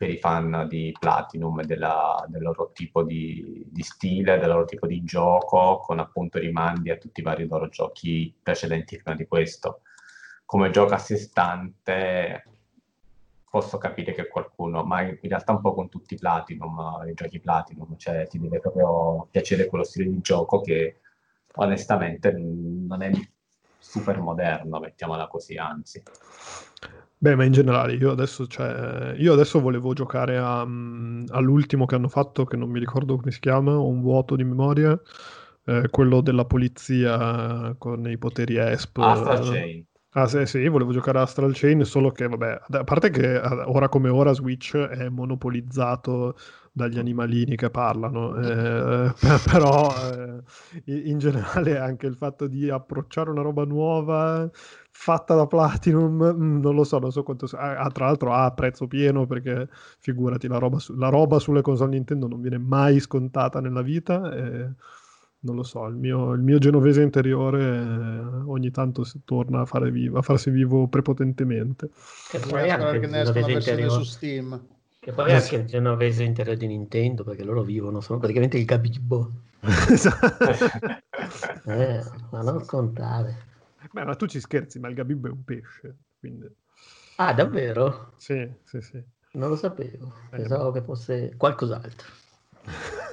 per 0.00 0.08
i 0.08 0.16
fan 0.16 0.64
di 0.66 0.96
Platinum 0.98 1.62
della, 1.62 2.24
del 2.26 2.40
loro 2.40 2.70
tipo 2.72 3.02
di, 3.02 3.66
di, 3.68 3.82
stile, 3.82 4.38
del 4.38 4.48
loro 4.48 4.64
tipo 4.64 4.86
di 4.86 5.04
gioco, 5.04 5.76
con 5.78 5.98
appunto 5.98 6.38
rimandi 6.38 6.88
a 6.88 6.96
tutti 6.96 7.20
i 7.20 7.22
vari 7.22 7.46
loro 7.46 7.68
giochi 7.68 8.34
precedenti 8.42 8.96
prima 8.96 9.14
di 9.14 9.26
questo 9.26 9.82
come 10.50 10.70
gioco 10.70 10.94
a 10.94 10.98
sé 10.98 11.16
stante 11.16 12.44
posso 13.48 13.78
capire 13.78 14.12
che 14.12 14.26
qualcuno, 14.26 14.82
ma 14.82 15.02
in 15.02 15.16
realtà 15.22 15.52
un 15.52 15.60
po' 15.60 15.74
con 15.74 15.88
tutti 15.88 16.14
i 16.14 16.18
Platinum, 16.18 17.04
i 17.06 17.14
giochi 17.14 17.38
Platinum, 17.38 17.96
cioè 17.96 18.26
ti 18.26 18.40
deve 18.40 18.58
proprio 18.58 19.28
piacere 19.30 19.66
quello 19.66 19.84
stile 19.84 20.10
di 20.10 20.20
gioco 20.20 20.60
che 20.60 21.02
onestamente 21.54 22.32
non 22.32 23.00
è 23.02 23.12
super 23.78 24.18
moderno, 24.18 24.80
mettiamola 24.80 25.28
così, 25.28 25.56
anzi. 25.56 26.02
Beh, 27.22 27.34
ma 27.34 27.44
in 27.44 27.52
generale 27.52 27.92
io 27.96 28.12
adesso, 28.12 28.46
cioè, 28.46 29.14
io 29.18 29.34
adesso 29.34 29.60
volevo 29.60 29.92
giocare 29.92 30.38
a, 30.38 30.62
um, 30.62 31.22
all'ultimo 31.28 31.84
che 31.84 31.94
hanno 31.94 32.08
fatto, 32.08 32.44
che 32.46 32.56
non 32.56 32.70
mi 32.70 32.78
ricordo 32.78 33.16
come 33.16 33.30
si 33.30 33.40
chiama, 33.40 33.76
ho 33.76 33.86
un 33.88 34.00
vuoto 34.00 34.36
di 34.36 34.44
memoria, 34.44 34.98
eh, 35.66 35.88
quello 35.90 36.22
della 36.22 36.46
polizia 36.46 37.74
con 37.76 38.08
i 38.08 38.16
poteri 38.16 38.56
ESP. 38.56 38.98
Astral 38.98 39.40
Chain. 39.50 39.86
Ah 40.12 40.26
sì, 40.26 40.44
sì, 40.44 40.66
volevo 40.66 40.90
giocare 40.92 41.18
a 41.18 41.22
Astral 41.22 41.52
Chain, 41.54 41.84
solo 41.84 42.10
che, 42.10 42.26
vabbè, 42.26 42.60
a 42.68 42.82
parte 42.84 43.10
che 43.10 43.38
ora 43.38 43.88
come 43.88 44.08
ora 44.08 44.32
Switch 44.32 44.74
è 44.76 45.08
monopolizzato 45.08 46.36
dagli 46.72 46.98
animalini 46.98 47.54
che 47.54 47.70
parlano, 47.70 48.36
eh, 48.36 49.12
però 49.48 49.88
eh, 50.12 50.42
in 51.08 51.18
generale 51.18 51.78
anche 51.78 52.06
il 52.08 52.16
fatto 52.16 52.48
di 52.48 52.68
approcciare 52.68 53.30
una 53.30 53.42
roba 53.42 53.64
nuova 53.64 54.50
fatta 54.90 55.36
da 55.36 55.46
Platinum, 55.46 56.32
mm, 56.36 56.60
non 56.60 56.74
lo 56.74 56.82
so, 56.82 56.98
non 56.98 57.12
so 57.12 57.22
quanto... 57.22 57.46
Ah, 57.56 57.88
tra 57.92 58.06
l'altro 58.06 58.32
ha 58.32 58.50
prezzo 58.52 58.88
pieno 58.88 59.26
perché 59.26 59.68
figurati, 60.00 60.48
la 60.48 60.58
roba, 60.58 60.80
su, 60.80 60.92
la 60.96 61.08
roba 61.08 61.38
sulle 61.38 61.62
console 61.62 61.90
Nintendo 61.90 62.26
non 62.26 62.40
viene 62.40 62.58
mai 62.58 62.98
scontata 62.98 63.60
nella 63.60 63.82
vita. 63.82 64.32
E 64.34 64.70
non 65.42 65.56
lo 65.56 65.62
so, 65.62 65.86
il 65.86 65.94
mio, 65.94 66.32
il 66.32 66.40
mio 66.40 66.58
genovese 66.58 67.02
interiore 67.02 67.62
eh, 67.62 68.42
ogni 68.46 68.70
tanto 68.70 69.04
si 69.04 69.22
torna 69.24 69.60
a, 69.60 69.64
fare 69.64 69.90
vivo, 69.90 70.18
a 70.18 70.22
farsi 70.22 70.50
vivo 70.50 70.86
prepotentemente. 70.88 71.88
Che 72.30 72.38
poi 72.40 72.68
anche 72.68 73.00
che 73.00 73.06
ne 73.06 73.22
esca 73.22 73.38
una 73.38 73.46
versione 73.46 73.88
su 73.88 74.02
Steam. 74.02 74.66
Che 74.98 75.12
poi 75.12 75.32
anche 75.32 75.56
il 75.56 75.64
genovese 75.64 76.24
interiore 76.24 76.58
di 76.58 76.66
Nintendo, 76.66 77.24
perché 77.24 77.42
loro 77.42 77.62
vivono, 77.62 78.00
sono 78.00 78.18
praticamente 78.18 78.58
il 78.58 78.66
Gabibbo. 78.66 79.32
eh, 81.64 82.04
ma 82.30 82.42
non 82.42 82.66
contare. 82.66 83.48
Beh, 83.92 84.04
ma 84.04 84.14
tu 84.14 84.26
ci 84.26 84.40
scherzi, 84.40 84.78
ma 84.78 84.88
il 84.88 84.94
Gabibbo 84.94 85.28
è 85.28 85.30
un 85.30 85.42
pesce, 85.42 85.96
quindi... 86.18 86.46
Ah, 87.16 87.32
davvero? 87.32 88.12
Sì, 88.16 88.46
sì, 88.64 88.80
sì. 88.82 89.02
Non 89.32 89.48
lo 89.48 89.56
sapevo, 89.56 90.12
eh, 90.32 90.36
pensavo 90.36 90.70
eh, 90.70 90.72
che 90.72 90.82
fosse 90.82 91.34
qualcos'altro. 91.36 92.08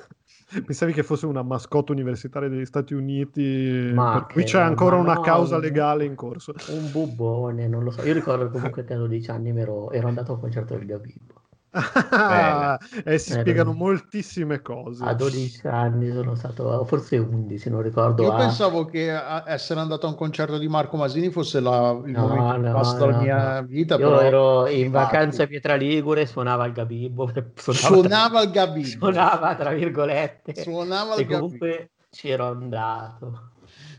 Pensavi 0.65 0.93
che 0.93 1.03
fosse 1.03 1.25
una 1.25 1.43
mascotte 1.43 1.91
universitaria 1.91 2.47
degli 2.47 2.65
Stati 2.65 2.93
Uniti, 2.93 3.91
ma 3.93 4.13
per 4.13 4.33
cui 4.33 4.43
c'è 4.43 4.61
ancora 4.61 4.95
una 4.95 5.15
no, 5.15 5.21
causa 5.21 5.57
legale 5.57 6.05
in 6.05 6.15
corso. 6.15 6.53
Un 6.69 6.89
bubbone, 6.89 7.67
non 7.67 7.83
lo 7.83 7.91
so. 7.91 8.01
Io 8.03 8.13
ricordo 8.13 8.49
comunque 8.49 8.85
che 8.85 8.93
ero 8.93 9.07
10 9.07 9.29
anni 9.29 9.49
ero, 9.59 9.91
ero 9.91 10.07
andato 10.07 10.31
al 10.33 10.39
concerto 10.39 10.75
del 10.75 10.85
Gabibbo. 10.85 11.46
Ah, 11.71 12.79
eh, 13.03 13.17
si 13.17 13.33
spiegano 13.33 13.73
moltissime 13.73 14.61
cose. 14.61 15.03
A 15.03 15.13
12 15.13 15.67
anni 15.67 16.11
sono 16.11 16.35
stato, 16.35 16.85
forse 16.85 17.17
11, 17.17 17.69
non 17.69 17.81
ricordo. 17.81 18.23
Io 18.23 18.31
a... 18.31 18.37
pensavo 18.37 18.85
che 18.85 19.13
essere 19.45 19.79
andato 19.79 20.05
a 20.05 20.09
un 20.09 20.15
concerto 20.15 20.57
di 20.57 20.67
Marco 20.67 20.97
Masini 20.97 21.29
fosse 21.29 21.59
la, 21.59 21.99
il 22.05 22.11
no, 22.11 22.27
momento 22.27 22.67
no, 22.67 22.73
passo 22.73 22.97
no, 22.97 23.05
della 23.05 23.21
mia 23.21 23.61
vita. 23.61 23.95
Io 23.95 24.09
però... 24.09 24.21
ero 24.21 24.67
in 24.67 24.91
vacanza 24.91 25.43
a 25.43 25.47
Pietra 25.47 25.75
Ligure, 25.75 26.25
suonava 26.25 26.65
il 26.65 26.73
Gabibbo. 26.73 27.31
Suonava, 27.55 28.01
suonava 28.01 28.41
il 28.41 28.51
Gabibbo. 28.51 28.87
Suonava 28.87 29.55
tra 29.55 29.71
virgolette. 29.71 30.55
Suonava 30.61 31.15
il 31.15 31.21
e 31.21 31.25
comunque 31.25 31.89
ci 32.09 32.29
ero 32.29 32.45
andato. 32.45 33.51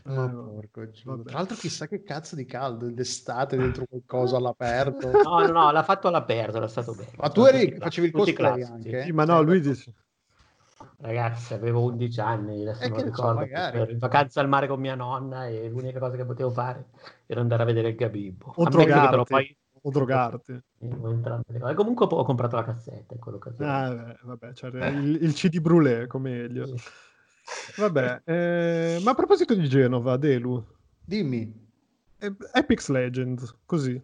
Oh, 0.05 0.61
Tra 1.23 1.37
l'altro, 1.37 1.55
chissà 1.55 1.87
che 1.87 2.03
cazzo 2.03 2.35
di 2.35 2.45
caldo 2.45 2.89
d'estate 2.89 3.57
dentro 3.57 3.85
qualcosa 3.85 4.37
all'aperto. 4.37 5.11
No, 5.11 5.39
no, 5.39 5.51
no, 5.51 5.71
l'ha 5.71 5.83
fatto 5.83 6.07
all'aperto, 6.07 6.57
era 6.57 6.67
stato 6.67 6.93
bello. 6.93 7.11
Ma 7.17 7.29
tu 7.29 7.43
eri, 7.43 7.75
facevi 7.77 8.07
il 8.07 8.13
cosplay 8.13 8.61
anche? 8.63 9.03
Sì, 9.03 9.11
ma 9.11 9.25
no, 9.25 9.41
lui 9.41 9.59
dice... 9.61 9.93
Ragazzi, 11.01 11.53
avevo 11.53 11.83
11 11.83 12.19
anni, 12.19 12.61
adesso 12.61 12.83
eh, 12.83 12.89
non 12.89 13.03
ricordo. 13.03 13.41
So, 13.41 13.71
per 13.71 13.89
in 13.89 13.97
vacanza 13.99 14.41
al 14.41 14.49
mare 14.49 14.67
con 14.67 14.79
mia 14.79 14.95
nonna 14.95 15.47
e 15.47 15.69
l'unica 15.69 15.99
cosa 15.99 16.17
che 16.17 16.25
potevo 16.25 16.49
fare 16.49 16.87
era 17.25 17.39
andare 17.39 17.63
a 17.63 17.65
vedere 17.65 17.89
il 17.89 17.95
Gabibbo. 17.95 18.53
O 18.55 18.67
drogarti. 18.67 19.23
Poi... 19.25 19.57
O 19.81 19.89
drogarti. 19.91 20.59
Comunque 21.75 22.05
ho 22.09 22.23
comprato 22.23 22.57
la 22.57 22.65
cassetta 22.65 23.13
in 23.13 23.19
quell'occasione. 23.19 23.71
Ah, 23.71 23.93
beh, 23.93 24.17
vabbè, 24.23 24.53
cioè, 24.53 24.87
il, 24.87 25.19
il 25.21 25.33
CD 25.33 25.59
Brûlé, 25.59 26.07
come 26.07 26.31
meglio. 26.31 26.65
Sì. 26.65 26.83
Vabbè, 27.77 28.21
eh, 28.25 28.99
ma 29.03 29.11
a 29.11 29.15
proposito 29.15 29.53
di 29.55 29.67
Genova, 29.67 30.17
Delu. 30.17 30.63
Dimmi. 31.03 31.67
Epic 32.53 32.87
Legends, 32.89 33.55
così. 33.65 34.01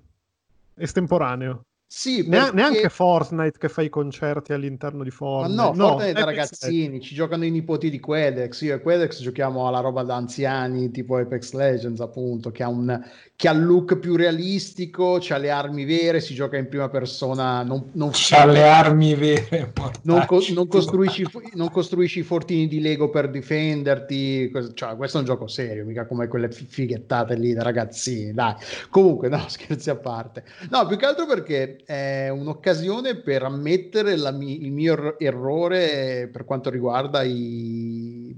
Estemporaneo. 0.76 1.66
Sì, 1.88 2.28
perché... 2.28 2.54
neanche 2.56 2.90
Fortnite 2.90 3.60
che 3.60 3.70
fa 3.70 3.82
i 3.82 3.90
concerti 3.90 4.54
all'interno 4.54 5.04
di 5.04 5.12
Fortnite. 5.12 5.56
Ma 5.56 5.64
no, 5.64 5.74
no 5.76 5.88
Fortnite 5.90 6.10
è 6.10 6.14
da 6.14 6.26
ragazzini, 6.26 7.00
ci 7.00 7.14
giocano 7.14 7.46
i 7.46 7.52
nipoti 7.52 7.90
di 7.90 8.00
Quedex. 8.00 8.62
Io 8.62 8.76
e 8.76 8.82
Quedex 8.82 9.22
giochiamo 9.22 9.68
alla 9.68 9.82
roba 9.82 10.04
da 10.04 10.16
anziani, 10.16 10.92
tipo 10.92 11.18
Apex 11.18 11.54
Legends, 11.54 12.02
appunto, 12.02 12.52
che 12.52 12.64
ha 12.64 12.70
un, 12.70 13.02
che 13.38 13.50
ha 13.50 13.52
il 13.52 13.66
look 13.66 13.98
più 13.98 14.16
realistico, 14.16 15.18
c'ha 15.20 15.38
le 15.38 15.50
armi 15.50 15.84
vere, 15.84 16.22
si 16.22 16.34
gioca 16.34 16.56
in 16.56 16.70
prima 16.70 16.88
persona. 16.88 17.64
Non, 17.64 17.90
non 17.94 18.12
c'ha 18.14 18.46
le 18.46 18.64
armi 18.64 19.14
vere. 19.16 19.74
Non, 20.06 20.26
co- 20.28 20.42
non, 20.54 20.68
costruisci, 20.68 21.26
non, 21.54 21.72
costruisci, 21.72 22.20
i 22.20 22.24
fortini 22.24 22.68
di 22.68 22.80
Lego 22.80 23.10
per 23.10 23.30
difenderti. 23.30 24.52
Cioè, 24.74 24.96
questo 24.96 25.18
è 25.18 25.20
un 25.22 25.26
gioco 25.26 25.48
serio, 25.48 25.84
mica 25.84 26.06
come 26.06 26.28
quelle 26.28 26.50
fighettate 26.52 27.36
lì 27.36 27.54
da 27.54 27.64
ragazzini. 27.64 28.32
Dai, 28.32 28.54
comunque, 28.90 29.30
no, 29.30 29.44
scherzi 29.50 29.90
a 29.90 29.96
parte. 29.96 30.44
No, 30.70 30.86
più 30.86 30.96
che 30.96 31.06
altro 31.06 31.26
perché 31.26 31.78
è 31.86 32.30
un'occasione 32.30 33.16
per 33.16 33.44
ammettere 33.44 34.16
mi- 34.32 34.64
il 34.64 34.72
mio 34.72 34.94
er- 34.94 35.16
errore 35.20 36.30
per 36.32 36.46
quanto 36.46 36.70
riguarda 36.70 37.24
i 37.24 38.36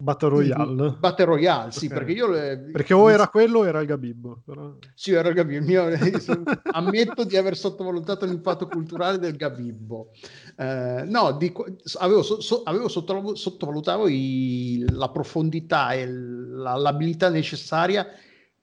Battle 0.00 0.28
Royale. 0.28 0.96
Battle 0.98 1.24
Royale, 1.24 1.72
sì, 1.72 1.86
okay. 1.86 1.98
perché 1.98 2.12
io... 2.12 2.30
Perché 2.72 2.94
o 2.94 3.10
era 3.10 3.26
quello 3.28 3.60
o 3.60 3.66
era 3.66 3.80
il 3.80 3.86
Gabibbo. 3.86 4.42
Però... 4.44 4.76
Sì, 4.94 5.12
era 5.12 5.28
il 5.28 5.34
Gabibbo. 5.34 5.64
Mio... 5.64 5.88
Ammetto 6.72 7.24
di 7.24 7.36
aver 7.36 7.56
sottovalutato 7.56 8.24
l'impatto 8.24 8.68
culturale 8.68 9.18
del 9.18 9.36
Gabibbo. 9.36 10.10
Eh, 10.56 11.02
no, 11.04 11.32
dico, 11.32 11.66
avevo, 11.98 12.22
so, 12.22 12.62
avevo 12.62 12.88
sottovalutato 12.88 14.06
i, 14.06 14.84
la 14.90 15.08
profondità 15.08 15.92
e 15.92 16.06
la, 16.06 16.74
l'abilità 16.74 17.28
necessaria 17.28 18.06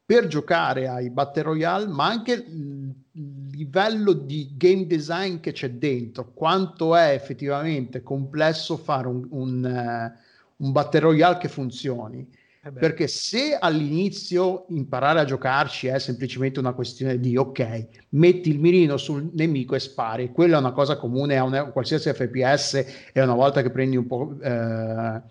per 0.05 0.27
giocare 0.27 0.87
ai 0.87 1.09
Battle 1.09 1.41
Royale, 1.41 1.87
ma 1.87 2.05
anche 2.05 2.33
il 2.33 3.49
livello 3.51 4.13
di 4.13 4.53
game 4.55 4.85
design 4.85 5.39
che 5.39 5.51
c'è 5.51 5.71
dentro, 5.71 6.31
quanto 6.33 6.95
è 6.95 7.13
effettivamente 7.13 8.03
complesso 8.03 8.77
fare 8.77 9.07
un, 9.07 9.25
un, 9.31 9.63
uh, 9.63 10.23
un 10.57 10.71
Battle 10.71 10.99
Royale 10.99 11.37
che 11.37 11.47
funzioni. 11.47 12.27
Eh 12.63 12.71
Perché 12.71 13.07
se 13.07 13.55
all'inizio 13.59 14.65
imparare 14.69 15.19
a 15.19 15.25
giocarci 15.25 15.85
è 15.85 15.99
semplicemente 15.99 16.59
una 16.59 16.73
questione 16.73 17.19
di 17.19 17.37
ok, 17.37 17.87
metti 18.09 18.49
il 18.49 18.59
mirino 18.59 18.97
sul 18.97 19.29
nemico 19.33 19.75
e 19.75 19.79
spari, 19.79 20.31
quella 20.31 20.57
è 20.57 20.59
una 20.59 20.71
cosa 20.71 20.97
comune 20.97 21.37
a 21.37 21.43
un, 21.43 21.69
qualsiasi 21.71 22.11
FPS 22.11 22.73
e 23.13 23.21
una 23.21 23.35
volta 23.35 23.61
che 23.61 23.69
prendi 23.69 23.97
un 23.97 24.07
po' 24.07 24.35
eh, 24.41 25.21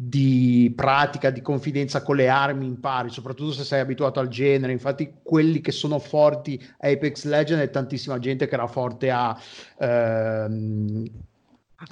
di 0.00 0.72
pratica, 0.76 1.30
di 1.30 1.42
confidenza 1.42 2.02
con 2.02 2.14
le 2.14 2.28
armi 2.28 2.66
impari, 2.66 3.10
soprattutto 3.10 3.50
se 3.50 3.64
sei 3.64 3.80
abituato 3.80 4.20
al 4.20 4.28
genere. 4.28 4.70
Infatti, 4.70 5.14
quelli 5.24 5.60
che 5.60 5.72
sono 5.72 5.98
forti 5.98 6.60
a 6.78 6.88
Apex 6.88 7.24
Legends 7.24 7.64
è 7.64 7.70
tantissima 7.70 8.18
gente 8.20 8.46
che 8.46 8.54
era 8.54 8.68
forte 8.68 9.10
a, 9.10 9.36
ehm, 9.78 11.04
a 11.04 11.27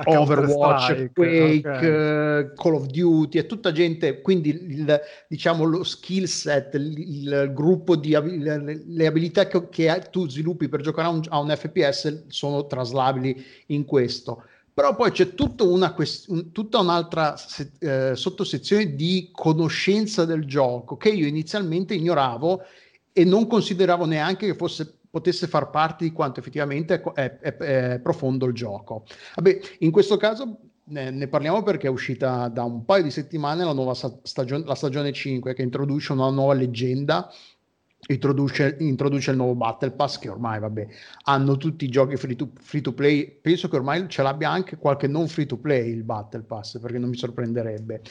Overwatch, 0.05 1.13
Quake, 1.13 1.69
okay. 1.69 2.53
Call 2.57 2.75
of 2.75 2.87
Duty, 2.87 3.39
è 3.39 3.47
tutta 3.47 3.71
gente. 3.71 4.21
Quindi, 4.21 4.49
il, 4.51 5.01
diciamo, 5.29 5.65
lo 5.65 5.85
skill 5.85 6.25
set, 6.25 6.75
il, 6.75 6.99
il 6.99 7.53
gruppo 7.55 7.95
di 7.95 8.11
le, 8.11 9.07
abilità 9.07 9.47
che, 9.47 9.69
che, 9.69 10.09
tu 10.11 10.29
sviluppi 10.29 10.69
per 10.69 10.81
giocare 10.81 11.07
a 11.09 11.11
un, 11.11 11.23
a 11.29 11.39
un 11.39 11.55
FPS 11.57 12.25
sono 12.29 12.67
traslabili 12.67 13.45
in 13.67 13.85
questo 13.85 14.43
però 14.77 14.95
poi 14.95 15.11
c'è 15.11 15.33
tutta, 15.33 15.65
una 15.65 15.95
un, 16.27 16.53
tutta 16.53 16.81
un'altra 16.81 17.35
se- 17.39 17.71
eh, 17.79 18.15
sottosezione 18.15 18.95
di 18.95 19.31
conoscenza 19.33 20.27
del 20.27 20.45
gioco 20.45 20.99
che 20.99 21.09
io 21.09 21.27
inizialmente 21.27 21.95
ignoravo 21.95 22.61
e 23.11 23.25
non 23.25 23.47
consideravo 23.47 24.05
neanche 24.05 24.45
che 24.45 24.55
fosse, 24.55 24.96
potesse 25.17 25.47
far 25.47 25.71
parte 25.71 26.05
di 26.05 26.13
quanto 26.13 26.41
effettivamente 26.41 27.01
è, 27.15 27.39
è, 27.39 27.57
è 27.57 28.01
profondo 28.01 28.45
il 28.45 28.53
gioco. 28.53 29.05
Vabbè, 29.37 29.59
in 29.79 29.91
questo 29.91 30.19
caso 30.19 30.59
ne, 30.85 31.11
ne, 31.11 31.27
parliamo 31.27 31.63
perché 31.63 31.87
è 31.87 31.91
uscita 31.91 32.49
da 32.49 32.65
un 32.65 32.85
paio 32.85 33.05
di 33.05 33.11
settimane 33.11 33.65
la 33.65 33.73
nuova 33.73 33.95
stagione, 33.95 34.65
la 34.67 34.75
stagione 34.75 35.13
5 35.13 35.55
che 35.55 35.63
introduce 35.63 36.13
una 36.13 36.29
nuova 36.29 36.53
leggenda 36.53 37.33
introduce, 38.09 38.77
introduce, 38.81 39.31
il 39.31 39.39
nuovo 39.39 39.55
Battle 39.55 39.93
Pass 39.93 40.19
che 40.19 40.29
ormai 40.29 40.61
vabbè 40.61 40.87
hanno 41.25 41.57
tutti 41.57 41.87
i 41.87 41.89
giochi 41.89 42.17
free 42.17 42.37
to, 42.37 42.51
free 42.61 42.83
to, 42.83 42.93
play 42.93 43.39
penso 43.41 43.69
che 43.69 43.77
ormai 43.77 44.07
ce 44.09 44.23
l'abbia 44.23 44.51
anche 44.51 44.77
qualche 44.77 45.07
non 45.09 45.29
free 45.29 45.47
to 45.47 45.57
play 45.57 45.91
il 45.91 46.05
Battle 46.05 46.43
Pass 46.43 46.79
perché 46.79 46.99
non 46.99 47.09
mi 47.09 47.17
sorprenderebbe 47.17 48.03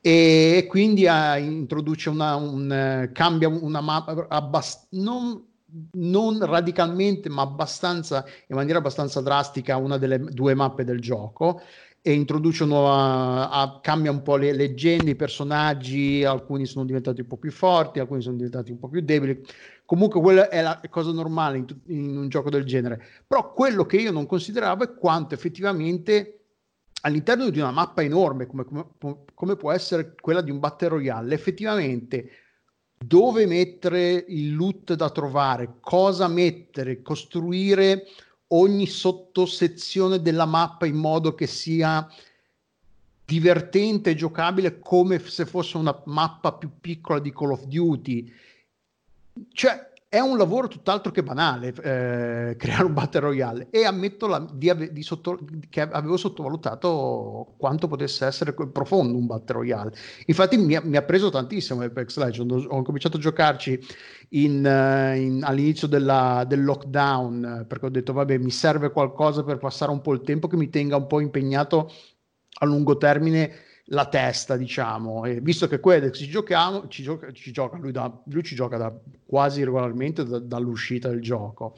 e 0.00 0.66
quindi 0.68 1.06
uh, 1.06 1.38
introduce 1.38 2.10
una 2.10 2.34
un, 2.34 3.06
uh, 3.08 3.12
cambia 3.12 3.48
una 3.48 3.80
mappa 3.80 4.26
abbast- 4.28 4.88
non, 4.90 5.47
non 5.92 6.44
radicalmente 6.44 7.28
ma 7.28 7.42
abbastanza 7.42 8.24
in 8.46 8.56
maniera 8.56 8.78
abbastanza 8.78 9.20
drastica 9.20 9.76
una 9.76 9.98
delle 9.98 10.18
due 10.18 10.54
mappe 10.54 10.84
del 10.84 11.00
gioco 11.00 11.60
e 12.00 12.12
introduce 12.12 12.64
nuova, 12.64 13.50
a, 13.50 13.80
cambia 13.82 14.10
un 14.10 14.22
po' 14.22 14.36
le 14.36 14.52
leggende, 14.52 15.10
i 15.10 15.16
personaggi, 15.16 16.24
alcuni 16.24 16.64
sono 16.64 16.84
diventati 16.84 17.20
un 17.20 17.26
po' 17.26 17.36
più 17.36 17.50
forti, 17.50 17.98
alcuni 17.98 18.22
sono 18.22 18.36
diventati 18.36 18.70
un 18.70 18.78
po' 18.78 18.88
più 18.88 19.00
deboli. 19.02 19.44
Comunque 19.84 20.20
quella 20.20 20.48
è 20.48 20.62
la 20.62 20.80
cosa 20.88 21.12
normale 21.12 21.58
in, 21.58 21.66
in 21.86 22.16
un 22.16 22.28
gioco 22.28 22.50
del 22.50 22.64
genere. 22.64 23.04
Però 23.26 23.52
quello 23.52 23.84
che 23.84 23.96
io 23.96 24.12
non 24.12 24.26
consideravo 24.26 24.84
è 24.84 24.94
quanto 24.94 25.34
effettivamente 25.34 26.34
all'interno 27.02 27.50
di 27.50 27.58
una 27.58 27.70
mappa 27.72 28.02
enorme 28.02 28.46
come, 28.46 28.64
come, 28.64 28.86
come, 29.34 29.56
può 29.56 29.72
essere 29.72 30.14
quella 30.20 30.40
di 30.40 30.50
un 30.50 30.58
Battle 30.60 30.88
Royale, 30.88 31.34
effettivamente 31.34 32.30
dove 32.98 33.46
mettere 33.46 34.24
il 34.28 34.54
loot 34.54 34.94
da 34.94 35.10
trovare, 35.10 35.76
cosa 35.80 36.28
mettere, 36.28 37.00
costruire 37.02 38.06
ogni 38.48 38.86
sottosezione 38.86 40.20
della 40.20 40.46
mappa 40.46 40.86
in 40.86 40.96
modo 40.96 41.34
che 41.34 41.46
sia 41.46 42.06
divertente 43.24 44.10
e 44.10 44.14
giocabile 44.14 44.78
come 44.78 45.18
se 45.18 45.44
fosse 45.44 45.76
una 45.76 46.02
mappa 46.06 46.52
più 46.52 46.70
piccola 46.80 47.18
di 47.18 47.32
Call 47.32 47.52
of 47.52 47.64
Duty. 47.64 48.32
Cioè, 49.52 49.87
è 50.10 50.20
un 50.20 50.38
lavoro 50.38 50.68
tutt'altro 50.68 51.12
che 51.12 51.22
banale 51.22 51.68
eh, 51.68 52.56
creare 52.56 52.84
un 52.84 52.94
battle 52.94 53.20
royale. 53.20 53.68
E 53.70 53.84
ammetto 53.84 54.26
la, 54.26 54.46
di, 54.50 54.90
di 54.90 55.02
sotto, 55.02 55.38
che 55.68 55.82
avevo 55.82 56.16
sottovalutato 56.16 57.54
quanto 57.58 57.88
potesse 57.88 58.24
essere 58.24 58.54
profondo 58.54 59.18
un 59.18 59.26
battle 59.26 59.56
royale. 59.56 59.92
Infatti 60.24 60.56
mi, 60.56 60.78
mi 60.82 60.96
ha 60.96 61.02
preso 61.02 61.28
tantissimo 61.28 61.82
Apex 61.82 62.16
Legends 62.16 62.64
ho, 62.64 62.76
ho 62.76 62.82
cominciato 62.82 63.18
a 63.18 63.20
giocarci 63.20 63.78
in, 64.30 64.64
uh, 64.64 65.14
in, 65.14 65.44
all'inizio 65.44 65.86
della, 65.86 66.44
del 66.46 66.64
lockdown 66.64 67.66
perché 67.68 67.86
ho 67.86 67.90
detto 67.90 68.14
vabbè 68.14 68.38
mi 68.38 68.50
serve 68.50 68.90
qualcosa 68.90 69.42
per 69.44 69.58
passare 69.58 69.90
un 69.90 70.00
po' 70.00 70.14
il 70.14 70.22
tempo 70.22 70.48
che 70.48 70.56
mi 70.56 70.70
tenga 70.70 70.96
un 70.96 71.06
po' 71.06 71.20
impegnato 71.20 71.90
a 72.60 72.66
lungo 72.66 72.96
termine 72.96 73.66
la 73.90 74.06
testa, 74.06 74.56
diciamo, 74.56 75.24
e 75.24 75.40
visto 75.40 75.66
che 75.66 75.80
Quedex 75.80 76.18
ci 76.18 76.28
giochiamo, 76.28 76.88
ci 76.88 77.02
gioca, 77.02 77.32
ci 77.32 77.52
gioca 77.52 77.76
lui, 77.78 77.92
da, 77.92 78.12
lui 78.26 78.42
ci 78.42 78.54
gioca 78.54 78.76
da, 78.76 78.94
quasi 79.24 79.64
regolarmente 79.64 80.24
da, 80.24 80.38
dall'uscita 80.38 81.08
del 81.08 81.20
gioco. 81.20 81.74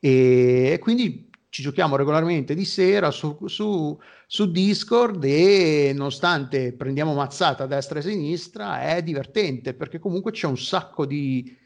E 0.00 0.78
quindi 0.80 1.30
ci 1.48 1.62
giochiamo 1.62 1.96
regolarmente 1.96 2.54
di 2.54 2.64
sera 2.64 3.10
su, 3.10 3.38
su, 3.46 3.98
su, 4.26 4.50
Discord 4.50 5.22
e 5.24 5.92
nonostante 5.94 6.72
prendiamo 6.72 7.14
mazzata 7.14 7.64
a 7.64 7.66
destra 7.66 7.96
e 7.96 8.02
a 8.02 8.04
sinistra 8.04 8.82
è 8.82 9.02
divertente 9.02 9.72
perché 9.72 10.00
comunque 10.00 10.32
c'è 10.32 10.48
un 10.48 10.58
sacco 10.58 11.06
di 11.06 11.56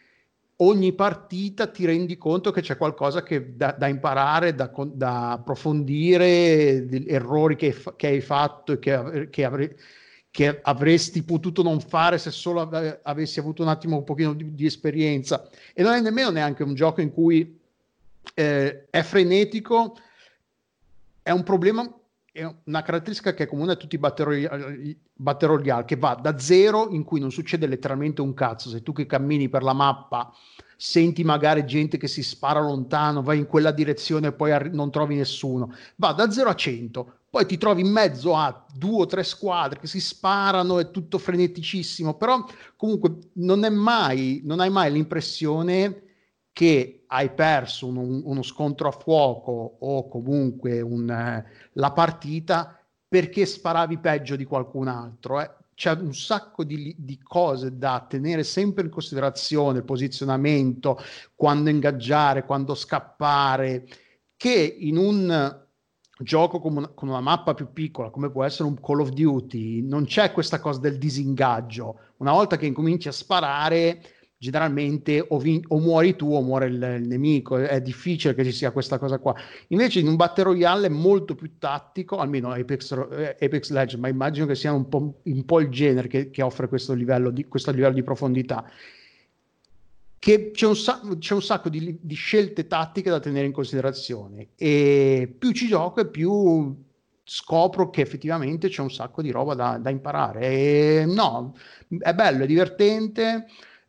ogni 0.60 0.92
partita 0.92 1.68
ti 1.68 1.84
rendi 1.84 2.16
conto 2.16 2.50
che 2.50 2.62
c'è 2.62 2.76
qualcosa 2.76 3.22
che 3.22 3.56
da, 3.56 3.72
da 3.72 3.86
imparare, 3.86 4.54
da, 4.54 4.70
da, 4.92 5.32
approfondire, 5.32 6.88
errori 7.06 7.56
che, 7.56 7.76
che, 7.96 8.06
hai 8.06 8.20
fatto 8.20 8.72
e 8.72 8.78
che, 8.78 9.28
che, 9.30 9.44
avre, 9.44 9.78
che, 10.30 10.60
avresti 10.62 11.22
potuto 11.22 11.62
non 11.62 11.80
fare 11.80 12.18
se 12.18 12.30
solo 12.30 12.68
avessi 13.02 13.38
avuto 13.38 13.62
un 13.62 13.68
attimo 13.68 13.98
un 13.98 14.04
pochino 14.04 14.34
di, 14.34 14.54
di 14.54 14.66
esperienza. 14.66 15.48
E 15.72 15.82
non 15.82 15.92
è 15.92 16.00
nemmeno 16.00 16.30
neanche 16.30 16.62
un 16.62 16.74
gioco 16.74 17.00
in 17.00 17.12
cui 17.12 17.58
eh, 18.34 18.86
è 18.90 19.02
frenetico, 19.02 19.96
è 21.22 21.30
un 21.30 21.44
problema 21.44 21.88
è 22.32 22.54
una 22.64 22.82
caratteristica 22.82 23.34
che 23.34 23.44
è 23.44 23.46
comune 23.46 23.72
a 23.72 23.76
tutti 23.76 23.96
i 23.96 23.98
battle 23.98 25.46
royale, 25.46 25.84
che 25.84 25.96
va 25.96 26.14
da 26.14 26.38
zero 26.38 26.90
in 26.90 27.04
cui 27.04 27.20
non 27.20 27.30
succede 27.30 27.66
letteralmente 27.66 28.20
un 28.20 28.34
cazzo, 28.34 28.68
se 28.68 28.82
tu 28.82 28.92
che 28.92 29.06
cammini 29.06 29.48
per 29.48 29.62
la 29.62 29.72
mappa 29.72 30.32
senti 30.80 31.24
magari 31.24 31.64
gente 31.64 31.96
che 31.96 32.06
si 32.06 32.22
spara 32.22 32.60
lontano, 32.60 33.22
vai 33.22 33.38
in 33.38 33.46
quella 33.46 33.72
direzione 33.72 34.28
e 34.28 34.32
poi 34.32 34.52
arri- 34.52 34.70
non 34.72 34.92
trovi 34.92 35.16
nessuno, 35.16 35.72
va 35.96 36.12
da 36.12 36.30
0 36.30 36.50
a 36.50 36.54
100, 36.54 37.12
poi 37.30 37.46
ti 37.46 37.58
trovi 37.58 37.80
in 37.80 37.90
mezzo 37.90 38.36
a 38.36 38.64
due 38.72 39.02
o 39.02 39.06
tre 39.06 39.24
squadre 39.24 39.80
che 39.80 39.88
si 39.88 40.00
sparano, 40.00 40.78
è 40.78 40.92
tutto 40.92 41.18
freneticissimo, 41.18 42.14
però 42.14 42.44
comunque 42.76 43.18
non, 43.34 43.60
mai, 43.74 44.42
non 44.44 44.60
hai 44.60 44.70
mai 44.70 44.92
l'impressione 44.92 46.02
che 46.58 47.04
hai 47.06 47.30
perso 47.30 47.86
uno, 47.86 48.00
uno 48.00 48.42
scontro 48.42 48.88
a 48.88 48.90
fuoco 48.90 49.76
o 49.78 50.08
comunque 50.08 50.80
un, 50.80 51.08
eh, 51.08 51.44
la 51.74 51.92
partita 51.92 52.84
perché 53.06 53.46
sparavi 53.46 53.98
peggio 53.98 54.34
di 54.34 54.44
qualcun 54.44 54.88
altro. 54.88 55.40
Eh. 55.40 55.48
C'è 55.72 55.92
un 55.92 56.12
sacco 56.12 56.64
di, 56.64 56.96
di, 56.98 57.16
cose 57.22 57.78
da 57.78 58.04
tenere 58.08 58.42
sempre 58.42 58.82
in 58.82 58.90
considerazione, 58.90 59.78
il 59.78 59.84
posizionamento, 59.84 60.98
quando 61.36 61.70
ingaggiare, 61.70 62.44
quando 62.44 62.74
scappare, 62.74 63.86
che 64.36 64.76
in 64.80 64.96
un 64.96 65.64
gioco 66.18 66.58
con 66.58 66.76
una, 66.76 66.88
con 66.88 67.08
una, 67.08 67.20
mappa 67.20 67.54
più 67.54 67.72
piccola, 67.72 68.10
come 68.10 68.32
può 68.32 68.42
essere 68.42 68.68
un 68.68 68.80
Call 68.80 68.98
of 68.98 69.10
Duty, 69.10 69.82
non 69.82 70.06
c'è 70.06 70.32
questa 70.32 70.58
cosa 70.58 70.80
del 70.80 70.98
disingaggio. 70.98 72.00
Una 72.16 72.32
volta 72.32 72.56
che 72.56 72.66
incominci 72.66 73.06
a 73.06 73.12
sparare 73.12 74.02
generalmente 74.38 75.24
o, 75.28 75.38
vin- 75.38 75.64
o, 75.66 75.80
muori 75.80 76.14
tu 76.14 76.32
o 76.32 76.40
muore 76.40 76.66
il, 76.66 76.74
il, 76.74 77.08
nemico, 77.08 77.56
è 77.56 77.80
difficile 77.82 78.34
che 78.34 78.44
ci 78.44 78.52
sia 78.52 78.70
questa 78.70 78.98
cosa 78.98 79.18
qua. 79.18 79.34
Invece 79.68 79.98
in 79.98 80.06
un 80.06 80.14
Battle 80.14 80.44
Royale 80.44 80.86
è 80.86 80.90
molto 80.90 81.34
più 81.34 81.58
tattico, 81.58 82.18
almeno 82.18 82.52
Apex, 82.52 82.92
eh, 83.10 83.36
Apex 83.40 83.70
Legends, 83.70 83.94
ma 83.94 84.08
immagino 84.08 84.46
che 84.46 84.54
sia 84.54 84.72
un 84.72 84.88
po', 84.88 85.20
un 85.22 85.44
po 85.44 85.60
il 85.60 85.68
genere 85.68 86.06
che, 86.06 86.30
che 86.30 86.42
offre 86.42 86.68
questo 86.68 86.94
livello, 86.94 87.30
di, 87.30 87.46
questo 87.46 87.72
livello 87.72 87.94
di 87.94 88.04
profondità. 88.04 88.64
Che 90.20 90.50
c'è 90.52 90.66
un, 90.66 90.76
sacco, 90.76 91.18
c'è 91.18 91.34
un 91.34 91.42
sacco 91.42 91.68
di, 91.68 91.98
di 92.00 92.14
scelte 92.14 92.66
tattiche 92.66 93.10
da 93.10 93.20
tenere 93.20 93.46
in 93.46 93.52
considerazione 93.52 94.48
e 94.56 95.32
più 95.36 95.52
ci 95.52 95.66
gioco 95.66 96.00
e 96.00 96.08
più 96.08 96.74
scopro 97.22 97.90
che 97.90 98.00
effettivamente 98.00 98.68
c'è 98.68 98.82
un 98.82 98.90
sacco 98.90 99.22
di 99.22 99.30
roba 99.30 99.54
da, 99.54 99.78
da 99.78 99.90
imparare. 99.90 100.40
E 100.40 101.04
no, 101.06 101.54
è 101.98 102.14
bello, 102.14 102.44
è 102.44 102.46
divertente 102.46 103.46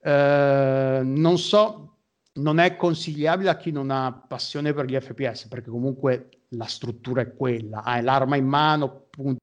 eh, 0.09 1.01
non 1.03 1.37
so, 1.37 1.97
non 2.33 2.59
è 2.59 2.75
consigliabile 2.75 3.49
a 3.49 3.57
chi 3.57 3.71
non 3.71 3.91
ha 3.91 4.11
passione 4.11 4.73
per 4.73 4.85
gli 4.85 4.99
FPS, 4.99 5.47
perché 5.47 5.69
comunque 5.69 6.29
la 6.49 6.65
struttura 6.65 7.21
è 7.21 7.35
quella, 7.35 7.83
hai 7.83 8.01
l'arma 8.01 8.35
in 8.35 8.47
mano, 8.47 9.07
punti 9.09 9.37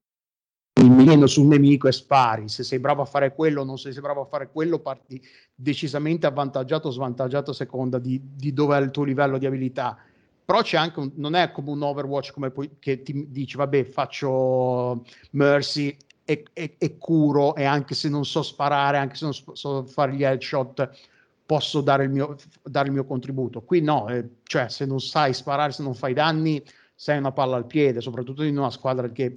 il 0.78 0.90
mirino 0.90 1.26
sul 1.26 1.46
nemico 1.46 1.88
e 1.88 1.92
spari. 1.92 2.48
Se 2.48 2.62
sei 2.62 2.78
bravo 2.78 3.02
a 3.02 3.06
fare 3.06 3.34
quello 3.34 3.62
o 3.62 3.64
non 3.64 3.78
sei 3.78 3.92
bravo 3.94 4.22
a 4.22 4.26
fare 4.26 4.50
quello, 4.50 4.80
parti 4.80 5.22
decisamente 5.54 6.26
avvantaggiato 6.26 6.88
o 6.88 6.90
svantaggiato 6.90 7.52
a 7.52 7.54
seconda 7.54 7.98
di, 7.98 8.20
di 8.22 8.52
dove 8.52 8.76
è 8.76 8.80
il 8.82 8.90
tuo 8.90 9.04
livello 9.04 9.38
di 9.38 9.46
abilità. 9.46 9.96
Però 10.44 10.60
c'è 10.60 10.76
anche 10.76 11.00
un, 11.00 11.12
non 11.16 11.34
è 11.34 11.50
come 11.50 11.70
un 11.70 11.82
Overwatch 11.82 12.32
come 12.32 12.50
poi, 12.50 12.76
che 12.78 13.02
ti 13.02 13.30
dici, 13.30 13.56
vabbè, 13.56 13.84
faccio 13.84 15.02
Mercy 15.30 15.96
e, 16.26 16.44
e, 16.52 16.74
e, 16.76 16.98
curo 16.98 17.54
e 17.54 17.64
anche 17.64 17.94
se 17.94 18.08
non 18.08 18.24
so 18.24 18.42
sparare, 18.42 18.98
anche 18.98 19.14
se 19.14 19.24
non 19.24 19.32
so 19.32 19.84
fare 19.84 20.12
gli 20.12 20.24
headshot, 20.24 20.90
posso 21.46 21.80
dare 21.80 22.04
il 22.04 22.10
mio, 22.10 22.36
dare 22.62 22.88
il 22.88 22.92
mio 22.92 23.04
contributo. 23.04 23.62
Qui 23.62 23.80
no, 23.80 24.08
eh, 24.08 24.28
cioè 24.42 24.68
se 24.68 24.84
non 24.84 25.00
sai 25.00 25.32
sparare, 25.32 25.70
se 25.70 25.84
non 25.84 25.94
fai 25.94 26.12
danni, 26.12 26.62
sei 26.94 27.18
una 27.18 27.30
palla 27.30 27.56
al 27.56 27.66
piede, 27.66 28.00
soprattutto 28.00 28.42
in 28.42 28.58
una 28.58 28.70
squadra 28.70 29.08
che 29.08 29.36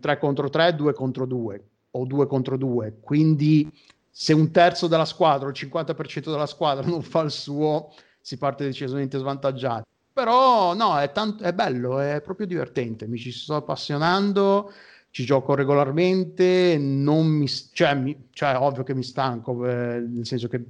3 0.00 0.18
contro 0.18 0.48
3, 0.48 0.76
2 0.76 0.92
contro 0.94 1.26
2 1.26 1.64
o 1.90 2.06
2 2.06 2.26
contro 2.28 2.56
2. 2.56 2.98
Quindi 3.00 3.70
se 4.08 4.32
un 4.32 4.52
terzo 4.52 4.86
della 4.86 5.04
squadra 5.04 5.48
o 5.48 5.50
il 5.50 5.56
50% 5.58 6.30
della 6.30 6.46
squadra 6.46 6.86
non 6.86 7.02
fa 7.02 7.22
il 7.22 7.32
suo, 7.32 7.92
si 8.20 8.38
parte 8.38 8.64
decisamente 8.64 9.18
svantaggiati. 9.18 9.86
Però 10.12 10.74
no, 10.74 10.98
è, 10.98 11.10
tanto, 11.10 11.42
è 11.42 11.52
bello, 11.52 11.98
è 11.98 12.20
proprio 12.20 12.46
divertente, 12.46 13.06
mi 13.06 13.18
ci 13.18 13.30
sto 13.32 13.56
appassionando 13.56 14.72
ci 15.10 15.24
gioco 15.24 15.54
regolarmente, 15.54 16.76
non 16.78 17.26
mi, 17.26 17.48
cioè, 17.48 17.94
mi, 17.94 18.28
cioè 18.30 18.56
ovvio 18.56 18.82
che 18.82 18.94
mi 18.94 19.02
stanco, 19.02 19.66
eh, 19.66 20.00
nel 20.00 20.26
senso 20.26 20.48
che 20.48 20.62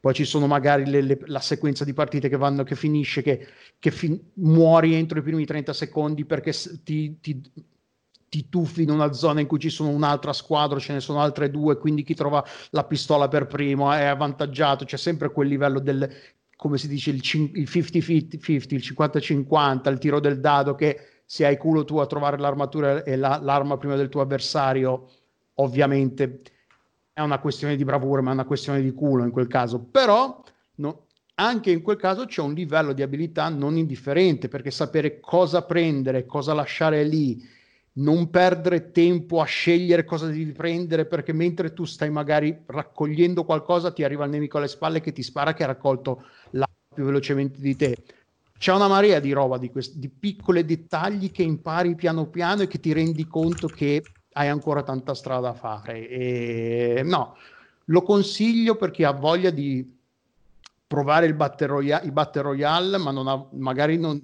poi 0.00 0.14
ci 0.14 0.24
sono 0.24 0.46
magari 0.46 0.84
le, 0.86 1.00
le, 1.00 1.18
la 1.26 1.40
sequenza 1.40 1.84
di 1.84 1.92
partite 1.92 2.28
che 2.28 2.36
vanno, 2.36 2.64
che 2.64 2.74
finisce, 2.74 3.22
che, 3.22 3.46
che 3.78 3.90
fin- 3.90 4.20
muori 4.34 4.94
entro 4.94 5.18
i 5.18 5.22
primi 5.22 5.44
30 5.44 5.72
secondi 5.72 6.24
perché 6.24 6.52
ti, 6.82 7.18
ti, 7.20 7.40
ti 8.28 8.48
tuffi 8.48 8.82
in 8.82 8.90
una 8.90 9.12
zona 9.12 9.40
in 9.40 9.46
cui 9.46 9.60
ci 9.60 9.70
sono 9.70 9.90
un'altra 9.90 10.32
squadra, 10.32 10.78
ce 10.80 10.92
ne 10.92 11.00
sono 11.00 11.20
altre 11.20 11.50
due, 11.50 11.78
quindi 11.78 12.02
chi 12.02 12.14
trova 12.14 12.44
la 12.70 12.84
pistola 12.84 13.28
per 13.28 13.46
primo 13.46 13.92
è 13.92 14.04
avvantaggiato, 14.04 14.84
c'è 14.84 14.96
sempre 14.96 15.30
quel 15.30 15.48
livello 15.48 15.78
del, 15.78 16.10
come 16.56 16.76
si 16.78 16.88
dice, 16.88 17.10
il, 17.10 17.22
il 17.54 17.68
50-50, 17.70 18.74
il 18.74 18.82
50-50, 18.84 19.90
il 19.90 19.98
tiro 19.98 20.18
del 20.18 20.40
dado 20.40 20.74
che 20.74 21.13
se 21.24 21.46
hai 21.46 21.56
culo 21.56 21.84
tu 21.84 21.98
a 21.98 22.06
trovare 22.06 22.38
l'armatura 22.38 23.02
e 23.02 23.16
la, 23.16 23.38
l'arma 23.42 23.76
prima 23.78 23.96
del 23.96 24.08
tuo 24.08 24.20
avversario, 24.20 25.08
ovviamente 25.54 26.42
è 27.12 27.20
una 27.20 27.38
questione 27.38 27.76
di 27.76 27.84
bravura, 27.84 28.20
ma 28.20 28.30
è 28.30 28.34
una 28.34 28.44
questione 28.44 28.82
di 28.82 28.92
culo 28.92 29.24
in 29.24 29.30
quel 29.30 29.46
caso. 29.46 29.80
Però 29.80 30.42
no, 30.76 31.06
anche 31.36 31.70
in 31.70 31.82
quel 31.82 31.96
caso 31.96 32.26
c'è 32.26 32.42
un 32.42 32.52
livello 32.52 32.92
di 32.92 33.02
abilità 33.02 33.48
non 33.48 33.76
indifferente, 33.76 34.48
perché 34.48 34.70
sapere 34.70 35.20
cosa 35.20 35.62
prendere, 35.62 36.26
cosa 36.26 36.52
lasciare 36.52 37.04
lì, 37.04 37.40
non 37.96 38.28
perdere 38.30 38.90
tempo 38.90 39.40
a 39.40 39.44
scegliere 39.44 40.04
cosa 40.04 40.26
devi 40.26 40.52
prendere, 40.52 41.06
perché 41.06 41.32
mentre 41.32 41.72
tu 41.72 41.84
stai 41.84 42.10
magari 42.10 42.62
raccogliendo 42.66 43.44
qualcosa, 43.44 43.92
ti 43.92 44.02
arriva 44.02 44.24
il 44.24 44.30
nemico 44.30 44.58
alle 44.58 44.68
spalle 44.68 45.00
che 45.00 45.12
ti 45.12 45.22
spara 45.22 45.54
che 45.54 45.62
ha 45.62 45.68
raccolto 45.68 46.24
l'arma 46.50 46.74
più 46.92 47.04
velocemente 47.04 47.60
di 47.60 47.76
te 47.76 47.96
c'è 48.64 48.72
una 48.72 48.88
marea 48.88 49.20
di 49.20 49.30
roba, 49.32 49.58
di, 49.58 49.68
quest- 49.68 49.96
di 49.96 50.08
piccoli 50.08 50.64
dettagli 50.64 51.30
che 51.30 51.42
impari 51.42 51.94
piano 51.94 52.30
piano 52.30 52.62
e 52.62 52.66
che 52.66 52.80
ti 52.80 52.94
rendi 52.94 53.26
conto 53.26 53.66
che 53.68 54.02
hai 54.32 54.48
ancora 54.48 54.82
tanta 54.82 55.12
strada 55.12 55.48
da 55.48 55.52
fare. 55.52 56.08
E, 56.08 57.02
no, 57.04 57.36
lo 57.84 58.00
consiglio 58.00 58.76
per 58.76 58.90
chi 58.90 59.04
ha 59.04 59.10
voglia 59.10 59.50
di 59.50 59.86
provare 60.86 61.26
il 61.26 61.34
Battle 61.34 61.66
Royale, 61.66 62.06
il 62.06 62.12
Battle 62.12 62.40
Royale 62.40 62.96
ma 62.96 63.10
non 63.10 63.28
ha, 63.28 63.46
magari 63.52 63.98
non, 63.98 64.22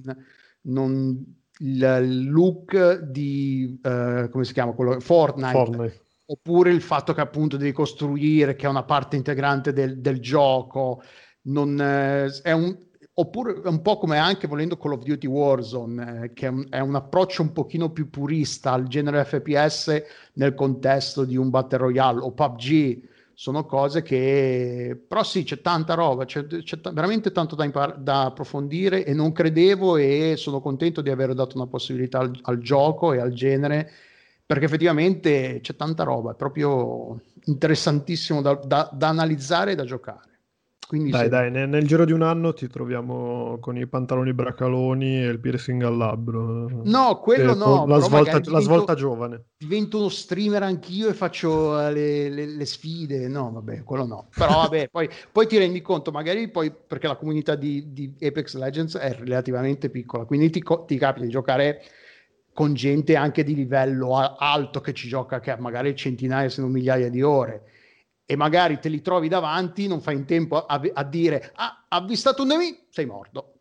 non 0.62 1.22
il 1.58 2.30
look 2.30 2.94
di 2.94 3.78
uh, 3.82 4.30
come 4.30 4.44
si 4.44 4.54
chiama 4.54 4.72
quello 4.72 5.00
Fortnite, 5.00 5.52
Fortnite, 5.52 6.00
oppure 6.24 6.70
il 6.70 6.80
fatto 6.80 7.12
che 7.12 7.20
appunto 7.20 7.58
devi 7.58 7.72
costruire 7.72 8.56
che 8.56 8.64
è 8.64 8.70
una 8.70 8.84
parte 8.84 9.16
integrante 9.16 9.74
del, 9.74 10.00
del 10.00 10.18
gioco. 10.18 11.02
Non, 11.42 11.78
eh, 11.78 12.40
è 12.42 12.52
un, 12.52 12.88
oppure 13.20 13.60
un 13.64 13.82
po' 13.82 13.98
come 13.98 14.18
anche 14.18 14.46
volendo 14.46 14.76
Call 14.76 14.92
of 14.92 15.02
Duty 15.02 15.26
Warzone 15.26 16.24
eh, 16.24 16.32
che 16.32 16.52
è 16.70 16.80
un, 16.80 16.94
approccio 16.94 17.42
un 17.42 17.52
pochino 17.52 17.90
più 17.90 18.08
purista 18.08 18.72
al 18.72 18.88
genere 18.88 19.24
FPS 19.24 20.02
nel 20.34 20.54
contesto 20.54 21.24
di 21.24 21.36
un 21.36 21.50
Battle 21.50 21.78
Royale 21.78 22.20
o 22.20 22.32
PUBG 22.32 23.08
sono 23.34 23.64
cose 23.66 24.02
che 24.02 24.98
però 25.06 25.22
sì 25.22 25.44
c'è 25.44 25.60
tanta 25.60 25.94
roba 25.94 26.24
c'è, 26.24 26.46
c'è 26.46 26.80
t- 26.80 26.92
veramente 26.92 27.30
tanto 27.30 27.54
da, 27.54 27.64
impar- 27.64 27.98
da, 27.98 28.24
approfondire 28.26 29.04
e 29.04 29.12
non 29.12 29.32
credevo 29.32 29.96
e 29.96 30.34
sono 30.36 30.60
contento 30.60 31.02
di 31.02 31.10
aver 31.10 31.34
dato 31.34 31.56
una 31.56 31.66
possibilità 31.66 32.20
al, 32.20 32.38
al 32.42 32.58
gioco 32.58 33.12
e 33.12 33.20
al 33.20 33.32
genere 33.32 33.90
perché 34.46 34.64
effettivamente 34.64 35.60
c'è 35.60 35.76
tanta 35.76 36.04
roba 36.04 36.32
è 36.32 36.34
proprio 36.34 37.20
interessantissimo 37.44 38.40
da, 38.40 38.54
da, 38.54 38.90
da 38.92 39.08
analizzare 39.08 39.72
e 39.72 39.74
da 39.74 39.84
giocare 39.84 40.29
quindi 40.90 41.10
dai, 41.10 41.22
se... 41.22 41.28
dai, 41.28 41.50
nel, 41.52 41.68
nel, 41.68 41.86
giro 41.86 42.04
di 42.04 42.10
un 42.10 42.22
anno 42.22 42.52
ti 42.52 42.66
troviamo 42.66 43.58
con 43.60 43.76
i 43.76 43.86
pantaloni 43.86 44.34
bracaloni 44.34 45.22
e 45.22 45.28
il 45.28 45.38
piercing 45.38 45.84
al 45.84 45.96
labbro. 45.96 46.68
No, 46.82 47.20
quello 47.20 47.54
no. 47.54 47.86
La 47.86 48.00
svolta, 48.00 48.24
divento, 48.24 48.50
la 48.50 48.58
svolta, 48.58 48.94
giovane. 48.96 49.44
Divento 49.56 49.98
uno 49.98 50.08
streamer 50.08 50.64
anch'io 50.64 51.08
e 51.08 51.14
faccio 51.14 51.80
eh, 51.80 51.92
le, 51.92 52.28
le, 52.28 52.46
le 52.46 52.64
sfide. 52.64 53.28
No, 53.28 53.52
vabbè, 53.52 53.84
quello 53.84 54.04
no. 54.04 54.26
Però 54.34 54.62
vabbè, 54.62 54.88
poi, 54.90 55.08
poi, 55.30 55.46
ti 55.46 55.58
rendi 55.58 55.80
conto, 55.80 56.10
magari 56.10 56.50
poi 56.50 56.72
perché 56.72 57.06
la 57.06 57.14
comunità 57.14 57.54
di, 57.54 57.92
di 57.92 58.12
Apex 58.20 58.56
Legends 58.56 58.96
è 58.96 59.14
relativamente 59.16 59.90
piccola, 59.90 60.24
quindi 60.24 60.50
ti, 60.50 60.60
ti 60.86 60.98
capita 60.98 61.24
di 61.24 61.30
giocare 61.30 61.82
con 62.52 62.74
gente 62.74 63.14
anche 63.14 63.44
di 63.44 63.54
livello 63.54 64.16
alto 64.16 64.80
che 64.80 64.92
ci 64.92 65.06
gioca, 65.06 65.38
che 65.38 65.52
ha 65.52 65.56
magari 65.56 65.94
centinaia 65.94 66.48
se 66.48 66.60
non 66.60 66.72
migliaia 66.72 67.08
di 67.08 67.22
ore 67.22 67.69
e 68.30 68.36
magari 68.36 68.78
te 68.78 68.88
li 68.88 69.02
trovi 69.02 69.26
davanti, 69.26 69.88
non 69.88 70.00
fai 70.00 70.14
in 70.14 70.24
tempo 70.24 70.64
a, 70.64 70.80
a 70.92 71.02
dire 71.02 71.50
ah, 71.56 71.86
avvistato 71.88 72.42
un 72.42 72.48
nemico, 72.48 72.82
sei 72.88 73.04
morto. 73.04 73.54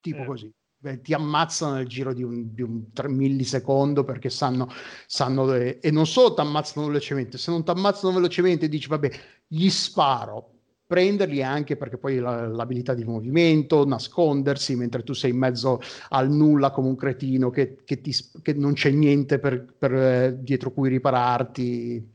Tipo 0.00 0.22
eh. 0.22 0.24
così. 0.24 0.50
Beh, 0.78 1.02
ti 1.02 1.12
ammazzano 1.12 1.74
nel 1.74 1.86
giro 1.86 2.14
di 2.14 2.22
un, 2.22 2.54
di 2.54 2.62
un 2.62 2.86
millisecondo 3.08 4.02
perché 4.02 4.30
sanno, 4.30 4.70
sanno 5.06 5.52
e 5.52 5.90
non 5.90 6.06
solo 6.06 6.32
ti 6.32 6.40
ammazzano 6.40 6.86
velocemente, 6.86 7.36
se 7.36 7.50
non 7.50 7.62
ti 7.62 7.72
ammazzano 7.72 8.14
velocemente 8.14 8.70
dici 8.70 8.88
vabbè, 8.88 9.10
gli 9.48 9.68
sparo, 9.68 10.52
prenderli 10.86 11.42
anche 11.42 11.76
perché 11.76 11.98
poi 11.98 12.16
la, 12.20 12.46
l'abilità 12.46 12.94
di 12.94 13.04
movimento, 13.04 13.84
nascondersi 13.84 14.76
mentre 14.76 15.02
tu 15.02 15.12
sei 15.12 15.32
in 15.32 15.36
mezzo 15.36 15.78
al 16.08 16.30
nulla 16.30 16.70
come 16.70 16.88
un 16.88 16.96
cretino 16.96 17.50
che, 17.50 17.80
che, 17.84 18.00
ti, 18.00 18.16
che 18.40 18.54
non 18.54 18.72
c'è 18.72 18.90
niente 18.90 19.38
per, 19.38 19.74
per, 19.76 19.94
eh, 19.94 20.36
dietro 20.40 20.72
cui 20.72 20.88
ripararti 20.88 22.12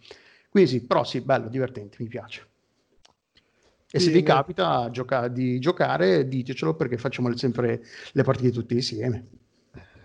quindi 0.49 0.69
sì, 0.69 0.85
però 0.85 1.03
sì, 1.03 1.21
bello, 1.21 1.47
divertente, 1.47 1.97
mi 1.99 2.07
piace. 2.07 2.47
E 3.91 3.99
sì, 3.99 4.05
se 4.05 4.11
vi 4.11 4.23
capita 4.23 4.89
gioca- 4.91 5.27
di 5.27 5.59
giocare, 5.59 6.27
ditecelo 6.27 6.75
perché 6.75 6.97
facciamo 6.97 7.35
sempre 7.35 7.81
le 8.11 8.23
partite 8.23 8.51
tutte 8.51 8.75
insieme. 8.75 9.27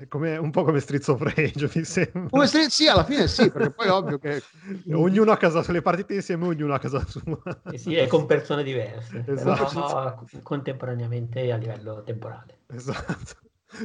Come, 0.09 0.37
un 0.37 0.51
po' 0.51 0.65
come 0.65 0.81
Streets 0.81 1.09
of 1.09 1.21
Rage, 1.21 1.71
mi 1.75 1.85
sembra. 1.85 2.29
Come 2.29 2.47
stri- 2.47 2.69
sì, 2.69 2.89
alla 2.89 3.05
fine 3.05 3.27
sì, 3.29 3.51
perché 3.51 3.71
poi 3.71 3.87
è 3.87 3.91
ovvio 3.91 4.19
che... 4.19 4.43
ognuno 4.93 5.33
a 5.33 5.37
casa, 5.37 5.65
le 5.71 5.83
partite 5.83 6.15
insieme, 6.15 6.47
ognuno 6.47 6.75
a 6.75 6.79
casa 6.79 7.05
sua. 7.07 7.41
Eh 7.71 7.79
sì, 7.79 7.95
è 7.95 8.07
con 8.07 8.27
persone 8.27 8.63
diverse, 8.63 9.25
esatto. 9.27 10.25
però 10.25 10.43
contemporaneamente 10.43 11.53
a 11.53 11.57
livello 11.57 12.03
temporale. 12.03 12.59
Esatto, 12.69 13.37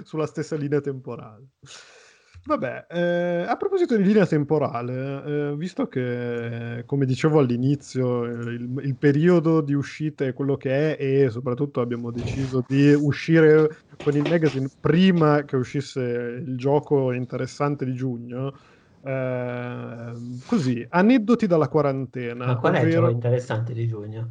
sulla 0.03 0.25
stessa 0.25 0.55
linea 0.55 0.81
temporale. 0.81 1.45
Vabbè, 2.49 2.87
eh, 2.89 3.45
a 3.47 3.55
proposito 3.57 3.95
di 3.95 4.01
linea 4.01 4.25
temporale, 4.25 5.23
eh, 5.23 5.55
visto 5.55 5.87
che, 5.87 6.81
come 6.87 7.05
dicevo 7.05 7.37
all'inizio, 7.37 8.23
il, 8.23 8.81
il, 8.85 8.95
periodo 8.95 9.61
di 9.61 9.75
uscita 9.75 10.25
è 10.25 10.33
quello 10.33 10.57
che 10.57 10.97
è 10.97 10.99
e 10.99 11.29
soprattutto 11.29 11.79
abbiamo 11.79 12.09
deciso 12.09 12.63
di 12.67 12.91
uscire 12.91 13.69
con 14.03 14.15
il 14.15 14.27
magazine 14.27 14.67
prima 14.79 15.43
che 15.43 15.57
uscisse 15.57 16.01
il 16.43 16.57
gioco 16.57 17.11
interessante 17.11 17.85
di 17.85 17.93
giugno, 17.93 18.51
eh, 19.03 20.11
così, 20.47 20.83
aneddoti 20.89 21.45
dalla 21.45 21.67
quarantena. 21.67 22.47
Ma 22.47 22.57
qual 22.57 22.73
è 22.73 22.81
il 22.81 22.91
gioco 22.91 23.09
interessante 23.09 23.73
di 23.73 23.87
giugno? 23.87 24.29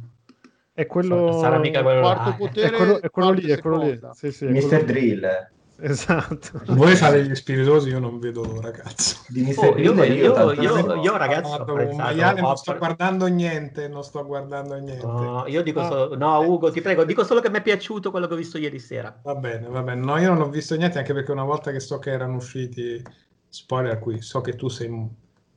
È 0.73 0.85
quello... 0.87 1.39
Sarà 1.39 1.57
mica 1.57 1.81
quello 1.81 2.01
quarto 2.01 2.29
là. 2.31 2.35
Potere, 2.35 2.67
è 2.67 2.71
quello, 2.75 3.01
è 3.01 3.09
quello 3.09 3.31
lì, 3.31 3.49
è 3.49 3.61
quello 3.61 3.77
lì. 3.77 3.99
Sì, 4.11 4.29
sì, 4.33 4.45
Mr. 4.45 4.83
Drill. 4.83 5.57
Esatto. 5.81 6.61
Voi 6.73 6.95
fate 6.95 7.23
gli 7.23 7.33
spiritosi, 7.35 7.89
io 7.89 7.99
non 7.99 8.19
vedo 8.19 8.43
l'ora, 8.43 8.71
cazzo. 8.71 9.17
Oh, 9.57 9.77
io, 9.77 9.93
io, 9.93 10.03
io, 10.03 10.51
io, 10.53 11.01
io 11.01 11.17
ragazzi, 11.17 11.59
ho 11.59 11.95
maiale, 11.95 12.41
non 12.41 12.57
sto 12.57 12.77
guardando 12.77 13.27
niente, 13.27 13.87
non 13.87 14.03
sto 14.03 14.25
guardando 14.25 14.75
niente. 14.75 15.05
No, 15.05 15.45
io 15.47 15.61
dico 15.63 15.83
solo, 15.83 16.15
no, 16.15 16.41
Ugo, 16.41 16.71
ti 16.71 16.81
prego, 16.81 17.03
dico 17.05 17.23
solo 17.23 17.39
che 17.39 17.49
mi 17.49 17.57
è 17.57 17.61
piaciuto 17.61 18.11
quello 18.11 18.27
che 18.27 18.33
ho 18.33 18.37
visto 18.37 18.57
ieri 18.57 18.79
sera. 18.79 19.17
Va 19.23 19.35
bene, 19.35 19.67
va 19.67 19.81
bene. 19.81 20.03
No, 20.03 20.17
io 20.17 20.29
non 20.33 20.41
ho 20.41 20.49
visto 20.49 20.75
niente, 20.75 20.97
anche 20.97 21.13
perché 21.13 21.31
una 21.31 21.43
volta 21.43 21.71
che 21.71 21.79
so 21.79 21.97
che 21.99 22.11
erano 22.11 22.35
usciti, 22.35 23.01
spoiler 23.47 23.99
qui, 23.99 24.21
so 24.21 24.41
che 24.41 24.55
tu 24.55 24.67
sei 24.67 24.89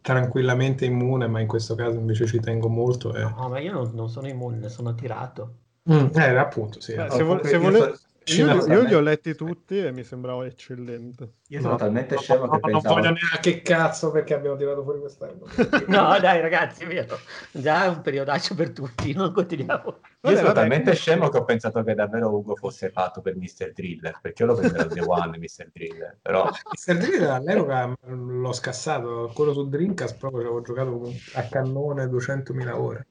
tranquillamente 0.00 0.84
immune, 0.84 1.26
ma 1.28 1.40
in 1.40 1.46
questo 1.46 1.74
caso 1.74 1.98
invece 1.98 2.26
ci 2.26 2.40
tengo 2.40 2.68
molto. 2.68 3.14
E... 3.14 3.22
No, 3.22 3.48
ma 3.48 3.58
io 3.58 3.72
non, 3.72 3.90
non 3.94 4.08
sono 4.08 4.28
immune, 4.28 4.68
sono 4.68 4.90
attirato. 4.90 5.54
Mm, 5.90 6.06
eh, 6.14 6.36
appunto, 6.36 6.80
sì. 6.80 6.94
Beh, 6.94 7.10
se, 7.10 7.22
vo- 7.22 7.42
se, 7.42 7.56
vole- 7.56 7.94
io, 8.26 8.66
io, 8.66 8.82
li 8.82 8.94
ho 8.94 9.00
letti 9.00 9.34
tutti 9.34 9.78
e 9.78 9.92
mi 9.92 10.04
sembrava 10.04 10.44
eccellente. 10.46 11.34
Io 11.48 11.60
sono 11.60 11.72
no, 11.72 11.78
talmente 11.78 12.16
scemo 12.16 12.46
no, 12.46 12.52
che 12.52 12.56
no, 12.56 12.60
pensavo... 12.60 12.94
Non 12.94 13.02
voglio 13.02 13.18
neanche 13.20 13.62
cazzo 13.62 14.10
perché 14.10 14.34
abbiamo 14.34 14.56
tirato 14.56 14.82
fuori 14.82 15.00
quest'anno. 15.00 15.40
no, 15.88 16.18
dai 16.20 16.40
ragazzi, 16.40 16.84
vero. 16.84 17.18
Già 17.50 17.84
è 17.84 17.88
un 17.88 18.00
periodaccio 18.00 18.54
per 18.54 18.70
tutti, 18.70 19.12
non 19.12 19.32
continuiamo. 19.32 19.82
Io 19.84 20.00
vabbè, 20.20 20.36
sono 20.36 20.46
vabbè. 20.48 20.60
talmente 20.60 20.94
scemo 20.94 21.28
che 21.28 21.38
ho 21.38 21.44
pensato 21.44 21.82
che 21.82 21.94
davvero 21.94 22.34
Ugo 22.34 22.54
fosse 22.54 22.90
fatto 22.90 23.20
per 23.20 23.36
Mr. 23.36 23.72
Driller, 23.74 24.18
perché 24.20 24.42
io 24.42 24.48
lo 24.48 24.56
prendevo 24.56 24.88
The 24.88 25.00
One, 25.00 25.38
Mr. 25.38 25.70
Driller. 25.72 26.18
Però... 26.22 26.48
Mr. 26.48 26.96
Driller 26.96 27.30
all'epoca 27.30 27.94
l'ho 28.06 28.52
scassato, 28.52 29.30
quello 29.34 29.52
su 29.52 29.68
Dreamcast 29.68 30.16
proprio 30.18 30.42
ci 30.42 30.46
avevo 30.46 30.62
giocato 30.62 31.12
a 31.34 31.42
cannone 31.48 32.04
200.000 32.06 32.70
ore. 32.72 33.06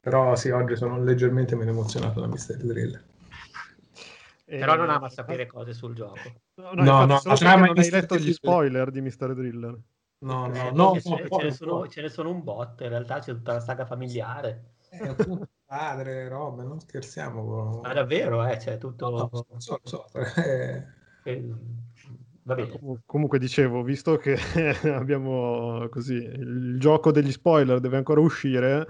Però 0.00 0.36
sì, 0.36 0.50
oggi 0.50 0.76
sono 0.76 1.02
leggermente 1.02 1.56
meno 1.56 1.70
emozionato 1.70 2.20
da 2.20 2.28
Mr. 2.28 2.56
Driller. 2.58 3.02
Però 4.46 4.76
non 4.76 4.90
ama 4.90 5.08
sapere 5.08 5.46
cose 5.46 5.72
sul 5.72 5.94
gioco. 5.94 6.20
No, 6.54 6.72
no, 6.72 7.04
no, 7.04 7.20
no 7.24 7.36
non 7.40 7.78
hai 7.78 7.90
letto 7.90 8.16
gli 8.16 8.32
spoiler 8.32 8.90
di 8.92 9.00
Mr. 9.00 9.34
Driller. 9.34 9.76
No, 10.18 10.46
no, 10.46 10.54
eh, 10.54 10.70
no, 10.72 10.98
ce, 11.00 11.08
no, 11.10 11.38
ce, 11.38 11.42
ne 11.42 11.50
sono, 11.50 11.88
ce, 11.88 12.00
ne 12.00 12.08
sono, 12.08 12.30
un 12.30 12.42
bot, 12.42 12.80
in 12.80 12.88
realtà 12.88 13.18
c'è 13.18 13.32
tutta 13.32 13.54
la 13.54 13.60
saga 13.60 13.84
familiare. 13.84 14.74
Appunto 15.02 15.48
padre, 15.66 16.28
robe, 16.28 16.62
non 16.62 16.78
scherziamo. 16.78 17.80
Ma 17.82 17.92
davvero, 17.92 18.46
eh, 18.46 18.56
c'è 18.56 18.78
tutto... 18.78 19.10
No, 19.10 19.28
no, 19.32 19.60
so, 19.60 19.80
so, 19.82 20.06
eh. 20.14 20.84
Eh, 21.24 21.44
va 22.44 22.54
bene. 22.54 23.02
Comunque 23.04 23.38
dicevo, 23.38 23.82
visto 23.82 24.16
che 24.16 24.36
abbiamo 24.94 25.88
così, 25.90 26.14
il 26.14 26.78
gioco 26.78 27.10
degli 27.10 27.32
spoiler 27.32 27.80
deve 27.80 27.96
ancora 27.96 28.20
uscire, 28.20 28.86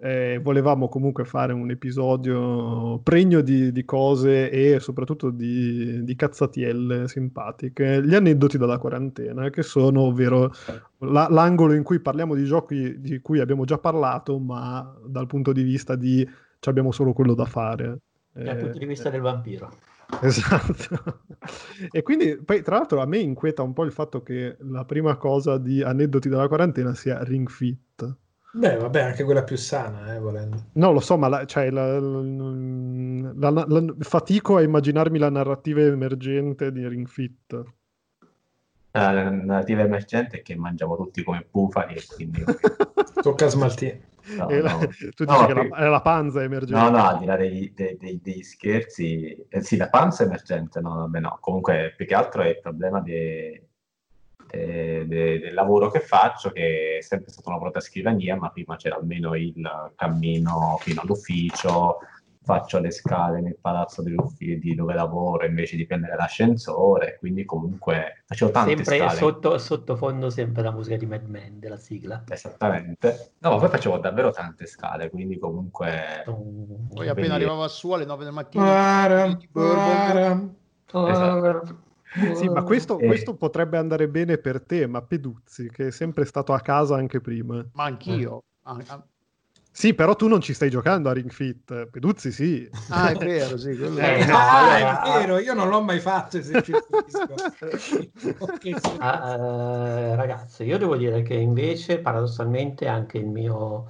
eh, 0.00 0.38
volevamo 0.40 0.88
comunque 0.88 1.24
fare 1.24 1.52
un 1.52 1.70
episodio 1.70 3.00
pregno 3.02 3.40
di, 3.40 3.72
di 3.72 3.84
cose 3.84 4.48
e 4.48 4.78
soprattutto 4.78 5.30
di, 5.30 6.04
di, 6.04 6.14
cazzatielle 6.14 7.08
simpatiche, 7.08 8.04
gli 8.04 8.14
aneddoti 8.14 8.58
dalla 8.58 8.78
quarantena, 8.78 9.50
che 9.50 9.62
sono 9.62 10.02
ovvero 10.02 10.52
la, 10.98 11.26
l'angolo 11.28 11.72
in 11.72 11.82
cui 11.82 11.98
parliamo 11.98 12.36
di 12.36 12.44
giochi 12.44 13.00
di 13.00 13.18
cui 13.20 13.40
abbiamo 13.40 13.64
già 13.64 13.78
parlato, 13.78 14.38
ma 14.38 14.96
dal 15.04 15.26
punto 15.26 15.52
di 15.52 15.62
vista 15.62 15.96
di 15.96 16.26
abbiamo 16.66 16.92
solo 16.92 17.12
quello 17.12 17.34
da 17.34 17.44
fare. 17.44 17.98
Dal 18.32 18.56
eh, 18.56 18.60
punto 18.60 18.78
di 18.78 18.86
vista 18.86 19.10
del 19.10 19.20
vampiro. 19.20 19.68
Esatto. 20.22 21.22
e 21.90 22.02
quindi, 22.02 22.36
poi, 22.36 22.62
tra 22.62 22.76
l'altro, 22.76 23.00
a 23.00 23.06
me 23.06 23.18
inquieta 23.18 23.62
un 23.62 23.72
po' 23.72 23.84
il 23.84 23.92
fatto 23.92 24.22
che 24.22 24.56
la 24.60 24.84
prima 24.84 25.16
cosa 25.16 25.58
di 25.58 25.82
aneddoti 25.82 26.28
della 26.28 26.46
quarantena 26.46 26.94
sia 26.94 27.22
Ring 27.24 27.48
Fit. 27.48 28.16
Beh, 28.50 28.76
vabbè, 28.76 29.00
anche 29.00 29.24
quella 29.24 29.44
più 29.44 29.56
sana, 29.56 30.14
eh, 30.14 30.18
volendo. 30.18 30.56
No, 30.72 30.92
lo 30.92 31.00
so, 31.00 31.18
ma 31.18 31.28
la, 31.28 31.44
cioè, 31.44 31.70
la, 31.70 31.98
la, 32.00 33.50
la, 33.50 33.94
fatico 34.00 34.56
a 34.56 34.62
immaginarmi 34.62 35.18
la 35.18 35.30
narrativa 35.30 35.80
emergente 35.82 36.72
di 36.72 36.86
Ring 36.88 37.06
Fit. 37.06 37.62
La 38.92 39.30
narrativa 39.30 39.82
emergente 39.82 40.38
è 40.38 40.42
che 40.42 40.56
mangiamo 40.56 40.96
tutti 40.96 41.22
come 41.22 41.46
bufali 41.50 41.94
e 41.94 42.02
quindi... 42.12 42.42
Tocca 43.22 43.44
a 43.44 43.48
smaltire. 43.48 44.06
No, 44.36 44.48
la- 44.48 44.72
no. 44.72 44.78
tu 45.14 45.24
No, 45.24 45.32
dici 45.32 45.46
che 45.46 45.52
qui- 45.52 45.68
la- 45.68 45.76
è 45.76 45.88
la 45.88 46.00
panza 46.00 46.42
emergente. 46.42 46.80
No, 46.80 46.90
no, 46.90 47.04
al 47.04 47.18
di 47.18 47.24
là 47.26 47.36
dei, 47.36 47.72
dei- 47.74 47.96
dei- 47.96 48.20
degli 48.22 48.42
scherzi, 48.42 49.46
eh, 49.48 49.60
sì, 49.60 49.76
la 49.76 49.88
panza 49.88 50.24
emergente, 50.24 50.80
no, 50.80 50.94
vabbè, 50.96 51.20
no. 51.20 51.38
Comunque, 51.40 51.92
più 51.96 52.06
che 52.06 52.14
altro 52.14 52.42
è 52.42 52.48
il 52.48 52.60
problema 52.60 53.00
de- 53.00 53.67
de- 54.50 55.06
de- 55.06 55.38
del 55.40 55.54
lavoro 55.54 55.90
che 55.90 56.00
faccio, 56.00 56.50
che 56.50 56.98
è 56.98 57.02
sempre 57.02 57.30
stata 57.30 57.50
una 57.50 57.58
brutta 57.58 57.80
scrivania, 57.80 58.36
ma 58.36 58.50
prima 58.50 58.76
c'era 58.76 58.96
almeno 58.96 59.34
il 59.34 59.92
cammino 59.94 60.76
fino 60.80 61.00
all'ufficio, 61.02 61.98
faccio 62.48 62.78
le 62.78 62.90
scale 62.90 63.42
nel 63.42 63.58
palazzo 63.60 64.00
dell'ufficio 64.00 64.58
di 64.58 64.74
dove 64.74 64.94
lavoro 64.94 65.44
invece 65.44 65.76
di 65.76 65.84
prendere 65.84 66.16
l'ascensore, 66.16 67.18
quindi 67.18 67.44
comunque 67.44 68.22
facevo 68.24 68.50
tante 68.50 68.74
Sempre 68.74 68.96
scale. 68.96 69.18
sotto, 69.18 69.58
sottofondo 69.58 70.30
sempre 70.30 70.62
la 70.62 70.70
musica 70.70 70.96
di 70.96 71.04
Mad 71.04 71.24
Men 71.26 71.58
della 71.58 71.76
sigla. 71.76 72.24
Esattamente. 72.26 73.32
No, 73.40 73.58
poi 73.58 73.68
facevo 73.68 73.98
davvero 73.98 74.30
tante 74.30 74.64
scale, 74.64 75.10
quindi 75.10 75.38
comunque... 75.38 76.22
Poi 76.24 77.06
appena 77.06 77.12
Quindi- 77.12 77.30
arrivava 77.32 77.68
su 77.68 77.90
alle 77.90 78.06
9 78.06 78.24
del 78.24 78.32
mattino. 78.32 78.64
Esatto. 81.06 81.86
Sì, 82.34 82.48
ma 82.48 82.62
questo, 82.62 82.98
Eh. 82.98 83.06
questo 83.06 83.34
potrebbe 83.34 83.76
andare 83.76 84.08
bene 84.08 84.38
per 84.38 84.62
te, 84.62 84.86
ma 84.86 85.02
Peduzzi, 85.02 85.68
che 85.70 85.88
è 85.88 85.90
sempre 85.90 86.24
stato 86.24 86.52
a 86.52 86.60
casa 86.60 86.96
anche 86.96 87.20
prima. 87.20 87.64
ma 87.72 87.84
anch'io. 87.84 88.42
Ah, 88.62 88.78
ah, 88.86 89.04
Sì, 89.70 89.94
però 89.94 90.16
tu 90.16 90.26
non 90.26 90.40
ci 90.40 90.54
stai 90.54 90.70
giocando 90.70 91.08
a 91.08 91.12
Ring 91.12 91.30
Fit. 91.30 91.86
Peduzzi 91.86 92.32
sì. 92.32 92.68
ah, 92.88 93.10
è 93.10 93.14
vero, 93.14 93.56
sì. 93.56 93.76
quello- 93.76 93.98
Eh, 94.00 94.24
no, 94.26 94.36
ah, 94.36 94.58
allora- 94.58 95.02
è 95.02 95.18
vero, 95.20 95.38
io 95.38 95.54
non 95.54 95.68
l'ho 95.68 95.82
mai 95.82 96.00
fatto 96.00 96.36
esercizio 96.38 96.86
fisico. 97.04 97.34
Sì. 97.78 98.10
Ah, 98.98 99.36
eh, 99.36 100.16
ragazzi, 100.16 100.64
io 100.64 100.78
devo 100.78 100.96
dire 100.96 101.22
che 101.22 101.34
invece 101.34 101.98
paradossalmente 102.00 102.88
anche, 102.88 103.18
il 103.18 103.26
mio, 103.26 103.86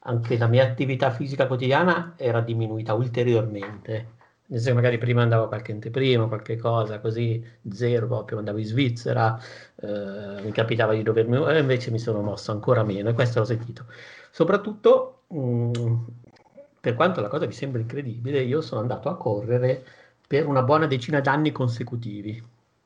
anche 0.00 0.36
la 0.36 0.46
mia 0.46 0.64
attività 0.64 1.10
fisica 1.10 1.46
quotidiana 1.46 2.14
era 2.16 2.40
diminuita 2.40 2.92
ulteriormente. 2.94 4.18
Nel 4.50 4.58
senso 4.58 4.74
magari 4.74 4.98
prima 4.98 5.22
andavo 5.22 5.44
a 5.44 5.48
qualche 5.48 5.70
anteprima, 5.70 6.26
qualche 6.26 6.56
cosa, 6.56 6.98
così 6.98 7.44
zero 7.70 8.06
proprio, 8.08 8.38
andavo 8.38 8.58
in 8.58 8.64
Svizzera, 8.64 9.38
eh, 9.76 10.42
mi 10.42 10.50
capitava 10.50 10.92
di 10.92 11.02
dovermi... 11.04 11.36
e 11.54 11.58
invece 11.60 11.92
mi 11.92 12.00
sono 12.00 12.20
mosso 12.20 12.50
ancora 12.50 12.82
meno 12.82 13.10
e 13.10 13.12
questo 13.12 13.38
l'ho 13.38 13.44
sentito. 13.44 13.86
Soprattutto, 14.32 15.22
mh, 15.28 15.94
per 16.80 16.94
quanto 16.94 17.20
la 17.20 17.28
cosa 17.28 17.46
vi 17.46 17.52
sembra 17.52 17.80
incredibile, 17.80 18.40
io 18.42 18.60
sono 18.60 18.80
andato 18.80 19.08
a 19.08 19.16
correre 19.16 19.84
per 20.26 20.46
una 20.46 20.62
buona 20.62 20.86
decina 20.86 21.20
d'anni 21.20 21.52
consecutivi, 21.52 22.42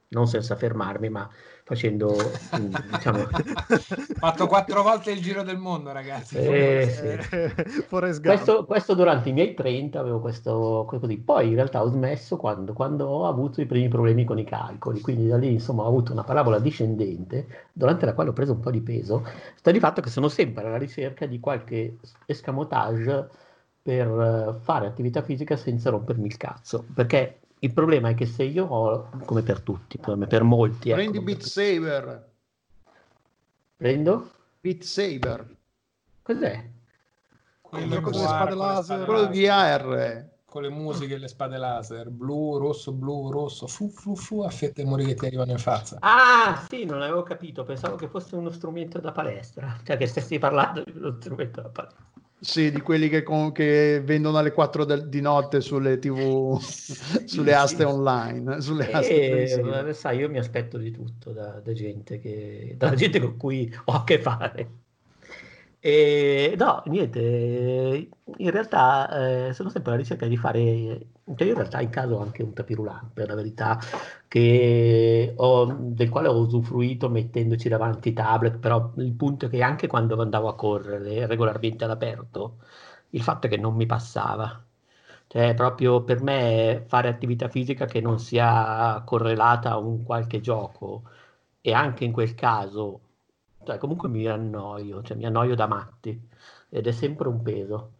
non 0.09 0.27
senza 0.27 0.57
fermarmi, 0.57 1.09
ma 1.09 1.29
facendo, 1.65 2.15
mh, 2.15 2.93
diciamo, 2.93 3.21
Ho 3.21 3.29
fatto 4.21 4.47
quattro 4.47 4.83
volte 4.83 5.13
il 5.13 5.23
giro 5.23 5.43
del 5.43 5.57
mondo, 5.57 5.93
ragazzi. 5.93 6.37
Eh, 6.37 6.89
sì. 6.91 7.35
Eh. 7.35 7.53
Questo, 8.23 8.65
questo 8.67 8.95
durante 8.95 9.31
i 9.31 9.33
miei 9.33 9.55
30 9.55 9.99
avevo 9.99 10.21
questo 10.21 10.85
così. 10.87 11.17
Poi 11.19 11.49
in 11.49 11.55
realtà 11.55 11.83
ho 11.83 11.89
smesso 11.89 12.37
quando, 12.37 12.73
quando 12.75 13.07
ho 13.07 13.27
avuto 13.27 13.61
i 13.61 13.67
primi 13.67 13.89
problemi 13.89 14.25
con 14.25 14.39
i 14.39 14.45
calcoli, 14.45 15.01
quindi 15.01 15.27
da 15.27 15.37
lì 15.39 15.53
insomma 15.53 15.83
ho 15.85 15.89
avuto 15.89 16.13
una 16.13 16.23
parabola 16.23 16.59
discendente 16.59 17.69
durante 17.73 18.05
la 18.05 18.15
quale 18.15 18.31
ho 18.31 18.33
preso 18.35 18.53
un 18.53 18.61
po' 18.61 18.71
di 18.71 18.83
peso. 18.83 19.25
Sta 19.55 19.71
di 19.71 19.81
fatto 19.81 20.01
che 20.03 20.11
sono 20.11 20.29
sempre 20.29 20.67
alla 20.67 20.77
ricerca 20.77 21.27
di 21.27 21.41
qualche 21.41 21.99
escamotage 22.27 23.29
per 23.81 24.07
eh, 24.09 24.61
fare 24.63 24.87
attività 24.87 25.23
fisica 25.23 25.57
senza 25.57 25.91
rompermi 25.91 26.27
il 26.27 26.37
cazzo, 26.37 26.85
perché 26.95 27.41
il 27.65 27.73
problema 27.73 28.11
è 28.11 28.15
che 28.15 28.27
se 28.27 28.43
io 28.45 28.67
ho, 28.67 29.09
come 29.25 29.43
per 29.43 29.61
tutti, 29.61 29.99
come 29.99 30.27
per 30.27 30.43
molti, 30.43 30.91
ecco, 30.91 30.97
Prendi 30.99 31.19
per 31.19 31.25
Beat. 31.25 31.43
Saber. 31.43 32.31
prendo? 33.77 34.31
Beat 34.61 34.83
Saber. 34.83 35.57
Cos'è? 36.23 36.71
Quello 37.61 38.01
con 38.01 38.13
le 38.13 38.19
spade 38.19 38.55
laser. 38.55 39.05
Quello 39.05 39.27
di 39.27 39.41
VR. 39.47 40.33
con 40.45 40.63
le 40.63 40.69
musiche 40.69 41.15
e 41.15 41.19
le 41.19 41.27
spade 41.29 41.57
laser, 41.59 42.11
blu, 42.11 42.59
rosso, 42.59 42.93
blu, 42.93 43.31
rosso, 43.31 43.67
fu 43.67 43.89
fu 43.89 44.15
fu, 44.15 44.43
a 44.43 44.51
fette 44.51 44.85
muri 44.85 45.05
che 45.05 45.15
ti 45.15 45.27
arrivano 45.27 45.51
in 45.51 45.59
faccia. 45.59 45.97
Ah, 46.01 46.65
sì, 46.69 46.85
non 46.85 47.03
avevo 47.03 47.23
capito, 47.25 47.65
pensavo 47.65 47.97
che 47.97 48.09
fosse 48.09 48.37
uno 48.37 48.51
strumento 48.51 49.01
da 49.01 49.11
palestra, 49.11 49.77
cioè 49.83 49.97
che 49.97 50.07
stessi 50.07 50.39
parlando 50.39 50.85
di 50.85 50.93
uno 50.97 51.17
strumento 51.19 51.61
da 51.61 51.71
palestra. 51.71 52.05
Sì, 52.45 52.71
di 52.71 52.81
quelli 52.83 53.09
che, 53.09 53.23
con- 53.23 53.53
che 53.53 54.01
vendono 54.05 54.37
alle 54.39 54.53
4 54.53 54.85
del- 54.85 55.09
di 55.09 55.21
notte 55.23 55.61
sulle 55.63 55.99
tv, 55.99 56.59
sulle 57.25 57.55
aste 57.55 57.85
online, 57.85 58.61
sulle 58.61 58.91
aste 58.91 59.21
E, 59.21 59.89
eh, 59.89 59.95
sai, 59.95 60.19
io 60.19 60.29
mi 60.29 60.39
aspetto 60.39 60.77
di 60.79 60.91
tutto 60.91 61.33
da, 61.33 61.59
da 61.61 61.73
gente 61.73 62.19
che, 62.19 62.75
dalla 62.77 62.95
gente 62.95 63.19
con 63.21 63.37
cui 63.37 63.73
ho 63.87 63.93
a 63.93 64.05
che 64.05 64.21
fare. 64.21 64.84
E 65.87 66.55
no, 66.57 66.83
niente, 66.87 67.21
in 68.39 68.51
realtà 68.51 69.49
eh, 69.49 69.53
sono 69.53 69.69
sempre 69.69 69.91
alla 69.93 70.01
ricerca 70.01 70.27
di 70.27 70.37
fare, 70.39 70.61
cioè 71.37 71.43
io 71.47 71.49
in 71.53 71.55
realtà 71.57 71.81
in 71.83 71.91
caso 71.91 72.15
ho 72.15 72.21
anche 72.23 72.43
un 72.43 72.55
tapirulante, 72.55 73.11
per 73.13 73.29
la 73.29 73.35
verità, 73.35 73.79
ho- 75.37 75.67
del 75.81 76.09
quale 76.09 76.29
ho 76.29 76.39
usufruito 76.39 77.09
mettendoci 77.11 77.69
davanti 77.69 78.09
i 78.11 78.13
tablet, 78.13 78.59
però 78.59 78.93
il 78.97 79.13
punto 79.15 79.47
è 79.47 79.49
che 79.49 79.63
anche 79.63 79.87
quando 79.87 80.21
andavo 80.21 80.49
a 80.49 80.55
correre 80.55 81.27
regolarmente 81.27 81.85
all'aperto, 81.85 82.59
il 83.11 83.23
fatto 83.23 83.47
è 83.47 83.51
che 83.51 83.57
non 83.57 83.75
mi 83.75 83.87
passava. 83.87 84.63
Cioè, 85.27 85.55
proprio 85.55 86.03
per 86.05 86.23
me 86.23 86.85
fare 86.87 87.09
attività 87.09 87.49
fisica 87.49 87.87
che 87.87 88.01
non 88.01 88.19
sia 88.21 89.03
correlata 89.05 89.71
a 89.73 89.79
un 89.79 90.03
qualche 90.05 90.41
gioco 90.41 91.05
e 91.61 91.73
anche 91.73 92.05
in 92.05 92.13
quel 92.13 92.35
caso, 92.35 93.01
cioè, 93.65 93.79
comunque 93.79 94.09
mi 94.09 94.27
annoio, 94.27 95.03
cioè 95.03 95.17
mi 95.17 95.27
annoio 95.27 95.55
da 95.55 95.67
matti 95.67 96.21
ed 96.69 96.87
è 96.87 96.93
sempre 96.93 97.29
un 97.29 97.43
peso. 97.43 97.93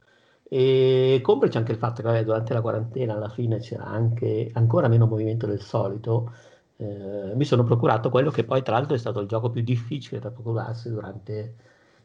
E 0.49 1.21
complice 1.23 1.59
anche 1.59 1.73
il 1.73 1.79
fatto 1.79 2.03
che 2.03 2.09
vabbè, 2.09 2.25
durante 2.25 2.53
la 2.55 2.61
quarantena 2.61 3.15
alla 3.15 3.29
fine 3.29 3.59
c'era 3.59 3.85
anche 3.85 4.51
ancora 4.55 4.89
meno 4.89 5.07
movimento 5.07 5.47
del 5.47 5.61
solito. 5.61 6.33
eh, 6.77 7.33
mi 7.35 7.45
sono 7.45 7.65
procurato 7.65 8.11
quello 8.11 8.31
che 8.31 8.45
poi 8.45 8.63
tra 8.63 8.75
l'altro 8.75 8.95
è 8.95 8.99
stato 8.99 9.21
il 9.21 9.29
gioco 9.29 9.51
più 9.51 9.63
difficile 9.63 10.21
da 10.21 10.31
procurarsi 10.31 10.91
durante 10.91 11.55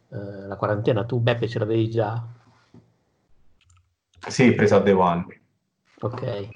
eh, 0.10 0.48
la 0.48 0.56
quarantena. 0.56 1.06
Tu 1.06 1.20
Beppe 1.20 1.48
ce 1.48 1.60
l'avevi 1.60 1.90
già? 1.90 2.24
Sì, 4.28 4.54
preso 4.54 4.76
a 4.76 4.80
Day 4.80 4.94
One. 4.94 5.26
Ok. 6.02 6.50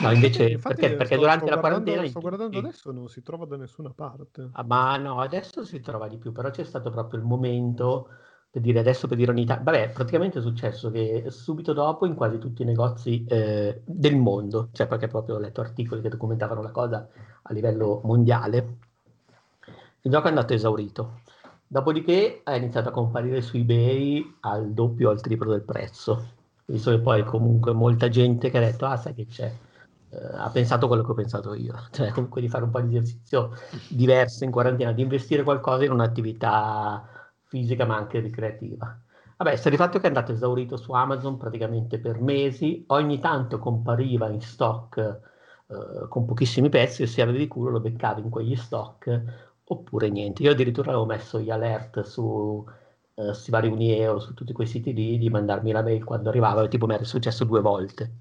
No, 0.00 0.10
invece, 0.12 0.50
Infatti, 0.50 0.74
perché, 0.74 0.96
perché 0.96 1.14
sto- 1.14 1.22
durante 1.22 1.46
sto 1.46 1.54
la 1.54 1.60
quarantena... 1.60 2.06
Sto 2.06 2.20
guardando 2.20 2.52
tutti- 2.52 2.66
adesso, 2.66 2.92
non 2.92 3.08
si 3.08 3.22
trova 3.22 3.44
da 3.44 3.56
nessuna 3.56 3.90
parte. 3.94 4.48
Ah, 4.52 4.64
ma 4.64 4.96
no, 4.96 5.20
adesso 5.20 5.64
si 5.64 5.80
trova 5.80 6.08
di 6.08 6.16
più, 6.16 6.32
però 6.32 6.50
c'è 6.50 6.64
stato 6.64 6.90
proprio 6.90 7.20
il 7.20 7.26
momento 7.26 8.08
per 8.50 8.62
dire 8.62 8.80
adesso 8.80 9.06
per 9.06 9.16
dire 9.16 9.32
Italia. 9.38 9.62
Vabbè, 9.62 9.90
praticamente 9.90 10.40
è 10.40 10.42
successo 10.42 10.90
che 10.90 11.26
subito 11.28 11.72
dopo 11.72 12.04
in 12.04 12.14
quasi 12.14 12.38
tutti 12.38 12.62
i 12.62 12.64
negozi 12.64 13.24
eh, 13.28 13.80
del 13.84 14.16
mondo, 14.16 14.70
cioè 14.72 14.88
perché 14.88 15.06
proprio 15.06 15.36
ho 15.36 15.38
letto 15.38 15.60
articoli 15.60 16.00
che 16.00 16.08
documentavano 16.08 16.60
la 16.60 16.72
cosa 16.72 17.08
a 17.42 17.52
livello 17.52 18.00
mondiale, 18.04 18.76
il 20.02 20.10
gioco 20.10 20.26
è 20.26 20.30
andato 20.30 20.52
esaurito. 20.54 21.20
Dopodiché 21.66 22.42
è 22.42 22.54
iniziato 22.54 22.88
a 22.88 22.92
comparire 22.92 23.40
su 23.40 23.56
eBay 23.56 24.38
al 24.40 24.72
doppio 24.72 25.08
o 25.08 25.12
al 25.12 25.20
triplo 25.20 25.52
del 25.52 25.62
prezzo. 25.62 26.32
Visto 26.64 26.90
che 26.90 26.98
poi 26.98 27.22
comunque 27.24 27.72
molta 27.72 28.08
gente 28.08 28.50
che 28.50 28.58
ha 28.58 28.60
detto, 28.60 28.86
ah, 28.86 28.96
sai 28.96 29.14
che 29.14 29.26
c'è, 29.26 29.52
eh, 30.12 30.18
ha 30.36 30.50
pensato 30.50 30.86
quello 30.88 31.04
che 31.04 31.10
ho 31.12 31.14
pensato 31.14 31.54
io, 31.54 31.74
cioè 31.92 32.10
comunque 32.10 32.40
di 32.40 32.48
fare 32.48 32.64
un 32.64 32.70
po' 32.70 32.80
di 32.80 32.96
esercizio 32.96 33.52
diverso 33.88 34.44
in 34.44 34.50
quarantena, 34.50 34.92
di 34.92 35.02
investire 35.02 35.42
qualcosa 35.42 35.84
in 35.84 35.92
un'attività 35.92 37.08
fisica 37.44 37.84
ma 37.84 37.96
anche 37.96 38.20
ricreativa. 38.20 38.98
Vabbè, 39.36 39.56
sta 39.56 39.70
di 39.70 39.76
fatto 39.76 39.98
che 39.98 40.04
è 40.04 40.08
andato 40.08 40.32
esaurito 40.32 40.76
su 40.76 40.92
Amazon 40.92 41.36
praticamente 41.38 41.98
per 41.98 42.20
mesi, 42.20 42.84
ogni 42.88 43.18
tanto 43.20 43.58
compariva 43.58 44.28
in 44.28 44.40
stock 44.42 44.98
eh, 45.66 46.08
con 46.08 46.26
pochissimi 46.26 46.68
pezzi 46.68 47.02
e 47.02 47.06
se 47.06 47.22
avevi 47.22 47.48
culo 47.48 47.70
lo 47.70 47.80
beccavi 47.80 48.20
in 48.20 48.30
quegli 48.30 48.56
stock 48.56 49.22
oppure 49.64 50.10
niente. 50.10 50.42
Io 50.42 50.50
addirittura 50.50 50.90
avevo 50.90 51.06
messo 51.06 51.40
gli 51.40 51.50
alert 51.50 52.02
su 52.02 52.64
eh, 53.14 53.32
vari 53.48 53.68
Unieo, 53.68 54.18
su 54.18 54.34
tutti 54.34 54.52
quei 54.52 54.66
siti 54.66 54.92
lì, 54.92 55.16
di 55.18 55.30
mandarmi 55.30 55.72
la 55.72 55.82
mail 55.82 56.04
quando 56.04 56.28
arrivava, 56.28 56.66
tipo 56.68 56.86
mi 56.86 56.94
era 56.94 57.04
successo 57.04 57.44
due 57.44 57.60
volte 57.60 58.18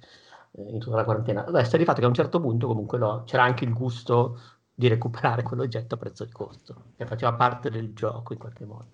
eh, 0.51 0.61
in 0.71 0.80
tutta 0.80 0.95
la 0.95 1.03
quarantena. 1.03 1.43
Vabbè, 1.43 1.63
sta 1.63 1.77
di 1.77 1.85
fatto 1.85 1.99
che 1.99 2.05
a 2.05 2.09
un 2.09 2.13
certo 2.13 2.39
punto 2.39 2.67
comunque 2.67 2.97
no, 2.97 3.23
c'era 3.26 3.43
anche 3.43 3.65
il 3.65 3.73
gusto 3.73 4.39
di 4.73 4.88
recuperare 4.88 5.43
quell'oggetto 5.43 5.95
a 5.95 5.97
prezzo 5.97 6.26
di 6.26 6.31
costo, 6.31 6.84
che 6.95 7.05
faceva 7.05 7.34
parte 7.34 7.69
del 7.69 7.93
gioco 7.93 8.34
in 8.34 8.39
qualche 8.39 8.65
modo. 8.65 8.88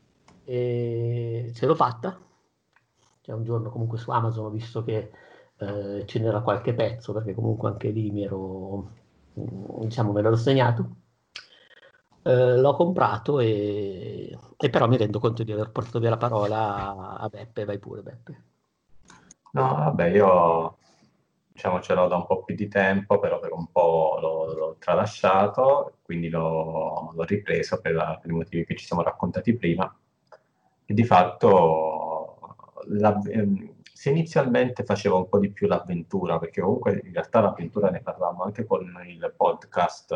E 0.44 1.52
ce 1.54 1.66
l'ho 1.66 1.76
fatta. 1.76 2.20
Cioè, 3.22 3.36
un 3.36 3.44
giorno 3.44 3.70
comunque 3.70 3.98
su 3.98 4.12
Amazon 4.12 4.46
ho 4.46 4.50
visto 4.50 4.84
che 4.84 5.12
eh, 5.58 6.04
ce 6.06 6.20
n'era 6.20 6.42
qualche 6.42 6.74
pezzo, 6.74 7.14
perché 7.14 7.34
comunque 7.34 7.70
anche 7.70 7.90
lì 7.90 8.12
mi 8.12 8.24
ero, 8.24 8.92
mm, 9.40 9.82
diciamo, 9.82 10.12
me 10.12 10.22
l'ero 10.22 10.36
segnato. 10.36 10.90
Eh, 12.22 12.58
l'ho 12.58 12.76
comprato 12.76 13.40
e, 13.40 14.38
e 14.58 14.70
però 14.70 14.88
mi 14.88 14.98
rendo 14.98 15.20
conto 15.20 15.44
di 15.44 15.52
aver 15.52 15.70
portato 15.72 16.00
via 16.00 16.10
la 16.10 16.18
parola 16.18 17.18
a 17.18 17.30
Beppe, 17.30 17.66
vai 17.66 17.80
pure 17.80 18.02
Beppe. 18.02 18.44
No, 19.52 19.68
vabbè, 19.76 20.06
io 20.08 20.78
diciamo 21.56 21.80
ce 21.80 21.94
l'ho 21.94 22.10
da 22.10 22.18
un 22.18 22.26
po' 22.26 22.44
più 22.44 22.54
di 22.54 22.68
tempo, 22.68 23.18
però 23.18 23.40
per 23.40 23.54
un 23.54 23.72
po' 23.72 24.18
l'ho, 24.20 24.54
l'ho 24.54 24.76
tralasciato, 24.78 26.00
quindi 26.02 26.28
l'ho, 26.28 27.14
l'ho 27.16 27.24
ripreso 27.24 27.80
per, 27.80 27.94
la- 27.94 28.20
per 28.22 28.30
i 28.30 28.34
motivi 28.34 28.66
che 28.66 28.76
ci 28.76 28.86
siamo 28.86 29.02
raccontati 29.02 29.56
prima. 29.56 29.98
E 30.86 30.94
di 30.94 31.06
fatto 31.06 32.56
la, 32.88 33.18
ehm, 33.32 33.74
se 33.82 34.10
inizialmente 34.10 34.84
facevo 34.84 35.16
un 35.16 35.30
po' 35.30 35.40
di 35.40 35.50
più 35.50 35.68
l'avventura, 35.68 36.38
perché 36.40 36.60
comunque 36.60 37.02
in 37.02 37.14
realtà 37.14 37.40
l'avventura 37.40 37.90
ne 37.90 38.02
parlavamo 38.02 38.44
anche 38.44 38.66
con 38.66 38.84
il 39.08 39.34
podcast, 39.36 40.14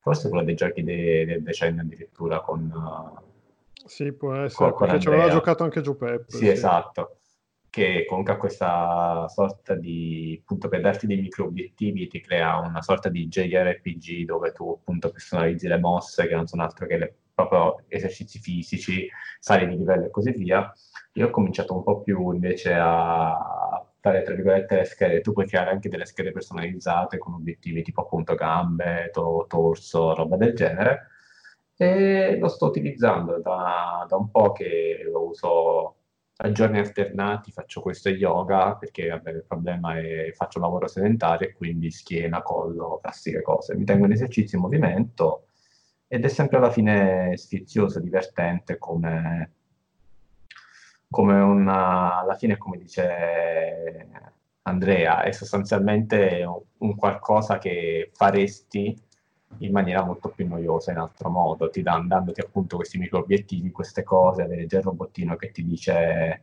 forse 0.00 0.28
quello 0.28 0.44
dei 0.44 0.56
giochi 0.56 0.82
del 0.82 1.26
de 1.26 1.42
decennio 1.42 1.82
addirittura 1.82 2.40
con... 2.40 3.16
Sì, 3.84 4.12
può 4.12 4.34
essere, 4.34 4.72
con, 4.72 4.88
perché 4.88 5.02
ci 5.02 5.08
aveva 5.08 5.30
giocato 5.30 5.62
anche 5.62 5.80
Giuseppe. 5.82 6.24
Sì, 6.26 6.36
sì, 6.38 6.48
esatto 6.48 7.18
che 7.70 8.04
comunque 8.06 8.34
ha 8.34 8.36
questa 8.36 9.26
sorta 9.28 9.74
di, 9.74 10.38
appunto 10.40 10.68
per 10.68 10.80
darti 10.80 11.06
dei 11.06 11.20
micro 11.20 11.44
obiettivi 11.46 12.08
ti 12.08 12.20
crea 12.20 12.58
una 12.58 12.82
sorta 12.82 13.08
di 13.08 13.28
JRPG 13.28 14.24
dove 14.24 14.52
tu 14.52 14.70
appunto 14.70 15.10
personalizzi 15.10 15.68
le 15.68 15.78
mosse 15.78 16.26
che 16.26 16.34
non 16.34 16.46
sono 16.46 16.62
altro 16.62 16.86
che 16.86 16.96
le, 16.98 17.16
proprio 17.34 17.84
esercizi 17.88 18.38
fisici, 18.38 19.08
sali 19.38 19.68
di 19.68 19.76
livello 19.76 20.06
e 20.06 20.10
così 20.10 20.32
via. 20.32 20.72
Io 21.14 21.26
ho 21.26 21.30
cominciato 21.30 21.74
un 21.74 21.82
po' 21.84 22.00
più 22.02 22.32
invece 22.32 22.74
a 22.74 23.84
fare 24.00 24.22
tra 24.22 24.34
virgolette 24.34 24.76
le 24.76 24.84
schede, 24.84 25.20
tu 25.20 25.32
puoi 25.32 25.46
creare 25.46 25.70
anche 25.70 25.88
delle 25.88 26.06
schede 26.06 26.32
personalizzate 26.32 27.18
con 27.18 27.34
obiettivi 27.34 27.82
tipo 27.82 28.02
appunto 28.02 28.34
gambe, 28.34 29.10
to- 29.12 29.46
torso, 29.48 30.14
roba 30.14 30.36
del 30.36 30.54
genere 30.54 31.08
e 31.76 32.36
lo 32.38 32.48
sto 32.48 32.66
utilizzando 32.66 33.40
da, 33.40 34.04
da 34.08 34.16
un 34.16 34.30
po' 34.30 34.50
che 34.52 35.00
lo 35.04 35.28
uso 35.28 35.97
a 36.40 36.52
giorni 36.52 36.78
alternati 36.78 37.50
faccio 37.50 37.80
questo 37.80 38.10
yoga 38.10 38.76
perché 38.76 39.08
vabbè, 39.08 39.30
il 39.30 39.44
problema 39.44 39.98
è 39.98 40.30
faccio 40.34 40.60
lavoro 40.60 40.86
sedentario 40.86 41.48
e 41.48 41.52
quindi 41.52 41.90
schiena, 41.90 42.42
collo, 42.42 43.00
classiche 43.02 43.42
cose. 43.42 43.74
Mi 43.74 43.84
tengo 43.84 44.06
in 44.06 44.12
esercizio 44.12 44.56
in 44.58 44.64
movimento 44.64 45.46
ed 46.06 46.24
è 46.24 46.28
sempre 46.28 46.58
alla 46.58 46.70
fine 46.70 47.36
sfizioso, 47.36 47.98
divertente 47.98 48.78
come, 48.78 49.52
come 51.10 51.40
una, 51.40 52.20
alla 52.20 52.34
fine 52.34 52.56
come 52.56 52.78
dice 52.78 54.08
Andrea, 54.62 55.22
è 55.22 55.32
sostanzialmente 55.32 56.44
un, 56.44 56.60
un 56.78 56.94
qualcosa 56.94 57.58
che 57.58 58.10
faresti 58.14 58.96
in 59.58 59.72
maniera 59.72 60.04
molto 60.04 60.28
più 60.30 60.46
noiosa 60.46 60.92
in 60.92 60.98
altro 60.98 61.30
modo, 61.30 61.70
ti 61.70 61.82
dan, 61.82 62.06
dandoti 62.06 62.40
appunto 62.40 62.76
questi 62.76 62.98
micro 62.98 63.18
obiettivi, 63.18 63.70
queste 63.70 64.02
cose, 64.02 64.42
avere 64.42 64.66
già 64.66 64.78
il 64.78 64.84
robottino 64.84 65.36
che 65.36 65.50
ti 65.50 65.64
dice, 65.64 66.42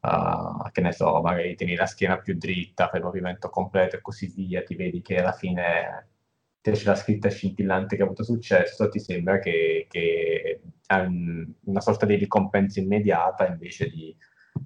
uh, 0.00 0.70
che 0.72 0.80
ne 0.80 0.92
so, 0.92 1.20
magari 1.22 1.54
tieni 1.54 1.74
la 1.74 1.86
schiena 1.86 2.18
più 2.18 2.36
dritta, 2.36 2.88
fai 2.88 3.00
il 3.00 3.06
movimento 3.06 3.48
completo 3.48 3.96
e 3.96 4.00
così 4.00 4.26
via, 4.34 4.62
ti 4.62 4.74
vedi 4.74 5.00
che 5.02 5.16
alla 5.16 5.32
fine 5.32 6.08
c'è 6.60 6.84
la 6.84 6.96
scritta 6.96 7.28
scintillante 7.28 7.94
che 7.96 8.02
ha 8.02 8.04
avuto 8.04 8.24
successo, 8.24 8.88
ti 8.88 8.98
sembra 8.98 9.38
che, 9.38 9.86
che 9.88 10.60
un, 10.88 11.46
una 11.64 11.80
sorta 11.80 12.06
di 12.06 12.16
ricompensa 12.16 12.80
immediata 12.80 13.46
invece 13.46 13.88
di 13.88 14.14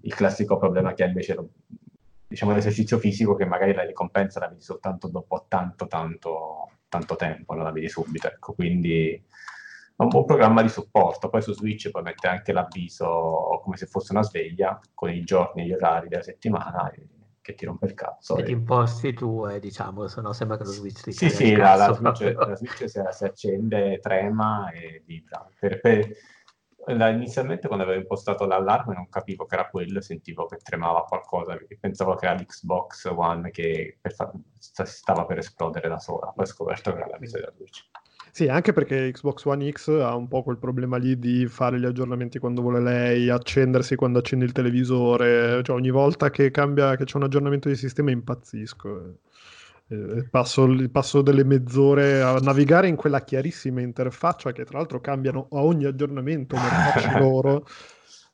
il 0.02 0.14
classico 0.14 0.56
problema 0.56 0.94
che 0.94 1.02
ha 1.02 1.06
invece 1.06 1.36
diciamo 2.26 2.52
l'esercizio 2.52 2.98
fisico 2.98 3.34
che 3.34 3.44
magari 3.44 3.74
la 3.74 3.84
ricompensa 3.84 4.38
la 4.38 4.48
vedi 4.48 4.62
soltanto 4.62 5.08
dopo 5.08 5.46
tanto 5.48 5.88
tanto 5.88 6.70
tanto 6.90 7.16
tempo, 7.16 7.54
non 7.54 7.64
la 7.64 7.72
vedi 7.72 7.88
subito, 7.88 8.26
ecco, 8.26 8.52
quindi 8.52 9.12
è 9.12 10.02
un 10.02 10.08
buon 10.08 10.26
programma 10.26 10.60
di 10.60 10.68
supporto. 10.68 11.30
Poi 11.30 11.40
su 11.40 11.54
Switch 11.54 11.90
puoi 11.90 12.02
mettere 12.02 12.34
anche 12.34 12.52
l'avviso 12.52 13.60
come 13.62 13.76
se 13.76 13.86
fosse 13.86 14.12
una 14.12 14.22
sveglia 14.22 14.78
con 14.92 15.10
i 15.10 15.22
giorni 15.24 15.62
e 15.62 15.66
gli 15.66 15.72
orari 15.72 16.08
della 16.08 16.22
settimana 16.22 16.92
che 17.40 17.54
ti 17.54 17.64
rompe 17.64 17.86
il 17.86 17.94
cazzo. 17.94 18.36
E 18.36 18.42
ti 18.42 18.52
imposti 18.52 19.12
tu, 19.12 19.46
eh, 19.46 19.60
diciamo, 19.60 20.06
se 20.06 20.20
no 20.20 20.32
sembra 20.32 20.56
che 20.56 20.64
lo 20.64 20.70
Switch 20.70 21.02
ti 21.02 21.12
Sì, 21.12 21.30
sì, 21.30 21.54
la, 21.54 21.74
la, 21.74 21.92
Switch, 21.92 22.34
la 22.34 22.54
Switch 22.54 22.88
si, 22.88 23.00
si, 23.10 23.24
accende, 23.24 23.98
trema 24.00 24.70
e 24.70 25.02
vibra. 25.04 25.46
Per, 25.58 25.80
per, 25.80 26.08
inizialmente 26.90 27.66
quando 27.66 27.84
avevo 27.84 28.00
impostato 28.00 28.46
l'allarme 28.46 28.94
non 28.94 29.08
capivo 29.08 29.46
che 29.46 29.54
era 29.54 29.68
quello, 29.68 30.00
sentivo 30.00 30.46
che 30.46 30.56
tremava 30.56 31.04
qualcosa, 31.04 31.58
pensavo 31.78 32.14
che 32.14 32.26
era 32.26 32.34
l'Xbox 32.34 33.04
One 33.14 33.50
che 33.50 33.98
per 34.00 34.14
fa- 34.14 34.32
stava 34.58 35.24
per 35.26 35.38
esplodere 35.38 35.88
da 35.88 35.98
sola, 35.98 36.32
poi 36.34 36.44
ho 36.44 36.48
scoperto 36.48 36.92
che 36.92 36.98
era 36.98 37.08
la 37.08 37.18
vita 37.18 37.38
della 37.38 37.52
luce. 37.56 37.84
Sì, 38.32 38.46
anche 38.46 38.72
perché 38.72 39.10
Xbox 39.10 39.44
One 39.44 39.68
X 39.70 39.88
ha 39.88 40.14
un 40.14 40.28
po' 40.28 40.42
quel 40.42 40.58
problema 40.58 40.96
lì 40.96 41.18
di 41.18 41.46
fare 41.48 41.80
gli 41.80 41.84
aggiornamenti 41.84 42.38
quando 42.38 42.62
vuole 42.62 42.80
lei, 42.80 43.28
accendersi 43.28 43.96
quando 43.96 44.20
accende 44.20 44.44
il 44.44 44.52
televisore, 44.52 45.62
cioè 45.64 45.74
ogni 45.74 45.90
volta 45.90 46.30
che 46.30 46.50
cambia, 46.52 46.94
che 46.94 47.04
c'è 47.04 47.16
un 47.16 47.24
aggiornamento 47.24 47.68
di 47.68 47.74
sistema 47.74 48.12
impazzisco. 48.12 49.14
Eh, 49.92 50.28
passo, 50.30 50.68
passo, 50.92 51.20
delle 51.20 51.42
mezz'ore 51.42 52.22
a 52.22 52.34
navigare 52.34 52.86
in 52.86 52.94
quella 52.94 53.24
chiarissima 53.24 53.80
interfaccia 53.80 54.52
che 54.52 54.64
tra 54.64 54.78
l'altro 54.78 55.00
cambiano 55.00 55.48
a 55.50 55.64
ogni 55.64 55.84
aggiornamento 55.84 56.54
loro 57.18 57.66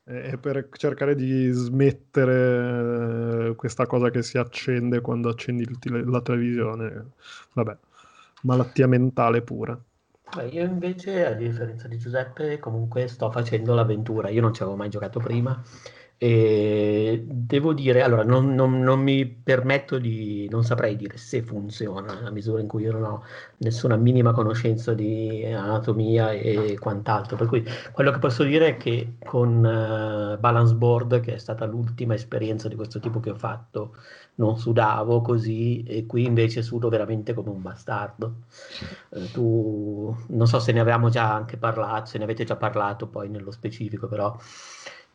eh, 0.03 0.37
per 0.37 0.69
cercare 0.73 1.15
di 1.15 1.49
smettere 1.49 3.49
eh, 3.49 3.55
questa 3.55 3.87
cosa 3.87 4.11
che 4.11 4.21
si 4.21 4.37
accende 4.37 5.01
quando 5.01 5.29
accendi 5.29 5.63
il, 5.63 6.07
la 6.07 6.21
televisione. 6.21 7.13
Vabbè, 7.53 7.75
malattia 8.43 8.85
mentale 8.85 9.41
pura. 9.41 9.75
Beh, 10.35 10.49
io 10.49 10.63
invece, 10.63 11.25
a 11.25 11.33
differenza 11.33 11.87
di 11.87 11.97
Giuseppe, 11.97 12.59
comunque 12.59 13.07
sto 13.07 13.31
facendo 13.31 13.73
l'avventura. 13.73 14.29
Io 14.29 14.41
non 14.41 14.53
ci 14.53 14.61
avevo 14.61 14.77
mai 14.77 14.89
giocato 14.89 15.19
prima 15.19 15.59
e 16.19 17.23
devo 17.27 17.73
dire, 17.73 18.01
allora, 18.01 18.23
non, 18.23 18.55
non, 18.55 18.79
non, 18.79 18.99
mi 18.99 19.27
permetto 19.27 19.99
di, 19.99 20.47
non 20.49 20.63
saprei 20.63 20.95
dire 20.95 21.15
se 21.17 21.43
funziona, 21.43 22.25
a 22.25 22.31
misura 22.31 22.59
in 22.59 22.67
cui 22.67 22.83
io 22.83 22.91
non 22.93 23.03
ho 23.03 23.23
nessuna 23.57 23.95
minima 23.97 24.31
conoscenza 24.31 24.95
di 24.95 25.45
anatomia 25.45 26.31
e 26.31 26.75
quant'altro. 26.79 27.37
Per 27.37 27.45
cui 27.45 27.63
quello 27.91 28.09
che 28.09 28.17
posso 28.17 28.43
dire 28.43 28.67
è 28.67 28.77
che 28.77 29.17
con 29.23 29.57
uh, 29.57 30.39
Balance 30.39 30.73
Board, 30.73 31.19
che 31.19 31.35
è 31.35 31.37
stata 31.37 31.65
l'ultima 31.65 32.15
esperienza 32.15 32.67
di 32.67 32.75
questo 32.75 32.99
tipo 32.99 33.19
che 33.19 33.29
ho 33.29 33.35
fatto, 33.35 33.95
non 34.37 34.57
sudavo 34.57 35.21
così 35.21 35.83
e 35.83 36.07
qui 36.07 36.25
invece 36.25 36.63
sudo 36.63 36.89
veramente 36.89 37.35
come 37.35 37.49
un 37.49 37.61
bastardo. 37.61 38.37
Eh, 39.11 39.31
tu 39.31 40.15
non 40.29 40.47
so 40.47 40.59
se 40.59 40.71
ne 40.71 40.79
avevamo 40.79 41.09
già 41.09 41.31
anche 41.31 41.57
parlato, 41.57 42.07
se 42.07 42.17
ne 42.17 42.23
avete 42.23 42.43
già 42.43 42.55
parlato 42.55 43.07
poi 43.07 43.29
nello 43.29 43.51
specifico, 43.51 44.07
però 44.07 44.35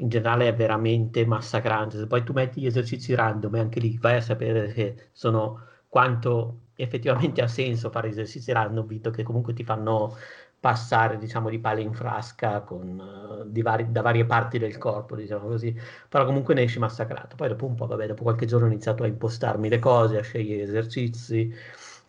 in 0.03 0.09
generale 0.09 0.49
è 0.49 0.55
veramente 0.55 1.25
massacrante. 1.25 1.99
Se 1.99 2.07
poi 2.07 2.23
tu 2.25 2.33
metti 2.33 2.61
gli 2.61 2.67
esercizi 2.67 3.15
random 3.15 3.55
e 3.57 3.61
anche 3.61 3.81
lì 3.81 3.97
vai 3.99 4.17
a 4.17 4.21
sapere 4.21 4.73
che 4.73 5.09
sono 5.13 5.61
quanto 5.89 6.61
effettivamente 6.75 7.41
ha 7.43 7.47
senso 7.47 7.91
fare 7.91 8.09
esercizi 8.09 8.53
random, 8.53 8.87
visto 8.87 9.11
che 9.11 9.23
comunque 9.23 9.53
ti 9.55 9.65
fanno 9.65 10.17
passare 10.59 11.19
diciamo 11.19 11.49
di 11.51 11.59
palla 11.59 11.81
in 11.81 11.93
frasca 11.93 12.61
con, 12.61 13.43
uh, 13.45 13.63
vari, 13.63 13.91
da 13.91 14.01
varie 14.01 14.25
parti 14.25 14.59
del 14.59 14.79
corpo 14.79 15.17
diciamo 15.17 15.47
così. 15.49 15.77
Però 16.09 16.25
comunque 16.25 16.55
ne 16.55 16.63
esci 16.63 16.79
massacrato. 16.79 17.37
Poi 17.37 17.49
dopo 17.49 17.67
un 17.67 17.75
po' 17.75 17.87
vabbè 17.87 18.07
dopo 18.07 18.23
qualche 18.25 18.47
giorno 18.47 18.67
ho 18.67 18.71
iniziato 18.71 19.05
a 19.05 19.07
impostarmi 19.07 19.69
le 19.69 19.79
cose 19.79 20.19
a 20.19 20.23
scegliere 20.23 20.63
esercizi 20.63 21.53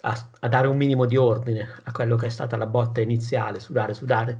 a, 0.01 0.29
a 0.39 0.47
dare 0.49 0.67
un 0.67 0.77
minimo 0.77 1.05
di 1.05 1.17
ordine 1.17 1.67
a 1.83 1.91
quello 1.91 2.15
che 2.15 2.25
è 2.27 2.29
stata 2.29 2.57
la 2.57 2.65
botta 2.65 3.01
iniziale 3.01 3.59
sudare 3.59 3.93
sudare 3.93 4.39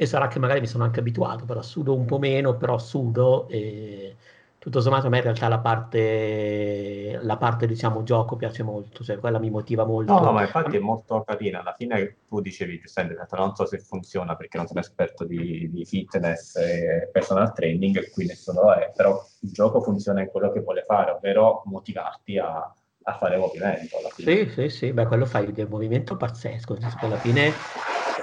e 0.00 0.06
sarà 0.06 0.28
che 0.28 0.38
magari 0.38 0.60
mi 0.60 0.68
sono 0.68 0.84
anche 0.84 1.00
abituato, 1.00 1.44
però 1.44 1.60
sudo 1.60 1.92
un 1.92 2.04
po' 2.04 2.20
meno, 2.20 2.56
però 2.56 2.78
sudo 2.78 3.48
e 3.48 4.14
tutto 4.56 4.80
sommato 4.80 5.08
a 5.08 5.10
me 5.10 5.16
in 5.16 5.24
realtà 5.24 5.48
la 5.48 5.58
parte, 5.58 7.18
la 7.20 7.36
parte 7.36 7.66
diciamo 7.66 8.04
gioco 8.04 8.36
piace 8.36 8.62
molto, 8.62 9.02
cioè 9.02 9.18
quella 9.18 9.40
mi 9.40 9.50
motiva 9.50 9.84
molto. 9.84 10.12
No, 10.12 10.20
no, 10.20 10.30
ma 10.30 10.42
infatti 10.42 10.76
è 10.76 10.78
molto 10.78 11.24
carina, 11.26 11.62
alla 11.62 11.74
fine 11.76 12.18
tu 12.28 12.40
dicevi 12.40 12.78
giustamente, 12.78 13.26
non 13.32 13.56
so 13.56 13.66
se 13.66 13.80
funziona 13.80 14.36
perché 14.36 14.56
non 14.56 14.68
sono 14.68 14.78
esperto 14.78 15.24
di, 15.24 15.68
di 15.68 15.84
fitness 15.84 16.54
e 16.54 17.08
personal 17.10 17.52
training, 17.52 18.12
qui 18.12 18.26
nessuno 18.26 18.72
è, 18.72 18.92
però 18.94 19.20
il 19.40 19.50
gioco 19.50 19.80
funziona 19.80 20.20
in 20.20 20.28
quello 20.28 20.52
che 20.52 20.60
vuole 20.60 20.82
fare, 20.82 21.10
ovvero 21.10 21.62
motivarti 21.64 22.38
a, 22.38 22.72
a 23.02 23.12
fare 23.14 23.36
movimento. 23.36 23.98
Alla 23.98 24.10
fine. 24.10 24.46
Sì, 24.46 24.50
sì, 24.52 24.68
sì, 24.68 24.92
beh, 24.92 25.06
quello 25.06 25.26
fai 25.26 25.50
del 25.50 25.68
movimento 25.68 26.16
pazzesco, 26.16 26.76
alla 27.00 27.18
fine 27.18 27.52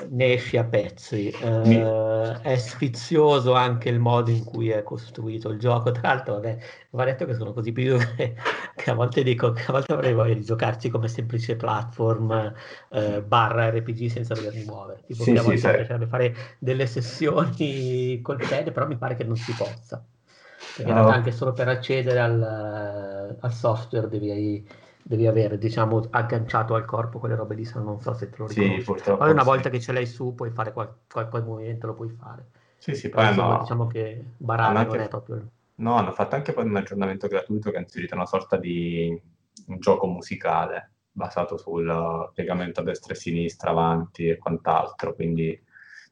ne 0.09 0.33
esci 0.33 0.57
a 0.57 0.63
pezzi. 0.63 1.33
Uh, 1.41 2.39
è 2.41 2.55
sfizioso 2.57 3.53
anche 3.53 3.89
il 3.89 3.99
modo 3.99 4.31
in 4.31 4.43
cui 4.43 4.69
è 4.69 4.83
costruito 4.83 5.49
il 5.49 5.59
gioco. 5.59 5.91
Tra 5.91 6.09
l'altro, 6.09 6.33
vabbè, 6.35 6.57
va 6.91 7.05
detto 7.05 7.25
che 7.25 7.33
sono 7.33 7.53
così 7.53 7.71
più 7.71 7.97
che, 8.15 8.35
a 8.85 8.93
volte 8.93 9.23
dico 9.23 9.51
che 9.51 9.63
a 9.67 9.71
volte 9.71 9.93
avrei 9.93 10.13
voglia 10.13 10.33
di 10.33 10.43
giocarci 10.43 10.89
come 10.89 11.07
semplice 11.07 11.55
platform 11.55 12.53
uh, 12.89 13.21
barra 13.23 13.69
RPG 13.69 14.07
senza 14.07 14.33
dovermi 14.33 14.63
muovere. 14.65 15.03
Tipo 15.05 15.23
sì, 15.23 15.33
che 15.33 15.39
a 15.39 15.41
volte 15.41 15.57
sì, 15.57 15.67
piacerebbe 15.69 16.07
fare 16.07 16.35
delle 16.59 16.85
sessioni 16.85 18.19
col 18.21 18.37
pad, 18.37 18.71
però 18.71 18.87
mi 18.87 18.97
pare 18.97 19.15
che 19.15 19.23
non 19.23 19.35
si 19.35 19.53
possa. 19.53 20.03
Perché 20.75 20.89
in 20.89 20.95
realtà 20.95 21.13
anche 21.13 21.31
solo 21.31 21.53
per 21.53 21.67
accedere 21.67 22.19
al, 22.19 23.37
al 23.39 23.53
software 23.53 24.09
devi 24.09 24.31
devi 25.07 25.27
avere 25.27 25.59
diciamo 25.59 26.01
agganciato 26.09 26.73
al 26.73 26.83
corpo 26.83 27.19
quelle 27.19 27.35
robe 27.35 27.53
lì 27.53 27.63
se 27.63 27.77
non 27.77 28.01
so 28.01 28.15
se 28.15 28.27
te 28.31 28.37
lo 28.39 28.47
ricordi 28.47 28.79
sì, 28.79 28.83
purtroppo 28.83 29.19
poi 29.19 29.31
una 29.31 29.43
sì. 29.43 29.47
volta 29.47 29.69
che 29.69 29.79
ce 29.79 29.91
l'hai 29.91 30.07
su 30.07 30.33
puoi 30.33 30.49
fare 30.49 30.73
qual- 30.73 30.95
qualche 31.07 31.41
movimento 31.41 31.85
lo 31.85 31.93
puoi 31.93 32.09
fare 32.09 32.47
sì 32.79 32.95
sì 32.95 33.09
poi 33.09 33.27
insomma, 33.27 33.53
no. 33.53 33.59
diciamo 33.59 33.85
che 33.85 34.23
barare 34.35 34.79
anche... 34.79 34.97
non 34.97 35.05
è 35.05 35.07
proprio 35.07 35.49
no 35.75 35.93
hanno 35.93 36.11
fatto 36.11 36.33
anche 36.33 36.53
poi 36.53 36.65
un 36.65 36.75
aggiornamento 36.75 37.27
gratuito 37.27 37.69
che 37.69 37.77
ha 37.77 37.81
inserito 37.81 38.15
una 38.15 38.25
sorta 38.25 38.57
di 38.57 39.21
un 39.67 39.77
gioco 39.77 40.07
musicale 40.07 40.93
basato 41.11 41.55
sul 41.55 42.31
piegamento 42.33 42.79
a 42.79 42.83
destra 42.83 43.13
e 43.13 43.15
sinistra 43.15 43.69
avanti 43.69 44.27
e 44.27 44.39
quant'altro 44.39 45.13
quindi 45.13 45.61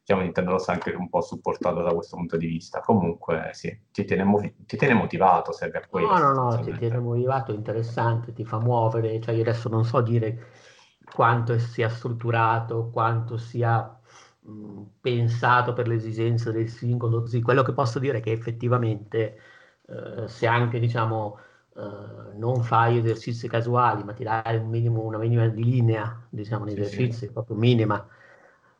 diciamo 0.04 0.22
Nintendo 0.22 0.52
lo 0.52 0.58
sta 0.58 0.72
anche 0.72 0.90
un 0.90 1.08
po' 1.08 1.20
supportato 1.22 1.82
da 1.82 1.94
questo 1.94 2.16
punto 2.16 2.36
di 2.36 2.46
vista. 2.46 2.80
Comunque 2.80 3.50
sì, 3.52 3.76
ti 3.90 4.04
tiene, 4.04 4.24
movi- 4.24 4.54
ti 4.66 4.76
tiene 4.76 4.94
motivato, 4.94 5.52
serve 5.52 5.78
a 5.78 5.86
quello. 5.86 6.12
No, 6.12 6.18
no, 6.18 6.32
no, 6.32 6.60
ti 6.60 6.74
tiene 6.74 6.98
motivato, 6.98 7.52
interessante, 7.52 8.32
ti 8.32 8.44
fa 8.44 8.58
muovere, 8.58 9.20
cioè 9.20 9.32
io 9.34 9.42
adesso 9.42 9.68
non 9.68 9.84
so 9.84 10.00
dire 10.00 10.46
quanto 11.12 11.56
sia 11.58 11.88
strutturato, 11.88 12.90
quanto 12.90 13.36
sia 13.36 13.96
mh, 14.40 14.82
pensato 15.00 15.72
per 15.72 15.86
le 15.86 15.94
esigenze 15.94 16.50
del 16.50 16.68
singolo, 16.68 17.26
sì, 17.26 17.40
quello 17.42 17.62
che 17.62 17.72
posso 17.72 18.00
dire 18.00 18.18
è 18.18 18.20
che 18.20 18.32
effettivamente 18.32 19.38
eh, 19.86 20.26
se 20.26 20.46
anche 20.48 20.80
diciamo 20.80 21.38
eh, 21.76 22.36
non 22.38 22.62
fai 22.64 22.98
esercizi 22.98 23.46
casuali, 23.48 24.02
ma 24.02 24.12
ti 24.14 24.24
dai 24.24 24.56
un 24.56 24.68
minimo, 24.68 25.02
una 25.02 25.18
minima 25.18 25.46
di 25.46 25.62
linea, 25.62 26.26
diciamo, 26.28 26.64
nei 26.64 26.74
Sì, 26.74 26.84
sì. 26.84 27.14
esercizi, 27.14 27.30
proprio 27.30 27.54
minima, 27.56 28.04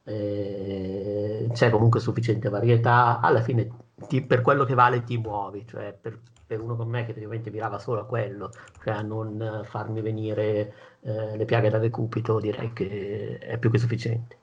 eh, 0.04 1.48
c'è 1.52 1.70
comunque 1.70 2.00
sufficiente 2.00 2.48
varietà, 2.48 3.20
alla 3.20 3.42
fine 3.42 3.70
ti- 4.08 4.22
per 4.22 4.42
quello 4.42 4.64
che 4.64 4.74
vale 4.74 5.02
ti 5.04 5.16
muovi, 5.18 5.66
cioè 5.66 5.96
per, 5.98 6.20
per 6.46 6.60
uno 6.60 6.76
come 6.76 6.90
me 6.90 7.00
che 7.00 7.12
praticamente 7.12 7.50
mirava 7.50 7.78
solo 7.78 8.00
a 8.00 8.06
quello, 8.06 8.50
cioè 8.82 8.94
a 8.94 9.02
non 9.02 9.62
farmi 9.64 10.00
venire 10.02 10.74
eh, 11.00 11.36
le 11.36 11.44
piaghe 11.44 11.70
da 11.70 11.78
decupito, 11.78 12.38
direi 12.40 12.72
che 12.72 13.38
è 13.38 13.58
più 13.58 13.70
che 13.70 13.78
sufficiente. 13.78 14.38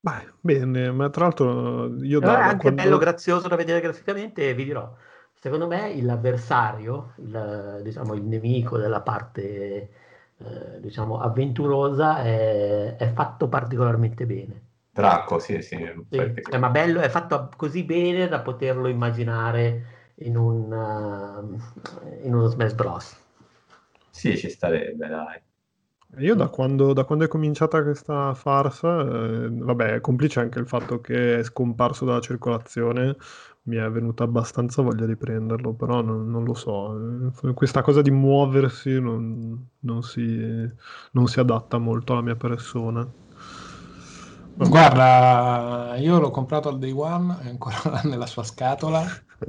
Beh, 0.00 0.34
bene, 0.40 0.90
ma 0.90 1.08
tra 1.08 1.24
l'altro 1.24 1.96
io 2.02 2.20
è 2.20 2.26
anche 2.26 2.56
quando... 2.58 2.82
bello 2.82 2.98
grazioso 2.98 3.48
da 3.48 3.56
vedere 3.56 3.80
graficamente, 3.80 4.50
e 4.50 4.54
vi 4.54 4.64
dirò, 4.64 4.94
secondo 5.32 5.66
me 5.66 5.98
l'avversario, 6.02 7.14
il, 7.18 7.80
diciamo, 7.82 8.12
il 8.12 8.22
nemico 8.22 8.76
della 8.76 9.00
parte 9.00 9.88
eh, 10.38 10.80
diciamo, 10.80 11.20
avventurosa 11.20 12.22
è, 12.22 12.96
è 12.96 13.12
fatto 13.12 13.48
particolarmente 13.48 14.26
bene. 14.26 14.62
Draco, 14.90 15.38
sì, 15.38 15.60
sì. 15.62 15.76
Sì, 16.08 16.16
eh, 16.50 16.58
ma 16.58 16.70
bello, 16.70 17.00
è 17.00 17.08
fatto 17.08 17.50
così 17.56 17.84
bene 17.84 18.28
da 18.28 18.40
poterlo 18.40 18.86
immaginare 18.88 20.12
in, 20.16 20.36
un, 20.36 20.70
uh, 20.70 22.24
in 22.24 22.34
uno 22.34 22.46
Smash 22.46 22.74
Bros. 22.74 23.20
sì, 24.10 24.36
ci 24.36 24.48
starebbe, 24.48 25.08
dai. 25.08 25.42
Io 26.18 26.34
da 26.36 26.48
quando, 26.48 26.92
da 26.92 27.04
quando 27.04 27.24
è 27.24 27.28
cominciata 27.28 27.82
questa 27.82 28.34
farsa, 28.34 29.00
eh, 29.00 29.48
vabbè, 29.50 29.94
è 29.94 30.00
complice 30.00 30.38
anche 30.40 30.60
il 30.60 30.68
fatto 30.68 31.00
che 31.00 31.40
è 31.40 31.42
scomparso 31.42 32.04
dalla 32.04 32.20
circolazione, 32.20 33.16
mi 33.66 33.76
è 33.76 33.90
venuta 33.90 34.24
abbastanza 34.24 34.82
voglia 34.82 35.06
di 35.06 35.16
prenderlo, 35.16 35.72
però 35.72 36.02
non, 36.02 36.30
non 36.30 36.44
lo 36.44 36.54
so. 36.54 37.30
Questa 37.54 37.82
cosa 37.82 38.02
di 38.02 38.10
muoversi 38.10 39.00
non, 39.00 39.68
non 39.80 40.02
si, 40.02 40.68
non 41.12 41.26
si 41.26 41.40
adatta 41.40 41.78
molto 41.78 42.12
alla 42.12 42.22
mia 42.22 42.36
persona. 42.36 43.06
Vabbè. 44.56 44.68
Guarda, 44.70 45.96
io 45.96 46.20
l'ho 46.20 46.30
comprato 46.30 46.68
al 46.68 46.78
day 46.78 46.92
one, 46.92 47.38
è 47.42 47.48
ancora 47.48 48.00
nella 48.04 48.26
sua 48.26 48.42
scatola. 48.42 49.04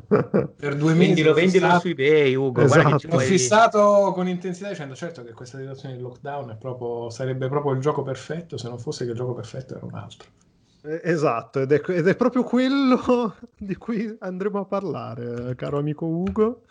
Per 0.07 0.75
due 0.75 0.93
mesi 0.93 1.07
Vendilo, 1.07 1.29
l'ho 1.29 1.35
vendilo 1.35 1.65
fissato- 1.65 1.79
su 1.79 1.87
eBay, 1.89 2.35
Ugo, 2.35 2.61
Esatto. 2.61 3.07
L'ho 3.07 3.19
fissato 3.19 4.11
con 4.13 4.27
intensità 4.27 4.69
dicendo 4.69 4.95
certo 4.95 5.23
che 5.23 5.33
questa 5.33 5.57
situazione 5.57 5.95
di 5.95 6.01
lockdown 6.01 6.51
è 6.51 6.55
proprio, 6.55 7.09
sarebbe 7.09 7.47
proprio 7.49 7.73
il 7.73 7.81
gioco 7.81 8.01
perfetto 8.01 8.57
se 8.57 8.67
non 8.67 8.79
fosse 8.79 9.05
che 9.05 9.11
il 9.11 9.17
gioco 9.17 9.33
perfetto 9.33 9.75
era 9.75 9.85
un 9.85 9.93
altro. 9.93 10.27
Eh, 10.85 11.01
Esatto, 11.03 11.61
ed 11.61 11.71
è, 11.71 11.81
ed 11.87 12.07
è 12.07 12.15
proprio 12.15 12.43
quello 12.43 13.35
di 13.57 13.75
cui 13.75 14.15
andremo 14.19 14.59
a 14.59 14.65
parlare, 14.65 15.49
eh, 15.49 15.55
caro 15.55 15.79
amico 15.79 16.05
Ugo. 16.05 16.61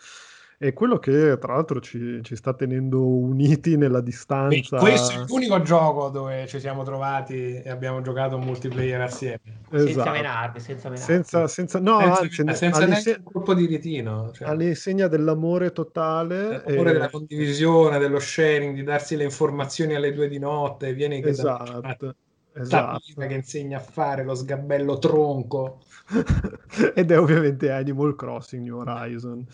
È 0.57 0.71
quello 0.71 0.99
che 0.99 1.37
tra 1.37 1.55
l'altro 1.55 1.81
ci, 1.81 2.23
ci 2.23 2.37
sta 2.37 2.53
tenendo 2.53 3.05
uniti 3.05 3.75
nella 3.75 3.99
distanza. 3.99 4.77
questo 4.77 5.11
è 5.11 5.25
l'unico 5.27 5.61
gioco 5.61 6.07
dove 6.07 6.47
ci 6.47 6.61
siamo 6.61 6.83
trovati 6.83 7.61
e 7.61 7.69
abbiamo 7.69 7.99
giocato 7.99 8.37
un 8.37 8.45
multiplayer 8.45 9.01
assieme. 9.01 9.41
Senza 9.69 9.89
Esatto. 9.89 10.11
menarvi, 10.11 10.59
senza 10.61 10.89
menarvi. 10.89 11.13
Senza, 11.13 11.47
senza, 11.47 11.79
no, 11.81 11.99
senza 11.99 12.21
anzi, 12.21 12.55
senza 12.55 12.85
neanche 12.85 13.15
un 13.17 13.23
colpo 13.33 13.53
di 13.53 13.65
ritino. 13.65 14.31
Cioè, 14.31 14.47
all'insegna 14.47 15.07
dell'amore 15.07 15.73
totale. 15.73 16.63
l'amore 16.65 16.89
e- 16.89 16.93
della 16.93 17.09
condivisione, 17.09 17.99
dello 17.99 18.19
sharing, 18.19 18.75
di 18.75 18.83
darsi 18.83 19.17
le 19.17 19.25
informazioni 19.25 19.93
alle 19.93 20.13
due 20.13 20.29
di 20.29 20.39
notte, 20.39 20.93
vieni 20.93 21.17
che 21.17 21.31
da- 21.31 21.31
Esatto, 21.31 21.81
Tapina 21.81 22.15
esatto. 22.61 22.99
che 23.27 23.33
insegna 23.33 23.77
a 23.77 23.81
fare 23.81 24.23
lo 24.23 24.35
sgabello 24.35 24.97
tronco. 24.97 25.81
Ed 26.95 27.11
è 27.11 27.19
ovviamente 27.19 27.71
Animal 27.71 28.15
Crossing 28.15 28.63
New 28.63 28.77
Horizon. 28.79 29.45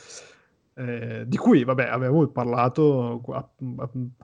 eh, 0.75 1.23
di 1.27 1.37
cui, 1.37 1.63
vabbè, 1.63 1.85
avevamo 1.87 2.25
parlato 2.27 3.19
qua- 3.23 3.47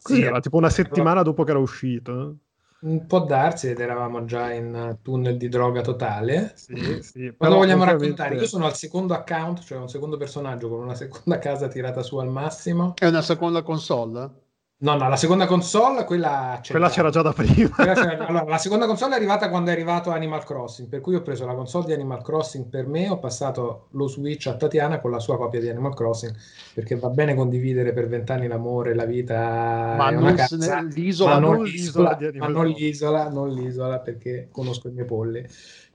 così 0.01 0.15
Sì, 0.15 0.21
era 0.21 0.39
tipo 0.39 0.57
una 0.57 0.69
settimana 0.69 1.21
dopo 1.21 1.43
che 1.43 1.51
era 1.51 1.59
uscito. 1.59 2.35
Un 2.79 3.07
po' 3.07 3.19
darsi 3.21 3.69
ed 3.69 3.79
eravamo 3.79 4.23
già 4.25 4.53
in 4.53 4.99
tunnel 5.01 5.35
di 5.35 5.49
droga 5.49 5.81
totale. 5.81 6.51
Sì, 6.55 7.01
sì, 7.01 7.33
Quando 7.35 7.57
vogliamo 7.57 7.81
ovviamente- 7.81 8.05
raccontare, 8.13 8.35
io 8.35 8.45
sono 8.47 8.65
al 8.65 8.75
secondo 8.75 9.15
account, 9.15 9.61
cioè 9.63 9.79
un 9.79 9.89
secondo 9.89 10.15
personaggio 10.15 10.69
con 10.69 10.79
una 10.81 10.93
seconda 10.93 11.39
casa 11.39 11.67
tirata 11.67 12.03
su 12.03 12.17
al 12.17 12.29
massimo. 12.29 12.93
È 12.95 13.07
una 13.07 13.23
seconda 13.23 13.63
console? 13.63 14.29
No, 14.79 14.95
no, 14.95 15.09
la 15.09 15.15
seconda 15.15 15.47
console, 15.47 16.03
quella 16.03 16.61
Quella 16.63 16.89
c'era 16.89 17.09
già 17.09 17.23
da 17.23 17.33
prima. 17.33 17.75
Allora, 17.77 18.43
la 18.43 18.59
seconda 18.59 18.85
console 18.85 19.13
è 19.13 19.15
arrivata 19.15 19.49
quando 19.49 19.71
è 19.71 19.73
arrivato 19.73 20.11
Animal 20.11 20.43
Crossing, 20.43 20.87
per 20.87 21.01
cui 21.01 21.15
ho 21.15 21.23
preso 21.23 21.47
la 21.47 21.55
console 21.55 21.87
di 21.87 21.93
Animal 21.93 22.21
Crossing 22.21 22.65
per 22.65 22.85
me, 22.85 23.09
ho 23.09 23.17
passato 23.17 23.87
lo 23.93 24.07
Switch 24.07 24.45
a 24.45 24.55
Tatiana 24.55 24.99
con 24.99 25.09
la 25.09 25.17
sua 25.17 25.35
copia 25.35 25.59
di 25.59 25.67
Animal 25.67 25.95
Crossing, 25.95 26.31
perché 26.75 26.95
va 26.95 27.09
bene 27.09 27.33
condividere 27.33 27.91
per 27.91 28.07
vent'anni 28.07 28.45
l'amore, 28.45 28.93
la 28.93 29.05
vita 29.05 29.95
Ma 29.97 30.11
non 30.11 30.35
casa, 30.35 30.81
l'isola 30.83 31.33
ma 31.33 31.39
non 31.39 31.55
non 31.55 31.63
l'isola 31.63 32.09
l'isola, 32.09 32.13
di 32.13 32.25
Animal 32.27 32.51
ma 32.51 32.55
non 32.55 32.67
l'isola, 32.67 33.29
non 33.29 33.49
l'isola, 33.49 33.99
perché 33.99 34.49
conosco 34.51 34.89
i 34.89 34.91
miei 34.91 35.07
polli. 35.07 35.43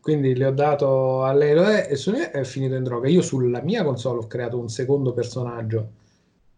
Quindi 0.00 0.34
le 0.34 0.46
ho 0.46 0.52
dato 0.52 1.22
a 1.22 1.32
lei 1.32 1.86
e 1.86 1.94
su 1.94 2.10
me 2.10 2.32
è 2.32 2.42
finito 2.42 2.74
in 2.74 2.82
droga. 2.82 3.08
Io 3.08 3.22
sulla 3.22 3.62
mia 3.62 3.84
console 3.84 4.18
ho 4.18 4.26
creato 4.26 4.58
un 4.58 4.68
secondo 4.68 5.12
personaggio 5.12 6.00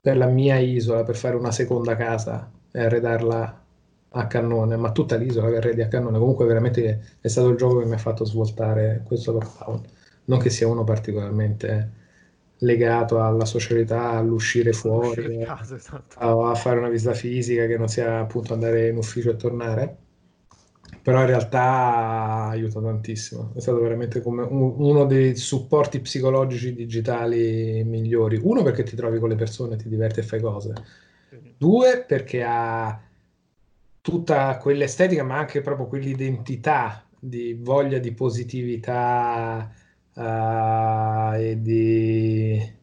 per 0.04 0.18
la 0.18 0.26
mia 0.26 0.58
isola, 0.58 1.02
per 1.02 1.16
fare 1.16 1.34
una 1.34 1.50
seconda 1.50 1.96
casa 1.96 2.52
e 2.70 2.78
arredarla 2.84 3.64
a 4.10 4.26
cannone, 4.26 4.76
ma 4.76 4.92
tutta 4.92 5.16
l'isola 5.16 5.48
che 5.48 5.56
arredi 5.56 5.80
a 5.80 5.88
cannone. 5.88 6.18
Comunque 6.18 6.44
veramente 6.44 7.16
è 7.22 7.28
stato 7.28 7.48
il 7.48 7.56
gioco 7.56 7.78
che 7.78 7.86
mi 7.86 7.94
ha 7.94 7.98
fatto 7.98 8.26
svoltare 8.26 9.02
questo 9.06 9.32
lockdown. 9.32 9.82
Non 10.26 10.38
che 10.40 10.50
sia 10.50 10.68
uno 10.68 10.84
particolarmente 10.84 11.92
legato 12.58 13.22
alla 13.22 13.46
socialità, 13.46 14.10
all'uscire 14.10 14.74
fuori, 14.74 15.38
casa, 15.42 15.76
esatto. 15.76 16.18
a, 16.18 16.50
a 16.50 16.54
fare 16.54 16.78
una 16.78 16.90
visita 16.90 17.14
fisica 17.14 17.66
che 17.66 17.78
non 17.78 17.88
sia 17.88 18.18
appunto 18.20 18.52
andare 18.52 18.88
in 18.88 18.98
ufficio 18.98 19.30
e 19.30 19.36
tornare. 19.36 19.96
Però 21.04 21.20
in 21.20 21.26
realtà 21.26 22.46
aiuta 22.48 22.80
tantissimo. 22.80 23.52
È 23.54 23.60
stato 23.60 23.80
veramente 23.80 24.22
come 24.22 24.42
un- 24.42 24.74
uno 24.78 25.04
dei 25.04 25.36
supporti 25.36 26.00
psicologici 26.00 26.74
digitali 26.74 27.84
migliori. 27.84 28.40
Uno 28.42 28.62
perché 28.62 28.84
ti 28.84 28.96
trovi 28.96 29.18
con 29.18 29.28
le 29.28 29.34
persone, 29.36 29.76
ti 29.76 29.88
diverti 29.88 30.20
e 30.20 30.22
fai 30.22 30.40
cose. 30.40 30.72
Due, 31.56 32.04
perché 32.06 32.42
ha 32.42 33.00
tutta 34.00 34.56
quell'estetica, 34.58 35.24
ma 35.24 35.38
anche 35.38 35.60
proprio 35.62 35.86
quell'identità 35.86 37.06
di 37.18 37.54
voglia 37.54 37.98
di 37.98 38.12
positività 38.12 39.72
eh, 40.14 41.50
e 41.50 41.60
di... 41.62 42.82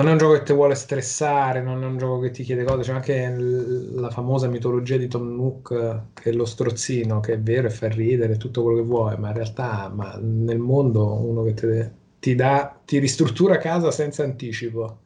Non 0.00 0.08
è 0.08 0.12
un 0.12 0.18
gioco 0.18 0.32
che 0.38 0.44
ti 0.44 0.54
vuole 0.54 0.74
stressare, 0.76 1.60
non 1.60 1.82
è 1.82 1.86
un 1.86 1.98
gioco 1.98 2.20
che 2.20 2.30
ti 2.30 2.42
chiede 2.42 2.64
cose, 2.64 2.80
c'è 2.80 2.92
anche 2.92 3.36
la 3.36 4.08
famosa 4.08 4.48
mitologia 4.48 4.96
di 4.96 5.08
Tom 5.08 5.34
Nook, 5.36 6.12
che 6.14 6.30
è 6.30 6.32
lo 6.32 6.46
strozzino, 6.46 7.20
che 7.20 7.34
è 7.34 7.38
vero 7.38 7.66
e 7.66 7.70
fa 7.70 7.88
ridere, 7.88 8.38
tutto 8.38 8.62
quello 8.62 8.78
che 8.78 8.84
vuoi, 8.86 9.18
ma 9.18 9.28
in 9.28 9.34
realtà 9.34 9.92
ma 9.94 10.18
nel 10.18 10.56
mondo 10.58 11.04
uno 11.22 11.42
che 11.42 11.52
te- 11.52 11.90
ti 12.18 12.34
dà, 12.34 12.80
ti 12.82 12.98
ristruttura 12.98 13.58
casa 13.58 13.90
senza 13.90 14.24
anticipo 14.24 15.00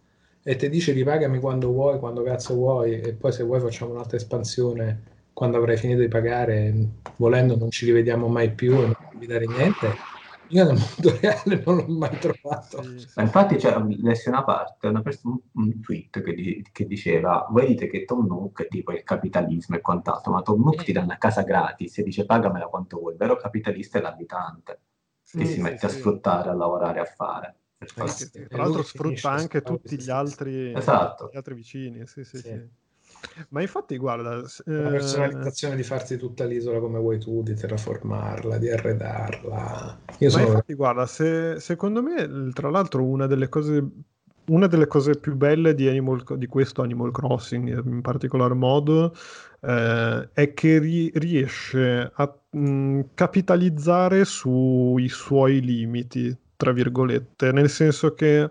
e 0.45 0.55
ti 0.55 0.69
dice 0.69 0.93
ripagami 0.93 1.41
quando 1.41 1.73
vuoi, 1.73 1.99
quando 1.99 2.23
cazzo 2.23 2.55
vuoi, 2.55 3.01
e 3.01 3.15
poi 3.15 3.33
se 3.33 3.43
vuoi 3.43 3.59
facciamo 3.59 3.91
un'altra 3.91 4.17
espansione 4.17 5.03
quando 5.33 5.57
avrai 5.57 5.77
finito 5.77 6.03
di 6.03 6.09
pagare, 6.09 6.73
volendo 7.17 7.57
non 7.57 7.69
ci 7.73 7.85
rivediamo 7.87 8.29
mai 8.29 8.53
più 8.53 8.75
e 8.75 8.87
non 8.87 8.95
devi 9.11 9.27
dare 9.27 9.47
niente. 9.47 10.14
Io 10.49 10.65
nel 10.65 10.77
mondo 10.77 11.19
reale 11.21 11.63
non 11.65 11.77
l'ho 11.77 11.87
mai 11.89 12.19
trovato. 12.19 12.83
Sì, 12.83 12.99
sì. 12.99 13.07
Ma 13.17 13.23
infatti 13.23 13.57
lessi 14.03 14.29
una 14.29 14.45
parte, 14.45 14.87
una 14.89 15.01
pers- 15.03 15.23
un, 15.25 15.39
un 15.53 15.81
tweet 15.81 16.23
che, 16.23 16.35
di- 16.35 16.67
che 16.71 16.87
diceva 16.87 17.47
voi 17.51 17.67
dite 17.67 17.87
che 17.89 18.05
Tom 18.05 18.27
Nook 18.27 18.63
è 18.63 18.69
tipo 18.69 18.93
il 18.93 19.03
capitalismo 19.03 19.77
e 19.77 19.81
quant'altro, 19.81 20.33
ma 20.33 20.43
Tom 20.43 20.63
Nook 20.63 20.85
ti 20.85 20.93
dà 20.93 21.01
una 21.03 21.19
casa 21.19 21.43
gratis 21.43 21.99
e 21.99 22.03
dice 22.03 22.27
pagamela 22.27 22.67
quanto 22.67 22.99
vuoi, 22.99 23.13
il 23.13 23.19
vero 23.19 23.37
capitalista 23.37 23.99
è 23.99 24.03
l'abitante 24.03 24.81
che 25.23 25.45
Sì, 25.45 25.47
si 25.47 25.55
sì, 25.55 25.61
mette 25.61 25.87
a 25.87 25.89
sì. 25.89 25.97
sfruttare, 25.99 26.51
a 26.51 26.55
lavorare, 26.55 27.01
a 27.01 27.05
fare. 27.05 27.57
Tra 27.95 28.05
l'altro 28.59 28.83
che 28.83 28.89
sfrutta 28.89 29.31
anche 29.31 29.63
tutti 29.63 29.97
gli 29.99 30.11
altri, 30.11 30.73
Esatto. 30.73 31.31
gli 31.33 31.37
altri 31.37 31.55
vicini. 31.55 32.07
Sì, 32.07 32.25
sì, 32.25 32.39
Sì. 32.39 32.83
Ma 33.51 33.61
infatti, 33.61 33.97
guarda, 33.97 34.37
La 34.37 34.43
eh, 34.43 34.91
personalizzazione 34.91 35.77
di 35.77 35.83
farsi 35.83 36.17
tutta 36.17 36.45
l'isola 36.45 36.79
come 36.79 36.99
vuoi 36.99 37.19
tu, 37.19 37.43
di 37.43 37.55
terraformarla, 37.55 38.59
di 38.59 38.71
arredarla. 38.71 39.99
Io 40.19 40.31
Ma 40.31 40.31
sono 40.31 40.45
infatti, 40.47 40.75
guarda, 40.75 41.07
se- 41.07 41.61
secondo 41.61 42.03
me, 42.03 42.51
tra 42.53 42.71
l'altro, 42.71 43.05
una 43.05 43.27
delle 43.27 43.49
cose 43.49 43.87
una 44.47 44.67
delle 44.67 44.87
cose 44.87 45.17
più 45.17 45.37
belle 45.37 45.75
di, 45.75 45.89
Animal, 45.89 46.23
di 46.37 46.47
questo 46.47 46.83
Animal 46.83 47.11
Crossing 47.13 47.83
in 47.87 48.03
particolar 48.03 48.53
modo 48.53 49.15
eh, 49.63 50.29
è 50.35 50.53
che 50.53 50.79
ri- 50.79 51.11
riesce 51.15 52.11
a 52.15 52.39
mh, 52.51 53.01
capitalizzare 53.15 54.25
sui 54.27 55.09
suoi 55.09 55.61
limiti, 55.63 56.37
tra 56.57 56.73
virgolette, 56.73 57.53
nel 57.53 57.71
senso 57.71 58.13
che 58.13 58.51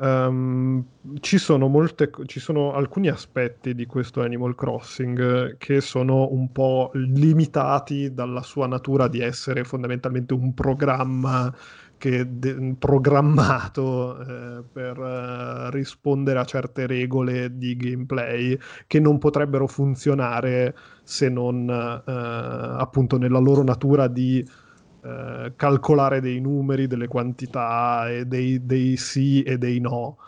um, 0.00 0.84
ci, 1.20 1.38
sono 1.38 1.68
molte, 1.68 2.10
ci 2.26 2.40
sono 2.40 2.72
alcuni 2.72 3.08
aspetti 3.08 3.74
di 3.74 3.86
questo 3.86 4.22
Animal 4.22 4.54
Crossing 4.54 5.56
che 5.56 5.80
sono 5.80 6.28
un 6.32 6.50
po' 6.52 6.90
limitati 6.94 8.12
dalla 8.12 8.42
sua 8.42 8.66
natura 8.66 9.08
di 9.08 9.20
essere 9.20 9.64
fondamentalmente 9.64 10.34
un 10.34 10.52
programma 10.54 11.54
de- 12.00 12.76
programmato 12.78 14.18
eh, 14.20 14.62
per 14.72 14.98
uh, 14.98 15.70
rispondere 15.70 16.38
a 16.38 16.44
certe 16.44 16.86
regole 16.86 17.56
di 17.58 17.76
gameplay 17.76 18.58
che 18.86 19.00
non 19.00 19.18
potrebbero 19.18 19.66
funzionare 19.66 20.74
se 21.02 21.28
non 21.28 21.68
uh, 21.68 22.10
appunto 22.10 23.18
nella 23.18 23.38
loro 23.38 23.62
natura 23.62 24.08
di 24.08 24.46
uh, 25.02 25.52
calcolare 25.56 26.20
dei 26.20 26.40
numeri, 26.40 26.86
delle 26.86 27.08
quantità 27.08 28.08
e 28.10 28.26
dei, 28.26 28.64
dei 28.64 28.96
sì 28.96 29.42
e 29.42 29.58
dei 29.58 29.80
no. 29.80 30.18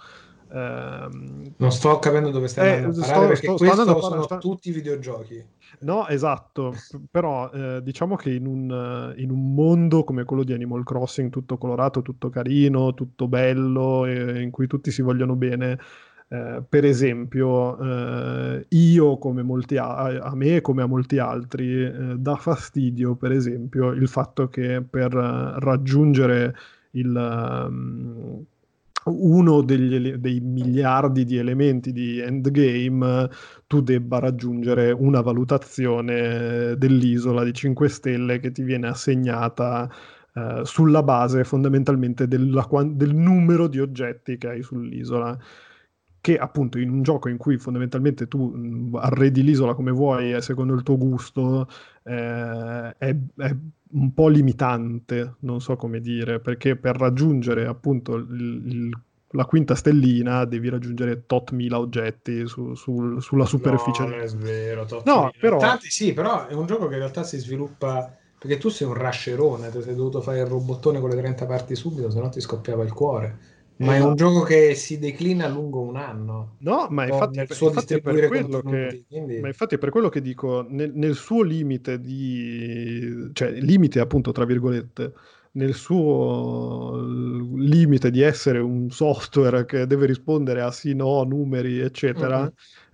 Um, 0.52 1.50
non 1.56 1.72
sto 1.72 1.98
capendo 1.98 2.30
dove 2.30 2.46
stai 2.46 2.68
eh, 2.68 2.74
andando 2.74 3.00
a 3.00 3.06
parare 3.06 3.22
sto, 3.22 3.26
perché 3.26 3.46
sto, 3.46 3.56
questo 3.56 3.82
sto 3.82 4.00
sono 4.02 4.22
sto... 4.22 4.38
tutti 4.38 4.68
i 4.68 4.72
videogiochi. 4.72 5.44
No, 5.80 6.06
esatto, 6.08 6.74
però 7.10 7.50
eh, 7.50 7.82
diciamo 7.82 8.16
che 8.16 8.34
in 8.34 8.46
un, 8.46 9.14
in 9.16 9.30
un, 9.30 9.54
mondo 9.54 10.04
come 10.04 10.24
quello 10.24 10.44
di 10.44 10.52
Animal 10.52 10.84
Crossing, 10.84 11.30
tutto 11.30 11.56
colorato, 11.56 12.02
tutto 12.02 12.28
carino, 12.28 12.92
tutto 12.92 13.28
bello, 13.28 14.04
eh, 14.04 14.42
in 14.42 14.50
cui 14.50 14.66
tutti 14.66 14.90
si 14.90 15.00
vogliono 15.00 15.36
bene, 15.36 15.78
eh, 16.32 16.62
per 16.66 16.86
esempio, 16.86 17.78
eh, 17.78 18.64
io 18.70 19.18
come 19.18 19.42
molti 19.42 19.76
a-, 19.76 20.22
a 20.22 20.34
me 20.34 20.62
come 20.62 20.80
a 20.82 20.86
molti 20.86 21.18
altri 21.18 21.84
eh, 21.84 22.16
dà 22.16 22.36
fastidio, 22.36 23.16
per 23.16 23.32
esempio, 23.32 23.90
il 23.90 24.08
fatto 24.08 24.48
che 24.48 24.82
per 24.82 25.12
raggiungere 25.12 26.56
il... 26.92 27.14
Um, 27.68 28.44
uno 29.04 29.62
degli, 29.62 30.12
dei 30.12 30.38
miliardi 30.38 31.24
di 31.24 31.36
elementi 31.36 31.90
di 31.90 32.20
endgame 32.20 33.28
tu 33.66 33.80
debba 33.80 34.20
raggiungere 34.20 34.92
una 34.92 35.20
valutazione 35.20 36.76
dell'isola 36.78 37.42
di 37.42 37.52
5 37.52 37.88
stelle 37.88 38.38
che 38.38 38.52
ti 38.52 38.62
viene 38.62 38.86
assegnata 38.86 39.90
eh, 40.34 40.60
sulla 40.62 41.02
base 41.02 41.42
fondamentalmente 41.42 42.28
della, 42.28 42.64
del 42.92 43.12
numero 43.12 43.66
di 43.66 43.80
oggetti 43.80 44.38
che 44.38 44.48
hai 44.48 44.62
sull'isola 44.62 45.36
che 46.22 46.38
appunto 46.38 46.78
in 46.78 46.88
un 46.88 47.02
gioco 47.02 47.28
in 47.28 47.36
cui 47.36 47.58
fondamentalmente 47.58 48.28
tu 48.28 48.54
mh, 48.54 48.94
arredi 48.94 49.42
l'isola 49.42 49.74
come 49.74 49.90
vuoi 49.90 50.32
e 50.32 50.40
secondo 50.40 50.72
il 50.72 50.84
tuo 50.84 50.96
gusto 50.96 51.68
eh, 52.04 52.94
è, 52.96 53.16
è 53.36 53.56
un 53.94 54.14
po' 54.14 54.28
limitante, 54.28 55.34
non 55.40 55.60
so 55.60 55.76
come 55.76 56.00
dire, 56.00 56.38
perché 56.40 56.76
per 56.76 56.96
raggiungere 56.96 57.66
appunto 57.66 58.14
il, 58.14 58.62
il, 58.64 58.90
la 59.30 59.44
quinta 59.44 59.74
stellina 59.74 60.44
devi 60.44 60.68
raggiungere 60.68 61.26
tot 61.26 61.50
mila 61.50 61.80
oggetti 61.80 62.46
su, 62.46 62.74
su, 62.74 63.18
sulla 63.18 63.44
superficie. 63.44 64.04
No, 64.04 64.08
non 64.10 64.20
è 64.20 64.28
vero, 64.28 64.84
tot 64.84 65.04
no, 65.04 65.16
mila. 65.16 65.32
però... 65.38 65.58
Tanti 65.58 65.90
sì, 65.90 66.12
però 66.12 66.46
è 66.46 66.54
un 66.54 66.66
gioco 66.66 66.86
che 66.86 66.94
in 66.94 67.00
realtà 67.00 67.24
si 67.24 67.36
sviluppa 67.38 68.16
perché 68.38 68.58
tu 68.58 68.68
sei 68.68 68.86
un 68.86 68.94
rascerone, 68.94 69.70
ti 69.70 69.82
sei 69.82 69.94
dovuto 69.94 70.20
fare 70.20 70.38
il 70.40 70.46
robottone 70.46 71.00
con 71.00 71.10
le 71.10 71.16
30 71.16 71.46
parti 71.46 71.74
subito, 71.74 72.10
se 72.10 72.20
no 72.20 72.28
ti 72.28 72.40
scoppiava 72.40 72.82
il 72.84 72.92
cuore. 72.92 73.38
Ma 73.84 73.96
è 73.96 74.00
un 74.00 74.14
gioco 74.14 74.42
che 74.42 74.74
si 74.74 74.98
declina 74.98 75.48
lungo 75.48 75.80
un 75.80 75.96
anno. 75.96 76.56
No, 76.60 76.86
ma 76.90 77.06
infatti, 77.06 77.40
infatti 77.40 78.00
per 78.00 78.28
quello 78.28 78.60
che, 78.60 79.04
quindi... 79.08 79.40
ma 79.40 79.48
infatti 79.48 79.78
per 79.78 79.90
quello 79.90 80.08
che 80.08 80.20
dico, 80.20 80.64
nel, 80.68 80.92
nel, 80.94 81.14
suo 81.14 81.42
limite 81.42 82.00
di... 82.00 83.30
cioè 83.32 83.50
limite 83.52 84.00
appunto 84.00 84.32
tra 84.32 84.44
virgolette, 84.44 85.12
nel 85.52 85.74
suo 85.74 86.96
limite 87.56 88.10
di 88.10 88.22
essere 88.22 88.58
un 88.58 88.90
software 88.90 89.64
che 89.64 89.86
deve 89.86 90.06
rispondere 90.06 90.62
a 90.62 90.70
sì, 90.70 90.94
no, 90.94 91.22
numeri, 91.24 91.80
eccetera, 91.80 92.50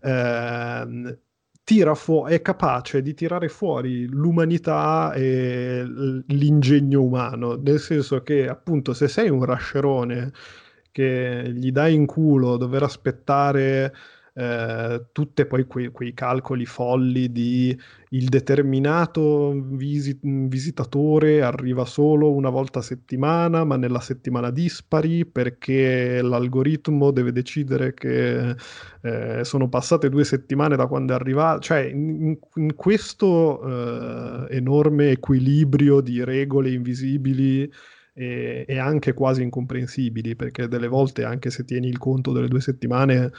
mm-hmm. 0.07 1.07
eh, 1.07 1.19
tira 1.63 1.95
fu- 1.95 2.25
è 2.27 2.41
capace 2.41 3.03
di 3.03 3.15
tirare 3.15 3.49
fuori 3.49 4.07
l'umanità 4.07 5.13
e 5.13 5.85
l'ingegno 6.27 7.03
umano, 7.03 7.57
nel 7.57 7.79
senso 7.79 8.23
che 8.23 8.49
appunto 8.49 8.95
se 8.95 9.07
sei 9.07 9.29
un 9.29 9.45
rascerone 9.45 10.33
che 10.91 11.53
gli 11.55 11.71
dai 11.71 11.95
in 11.95 12.07
culo 12.07 12.57
dover 12.57 12.83
aspettare 12.83 13.93
eh, 14.39 15.07
tutti 15.11 15.45
poi 15.47 15.65
quei, 15.65 15.89
quei, 15.89 16.15
calcoli 16.15 16.65
folli 16.65 17.33
di 17.33 17.77
il 18.11 18.29
determinato 18.29 19.53
visi- 19.73 20.17
visitatore 20.23 21.43
arriva 21.43 21.85
solo 21.85 22.31
una 22.31 22.49
volta 22.49 22.79
a 22.79 22.83
settimana, 22.83 23.65
ma 23.65 23.77
nella 23.77 23.99
settimana 23.99 24.51
dispari 24.51 25.27
perché 25.27 26.23
l'algoritmo 26.23 27.11
deve 27.11 27.33
decidere 27.33 27.95
che 27.95 28.55
eh, 29.03 29.45
sono 29.45 29.69
passate 29.69 30.09
due 30.09 30.23
settimane 30.23 30.77
da 30.77 30.87
quando 30.87 31.15
è 31.15 31.17
arrivato. 31.17 31.59
Cioè, 31.59 31.81
in, 31.81 32.39
in 32.55 32.75
questo 32.77 33.61
eh, 34.49 34.57
enorme 34.57 35.11
equilibrio 35.11 36.01
di 36.01 36.23
regole 36.23 36.71
invisibili 36.71 37.69
e, 38.19 38.65
e, 38.67 38.79
anche 38.79 39.15
quasi 39.15 39.43
incomprensibili, 39.43 40.35
perché 40.35 40.67
delle 40.67 40.89
volte, 40.89 41.23
anche 41.23 41.51
se 41.51 41.65
tieni 41.65 41.87
il 41.87 41.99
conto 41.99 42.33
delle 42.33 42.49
due 42.49 42.61
settimane, 42.61 43.31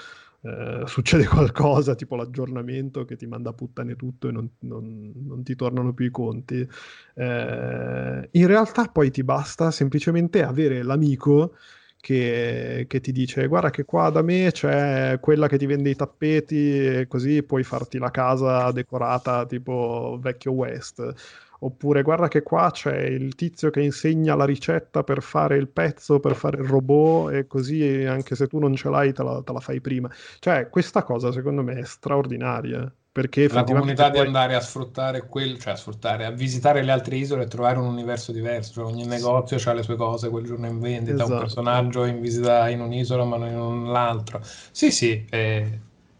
eh, 0.42 0.84
succede 0.86 1.26
qualcosa, 1.28 1.96
tipo 1.96 2.16
l'aggiornamento 2.16 3.04
che 3.04 3.18
ti 3.18 3.28
manda 3.28 3.50
a 3.50 3.54
puttane 3.54 3.98
tutto 3.98 4.30
e 4.30 4.32
non, 4.32 4.50
non, 4.60 5.12
non 5.26 5.44
ti 5.44 5.56
tornano 5.56 5.94
più 5.94 6.06
i 6.06 6.12
conti. 6.12 6.66
Eh, 7.14 8.30
in 8.32 8.48
realtà 8.48 8.86
poi 8.86 9.12
ti 9.12 9.22
basta 9.24 9.70
semplicemente 9.70 10.44
avere 10.44 10.82
l'amico 10.82 11.56
che, 12.00 12.86
che, 12.88 13.02
ti 13.02 13.12
dice 13.12 13.48
guarda 13.48 13.72
che 13.72 13.84
qua 13.84 14.10
da 14.10 14.22
me 14.22 14.52
c'è 14.54 15.20
quella 15.20 15.48
che 15.50 15.58
ti 15.58 15.66
vende 15.66 15.90
i 15.90 15.96
tappeti 15.96 17.00
e 17.00 17.08
così 17.08 17.44
puoi 17.44 17.64
farti 17.64 17.98
la 17.98 18.10
casa 18.10 18.72
decorata 18.72 19.46
tipo 19.46 20.18
vecchio 20.22 20.54
West 20.54 21.14
oppure 21.60 22.02
guarda 22.02 22.28
che 22.28 22.42
qua 22.42 22.70
c'è 22.72 23.02
il 23.02 23.36
tizio 23.36 23.70
che 23.70 23.82
insegna 23.82 24.36
la 24.36 24.46
ricetta 24.46 25.04
per 25.04 25.22
fare 25.22 25.58
il 25.58 25.68
pezzo, 25.68 26.20
per 26.20 26.36
fare 26.36 26.62
il 26.62 26.68
robot 26.68 27.34
e 27.34 27.48
così 27.48 28.06
anche 28.06 28.36
se 28.36 28.48
tu 28.48 28.60
non 28.60 28.76
ce 28.76 28.90
l'hai 28.90 29.14
te 29.14 29.24
la, 29.24 29.42
te 29.44 29.52
la 29.52 29.60
fai 29.60 29.82
prima. 29.82 30.10
Cioè 30.40 30.70
questa 30.70 31.04
cosa 31.04 31.32
secondo 31.32 31.64
me 31.64 31.80
è 31.80 31.84
straordinaria. 31.86 32.92
Perché 33.12 33.50
la 33.50 33.64
comunità 33.64 34.12
poi... 34.12 34.22
di 34.22 34.28
andare 34.28 34.56
a 34.56 34.62
sfruttare 34.62 35.26
quel, 35.26 35.60
cioè 35.60 35.74
a 35.74 35.76
sfruttare, 35.76 36.26
a 36.26 36.32
visitare 36.32 36.84
le 36.84 36.92
altre 36.92 37.18
isole 37.18 37.44
e 37.44 37.48
trovare 37.48 37.80
un 37.80 37.88
universo 37.88 38.32
diverso, 38.32 38.74
cioè 38.74 38.86
ogni 38.86 39.06
negozio 39.06 39.58
ha 39.66 39.74
le 39.74 39.82
sue 39.82 39.96
cose, 39.96 40.30
quel 40.30 40.46
giorno 40.46 40.68
in 40.68 40.80
vendita, 40.80 41.16
esatto. 41.16 41.34
un 41.34 41.40
personaggio 41.40 42.06
in 42.06 42.22
visita 42.22 42.70
in 42.70 42.82
un'isola 42.82 43.26
ma 43.26 43.38
non 43.38 43.50
in 43.50 43.58
un'altra. 43.58 44.40
Sì, 44.44 44.92
sì, 44.92 45.26
eh, 45.28 45.80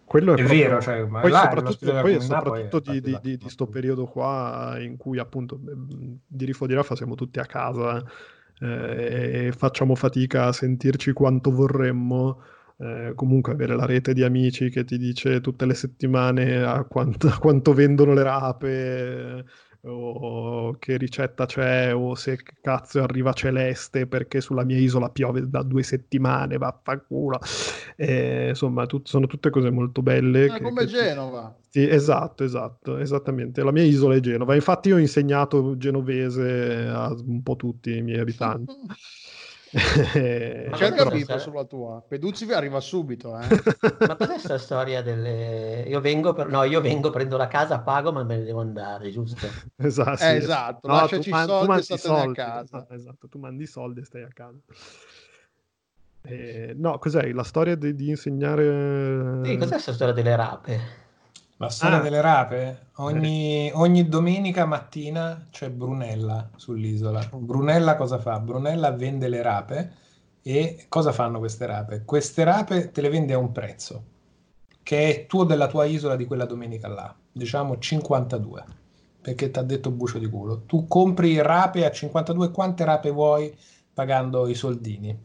quello 0.10 0.34
è, 0.34 0.40
è 0.40 0.44
proprio... 0.44 0.60
vero, 0.60 0.82
cioè, 0.82 1.06
poi 1.06 1.32
soprattutto, 1.32 2.02
poi 2.02 2.20
soprattutto 2.20 2.82
poi 2.82 3.00
di, 3.00 3.20
di, 3.22 3.38
di, 3.38 3.50
sto 3.50 3.68
periodo 3.68 4.06
qua 4.06 4.76
in 4.80 4.98
cui 4.98 5.20
appunto 5.20 5.60
di 5.62 6.46
Rifo 6.46 6.66
di 6.66 6.74
Rafa 6.74 6.96
siamo 6.96 7.14
tutti 7.14 7.38
a 7.38 7.46
casa 7.46 8.04
eh, 8.60 9.46
e 9.46 9.52
facciamo 9.52 9.94
fatica 9.94 10.46
a 10.46 10.52
sentirci 10.52 11.14
quanto 11.14 11.52
vorremmo. 11.52 12.42
Eh, 12.82 13.12
comunque 13.14 13.52
avere 13.52 13.76
la 13.76 13.86
rete 13.86 14.14
di 14.14 14.24
amici 14.24 14.70
che 14.70 14.84
ti 14.84 14.98
dice 14.98 15.42
tutte 15.42 15.68
le 15.68 15.76
settimane 15.76 16.64
a 16.64 16.86
quanto, 16.86 17.28
a 17.28 17.38
quanto 17.38 17.74
vendono 17.74 18.14
le 18.14 18.24
rape 18.24 19.46
o 19.84 20.76
che 20.78 20.98
ricetta 20.98 21.46
c'è 21.46 21.96
o 21.96 22.16
se 22.16 22.38
cazzo 22.62 23.02
arriva 23.02 23.32
celeste 23.34 24.08
perché 24.08 24.42
sulla 24.42 24.64
mia 24.64 24.78
isola 24.78 25.10
piove 25.10 25.50
da 25.50 25.64
due 25.64 25.84
settimane, 25.84 26.58
vaffanculo. 26.58 27.40
Eh, 27.96 28.50
insomma, 28.50 28.86
tut- 28.86 29.08
sono 29.08 29.28
tutte 29.28 29.50
cose 29.50 29.70
molto 29.70 30.02
belle. 30.02 30.46
È 30.46 30.52
che, 30.54 30.62
come 30.62 30.86
che... 30.86 30.92
Genova. 30.92 31.56
Sì, 31.70 31.88
esatto, 31.88 32.44
esatto, 32.44 32.98
esattamente. 32.98 33.64
La 33.64 33.72
mia 33.72 33.84
isola 33.84 34.16
è 34.16 34.20
Genova. 34.20 34.56
Infatti 34.56 34.90
io 34.90 34.96
ho 34.96 35.00
insegnato 35.00 35.78
genovese 35.78 36.88
a 36.88 37.14
un 37.26 37.44
po' 37.44 37.56
tutti 37.56 37.96
i 37.96 38.02
miei 38.02 38.20
abitanti. 38.20 38.74
C'è 39.72 40.88
il 40.88 40.94
capito 40.96 41.38
sulla 41.38 41.64
tua. 41.66 42.04
Peduzzi 42.08 42.52
arriva 42.52 42.80
subito. 42.80 43.38
Eh. 43.38 43.48
ma 44.08 44.16
cos'è 44.16 44.34
questa 44.34 44.58
storia 44.58 45.02
delle... 45.02 45.84
Io 45.88 46.00
vengo, 46.02 46.34
per... 46.34 46.48
no, 46.48 46.64
io 46.64 46.82
vengo, 46.82 47.10
prendo 47.10 47.38
la 47.38 47.48
casa, 47.48 47.80
pago, 47.80 48.12
ma 48.12 48.24
me 48.24 48.38
ne 48.38 48.44
devo 48.44 48.62
andare, 48.62 49.12
giusto? 49.12 49.48
esatto. 49.78 50.18
Sì. 50.18 50.26
Eh, 50.26 50.36
esatto. 50.36 50.88
No, 50.88 50.96
Lasciaci 50.96 51.30
man- 51.30 51.48
soldi 51.48 51.94
e 51.94 51.98
soldi, 51.98 52.40
a 52.40 52.44
casa. 52.44 52.88
Esatto, 52.90 53.28
tu 53.28 53.38
mandi 53.38 53.64
i 53.64 53.68
soldi 53.68 54.00
e 54.00 54.04
stai 54.04 54.24
a 54.24 54.30
casa. 54.34 54.60
Eh, 56.24 56.74
no, 56.76 56.98
cos'è? 56.98 57.32
La 57.32 57.44
storia 57.44 57.76
di, 57.76 57.94
di 57.96 58.10
insegnare... 58.10 59.44
Sì, 59.44 59.58
cos'è 59.58 59.72
questa 59.72 59.94
storia 59.94 60.14
delle 60.14 60.36
rape? 60.36 61.08
La 61.62 61.70
storia 61.70 61.98
ah. 61.98 62.02
delle 62.02 62.22
rape? 62.22 62.88
Ogni, 63.00 63.70
ogni, 63.74 64.08
domenica 64.08 64.66
mattina 64.66 65.46
c'è 65.52 65.70
Brunella 65.70 66.50
sull'isola. 66.56 67.32
Brunella 67.34 67.98
cosa 67.98 68.18
fa? 68.18 68.40
Brunella 68.40 68.92
vende 68.92 69.28
le 69.28 69.42
rape 69.42 69.94
E 70.42 70.86
cosa 70.88 71.12
fanno 71.12 71.40
queste 71.40 71.66
rape? 71.66 72.04
Queste 72.06 72.46
rape 72.46 72.92
te 72.92 73.02
le 73.02 73.10
vende 73.10 73.34
a 73.34 73.38
un 73.38 73.52
prezzo 73.52 74.04
che 74.82 75.10
è 75.10 75.26
tuo 75.26 75.44
della 75.44 75.68
tua 75.68 75.84
isola 75.84 76.16
di 76.16 76.26
quella 76.26 76.46
domenica 76.46 76.88
là, 76.88 77.14
diciamo 77.32 77.78
52, 77.78 78.64
perché 79.22 79.52
ti 79.52 79.60
ha 79.60 79.62
detto 79.62 79.92
bucio 79.92 80.18
di 80.18 80.28
culo. 80.28 80.62
Tu 80.62 80.88
compri 80.88 81.42
rape 81.42 81.86
a 81.86 81.92
52, 81.92 82.52
quante 82.52 82.86
rape 82.86 83.12
vuoi 83.12 83.54
pagando 83.94 84.48
i 84.48 84.56
soldini? 84.56 85.20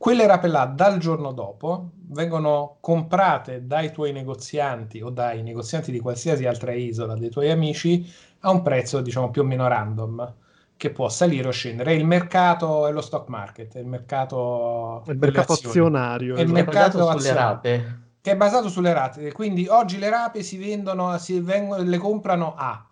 Quelle 0.00 0.26
rape 0.26 0.48
là 0.48 0.64
dal 0.64 0.96
giorno 0.96 1.30
dopo 1.32 1.90
vengono 2.06 2.78
comprate 2.80 3.66
dai 3.66 3.92
tuoi 3.92 4.12
negozianti 4.12 5.02
o 5.02 5.10
dai 5.10 5.42
negozianti 5.42 5.92
di 5.92 6.00
qualsiasi 6.00 6.46
altra 6.46 6.72
isola 6.72 7.14
dei 7.14 7.28
tuoi 7.28 7.50
amici 7.50 8.10
a 8.38 8.50
un 8.50 8.62
prezzo 8.62 9.02
diciamo 9.02 9.28
più 9.28 9.42
o 9.42 9.44
meno 9.44 9.68
random 9.68 10.34
che 10.78 10.88
può 10.88 11.10
salire 11.10 11.48
o 11.48 11.50
scendere. 11.50 11.92
Il 11.92 12.06
mercato 12.06 12.86
è 12.86 12.92
lo 12.92 13.02
stock 13.02 13.28
market, 13.28 13.74
è 13.74 13.80
il 13.80 13.88
mercato, 13.88 15.02
il 15.06 15.18
mercato 15.18 15.52
azionario. 15.52 16.34
È 16.34 16.40
il 16.40 16.48
mercato 16.48 17.18
sulle 17.18 17.34
rape. 17.34 17.98
Che 18.22 18.30
è 18.30 18.36
basato 18.36 18.70
sulle 18.70 18.94
rate. 18.94 19.32
Quindi 19.32 19.66
oggi 19.68 19.98
le 19.98 20.08
rape 20.08 20.42
si 20.42 20.56
vendono, 20.56 21.18
si 21.18 21.38
vengono, 21.40 21.82
le 21.82 21.98
comprano 21.98 22.54
a 22.56 22.89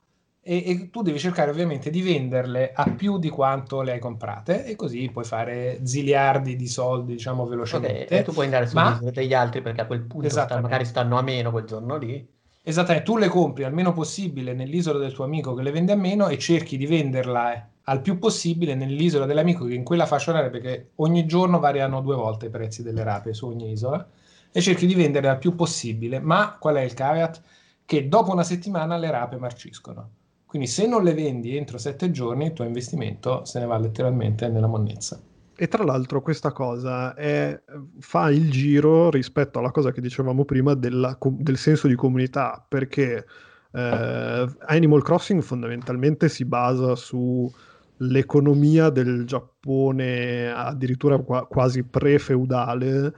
e, 0.51 0.63
e, 0.65 0.91
tu 0.91 1.03
devi 1.03 1.19
cercare 1.19 1.51
ovviamente 1.51 1.91
di 1.91 2.01
venderle 2.01 2.73
a 2.75 2.85
più 2.85 3.19
di 3.19 3.29
quanto 3.29 3.83
le 3.83 3.93
hai 3.93 3.99
comprate 3.99 4.65
e 4.65 4.77
così 4.77 5.11
puoi 5.13 5.25
fare 5.25 5.81
ziliardi 5.85 6.57
di 6.57 6.67
soldi 6.67 7.13
diciamo 7.13 7.47
velocemente. 7.47 8.05
Okay, 8.05 8.19
e 8.21 8.23
tu 8.23 8.33
puoi 8.33 8.47
andare 8.47 8.67
su 8.67 8.75
Ma... 8.75 8.99
degli 9.13 9.35
altri 9.35 9.61
perché 9.61 9.83
a 9.83 9.87
quel 9.87 10.01
punto 10.01 10.31
sta, 10.31 10.59
magari 10.59 10.87
stanno 10.87 11.19
a 11.19 11.23
meno 11.23 11.51
quel 11.51 11.67
giorno 11.67 11.99
lì. 11.99 12.27
Esattamente 12.63 13.05
tu 13.05 13.19
le 13.19 13.29
compri 13.29 13.65
al 13.65 13.75
meno 13.75 13.93
possibile 13.93 14.55
nell'isola 14.55 14.99
del 14.99 15.13
tuo 15.13 15.25
amico 15.25 15.53
che 15.53 15.63
le 15.63 15.71
vende 15.71 15.93
a 15.93 15.97
meno 15.97 16.29
e 16.29 16.39
cerchi 16.39 16.79
di 16.79 16.87
venderla 16.87 17.55
eh, 17.55 17.63
al 17.83 18.01
più 18.01 18.19
possibile 18.19 18.75
nell'isola 18.75 19.27
dell'amico 19.27 19.67
che 19.67 19.75
in 19.75 19.85
quella 19.85 20.07
fascia 20.07 20.31
oraria 20.31 20.49
perché 20.49 20.93
ogni 20.97 21.27
giorno 21.27 21.59
variano 21.59 22.01
due 22.01 22.17
volte 22.17 22.47
i 22.47 22.51
prezzi 22.51 22.83
delle 22.83 23.05
rape 23.05 23.35
su 23.35 23.47
ogni 23.47 23.71
isola 23.71 24.09
e 24.51 24.63
cerchi 24.63 24.87
di 24.87 24.95
vendere 24.95 25.29
al 25.29 25.37
più 25.37 25.55
possibile. 25.55 26.21
Ma 26.21 26.57
qual 26.59 26.77
è 26.77 26.81
il 26.81 26.95
caveat? 26.95 27.43
che 27.85 28.07
dopo 28.07 28.33
una 28.33 28.43
settimana 28.43 28.99
le 28.99 29.11
rape 29.11 29.39
marciscono 29.39 30.11
quindi 30.49 30.67
se 30.67 30.87
non 30.87 31.05
le 31.05 31.13
vendi 31.13 31.55
entro 31.59 31.77
sette 31.77 32.11
giorni, 32.11 32.47
il 32.47 32.55
tuo 32.55 32.65
investimento 32.65 33.45
se 33.45 33.61
ne 33.61 33.67
va 33.67 33.77
letteralmente 33.77 34.49
nella 34.49 34.67
monnezza. 34.67 35.21
E 35.55 35.69
tra 35.69 35.85
l'altro 35.85 36.23
questa 36.23 36.53
cosa 36.53 37.15
è, 37.15 37.61
fa 37.99 38.31
il 38.31 38.51
giro 38.51 39.11
rispetto 39.11 39.59
alla 39.59 39.71
cosa 39.71 39.93
che 39.93 40.01
dicevamo 40.01 40.47
prima 40.47 40.73
della, 40.73 41.19
del 41.21 41.59
senso 41.59 41.87
di 41.87 41.97
comunità, 41.97 42.65
perché 42.67 43.27
eh, 43.73 44.47
Animal 44.61 45.03
Crossing 45.03 45.43
fondamentalmente 45.43 46.31
si 46.31 46.47
basa 46.47 46.95
sull'economia 46.97 48.89
del 48.89 49.27
Giappone 49.27 50.51
addirittura 50.51 51.19
qua, 51.19 51.47
quasi 51.47 51.83
pre-feudale, 51.83 53.13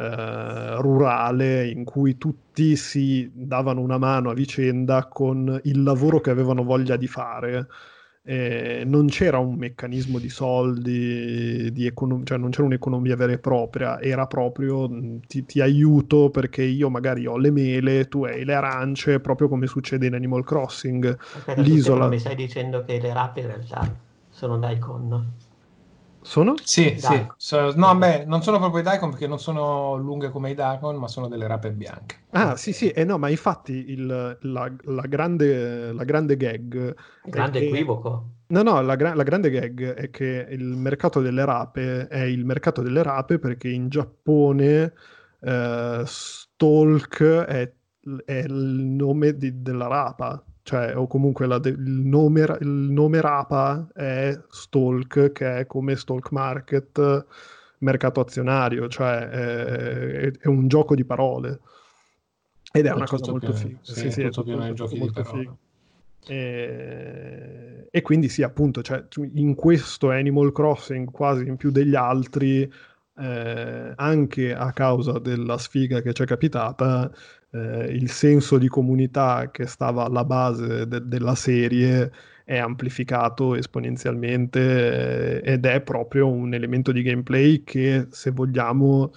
eh, 0.00 0.76
rurale 0.80 1.68
in 1.68 1.84
cui 1.84 2.16
tutti 2.16 2.74
si 2.74 3.30
davano 3.34 3.82
una 3.82 3.98
mano 3.98 4.30
a 4.30 4.34
vicenda 4.34 5.04
con 5.06 5.60
il 5.64 5.82
lavoro 5.82 6.20
che 6.20 6.30
avevano 6.30 6.64
voglia 6.64 6.96
di 6.96 7.06
fare. 7.06 7.66
Eh, 8.22 8.82
non 8.86 9.08
c'era 9.08 9.38
un 9.38 9.56
meccanismo 9.56 10.18
di 10.18 10.30
soldi, 10.30 11.70
di 11.70 11.86
econom- 11.86 12.24
cioè 12.24 12.38
non 12.38 12.48
c'era 12.48 12.64
un'economia 12.64 13.14
vera 13.14 13.32
e 13.32 13.38
propria, 13.38 14.00
era 14.00 14.26
proprio 14.26 14.88
ti, 15.26 15.44
ti, 15.44 15.60
aiuto 15.60 16.30
perché 16.30 16.62
io 16.62 16.88
magari 16.88 17.26
ho 17.26 17.36
le 17.36 17.50
mele, 17.50 18.08
tu 18.08 18.24
hai 18.24 18.44
le 18.44 18.54
arance, 18.54 19.20
proprio 19.20 19.48
come 19.48 19.66
succede 19.66 20.06
in 20.06 20.14
Animal 20.14 20.44
Crossing. 20.44 21.18
Aspetta, 21.36 21.60
L'isola... 21.60 22.08
Mi 22.08 22.18
stai 22.18 22.36
dicendo 22.36 22.84
che 22.84 22.98
le 22.98 23.12
rape 23.12 23.40
in 23.40 23.46
realtà 23.48 23.94
sono 24.30 24.56
Daikon? 24.56 25.49
Sono? 26.22 26.54
Sì, 26.62 26.96
sì. 26.98 27.26
So, 27.36 27.72
no, 27.74 27.96
beh, 27.96 28.24
non 28.26 28.42
sono 28.42 28.58
proprio 28.58 28.80
i 28.80 28.84
Daikon 28.84 29.10
perché 29.10 29.26
non 29.26 29.38
sono 29.38 29.96
lunghe 29.96 30.30
come 30.30 30.50
i 30.50 30.54
Daikon, 30.54 30.96
ma 30.96 31.08
sono 31.08 31.28
delle 31.28 31.46
rape 31.46 31.72
bianche. 31.72 32.24
Ah, 32.30 32.56
sì, 32.56 32.72
sì, 32.72 32.90
eh, 32.90 33.04
no, 33.04 33.18
ma 33.18 33.28
infatti 33.30 33.90
il, 33.90 34.06
la, 34.06 34.72
la, 34.82 35.06
grande, 35.06 35.92
la 35.92 36.04
grande 36.04 36.36
gag... 36.36 36.94
Grande 37.24 37.58
che... 37.58 37.66
equivoco. 37.66 38.32
No, 38.48 38.62
no, 38.62 38.82
la, 38.82 38.96
gra- 38.96 39.14
la, 39.14 39.22
grande 39.22 39.48
gag 39.48 39.94
è 39.94 40.10
che 40.10 40.46
il 40.50 40.64
mercato 40.64 41.20
delle 41.20 41.44
rape 41.44 42.08
è 42.08 42.22
il 42.22 42.44
mercato 42.44 42.82
delle 42.82 43.02
rape 43.02 43.38
perché 43.38 43.68
in 43.68 43.88
Giappone 43.88 44.92
eh, 45.40 46.02
Stalk 46.04 47.22
è, 47.22 47.72
è, 48.24 48.32
il 48.32 48.52
nome 48.52 49.36
di, 49.36 49.62
della 49.62 49.86
rapa, 49.86 50.42
cioè, 50.70 50.96
o 50.96 51.08
comunque 51.08 51.48
la, 51.48 51.60
il, 51.64 51.80
nome, 51.80 52.42
il, 52.60 52.68
nome, 52.68 53.20
Rapa 53.20 53.88
è 53.92 54.38
Stalk, 54.48 55.32
che 55.32 55.58
è 55.58 55.66
come 55.66 55.96
Stalk 55.96 56.30
Market, 56.30 57.26
mercato 57.78 58.20
azionario, 58.20 58.86
cioè 58.86 59.18
è, 59.28 60.30
è 60.30 60.46
un 60.46 60.68
gioco 60.68 60.94
di 60.94 61.04
parole. 61.04 61.58
Ed 62.70 62.86
è, 62.86 62.90
è 62.90 62.92
una 62.92 63.06
cosa 63.06 63.32
molto 63.32 63.52
figa. 63.52 63.78
Sì, 63.80 63.94
sì, 63.94 64.10
sì, 64.12 64.20
è 64.20 64.26
tutto 64.26 64.44
pieno 64.44 64.64
di 64.64 64.74
giochi 64.74 65.00
di 65.00 65.10
parole. 65.12 65.56
E, 66.28 67.88
e, 67.90 68.02
quindi 68.02 68.28
sì, 68.28 68.44
appunto, 68.44 68.80
cioè, 68.80 69.04
in 69.34 69.56
questo 69.56 70.10
Animal 70.10 70.52
Crossing, 70.52 71.10
quasi 71.10 71.48
in 71.48 71.56
più 71.56 71.72
degli 71.72 71.96
altri, 71.96 72.62
eh, 73.18 73.92
anche 73.96 74.54
a 74.54 74.72
causa 74.72 75.18
della 75.18 75.58
sfiga 75.58 76.00
che 76.00 76.12
ci 76.12 76.22
è 76.22 76.26
capitata, 76.26 77.10
eh, 77.52 77.84
il 77.92 78.10
senso 78.10 78.58
di 78.58 78.68
comunità 78.68 79.50
che 79.50 79.66
stava 79.66 80.04
alla 80.04 80.24
base 80.24 80.86
de- 80.86 81.04
della 81.06 81.34
serie 81.34 82.10
è 82.44 82.58
amplificato 82.58 83.54
esponenzialmente 83.54 85.40
eh, 85.42 85.52
ed 85.52 85.64
è 85.66 85.80
proprio 85.82 86.28
un 86.28 86.54
elemento 86.54 86.92
di 86.92 87.02
gameplay 87.02 87.62
che 87.64 88.06
se 88.10 88.30
vogliamo 88.30 89.12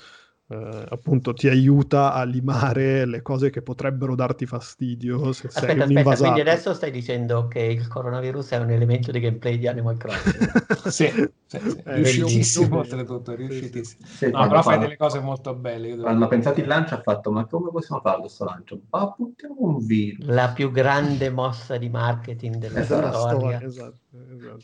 eh, 0.53 0.85
appunto 0.89 1.33
ti 1.33 1.47
aiuta 1.47 2.13
a 2.13 2.23
limare 2.23 3.05
le 3.05 3.23
cose 3.23 3.49
che 3.49 3.63
potrebbero 3.63 4.13
darti 4.13 4.45
fastidio 4.45 5.33
se 5.33 5.47
aspetta, 5.47 5.65
sei 5.65 5.75
un 5.75 5.81
aspetta, 5.81 5.99
invasato. 5.99 6.31
quindi 6.31 6.49
adesso 6.49 6.73
stai 6.75 6.91
dicendo 6.91 7.47
che 7.47 7.59
il 7.59 7.87
coronavirus 7.87 8.49
è 8.51 8.57
un 8.57 8.69
elemento 8.69 9.11
di 9.11 9.19
gameplay 9.19 9.57
di 9.57 9.67
Animal 9.67 9.97
Crossing. 9.97 10.51
Sì, 10.93 11.07
sì, 11.45 11.59
sì. 11.59 11.81
riuscitissimo 11.85 12.79
oltretutto 12.79 13.33
riuscitissimo. 13.33 14.05
Sì, 14.05 14.29
no, 14.29 14.47
però 14.47 14.61
fai 14.61 14.79
delle 14.79 14.97
cose 14.97 15.19
molto 15.19 15.55
belle 15.55 15.89
quando 15.89 16.07
hanno 16.07 16.27
pensato 16.27 16.59
il 16.59 16.67
lancio 16.67 16.95
ha 16.95 17.01
fatto 17.01 17.31
ma 17.31 17.45
come 17.45 17.71
possiamo 17.71 18.01
farlo 18.01 18.21
questo 18.21 18.45
lancio? 18.45 18.81
ma 18.89 19.13
buttiamo 19.17 19.55
un 19.59 19.85
virus. 19.85 20.25
La 20.27 20.49
più 20.49 20.71
grande 20.71 21.29
mossa 21.29 21.77
di 21.77 21.89
marketing 21.89 22.57
della 22.57 22.81
esatto, 22.81 23.17
storia. 23.17 23.61
esatto, 23.61 23.97
esatto. 24.33 24.63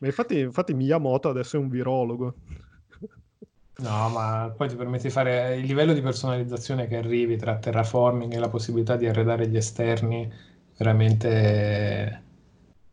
Ma 0.00 0.06
infatti, 0.08 0.40
infatti 0.40 0.74
Miyamoto 0.74 1.28
adesso 1.28 1.56
è 1.56 1.60
un 1.60 1.68
virologo 1.68 2.34
No, 3.78 4.08
ma 4.08 4.52
poi 4.56 4.68
ti 4.68 4.74
permette 4.74 5.08
di 5.08 5.10
fare 5.10 5.56
il 5.56 5.66
livello 5.66 5.92
di 5.92 6.00
personalizzazione 6.00 6.86
che 6.86 6.96
arrivi 6.96 7.36
tra 7.36 7.58
terraforming 7.58 8.32
e 8.32 8.38
la 8.38 8.48
possibilità 8.48 8.96
di 8.96 9.06
arredare 9.06 9.48
gli 9.48 9.56
esterni, 9.56 10.30
veramente... 10.78 12.22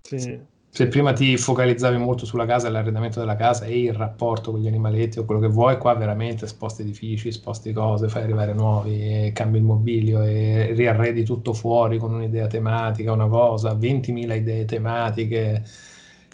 Sì. 0.01 0.51
Se 0.75 0.87
prima 0.87 1.13
ti 1.13 1.37
focalizzavi 1.37 1.97
molto 1.97 2.25
sulla 2.25 2.45
casa 2.47 2.67
e 2.67 2.71
l'arredamento 2.71 3.19
della 3.19 3.35
casa 3.35 3.65
e 3.65 3.79
il 3.83 3.93
rapporto 3.93 4.51
con 4.51 4.59
gli 4.59 4.67
animaletti 4.67 5.19
o 5.19 5.25
quello 5.25 5.39
che 5.39 5.47
vuoi, 5.47 5.77
qua 5.77 5.93
veramente 5.93 6.47
sposti 6.47 6.81
edifici, 6.81 7.31
sposti 7.31 7.71
cose, 7.71 8.09
fai 8.09 8.23
arrivare 8.23 8.53
nuovi, 8.53 9.31
cambi 9.33 9.59
il 9.59 9.63
mobilio 9.63 10.21
e 10.23 10.73
riarredi 10.73 11.23
tutto 11.23 11.53
fuori 11.53 11.99
con 11.99 12.13
un'idea 12.13 12.47
tematica, 12.47 13.11
una 13.11 13.27
cosa, 13.27 13.73
20.000 13.73 14.35
idee 14.35 14.65
tematiche 14.65 15.63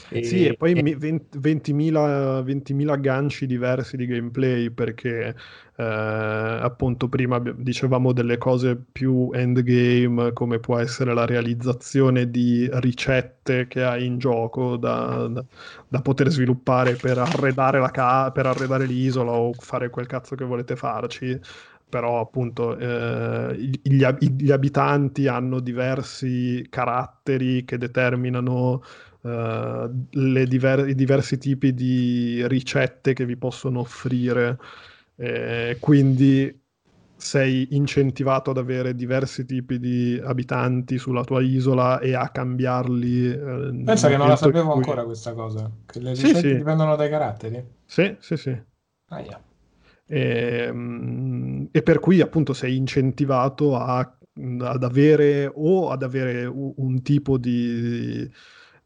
e, 0.09 0.23
sì, 0.23 0.45
e 0.47 0.55
poi 0.55 0.73
e... 0.73 0.97
20.000, 0.97 2.43
20.000 2.43 2.89
agganci 2.89 3.45
diversi 3.45 3.97
di 3.97 4.05
gameplay 4.05 4.69
perché 4.69 5.35
eh, 5.75 5.83
appunto 5.83 7.07
prima 7.07 7.39
dicevamo 7.39 8.11
delle 8.11 8.37
cose 8.37 8.75
più 8.75 9.29
endgame 9.33 10.33
come 10.33 10.59
può 10.59 10.77
essere 10.77 11.13
la 11.13 11.25
realizzazione 11.25 12.29
di 12.29 12.67
ricette 12.73 13.67
che 13.67 13.83
hai 13.83 14.05
in 14.05 14.17
gioco 14.17 14.75
da, 14.75 15.27
da, 15.27 15.45
da 15.87 16.01
poter 16.01 16.29
sviluppare 16.29 16.95
per 16.95 17.17
arredare, 17.17 17.79
la 17.79 17.91
ca- 17.91 18.31
per 18.31 18.45
arredare 18.45 18.85
l'isola 18.85 19.31
o 19.31 19.53
fare 19.53 19.89
quel 19.89 20.07
cazzo 20.07 20.35
che 20.35 20.43
volete 20.43 20.75
farci. 20.75 21.39
Però 21.89 22.19
appunto 22.19 22.77
eh, 22.77 23.55
gli, 23.81 24.05
gli, 24.05 24.51
abitanti 24.51 25.25
hanno 25.25 25.59
diversi 25.59 26.63
caratteri 26.69 27.65
che 27.65 27.79
determinano 27.79 28.83
uh, 29.21 29.89
diver- 29.89 30.87
i 30.87 30.95
diversi 30.95 31.37
tipi 31.37 31.73
di 31.73 32.45
ricette 32.47 33.13
che 33.13 33.25
vi 33.25 33.37
possono 33.37 33.79
offrire. 33.79 34.57
Eh, 35.15 35.77
quindi 35.79 36.57
sei 37.17 37.67
incentivato 37.71 38.51
ad 38.51 38.57
avere 38.57 38.95
diversi 38.95 39.45
tipi 39.45 39.77
di 39.79 40.19
abitanti 40.23 40.97
sulla 40.97 41.23
tua 41.23 41.41
isola 41.41 41.99
e 41.99 42.13
a 42.15 42.29
cambiarli. 42.29 43.27
Eh, 43.29 43.81
Pensa 43.83 44.07
che 44.07 44.17
non 44.17 44.29
la 44.29 44.37
sapevo 44.37 44.69
cui... 44.69 44.79
ancora 44.79 45.03
questa 45.03 45.33
cosa, 45.33 45.69
che 45.85 45.99
le 45.99 46.13
ricette 46.13 46.39
sì, 46.39 46.47
sì. 46.47 46.55
dipendono 46.55 46.95
dai 46.95 47.09
caratteri? 47.09 47.65
Sì, 47.85 48.15
sì, 48.19 48.37
sì. 48.37 48.57
Ah, 49.09 49.19
yeah. 49.21 49.43
e, 50.05 50.65
ehm, 50.67 51.69
e, 51.71 51.81
per 51.81 51.99
cui 51.99 52.21
appunto 52.21 52.53
sei 52.53 52.75
incentivato 52.77 53.75
a, 53.75 53.99
ad 53.99 54.83
avere 54.83 55.51
o 55.53 55.89
ad 55.89 56.03
avere 56.03 56.45
un, 56.45 56.73
un 56.77 57.01
tipo 57.01 57.37
di 57.37 58.29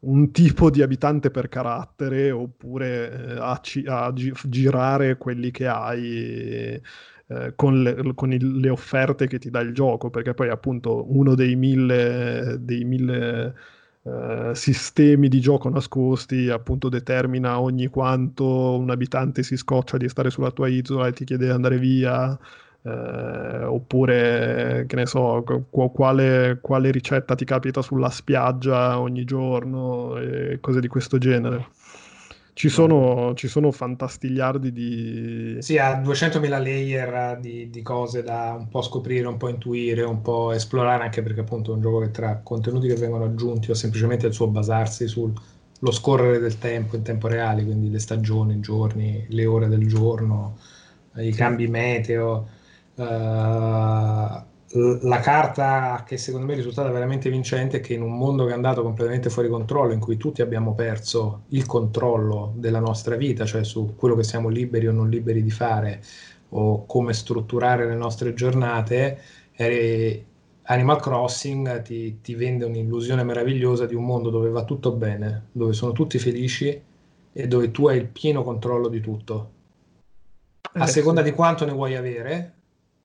un 0.04 0.30
tipo 0.32 0.70
di 0.70 0.82
abitante 0.82 1.30
per 1.30 1.48
carattere 1.48 2.30
oppure 2.30 3.34
eh, 3.36 3.38
a, 3.38 3.58
ci- 3.62 3.84
a 3.86 4.12
gi- 4.12 4.32
girare 4.48 5.16
quelli 5.16 5.50
che 5.50 5.66
hai 5.66 6.80
eh, 7.26 7.52
con, 7.56 7.82
le, 7.82 8.14
con 8.14 8.32
il, 8.32 8.58
le, 8.60 8.68
offerte 8.68 9.26
che 9.26 9.38
ti 9.38 9.50
dà 9.50 9.60
il 9.60 9.72
gioco, 9.72 10.10
perché 10.10 10.34
poi 10.34 10.48
appunto 10.50 11.10
uno 11.14 11.34
dei 11.34 11.56
mille, 11.56 12.56
dei 12.60 12.84
mille 12.84 13.54
eh, 14.02 14.50
sistemi 14.54 15.28
di 15.28 15.40
gioco 15.40 15.68
nascosti 15.70 16.48
appunto 16.50 16.88
determina 16.88 17.60
ogni 17.60 17.86
quanto 17.88 18.78
un 18.78 18.90
abitante 18.90 19.42
si 19.42 19.56
scoccia 19.56 19.96
di 19.96 20.08
stare 20.08 20.30
sulla 20.30 20.50
tua 20.50 20.68
isola 20.68 21.06
e 21.08 21.12
ti 21.12 21.24
chiede 21.24 21.46
di 21.46 21.50
andare 21.50 21.78
via. 21.78 22.38
Eh, 22.86 23.64
oppure 23.64 24.84
che 24.86 24.94
ne 24.94 25.06
so, 25.06 25.42
quale, 25.70 26.58
quale, 26.60 26.90
ricetta 26.90 27.34
ti 27.34 27.46
capita 27.46 27.80
sulla 27.80 28.10
spiaggia 28.10 29.00
ogni 29.00 29.24
giorno 29.24 30.18
e 30.18 30.58
cose 30.60 30.80
di 30.80 30.88
questo 30.88 31.16
genere. 31.16 31.68
Ci 32.52 32.68
sono, 32.68 33.32
ci 33.34 33.48
sono 33.48 33.72
fantastigliardi 33.72 34.70
di... 34.70 35.56
Sì, 35.60 35.78
ha 35.78 35.98
200.000 36.00 36.48
layer 36.48 37.38
di, 37.40 37.70
di, 37.70 37.82
cose 37.82 38.22
da 38.22 38.54
un 38.56 38.68
po' 38.68 38.82
scoprire, 38.82 39.26
un 39.26 39.38
po' 39.38 39.48
intuire, 39.48 40.02
un 40.02 40.20
po' 40.20 40.52
esplorare, 40.52 41.04
anche 41.04 41.22
perché 41.22 41.40
appunto 41.40 41.72
è 41.72 41.74
un 41.74 41.80
gioco 41.80 42.00
che 42.00 42.10
tra 42.10 42.40
contenuti 42.44 42.86
che 42.86 42.96
vengono 42.96 43.24
aggiunti 43.24 43.70
o 43.70 43.74
semplicemente 43.74 44.26
il 44.26 44.34
suo 44.34 44.46
basarsi 44.48 45.08
sullo 45.08 45.90
scorrere 45.90 46.38
del 46.38 46.58
tempo 46.58 46.96
in 46.96 47.02
tempo 47.02 47.28
reale, 47.28 47.64
quindi 47.64 47.90
le 47.90 47.98
stagioni, 47.98 48.54
i 48.54 48.60
giorni, 48.60 49.24
le 49.30 49.46
ore 49.46 49.68
del 49.68 49.88
giorno, 49.88 50.58
i 51.16 51.32
cambi 51.32 51.66
meteo. 51.66 52.53
Uh, 52.96 54.42
la 55.02 55.20
carta 55.20 56.02
che 56.04 56.16
secondo 56.16 56.46
me 56.46 56.54
è 56.54 56.56
risultata 56.56 56.90
veramente 56.90 57.30
vincente 57.30 57.76
è 57.76 57.80
che 57.80 57.94
in 57.94 58.02
un 58.02 58.16
mondo 58.16 58.44
che 58.44 58.50
è 58.50 58.54
andato 58.54 58.82
completamente 58.82 59.30
fuori 59.30 59.48
controllo, 59.48 59.92
in 59.92 60.00
cui 60.00 60.16
tutti 60.16 60.42
abbiamo 60.42 60.74
perso 60.74 61.42
il 61.48 61.64
controllo 61.64 62.52
della 62.56 62.80
nostra 62.80 63.14
vita, 63.14 63.44
cioè 63.44 63.62
su 63.62 63.94
quello 63.94 64.16
che 64.16 64.24
siamo 64.24 64.48
liberi 64.48 64.88
o 64.88 64.92
non 64.92 65.08
liberi 65.08 65.44
di 65.44 65.50
fare, 65.50 66.02
o 66.50 66.86
come 66.86 67.12
strutturare 67.12 67.86
le 67.86 67.94
nostre 67.94 68.34
giornate, 68.34 69.20
eh, 69.52 70.24
Animal 70.62 71.00
Crossing 71.00 71.82
ti, 71.82 72.20
ti 72.20 72.34
vende 72.34 72.64
un'illusione 72.64 73.22
meravigliosa 73.22 73.86
di 73.86 73.94
un 73.94 74.04
mondo 74.04 74.30
dove 74.30 74.48
va 74.48 74.64
tutto 74.64 74.92
bene, 74.92 75.48
dove 75.52 75.72
sono 75.72 75.92
tutti 75.92 76.18
felici 76.18 76.82
e 77.32 77.46
dove 77.46 77.70
tu 77.70 77.86
hai 77.86 77.98
il 77.98 78.06
pieno 78.06 78.42
controllo 78.42 78.88
di 78.88 79.00
tutto. 79.00 79.50
A 80.72 80.84
eh, 80.84 80.86
seconda 80.86 81.22
di 81.22 81.32
quanto 81.32 81.64
ne 81.64 81.72
vuoi 81.72 81.94
avere, 81.94 82.53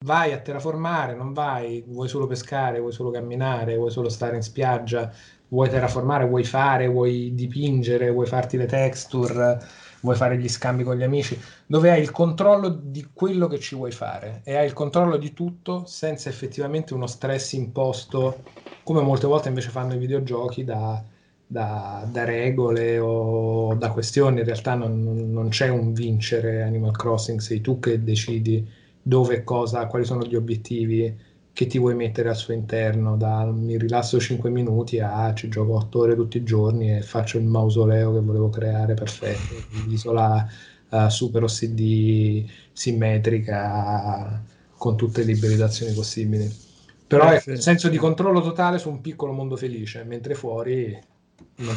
vai 0.06 0.32
a 0.32 0.40
terraformare, 0.40 1.14
non 1.14 1.34
vai, 1.34 1.84
vuoi 1.86 2.08
solo 2.08 2.26
pescare, 2.26 2.80
vuoi 2.80 2.94
solo 2.94 3.12
camminare, 3.12 3.76
vuoi 3.76 3.92
solo 3.92 4.08
stare 4.08 4.38
in 4.38 4.42
spiaggia, 4.42 5.12
vuoi 5.50 5.70
terraformare, 5.70 6.26
vuoi 6.26 6.46
fare, 6.46 6.88
vuoi 6.88 7.36
dipingere, 7.36 8.10
vuoi 8.10 8.26
farti 8.26 8.56
le 8.56 8.66
texture, 8.66 9.60
vuoi 10.02 10.16
fare 10.16 10.38
gli 10.38 10.48
scambi 10.48 10.84
con 10.84 10.96
gli 10.96 11.04
amici, 11.04 11.38
dove 11.66 11.92
hai 11.92 12.02
il 12.02 12.12
controllo 12.12 12.70
di 12.70 13.10
quello 13.14 13.48
che 13.48 13.60
ci 13.60 13.76
vuoi 13.76 13.92
fare 13.92 14.40
e 14.46 14.56
hai 14.56 14.66
il 14.66 14.74
controllo 14.74 15.18
di 15.18 15.34
tutto 15.34 15.84
senza 15.86 16.30
effettivamente 16.30 16.94
uno 16.94 17.08
stress 17.08 17.52
imposto, 17.54 18.44
come 18.84 19.02
molte 19.02 19.28
volte 19.28 19.50
invece 19.50 19.70
fanno 19.70 19.96
i 19.96 19.98
videogiochi 19.98 20.64
da, 20.64 21.04
da, 21.46 22.08
da 22.10 22.24
regole 22.24 23.00
o 23.00 23.76
da 23.76 23.92
questioni. 23.92 24.40
In 24.40 24.46
realtà 24.46 24.76
non, 24.76 25.30
non 25.30 25.50
c'è 25.50 25.68
un 25.68 25.92
vincere 25.92 26.62
Animal 26.64 26.96
Crossing, 26.96 27.40
sei 27.42 27.60
tu 27.60 27.80
che 27.80 28.02
decidi 28.02 28.79
dove 29.10 29.44
cosa, 29.44 29.88
quali 29.88 30.06
sono 30.06 30.24
gli 30.24 30.36
obiettivi 30.36 31.28
che 31.52 31.66
ti 31.66 31.80
vuoi 31.80 31.96
mettere 31.96 32.30
al 32.30 32.36
suo 32.36 32.54
interno, 32.54 33.18
da 33.18 33.44
mi 33.46 33.76
rilasso 33.78 34.20
5 34.20 34.52
minuti 34.52 35.00
a 35.00 35.34
ci 35.34 35.50
gioco 35.50 35.74
8 35.74 36.00
ore 36.00 36.16
tutti 36.16 36.38
i 36.38 36.44
giorni 36.44 36.96
e 36.96 37.02
faccio 37.02 37.40
il 37.40 37.46
mausoleo 37.46 38.14
che 38.14 38.20
volevo 38.20 38.50
creare 38.50 38.94
perfetto, 38.94 39.56
l'isola 39.88 40.48
uh, 40.90 41.10
super 41.10 41.44
OCD 41.44 42.46
simmetrica 42.72 44.42
con 44.78 44.96
tutte 44.96 45.24
le 45.24 45.34
liberizzazioni 45.34 45.92
possibili. 45.94 46.68
Però 47.08 47.34
eh, 47.34 47.42
è 47.44 47.50
un 47.50 47.58
senso 47.58 47.90
di 47.90 47.98
controllo 47.98 48.42
totale 48.42 48.78
su 48.78 48.90
un 48.90 49.02
piccolo 49.02 49.32
mondo 49.34 49.58
felice, 49.58 50.04
mentre 50.04 50.36
fuori 50.36 50.98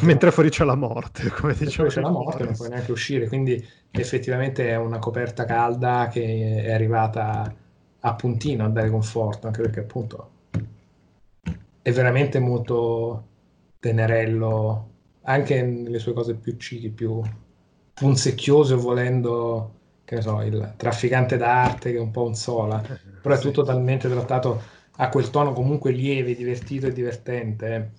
mentre 0.01 0.31
fuori 0.31 0.49
c'è 0.49 0.63
la 0.63 0.75
morte, 0.75 1.29
come 1.35 1.53
dicevo. 1.53 1.89
C'è 1.89 2.01
la 2.01 2.09
morte, 2.09 2.43
non 2.43 2.55
puoi 2.55 2.69
neanche 2.69 2.91
uscire, 2.91 3.27
quindi 3.27 3.65
effettivamente 3.91 4.69
è 4.69 4.75
una 4.75 4.99
coperta 4.99 5.45
calda 5.45 6.09
che 6.11 6.63
è 6.63 6.71
arrivata 6.71 7.53
a 7.99 8.13
puntino 8.15 8.65
a 8.65 8.69
dare 8.69 8.89
conforto, 8.89 9.47
anche 9.47 9.61
perché 9.61 9.79
appunto 9.81 10.31
è 11.81 11.91
veramente 11.91 12.39
molto 12.39 13.27
tenerello, 13.79 14.89
anche 15.23 15.61
nelle 15.61 15.99
sue 15.99 16.13
cose 16.13 16.35
più 16.35 16.55
cichi, 16.57 16.89
più 16.89 17.21
punzecchiose, 17.93 18.75
volendo, 18.75 19.73
che 20.05 20.15
ne 20.15 20.21
so, 20.21 20.41
il 20.41 20.73
trafficante 20.77 21.37
d'arte 21.37 21.91
che 21.91 21.97
è 21.97 22.01
un 22.01 22.11
po' 22.11 22.23
un 22.23 22.35
sola, 22.35 22.81
però 23.21 23.35
è 23.35 23.39
tutto 23.39 23.63
talmente 23.63 24.09
trattato 24.09 24.61
a 24.97 25.09
quel 25.09 25.29
tono 25.29 25.53
comunque 25.53 25.91
lieve, 25.91 26.35
divertito 26.35 26.87
e 26.87 26.93
divertente. 26.93 27.91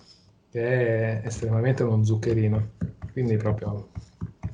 Eh 0.55 0.61
che 0.61 1.21
è 1.21 1.21
estremamente 1.25 1.83
uno 1.83 2.03
zuccherino. 2.03 2.69
Quindi 3.11 3.35
proprio... 3.37 3.89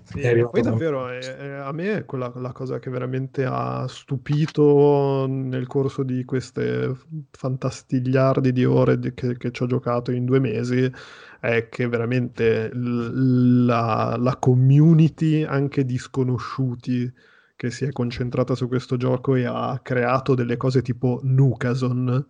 Sì, 0.04 0.20
poi 0.52 0.62
davvero 0.62 1.08
è, 1.08 1.20
è, 1.20 1.50
a 1.52 1.72
me 1.72 2.00
è 2.00 2.06
quella 2.06 2.30
la 2.36 2.52
cosa 2.52 2.80
che 2.80 2.90
veramente 2.90 3.46
ha 3.46 3.86
stupito 3.88 5.26
nel 5.26 5.68
corso 5.68 6.04
di 6.04 6.26
queste 6.26 6.94
fantastigliardi 7.30 8.52
di 8.52 8.66
ore 8.66 9.00
di, 9.00 9.14
che, 9.14 9.38
che 9.38 9.52
ci 9.52 9.64
ho 9.64 9.68
giocato 9.68 10.12
in 10.12 10.26
due 10.26 10.40
mesi 10.40 10.92
è 11.40 11.70
che 11.70 11.88
veramente 11.88 12.72
la, 12.74 14.18
la 14.20 14.36
community 14.36 15.44
anche 15.44 15.86
di 15.86 15.98
sconosciuti 15.98 17.10
che 17.56 17.72
si 17.72 17.86
è 17.86 17.92
concentrata 17.94 18.54
su 18.54 18.68
questo 18.68 18.98
gioco 18.98 19.36
e 19.36 19.46
ha 19.46 19.80
creato 19.82 20.36
delle 20.36 20.58
cose 20.58 20.82
tipo 20.82 21.22
Nukason 21.24 22.26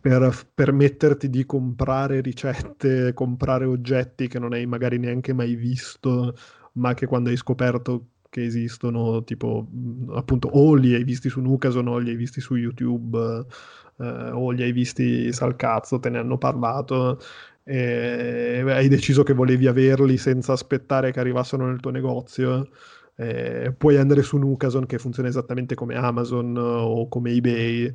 per 0.00 0.46
permetterti 0.54 1.28
di 1.28 1.44
comprare 1.44 2.20
ricette, 2.20 3.12
comprare 3.14 3.64
oggetti 3.64 4.28
che 4.28 4.38
non 4.38 4.52
hai 4.52 4.66
magari 4.66 4.98
neanche 4.98 5.32
mai 5.32 5.54
visto, 5.54 6.34
ma 6.74 6.94
che 6.94 7.06
quando 7.06 7.30
hai 7.30 7.36
scoperto 7.36 8.06
che 8.28 8.44
esistono, 8.44 9.24
tipo 9.24 9.68
appunto 10.14 10.48
o 10.48 10.74
li 10.74 10.94
hai 10.94 11.04
visti 11.04 11.28
su 11.28 11.40
Nukason 11.40 11.86
o 11.88 11.98
li 11.98 12.10
hai 12.10 12.16
visti 12.16 12.40
su 12.40 12.56
YouTube 12.56 13.44
eh, 13.98 14.30
o 14.30 14.50
li 14.50 14.62
hai 14.62 14.72
visti 14.72 15.32
sal 15.32 15.56
cazzo, 15.56 15.98
te 15.98 16.08
ne 16.10 16.18
hanno 16.18 16.38
parlato 16.38 17.20
e 17.64 18.62
hai 18.66 18.88
deciso 18.88 19.22
che 19.22 19.34
volevi 19.34 19.66
averli 19.66 20.16
senza 20.16 20.52
aspettare 20.52 21.12
che 21.12 21.20
arrivassero 21.20 21.66
nel 21.66 21.80
tuo 21.80 21.90
negozio. 21.90 22.68
Eh, 23.14 23.74
puoi 23.76 23.98
andare 23.98 24.22
su 24.22 24.38
Nukason 24.38 24.86
che 24.86 24.98
funziona 24.98 25.28
esattamente 25.28 25.74
come 25.74 25.94
Amazon 25.96 26.56
o 26.56 27.08
come 27.08 27.30
eBay 27.32 27.92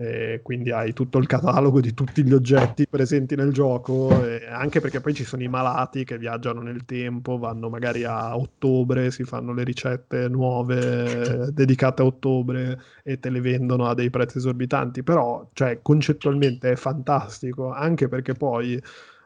eh, 0.00 0.40
quindi 0.44 0.70
hai 0.70 0.92
tutto 0.92 1.18
il 1.18 1.26
catalogo 1.26 1.80
di 1.80 1.92
tutti 1.92 2.22
gli 2.24 2.32
oggetti 2.32 2.86
presenti 2.88 3.34
nel 3.34 3.52
gioco, 3.52 4.22
eh, 4.22 4.46
anche 4.46 4.80
perché 4.80 5.00
poi 5.00 5.12
ci 5.12 5.24
sono 5.24 5.42
i 5.42 5.48
malati 5.48 6.04
che 6.04 6.18
viaggiano 6.18 6.60
nel 6.62 6.84
tempo, 6.84 7.36
vanno 7.36 7.68
magari 7.68 8.04
a 8.04 8.36
ottobre, 8.36 9.10
si 9.10 9.24
fanno 9.24 9.52
le 9.52 9.64
ricette 9.64 10.28
nuove 10.28 11.50
dedicate 11.52 12.02
a 12.02 12.04
ottobre 12.04 12.80
e 13.02 13.18
te 13.18 13.28
le 13.28 13.40
vendono 13.40 13.86
a 13.86 13.94
dei 13.94 14.08
prezzi 14.08 14.38
esorbitanti, 14.38 15.02
però 15.02 15.48
cioè, 15.52 15.80
concettualmente 15.82 16.70
è 16.70 16.76
fantastico, 16.76 17.72
anche 17.72 18.06
perché 18.06 18.34
poi 18.34 18.80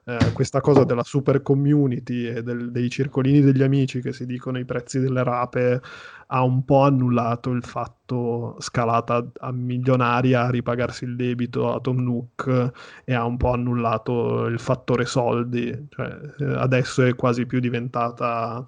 eh, 0.05 0.33
questa 0.33 0.61
cosa 0.61 0.85
della 0.85 1.05
super 1.05 1.43
community 1.43 2.27
e 2.27 2.43
del, 2.43 2.73
dei 2.73 2.91
circolini 2.91 3.41
degli 3.41 3.63
amici 3.63 4.01
che 4.01 4.13
si 4.13 4.27
dicono 4.27 4.59
i 4.59 4.65
prezzi 4.65 4.99
delle 4.99 5.23
rape 5.23 5.81
ha 6.27 6.43
un 6.43 6.65
po' 6.65 6.83
annullato 6.83 7.51
il 7.51 7.63
fatto 7.63 8.57
scalata 8.59 9.25
a 9.41 9.53
milionaria 9.53 10.43
a 10.43 10.51
ripagarsi 10.51 11.05
il 11.05 11.15
debito 11.15 11.73
a 11.73 11.81
Tom 11.81 11.99
Nook 12.03 12.73
e 13.05 13.15
ha 13.15 13.25
un 13.25 13.37
po' 13.37 13.53
annullato 13.53 14.47
il 14.47 14.59
fattore 14.59 15.05
soldi, 15.05 15.87
cioè, 15.91 16.19
eh, 16.39 16.45
adesso 16.45 17.05
è 17.05 17.15
quasi 17.15 17.47
più 17.47 17.61
diventata 17.61 18.67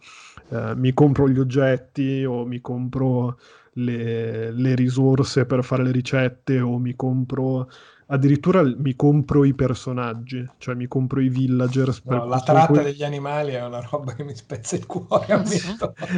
eh, 0.51 0.75
mi 0.77 0.93
compro 0.93 1.29
gli 1.29 1.39
oggetti 1.39 2.25
o 2.25 2.45
mi 2.45 2.61
compro 2.61 3.39
le, 3.75 4.51
le 4.53 4.75
risorse 4.75 5.47
per 5.47 5.65
fare 5.65 5.83
le 5.83 5.91
ricette 5.91 6.61
o 6.61 6.79
mi 6.79 6.95
compro 6.95 7.69
addirittura 8.07 8.63
mi 8.63 8.95
compro 8.95 9.45
i 9.45 9.55
personaggi, 9.55 10.47
cioè 10.59 10.75
mi 10.75 10.87
compro 10.87 11.21
i 11.21 11.29
villagers. 11.29 12.03
No, 12.05 12.27
la 12.27 12.41
tratta 12.41 12.73
que... 12.73 12.83
degli 12.83 13.03
animali 13.03 13.53
è 13.53 13.65
una 13.65 13.81
roba 13.81 14.15
che 14.15 14.25
mi 14.25 14.35
spezza 14.35 14.77
il 14.77 14.87
cuore, 14.87 15.27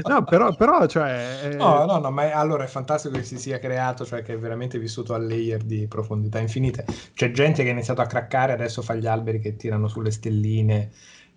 no, 0.09 0.25
però, 0.25 0.55
però 0.55 0.87
cioè... 0.87 1.41
È... 1.41 1.55
No, 1.55 1.85
no, 1.85 1.99
no, 1.99 2.11
ma 2.11 2.25
è, 2.25 2.31
allora 2.33 2.65
è 2.65 2.69
fantastico 2.69 3.15
che 3.15 3.23
si 3.23 3.39
sia 3.39 3.59
creato, 3.59 4.05
cioè 4.05 4.23
che 4.23 4.35
è 4.35 4.39
veramente 4.39 4.79
vissuto 4.79 5.15
a 5.15 5.19
layer 5.19 5.63
di 5.63 5.87
profondità 5.87 6.39
infinite. 6.39 6.85
C'è 7.15 7.31
gente 7.31 7.63
che 7.63 7.69
ha 7.69 7.73
iniziato 7.73 8.01
a 8.01 8.07
craccare, 8.07 8.53
adesso 8.53 8.83
fa 8.83 8.95
gli 8.95 9.07
alberi 9.07 9.39
che 9.41 9.57
tirano 9.57 9.89
sulle 9.89 10.11
stelline. 10.11 10.91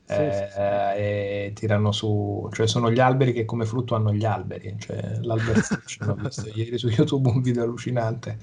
Sì, 0.09 0.15
eh, 0.15 0.31
sì, 0.33 0.53
sì. 0.53 0.59
e 0.59 1.51
tirano 1.53 1.91
su, 1.91 2.49
cioè 2.51 2.67
sono 2.67 2.89
gli 2.89 2.99
alberi 2.99 3.31
che 3.31 3.45
come 3.45 3.65
frutto 3.65 3.93
hanno 3.93 4.11
gli 4.11 4.25
alberi, 4.25 4.75
cioè 4.79 5.19
l'albero 5.21 5.59
ho 6.09 6.15
visto 6.15 6.49
ieri 6.51 6.79
su 6.79 6.87
YouTube 6.87 7.29
un 7.29 7.41
video 7.43 7.61
allucinante 7.61 8.39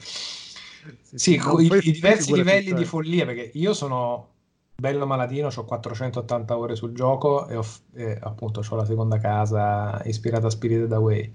sì, 1.03 1.35
i, 1.35 1.67
i, 1.67 1.93
diversi 1.93 2.35
livelli 2.35 2.75
di 2.75 2.85
follia, 2.85 3.25
perché 3.25 3.51
io 3.55 3.73
sono 3.73 4.35
bello 4.75 5.07
malatino, 5.07 5.49
ho 5.55 5.65
480 5.65 6.57
ore 6.57 6.77
sul 6.77 6.93
gioco 6.93 7.49
e, 7.49 7.57
ho, 7.57 7.65
e 7.95 8.19
appunto 8.21 8.63
ho 8.69 8.77
la 8.77 8.85
seconda 8.85 9.19
casa 9.19 10.03
ispirata 10.05 10.47
a 10.47 10.51
Spirited 10.51 10.93
Away. 10.93 11.33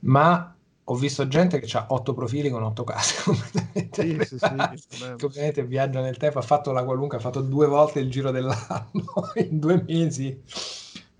Ma 0.00 0.54
ho 0.84 0.94
visto 0.94 1.28
gente 1.28 1.60
che 1.60 1.76
ha 1.76 1.86
otto 1.90 2.14
profili 2.14 2.50
con 2.50 2.64
otto 2.64 2.82
case 2.82 3.22
completamente 3.22 4.24
sì, 4.24 4.38
sì, 4.38 4.38
sì, 4.88 5.14
che 5.16 5.24
ovviamente 5.24 5.64
viaggia 5.64 6.00
nel 6.00 6.16
tempo, 6.16 6.38
ha 6.38 6.42
fatto 6.42 6.72
la 6.72 6.84
qualunque, 6.84 7.18
ha 7.18 7.20
fatto 7.20 7.40
due 7.40 7.66
volte 7.66 8.00
il 8.00 8.10
giro 8.10 8.30
dell'anno 8.30 9.04
in 9.36 9.58
due 9.58 9.84
mesi 9.86 10.42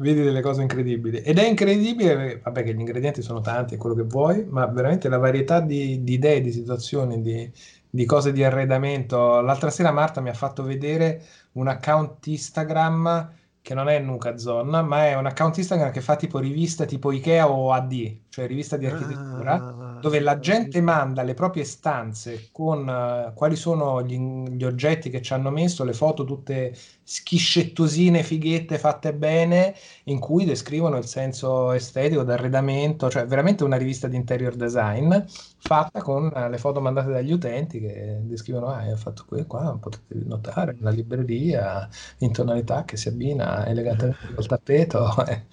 vedi 0.01 0.23
delle 0.23 0.41
cose 0.41 0.63
incredibili. 0.63 1.19
Ed 1.19 1.39
è 1.39 1.47
incredibile, 1.47 2.41
vabbè 2.43 2.63
che 2.65 2.75
gli 2.75 2.79
ingredienti 2.79 3.23
sono 3.23 3.41
tanti, 3.41 3.75
è 3.75 3.79
quello 3.79 3.95
che 3.95 4.03
vuoi, 4.03 4.45
ma 4.49 4.67
veramente 4.67 5.09
la 5.09 5.19
varietà 5.19 5.61
di, 5.61 6.03
di 6.03 6.15
idee, 6.15 6.41
di 6.41 6.53
situazioni, 6.53 7.21
di, 7.21 7.51
di, 7.89 8.05
cose 8.07 8.33
di 8.33 8.43
arredamento. 8.43 9.41
L'altra 9.41 9.71
sera 9.71 9.93
Marta 9.93 10.21
mi 10.21 10.31
ha 10.31 10.35
fatto 10.35 10.63
vedere 10.63 11.23
un 11.53 11.69
account 11.69 12.27
Instagram 12.27 13.35
che 13.63 13.75
non 13.75 13.89
è 13.89 13.99
Nuka 13.99 14.39
Zone, 14.39 14.83
ma 14.83 15.07
è 15.07 15.15
un 15.15 15.27
account 15.27 15.59
Instagram 15.59 15.91
che 15.91 16.01
fa 16.01 16.17
tipo 16.17 16.39
rivista 16.39 16.87
tipo 16.87 17.13
Ikea 17.13 17.51
o 17.51 17.73
AD, 17.73 18.17
cioè 18.31 18.47
rivista 18.47 18.77
di 18.77 18.87
architettura, 18.87 19.55
ah, 19.55 19.99
dove 20.01 20.19
la 20.21 20.39
gente 20.39 20.81
manda 20.81 21.23
le 21.23 21.35
proprie 21.35 21.65
stanze 21.65 22.49
con 22.53 22.89
uh, 22.89 23.35
quali 23.35 23.57
sono 23.57 24.03
gli, 24.03 24.17
gli, 24.17 24.65
oggetti 24.65 25.11
che 25.11 25.21
ci 25.21 25.35
hanno 25.35 25.51
messo, 25.51 25.85
le 25.85 25.93
foto 25.93 26.25
tutte 26.25 26.75
schiscettosine, 27.03 28.23
fighette, 28.23 28.79
fatte 28.79 29.13
bene, 29.13 29.75
in 30.05 30.19
cui 30.21 30.45
descrivono 30.45 30.97
il 30.97 31.07
senso 31.07 31.73
estetico 31.73 32.23
d'arredamento, 32.23 33.11
cioè 33.11 33.27
veramente 33.27 33.63
una 33.63 33.77
rivista 33.77 34.09
di 34.09 34.17
interior 34.17 34.55
design 34.55 35.15
fatta 35.59 36.01
con 36.01 36.33
le 36.33 36.59
foto 36.59 36.81
mandate 36.81 37.11
dagli 37.11 37.33
utenti 37.33 37.81
che 37.81 38.21
descrivono, 38.23 38.69
ah, 38.69 38.91
ho 38.91 38.97
fatto 38.97 39.25
qui 39.29 39.45
qua, 39.45 39.77
potete 39.79 40.15
notare, 40.25 40.77
una 40.81 40.91
libreria 40.91 41.87
in 42.19 42.33
tonalità 42.33 42.85
che 42.85 42.97
si 42.97 43.09
abbina 43.09 43.50
elegantemente 43.67 44.35
col 44.35 44.47
tappeto, 44.47 45.09
e, 45.27 45.47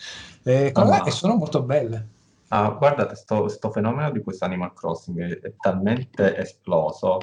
e, 0.43 0.71
ah, 0.73 1.03
e 1.05 1.11
sono 1.11 1.35
molto 1.35 1.63
belle. 1.63 2.15
Ah, 2.49 2.69
guardate, 2.69 3.15
questo 3.25 3.71
fenomeno 3.71 4.09
di 4.11 4.21
questo 4.21 4.45
Animal 4.45 4.73
Crossing 4.73 5.19
è, 5.19 5.39
è, 5.39 5.53
talmente 5.57 6.37
esploso 6.37 7.19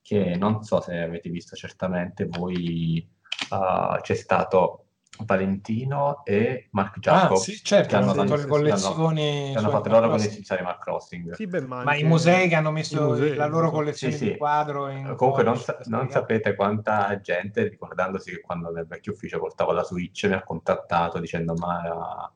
che 0.00 0.34
non 0.36 0.62
so 0.64 0.80
se 0.80 0.98
avete 0.98 1.28
visto 1.28 1.54
certamente 1.56 2.26
voi, 2.26 3.06
uh, 3.50 4.00
c'è 4.00 4.14
stato 4.14 4.86
Valentino 5.18 6.22
e 6.24 6.68
Mark 6.70 6.98
Jacob 6.98 7.36
ah, 7.36 7.40
sì, 7.40 7.62
certo, 7.62 7.88
che 7.88 7.96
hanno 7.96 8.14
fatto 8.14 8.34
le 8.34 8.46
collezioni 8.46 9.50
che 9.52 9.58
hanno, 9.58 9.68
fatto 9.68 9.88
le 9.88 9.94
loro 9.94 10.08
collezioni 10.08 10.40
di 10.40 10.46
Animal 10.48 10.78
Crossing. 10.78 11.34
Sì, 11.34 11.46
beh, 11.46 11.60
ma, 11.60 11.84
ma 11.84 11.94
i 11.94 12.04
musei 12.04 12.48
che 12.48 12.54
hanno 12.54 12.70
messo 12.70 13.02
musei, 13.02 13.34
la 13.34 13.46
loro 13.46 13.70
collezione 13.70 14.14
sì, 14.14 14.30
di 14.30 14.36
quadro 14.36 14.88
in 14.88 15.14
comunque 15.16 15.42
non, 15.42 15.58
sa- 15.58 15.78
non 15.84 16.10
sapete 16.10 16.54
quanta 16.54 17.20
gente 17.20 17.68
ricordandosi 17.68 18.30
che 18.30 18.40
quando 18.40 18.70
nel 18.70 18.86
vecchio 18.86 19.12
ufficio 19.12 19.38
portavo 19.38 19.72
la 19.72 19.84
Switch 19.84 20.24
mi 20.24 20.34
ha 20.34 20.42
contattato 20.42 21.18
dicendo 21.18 21.54
ma 21.54 22.32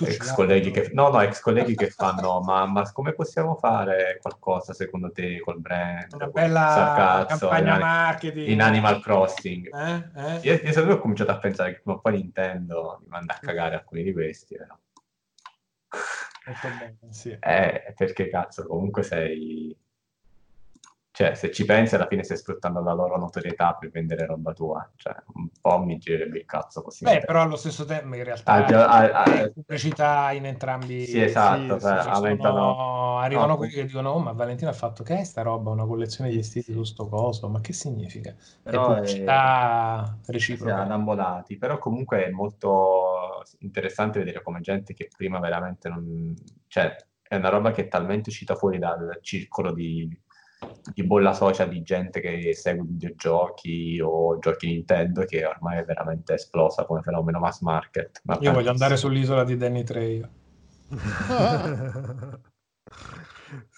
ex 0.00 0.32
colleghi 0.34 0.70
che, 0.70 0.90
no, 0.92 1.08
no, 1.08 1.20
ex 1.20 1.40
colleghi 1.40 1.74
che 1.74 1.90
fanno, 1.90 2.40
ma, 2.40 2.66
ma, 2.66 2.90
come 2.92 3.12
possiamo 3.12 3.56
fare 3.56 4.18
qualcosa 4.20 4.72
secondo 4.72 5.10
te 5.12 5.40
col 5.40 5.60
brand? 5.60 6.12
Una 6.12 6.26
bella 6.26 7.26
campagna 7.28 7.74
in, 7.74 7.80
marketing. 7.80 8.48
In 8.48 8.62
Animal 8.62 9.00
Crossing. 9.00 9.74
Eh? 9.74 10.20
Eh? 10.20 10.38
Io, 10.42 10.54
io 10.54 10.72
sempre 10.72 10.94
ho 10.94 10.98
cominciato 10.98 11.30
a 11.30 11.38
pensare 11.38 11.74
che 11.74 11.80
prima 11.80 11.96
o 11.96 12.00
poi 12.00 12.12
Nintendo 12.14 12.98
mi 13.02 13.08
manda 13.08 13.34
a 13.34 13.38
cagare 13.38 13.76
alcuni 13.76 14.02
di 14.02 14.12
questi, 14.12 14.56
però. 14.56 14.76
Bene, 16.62 16.96
sì. 17.10 17.36
Eh, 17.38 17.94
perché 17.96 18.28
cazzo, 18.28 18.66
comunque 18.66 19.02
sei 19.02 19.76
cioè, 21.10 21.34
se 21.34 21.50
ci 21.50 21.64
pensi, 21.64 21.96
alla 21.96 22.06
fine 22.06 22.22
stai 22.22 22.36
sfruttando 22.36 22.80
la 22.80 22.92
loro 22.92 23.16
notorietà 23.18 23.74
per 23.74 23.90
vendere 23.90 24.26
roba 24.26 24.52
tua. 24.52 24.88
Cioè, 24.94 25.14
un 25.34 25.48
po' 25.60 25.78
mi 25.80 25.98
girerebbe 25.98 26.38
il 26.38 26.44
cazzo 26.44 26.82
così. 26.82 27.02
Beh, 27.04 27.24
però 27.24 27.42
allo 27.42 27.56
stesso 27.56 27.84
tempo, 27.84 28.14
in 28.14 28.22
realtà, 28.22 28.52
ah, 28.52 28.86
ah, 28.86 29.22
ah, 29.22 29.50
pubblicità 29.50 30.30
in 30.32 30.46
entrambi. 30.46 31.06
Sì, 31.06 31.20
esatto. 31.20 31.78
Sì, 31.78 31.86
cioè, 31.86 32.02
sì, 32.02 32.08
aumentano... 32.08 32.58
sono... 32.58 33.18
Arrivano 33.18 33.48
no, 33.48 33.56
quelli 33.56 33.72
che 33.72 33.86
dicono, 33.86 34.10
oh, 34.10 34.18
ma 34.20 34.32
Valentino 34.32 34.70
ha 34.70 34.74
fatto 34.74 35.02
che 35.02 35.18
è 35.18 35.24
sta 35.24 35.42
roba? 35.42 35.70
Una 35.70 35.86
collezione 35.86 36.30
di 36.30 36.36
vestiti 36.36 36.72
su 36.72 36.84
sto 36.84 37.08
coso? 37.08 37.48
Ma 37.48 37.60
che 37.60 37.72
significa? 37.72 38.34
Però 38.62 38.92
è 38.92 38.94
pubblicità 38.94 40.18
è... 40.24 40.30
reciproca. 40.30 40.82
Annamolati. 40.82 41.56
Però 41.58 41.78
comunque 41.78 42.26
è 42.26 42.30
molto 42.30 43.42
interessante 43.58 44.20
vedere 44.20 44.40
come 44.42 44.60
gente 44.60 44.94
che 44.94 45.08
prima 45.14 45.40
veramente 45.40 45.88
non... 45.88 46.32
Cioè, 46.68 46.94
è 47.22 47.34
una 47.34 47.48
roba 47.48 47.72
che 47.72 47.82
è 47.82 47.88
talmente 47.88 48.30
uscita 48.30 48.54
fuori 48.54 48.78
dal 48.78 49.18
circolo 49.20 49.72
di 49.72 50.08
di 50.94 51.04
bolla 51.04 51.32
social 51.34 51.68
di 51.68 51.82
gente 51.82 52.20
che 52.20 52.54
segue 52.54 52.84
videogiochi 52.86 54.00
o 54.02 54.38
giochi 54.38 54.68
Nintendo 54.68 55.24
che 55.24 55.44
ormai 55.44 55.78
è 55.78 55.84
veramente 55.84 56.34
esplosa 56.34 56.84
come 56.84 57.02
fenomeno 57.02 57.38
mass 57.38 57.60
market. 57.60 58.22
Io 58.40 58.52
voglio 58.52 58.70
andare 58.70 58.96
sull'isola 58.96 59.44
di 59.44 59.56
Danny 59.56 59.84
Trejo. 59.84 60.28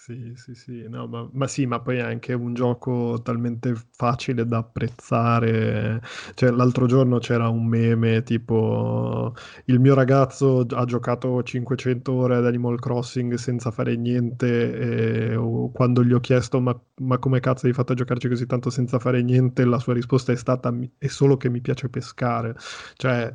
Sì, 0.03 0.33
sì, 0.35 0.55
sì, 0.55 0.87
no, 0.89 1.05
ma, 1.05 1.29
ma, 1.31 1.45
sì, 1.47 1.67
ma 1.67 1.79
poi 1.79 1.97
è 1.97 1.99
anche 2.01 2.33
un 2.33 2.55
gioco 2.55 3.21
talmente 3.21 3.75
facile 3.91 4.47
da 4.47 4.57
apprezzare. 4.57 6.01
Cioè, 6.33 6.49
l'altro 6.49 6.87
giorno 6.87 7.19
c'era 7.19 7.49
un 7.49 7.67
meme 7.67 8.23
tipo 8.23 9.31
il 9.65 9.79
mio 9.79 9.93
ragazzo 9.93 10.65
ha 10.71 10.85
giocato 10.85 11.43
500 11.43 12.13
ore 12.13 12.35
ad 12.37 12.47
Animal 12.47 12.79
Crossing 12.79 13.35
senza 13.35 13.69
fare 13.69 13.95
niente 13.95 15.33
e 15.33 15.69
quando 15.71 16.03
gli 16.03 16.13
ho 16.13 16.19
chiesto 16.19 16.59
ma, 16.59 16.75
ma 17.01 17.19
come 17.19 17.39
cazzo 17.39 17.67
hai 17.67 17.73
fatto 17.73 17.91
a 17.91 17.95
giocarci 17.95 18.27
così 18.27 18.47
tanto 18.47 18.71
senza 18.71 18.97
fare 18.97 19.21
niente, 19.21 19.65
la 19.65 19.77
sua 19.77 19.93
risposta 19.93 20.31
è 20.31 20.35
stata 20.35 20.73
è 20.97 21.07
solo 21.07 21.37
che 21.37 21.47
mi 21.49 21.61
piace 21.61 21.89
pescare. 21.89 22.55
Cioè 22.95 23.31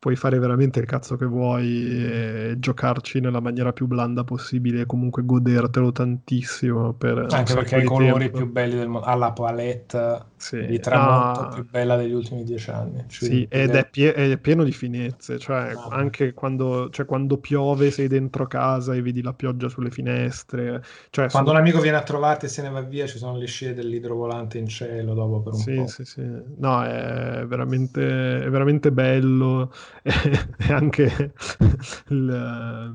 puoi 0.00 0.16
fare 0.16 0.38
veramente 0.38 0.80
il 0.80 0.86
cazzo 0.86 1.16
che 1.16 1.26
vuoi 1.26 1.86
e 1.88 2.56
giocarci 2.58 3.20
nella 3.20 3.40
maniera 3.40 3.72
più 3.74 3.86
blanda 3.86 4.24
possibile 4.24 4.80
e 4.80 4.86
comunque 4.86 5.24
godertelo 5.24 5.92
tantissimo. 5.92 6.94
Per 6.94 7.26
Anche 7.30 7.54
perché 7.54 7.76
hai 7.76 7.82
i 7.82 7.84
colori 7.84 8.30
tempo. 8.30 8.38
più 8.38 8.50
belli 8.50 8.76
del 8.76 8.88
mondo, 8.88 9.06
ha 9.06 9.14
la 9.14 9.32
palette 9.32 10.26
sì. 10.40 10.64
di 10.64 10.80
tramonto 10.80 11.40
ah, 11.40 11.48
più 11.48 11.68
bella 11.68 11.96
degli 11.96 12.12
ultimi 12.12 12.44
dieci 12.44 12.70
anni. 12.70 13.04
Cioè, 13.06 13.28
sì, 13.28 13.46
ed 13.48 13.74
è, 13.74 13.86
pie- 13.88 14.14
è, 14.14 14.38
pieno 14.38 14.64
di 14.64 14.72
finezze, 14.72 15.38
cioè 15.38 15.72
ah, 15.76 15.88
anche 15.90 16.32
quando, 16.32 16.88
cioè, 16.90 17.04
quando, 17.04 17.36
piove 17.36 17.90
sei 17.90 18.08
dentro 18.08 18.46
casa 18.46 18.94
e 18.94 19.02
vedi 19.02 19.22
la 19.22 19.34
pioggia 19.34 19.68
sulle 19.68 19.90
finestre. 19.90 20.82
Cioè, 21.10 21.28
quando 21.28 21.50
sono... 21.50 21.60
un 21.60 21.66
amico 21.66 21.80
viene 21.80 21.98
a 21.98 22.02
trovarti 22.02 22.46
e 22.46 22.48
se 22.48 22.62
ne 22.62 22.70
va 22.70 22.80
via 22.80 23.06
ci 23.06 23.18
sono 23.18 23.36
le 23.36 23.46
scie 23.46 23.74
dell'idrovolante 23.74 24.56
in 24.56 24.66
cielo 24.66 25.12
dopo 25.12 25.42
per 25.42 25.52
un 25.52 25.58
sì, 25.58 25.74
po'. 25.74 25.86
Sì, 25.86 26.04
sì, 26.04 26.22
No, 26.56 26.82
è 26.82 27.44
veramente, 27.46 28.42
è 28.42 28.48
veramente 28.48 28.90
bello 28.92 29.72
e 30.02 30.72
anche 30.72 31.34
il, 32.08 32.94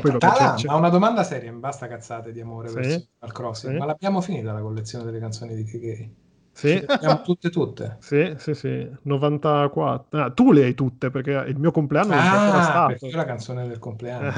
poi 0.00 0.18
Tala, 0.18 0.56
ma 0.66 0.74
una 0.76 0.90
domanda 0.90 1.24
seria, 1.24 1.50
basta 1.52 1.88
cazzate 1.88 2.30
di 2.30 2.40
amore 2.40 2.68
sì, 2.68 2.74
verso 2.74 3.08
il 3.24 3.32
crossing, 3.32 3.72
sì. 3.72 3.78
ma 3.78 3.84
l'abbiamo 3.84 4.20
finita 4.20 4.52
la 4.52 4.60
collezione 4.60 5.04
delle 5.04 5.18
canzoni 5.18 5.56
di 5.56 5.64
Kikei? 5.64 6.22
Sì. 6.54 6.82
Abbiamo 6.86 7.20
tutte 7.22 7.50
tutte. 7.50 7.96
Sì, 7.98 8.34
sì, 8.38 8.54
sì. 8.54 8.88
94. 9.02 10.20
Ah, 10.20 10.30
tu 10.30 10.52
le 10.52 10.64
hai 10.64 10.74
tutte 10.74 11.10
perché 11.10 11.32
il 11.48 11.58
mio 11.58 11.72
compleanno 11.72 12.12
ah, 12.12 12.16
non 12.16 12.24
c'è 12.24 12.36
ancora 12.36 12.62
stato. 12.62 12.86
perché 12.86 13.08
è 13.08 13.16
la 13.16 13.24
canzone 13.24 13.66
del 13.66 13.78
compleanno. 13.80 14.32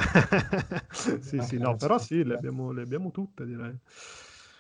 sì, 1.21 1.41
sì, 1.43 1.59
no, 1.59 1.77
però 1.77 1.99
sì, 1.99 2.25
le 2.25 2.35
abbiamo, 2.35 2.73
le 2.73 2.83
abbiamo 2.83 3.11
tutte, 3.11 3.45
direi. 3.45 3.79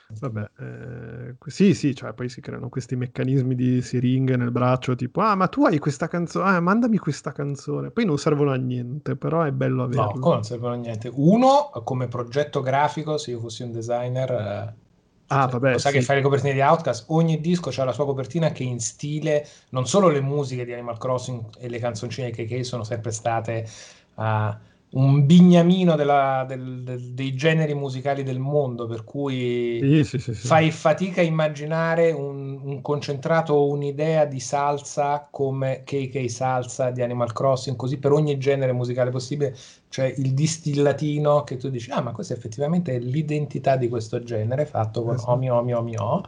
Vabbè, 0.08 0.50
eh, 0.60 1.34
sì, 1.46 1.74
sì, 1.74 1.94
cioè 1.94 2.12
poi 2.12 2.28
si 2.28 2.40
creano 2.40 2.68
questi 2.68 2.94
meccanismi 2.94 3.56
di 3.56 3.82
siringhe 3.82 4.36
nel 4.36 4.52
braccio, 4.52 4.94
tipo, 4.94 5.20
ah, 5.20 5.34
ma 5.34 5.48
tu 5.48 5.64
hai 5.64 5.78
questa 5.78 6.06
canzone, 6.06 6.48
ah, 6.48 6.60
mandami 6.60 6.98
questa 6.98 7.32
canzone. 7.32 7.90
Poi 7.90 8.04
non 8.04 8.18
servono 8.18 8.52
a 8.52 8.56
niente, 8.56 9.16
però 9.16 9.42
è 9.42 9.50
bello 9.50 9.82
averlo. 9.82 10.12
No, 10.14 10.20
come 10.20 10.34
non 10.34 10.44
servono 10.44 10.74
a 10.74 10.76
niente? 10.76 11.10
Uno, 11.12 11.70
come 11.82 12.06
progetto 12.06 12.60
grafico, 12.60 13.16
se 13.16 13.32
io 13.32 13.40
fossi 13.40 13.64
un 13.64 13.72
designer, 13.72 14.30
eh, 14.30 14.74
ah, 15.28 15.46
vabbè, 15.46 15.72
lo 15.72 15.78
sai 15.78 15.92
sì. 15.92 15.98
che 15.98 16.04
fai 16.04 16.16
le 16.16 16.22
copertine 16.22 16.52
di 16.52 16.60
Outcast, 16.60 17.06
ogni 17.08 17.40
disco 17.40 17.70
ha 17.76 17.84
la 17.84 17.92
sua 17.92 18.04
copertina 18.04 18.50
che 18.50 18.62
in 18.62 18.80
stile, 18.80 19.46
non 19.70 19.86
solo 19.86 20.08
le 20.08 20.20
musiche 20.20 20.64
di 20.64 20.72
Animal 20.72 20.98
Crossing 20.98 21.42
e 21.58 21.68
le 21.68 21.78
canzoncine 21.78 22.30
che 22.30 22.64
sono 22.64 22.84
sempre 22.84 23.10
state... 23.10 23.68
Uh, 24.14 24.74
un 24.88 25.26
bignamino 25.26 25.96
della, 25.96 26.44
del, 26.46 26.82
del, 26.82 27.12
dei 27.12 27.34
generi 27.34 27.74
musicali 27.74 28.22
del 28.22 28.38
mondo, 28.38 28.86
per 28.86 29.02
cui 29.04 29.78
sì, 30.04 30.18
sì, 30.18 30.18
sì, 30.18 30.32
fai 30.32 30.70
fatica 30.70 31.20
a 31.20 31.24
immaginare 31.24 32.12
un, 32.12 32.60
un, 32.62 32.80
concentrato 32.80 33.66
un'idea 33.66 34.24
di 34.24 34.38
salsa 34.38 35.26
come 35.30 35.82
KK 35.84 36.30
Salsa 36.30 36.90
di 36.90 37.02
Animal 37.02 37.32
Crossing, 37.32 37.76
così 37.76 37.98
per 37.98 38.12
ogni 38.12 38.38
genere 38.38 38.72
musicale 38.72 39.10
possibile, 39.10 39.56
cioè 39.88 40.14
il 40.16 40.32
distillatino 40.32 41.42
che 41.42 41.56
tu 41.56 41.68
dici, 41.68 41.90
ah 41.90 42.00
ma 42.00 42.12
questa 42.12 42.34
effettivamente 42.34 42.94
è 42.94 42.98
l'identità 42.98 43.76
di 43.76 43.88
questo 43.88 44.22
genere, 44.22 44.66
fatto 44.66 45.02
con 45.02 45.16
esatto. 45.16 45.32
omi 45.32 45.50
omi 45.50 45.72
omi 45.74 45.96
o. 45.96 46.22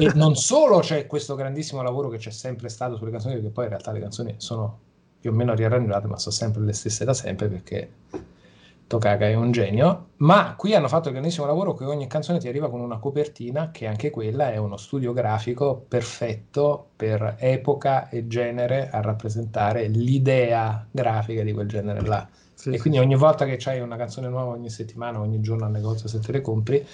e 0.00 0.12
non 0.14 0.34
solo 0.34 0.80
c'è 0.80 1.06
questo 1.06 1.36
grandissimo 1.36 1.80
lavoro 1.82 2.08
che 2.08 2.18
c'è 2.18 2.30
sempre 2.30 2.68
stato 2.68 2.96
sulle 2.96 3.12
canzoni, 3.12 3.34
perché 3.34 3.50
poi 3.50 3.64
in 3.64 3.70
realtà 3.70 3.92
le 3.92 4.00
canzoni 4.00 4.34
sono 4.38 4.80
più 5.20 5.30
o 5.30 5.34
meno 5.34 5.54
riarrangiate, 5.54 6.06
ma 6.06 6.18
sono 6.18 6.34
sempre 6.34 6.62
le 6.62 6.72
stesse 6.72 7.04
da 7.04 7.14
sempre 7.14 7.48
perché 7.48 7.90
Tokaka 8.88 9.26
è 9.26 9.34
un 9.34 9.50
genio, 9.52 10.12
ma 10.16 10.54
qui 10.56 10.74
hanno 10.74 10.88
fatto 10.88 11.08
il 11.08 11.14
grandissimo 11.14 11.44
lavoro 11.46 11.74
che 11.74 11.84
ogni 11.84 12.06
canzone 12.06 12.38
ti 12.38 12.48
arriva 12.48 12.70
con 12.70 12.80
una 12.80 12.98
copertina 12.98 13.70
che 13.70 13.86
anche 13.86 14.08
quella 14.08 14.50
è 14.50 14.56
uno 14.56 14.78
studio 14.78 15.12
grafico 15.12 15.84
perfetto 15.86 16.88
per 16.96 17.36
epoca 17.38 18.08
e 18.08 18.26
genere 18.26 18.88
a 18.88 19.02
rappresentare 19.02 19.88
l'idea 19.88 20.86
grafica 20.90 21.42
di 21.42 21.52
quel 21.52 21.68
genere 21.68 22.00
là. 22.00 22.26
Sì, 22.54 22.70
e 22.70 22.72
sì, 22.72 22.78
quindi 22.80 22.98
ogni 22.98 23.14
volta 23.14 23.44
che 23.44 23.56
c'hai 23.58 23.80
una 23.80 23.96
canzone 23.96 24.28
nuova 24.28 24.52
ogni 24.52 24.70
settimana, 24.70 25.20
ogni 25.20 25.40
giorno 25.42 25.66
al 25.66 25.70
negozio 25.70 26.08
se 26.08 26.18
te 26.20 26.32
le 26.32 26.40
compri, 26.40 26.84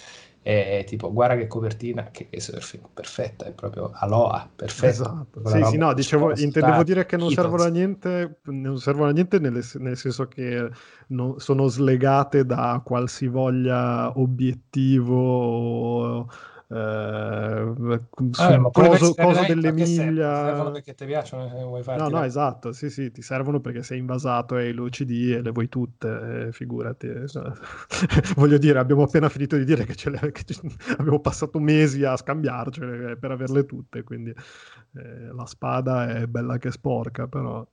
è 0.45 0.85
tipo 0.87 1.11
guarda 1.11 1.37
che 1.37 1.47
copertina 1.47 2.11
che 2.11 2.27
è 2.29 2.39
surfing 2.39 2.85
perfetta 2.93 3.47
è 3.47 3.53
proprio 3.53 3.91
aloha 3.95 4.47
perfetta 4.55 4.87
esatto. 4.89 5.49
sì 5.49 5.65
sì 5.65 5.77
no 5.79 5.95
dicevo 5.95 6.37
intendevo 6.37 6.83
dire 6.83 7.07
che 7.07 7.17
non 7.17 7.31
servono 7.31 7.63
a 7.63 7.69
niente 7.69 8.41
non 8.43 8.79
servono 8.79 9.09
a 9.09 9.13
niente 9.13 9.39
nel, 9.39 9.65
nel 9.79 9.97
senso 9.97 10.29
che 10.29 10.69
non, 11.09 11.41
sono 11.41 11.67
slegate 11.67 12.45
da 12.45 12.83
qualsivoglia 12.85 14.13
obiettivo 14.19 15.17
o, 15.17 16.29
eh, 16.67 16.77
ah, 16.77 18.61
coso, 18.73 19.15
coso 19.15 19.45
dell'Emilia 19.47 20.47
servono 20.47 20.71
perché 20.71 20.95
ti 20.95 21.05
piacciono 21.05 21.47
vuoi 21.67 21.83
farti 21.83 22.01
no 22.03 22.09
no 22.09 22.21
la... 22.21 22.25
esatto 22.25 22.73
sì 22.73 22.89
sì 22.89 23.11
ti 23.11 23.21
servono 23.21 23.61
perché 23.61 23.83
sei 23.83 23.99
invasato 23.99 24.57
e 24.57 24.67
hai 24.67 24.73
l'OCD 24.73 25.11
e 25.37 25.43
le 25.43 25.51
vuoi 25.51 25.69
tutte 25.69 26.47
eh, 26.47 26.53
figurati 26.53 27.09
voglio 28.37 28.57
dire 28.57 28.79
abbiamo 28.79 29.03
appena 29.03 29.29
finito 29.29 29.57
di 29.57 29.65
dire 29.65 29.85
che, 29.85 29.95
ce 29.95 30.09
le, 30.09 30.33
che 30.33 30.45
abbiamo 30.97 31.21
passato 31.21 31.59
mesi 31.59 32.03
a 32.03 32.17
scambiarcele 32.17 33.17
per 33.17 33.31
averle 33.31 33.67
tutte 33.67 34.03
quindi 34.03 34.31
eh, 34.31 35.33
la 35.35 35.45
spada 35.45 36.17
è 36.17 36.27
bella 36.27 36.57
che 36.57 36.71
sporca 36.71 37.27
però 37.27 37.67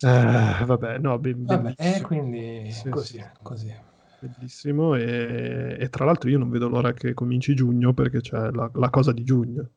eh, 0.00 0.64
vabbè 0.64 0.98
no 0.98 1.18
ben, 1.20 1.44
vabbè, 1.44 1.74
eh, 1.76 2.00
quindi 2.02 2.72
sì, 2.72 2.88
così 2.88 3.18
sì. 3.18 3.24
così 3.42 3.92
Bellissimo 4.28 4.94
e, 4.94 5.76
e, 5.78 5.88
tra 5.90 6.06
l'altro 6.06 6.30
io 6.30 6.38
non 6.38 6.48
vedo 6.48 6.68
l'ora 6.68 6.94
che 6.94 7.12
cominci 7.12 7.54
giugno 7.54 7.92
perché 7.92 8.20
c'è 8.20 8.50
la, 8.50 8.70
la 8.72 8.90
cosa 8.90 9.12
di 9.12 9.22
giugno. 9.22 9.68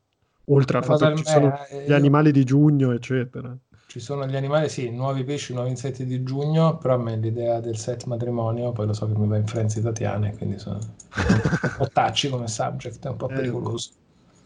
Oltre 0.45 0.77
al 0.77 0.85
fatto 0.85 1.09
che 1.09 1.17
ci 1.17 1.25
sono 1.25 1.53
eh, 1.69 1.83
gli 1.85 1.91
animali 1.91 2.31
di 2.31 2.45
giugno, 2.45 2.93
eccetera. 2.93 3.55
Ci 3.87 3.99
sono 3.99 4.25
gli 4.25 4.35
animali, 4.37 4.69
sì, 4.69 4.89
nuovi 4.89 5.25
pesci, 5.25 5.53
nuovi 5.53 5.69
insetti 5.69 6.05
di 6.05 6.23
giugno, 6.23 6.77
però 6.77 6.93
a 6.93 6.97
me 6.97 7.17
l'idea 7.17 7.59
del 7.59 7.77
set 7.77 8.05
matrimonio, 8.05 8.71
poi 8.71 8.85
lo 8.85 8.93
so 8.93 9.07
che 9.07 9.17
mi 9.17 9.27
va 9.27 9.35
in 9.35 9.45
frenzi 9.45 9.81
Tatiane, 9.81 10.35
quindi 10.37 10.57
sono 10.59 10.77
un 10.77 11.73
po' 11.77 11.87
tacci 11.91 12.29
come 12.29 12.47
subject, 12.47 13.05
è 13.05 13.09
un 13.09 13.17
po' 13.17 13.29
eh, 13.29 13.33
pericoloso. 13.33 13.89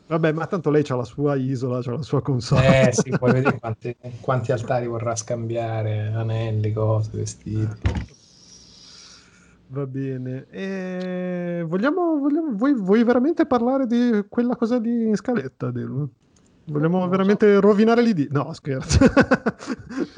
Vabbè, 0.07 0.31
ma 0.31 0.47
tanto 0.47 0.71
lei 0.71 0.83
ha 0.87 0.95
la 0.95 1.03
sua 1.03 1.35
isola, 1.35 1.77
ha 1.77 1.91
la 1.91 2.01
sua 2.01 2.21
console. 2.21 2.87
Eh 2.87 2.91
sì, 2.93 3.09
poi 3.17 3.31
vedi 3.31 3.57
quanti, 3.59 3.95
quanti 4.19 4.51
altari 4.51 4.87
vorrà 4.87 5.15
scambiare, 5.15 6.11
anelli, 6.13 6.73
cose, 6.73 7.11
vestiti. 7.13 8.19
Va 9.71 9.85
bene. 9.87 10.47
E 10.49 11.63
vogliamo, 11.65 12.17
vogliamo 12.17 12.51
vuoi, 12.51 12.73
vuoi, 12.73 13.03
veramente 13.05 13.45
parlare 13.45 13.87
di 13.87 14.25
quella 14.27 14.55
cosa 14.57 14.79
di 14.79 15.11
scaletta, 15.15 15.71
Delu? 15.71 16.09
Vogliamo 16.65 17.07
veramente 17.07 17.53
so. 17.55 17.59
rovinare 17.59 18.01
l'idea? 18.01 18.27
No, 18.29 18.53
scherzo. 18.53 18.99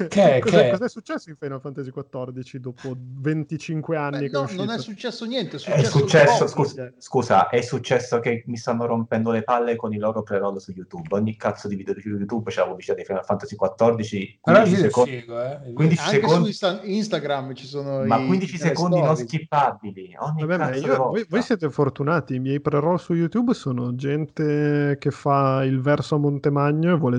Che, 0.08 0.40
cos'è, 0.40 0.64
che? 0.64 0.70
cos'è, 0.70 0.88
successo 0.88 1.30
in 1.30 1.36
Final 1.36 1.60
Fantasy 1.60 1.90
XIV 1.90 2.56
dopo 2.56 2.96
25 2.96 3.96
anni? 3.96 4.28
Beh, 4.28 4.30
no, 4.30 4.48
non 4.52 4.70
è 4.70 4.78
successo 4.78 5.24
niente. 5.24 5.56
È 5.56 5.58
successo, 5.58 5.80
è 5.80 5.84
successo 5.84 6.46
scusa, 6.46 6.92
scusa, 6.98 7.48
è 7.48 7.60
successo 7.60 8.20
che 8.20 8.44
mi 8.46 8.56
stanno 8.56 8.86
rompendo 8.86 9.30
le 9.30 9.42
palle 9.42 9.76
con 9.76 9.92
i 9.92 9.98
loro 9.98 10.22
pre-roll 10.22 10.56
su 10.56 10.72
YouTube. 10.72 11.08
Ogni 11.10 11.36
cazzo 11.36 11.68
di 11.68 11.76
video 11.76 11.94
di 11.94 12.02
YouTube 12.04 12.50
c'è 12.50 12.60
la 12.60 12.68
pubblicità 12.68 12.94
di 12.94 13.04
Final 13.04 13.24
Fantasy 13.24 13.56
XIV. 13.56 14.38
15 14.40 14.76
secondi. 14.76 15.10
Figo, 15.20 15.42
eh? 15.42 15.72
15 15.72 16.02
Anche 16.02 16.20
secondi... 16.20 16.40
su 16.40 16.46
Insta- 16.46 16.80
Instagram 16.82 17.54
ci 17.54 17.66
sono. 17.66 18.04
Ma 18.04 18.24
15 18.24 18.58
secondi 18.58 19.00
non 19.00 19.16
skippabili. 19.16 20.16
Ogni 20.18 20.46
Vabbè, 20.46 20.76
io, 20.76 20.96
voi, 20.96 21.26
voi, 21.28 21.42
siete 21.42 21.70
fortunati. 21.70 22.34
I 22.34 22.40
miei 22.40 22.60
pre-roll 22.60 22.96
su 22.96 23.14
YouTube 23.14 23.54
sono 23.54 23.94
gente 23.94 24.96
che 24.98 25.10
fa 25.10 25.64
il 25.64 25.80
verso 25.80 26.14
a 26.14 26.18
Montemagno 26.34 26.94
e 26.94 26.98
vuole, 26.98 27.18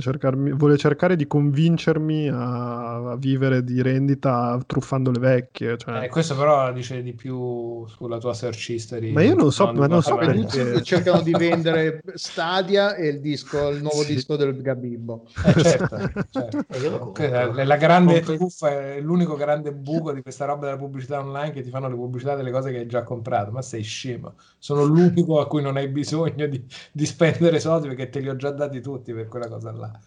vuole 0.54 0.78
cercare 0.78 1.16
di 1.16 1.26
convincermi 1.26 2.28
a, 2.28 3.12
a, 3.12 3.16
vivere 3.16 3.64
di 3.64 3.82
rendita 3.82 4.62
truffando 4.66 5.12
le 5.12 5.20
vecchie. 5.20 5.78
Cioè... 5.78 6.04
Eh, 6.04 6.10
questo 6.10 6.36
però 6.36 6.72
dice 6.74 7.02
di 7.02 7.14
più 7.14 7.86
sulla 7.88 8.18
tua 8.18 8.34
search 8.34 8.70
history. 8.70 9.12
Ma 9.12 9.22
io 9.22 9.36
non 9.36 9.52
so, 9.52 9.72
ma 9.74 9.88
non 9.88 10.02
so 10.02 10.16
perché... 10.18 10.84
cercano 10.84 11.22
di 11.22 11.32
vendere 11.32 12.02
Stadia 12.14 12.96
e 12.96 13.08
il 13.08 13.22
disco, 13.22 13.70
il 13.70 13.82
nuovo 13.82 14.02
sì. 14.02 14.16
disco 14.16 14.36
del 14.36 14.62
Gabibbo. 14.62 15.26
Eh, 15.46 15.64
certo, 15.64 15.98
certo. 16.30 17.16
Eh, 17.16 17.66
la 17.66 17.78
grande 17.78 18.20
truffa 18.20 18.70
è 18.70 19.00
l'unico 19.00 19.36
grande 19.36 19.72
buco 19.74 20.12
di 20.12 20.22
questa 20.22 20.46
roba 20.46 20.66
della 20.66 20.78
pubblicità 20.78 21.20
online 21.20 21.52
che 21.52 21.62
ti 21.62 21.70
fanno 21.70 21.88
le 21.88 21.96
pubblicità 21.96 22.36
delle 22.36 22.52
cose 22.52 22.72
che 22.72 22.80
hai 22.80 22.88
già 22.88 23.04
comprato. 23.04 23.52
Ma 23.52 23.62
sei 23.62 23.82
scemo. 23.82 24.34
Sono 24.58 24.84
l'unico 24.84 25.40
a 25.40 25.48
cui 25.48 25.62
non 25.62 25.78
hai 25.78 25.88
bisogno 25.88 26.48
di, 26.48 26.64
di 26.92 27.06
spendere 27.06 27.60
soldi 27.60 27.88
perché 27.88 28.10
te 28.10 28.20
li 28.20 28.30
ho 28.30 28.36
già 28.36 28.52
dati 28.52 28.82
tutti 29.06 29.14
per 29.14 29.28
quella 29.28 29.48
cosa 29.48 29.72
là. 29.72 30.00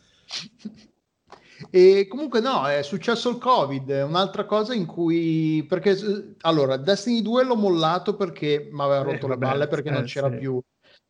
E 1.71 2.07
comunque 2.09 2.41
no, 2.41 2.67
è 2.67 2.83
successo 2.83 3.31
il 3.31 3.39
Covid, 3.39 3.89
un'altra 4.07 4.45
cosa 4.45 4.75
in 4.75 4.87
cui... 4.87 5.65
Perché, 5.69 5.97
allora, 6.41 6.77
Destiny 6.77 7.23
2 7.23 7.45
l'ho 7.45 7.57
mollato 7.57 8.17
perché 8.17 8.69
mi 8.71 8.81
aveva 8.81 9.03
rotto 9.03 9.27
eh, 9.27 9.31
le 9.31 9.39
balle, 9.39 9.69
perché 9.69 9.89
eh, 9.89 9.93
non 9.93 10.05
c'era 10.05 10.31
sì. 10.31 10.37
più... 10.37 10.61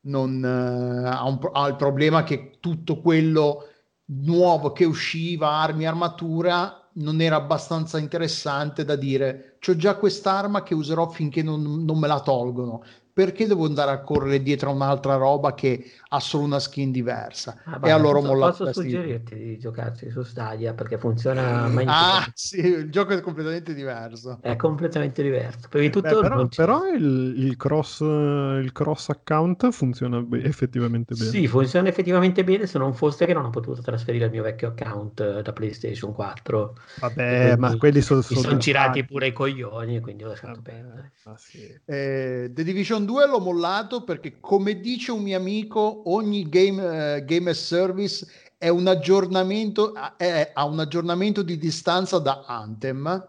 Non, 0.01 0.43
uh, 0.43 1.07
ha, 1.07 1.27
un, 1.27 1.39
ha 1.53 1.67
il 1.67 1.77
problema 1.77 2.23
che 2.23 2.59
tutto 2.61 3.01
quello 3.01 3.65
nuovo 4.07 4.73
che 4.73 4.85
usciva, 4.85 5.51
armi, 5.51 5.87
armatura, 5.87 6.89
non 6.95 7.21
era 7.21 7.37
abbastanza 7.37 7.99
interessante 7.99 8.85
da 8.85 8.97
dire 8.97 9.57
c'ho 9.61 9.77
già 9.77 9.97
quest'arma 9.97 10.63
che 10.63 10.75
userò 10.75 11.09
finché 11.09 11.43
non, 11.43 11.85
non 11.85 11.99
me 11.99 12.09
la 12.09 12.21
tolgono 12.21 12.83
perché 13.19 13.49
devo 13.49 13.65
andare 13.65 13.91
a 13.91 14.03
correre 14.03 14.41
dietro 14.45 14.71
a 14.71 14.75
un'altra 14.75 15.17
roba 15.17 15.53
che 15.53 15.85
ha 16.09 16.21
solo 16.21 16.45
una 16.45 16.59
skin 16.59 16.91
diversa? 16.91 17.61
Ah, 17.65 17.81
e 17.83 17.91
allora 17.91 18.21
posso, 18.21 18.65
posso 18.65 18.73
suggerirti 18.73 19.35
di 19.35 19.59
giocarci 19.59 20.11
su 20.11 20.23
Stadia 20.23 20.73
perché 20.73 20.99
funziona 20.99 21.67
meglio. 21.69 21.91
Ah, 21.91 22.31
sì, 22.35 22.61
il 22.61 22.91
gioco 22.91 23.13
è 23.13 23.21
completamente 23.21 23.75
diverso. 23.75 24.39
È 24.41 24.57
completamente 24.57 25.23
diverso. 25.23 25.69
Prima 25.69 25.91
tutto 25.91 26.21
Beh, 26.21 26.29
però, 26.29 26.47
però 26.49 26.87
il, 26.89 27.35
il, 27.37 27.57
cross, 27.57 28.01
il, 28.01 28.71
cross, 28.73 29.11
account 29.11 29.71
funziona 29.71 30.21
be- 30.21 30.43
effettivamente 30.43 31.15
bene. 31.15 31.31
Sì, 31.31 31.47
funziona 31.47 31.89
effettivamente 31.89 32.45
bene 32.45 32.67
se 32.67 32.79
non 32.79 32.95
fosse 32.95 33.27
che 33.27 33.35
non 33.35 33.45
ho 33.45 33.51
potuto 33.51 33.83
trasferire 33.83 34.27
il 34.27 34.31
mio 34.31 34.43
vecchio 34.43 34.69
account 34.69 35.21
eh, 35.21 35.43
da 35.43 35.53
PlayStation 35.53 36.13
4. 36.13 36.77
Vabbè, 37.01 37.57
ma 37.57 37.77
quelli 37.77 38.01
sono... 38.01 38.23
Mi 38.29 38.37
sono 38.37 38.57
girati 38.57 39.05
pure 39.05 39.29
i 39.29 39.33
coglioni, 39.33 40.01
quindi 40.01 40.25
ho 40.25 40.29
lasciato 40.29 40.55
Vabbè, 40.55 40.71
perdere. 40.71 41.13
Ah, 41.25 41.37
sì. 41.37 41.59
eh, 41.85 42.51
The 42.53 42.65
Division 42.65 43.05
2 43.05 43.27
l'ho 43.27 43.41
mollato 43.41 44.05
perché, 44.05 44.39
come 44.41 44.81
dice 44.81 45.13
un 45.13 45.23
mio 45.23 45.37
amico, 45.37 45.98
ogni 46.05 46.49
game, 46.49 47.17
uh, 47.17 47.25
game 47.25 47.51
as 47.51 47.65
service 47.65 48.27
è 48.57 48.69
un 48.69 48.87
aggiornamento, 48.87 49.95
è, 50.17 50.51
ha 50.53 50.65
un 50.65 50.81
aggiornamento 50.81 51.43
di 51.43 51.57
distanza 51.59 52.19
da 52.19 52.45
Anthem. 52.47 53.29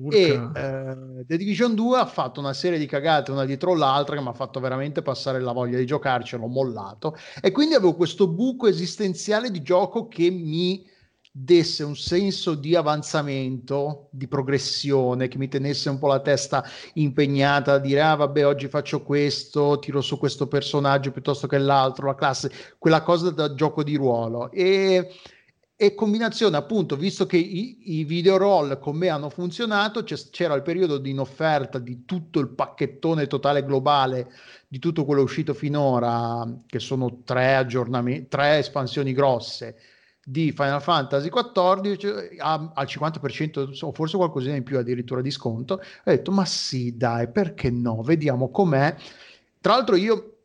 Urca. 0.00 0.16
E 0.16 0.32
uh, 0.32 1.24
The 1.26 1.36
Division 1.36 1.74
2 1.74 1.98
ha 1.98 2.06
fatto 2.06 2.40
una 2.40 2.54
serie 2.54 2.78
di 2.78 2.86
cagate 2.86 3.30
una 3.30 3.44
dietro 3.44 3.74
l'altra 3.74 4.16
che 4.16 4.22
mi 4.22 4.28
ha 4.28 4.32
fatto 4.32 4.58
veramente 4.58 5.02
passare 5.02 5.38
la 5.38 5.52
voglia 5.52 5.76
di 5.76 5.84
giocarci, 5.84 6.38
l'ho 6.38 6.46
mollato 6.46 7.14
e 7.42 7.50
quindi 7.52 7.74
avevo 7.74 7.94
questo 7.94 8.26
buco 8.26 8.66
esistenziale 8.66 9.50
di 9.50 9.60
gioco 9.60 10.08
che 10.08 10.30
mi 10.30 10.82
desse 11.34 11.82
un 11.82 11.96
senso 11.96 12.54
di 12.54 12.76
avanzamento, 12.76 14.08
di 14.10 14.28
progressione, 14.28 15.28
che 15.28 15.38
mi 15.38 15.48
tenesse 15.48 15.88
un 15.88 15.98
po' 15.98 16.08
la 16.08 16.20
testa 16.20 16.62
impegnata 16.94 17.72
a 17.72 17.78
dire 17.78 18.02
ah 18.02 18.14
vabbè 18.16 18.46
oggi 18.46 18.68
faccio 18.68 19.02
questo, 19.02 19.78
tiro 19.78 20.02
su 20.02 20.18
questo 20.18 20.46
personaggio 20.46 21.10
piuttosto 21.10 21.46
che 21.46 21.56
l'altro, 21.56 22.06
la 22.06 22.14
classe, 22.14 22.52
quella 22.78 23.02
cosa 23.02 23.30
da 23.30 23.54
gioco 23.54 23.82
di 23.82 23.96
ruolo. 23.96 24.50
E, 24.50 25.10
e 25.74 25.94
combinazione 25.94 26.58
appunto, 26.58 26.96
visto 26.96 27.24
che 27.24 27.38
i, 27.38 28.00
i 28.00 28.04
video 28.04 28.36
roll 28.36 28.78
con 28.78 28.94
me 28.94 29.08
hanno 29.08 29.30
funzionato, 29.30 30.04
c'era 30.04 30.54
il 30.54 30.62
periodo 30.62 30.98
di 30.98 31.10
in 31.10 31.18
offerta 31.18 31.78
di 31.78 32.04
tutto 32.04 32.40
il 32.40 32.50
pacchettone 32.50 33.26
totale 33.26 33.64
globale 33.64 34.30
di 34.68 34.78
tutto 34.78 35.06
quello 35.06 35.22
uscito 35.22 35.54
finora, 35.54 36.46
che 36.66 36.78
sono 36.78 37.22
tre 37.24 37.54
aggiornamenti, 37.56 38.28
tre 38.28 38.58
espansioni 38.58 39.14
grosse 39.14 39.76
di 40.24 40.52
Final 40.52 40.80
Fantasy 40.80 41.28
XIV 41.28 42.36
al 42.38 42.72
50% 42.76 43.84
o 43.84 43.92
forse 43.92 44.16
qualcosina 44.16 44.54
in 44.54 44.62
più 44.62 44.78
addirittura 44.78 45.20
di 45.20 45.30
sconto. 45.30 45.74
Ho 45.74 45.80
detto 46.04 46.30
ma 46.30 46.44
sì 46.44 46.96
dai 46.96 47.28
perché 47.28 47.70
no? 47.70 48.02
Vediamo 48.02 48.50
com'è. 48.50 48.94
Tra 49.60 49.74
l'altro 49.74 49.96
io 49.96 50.36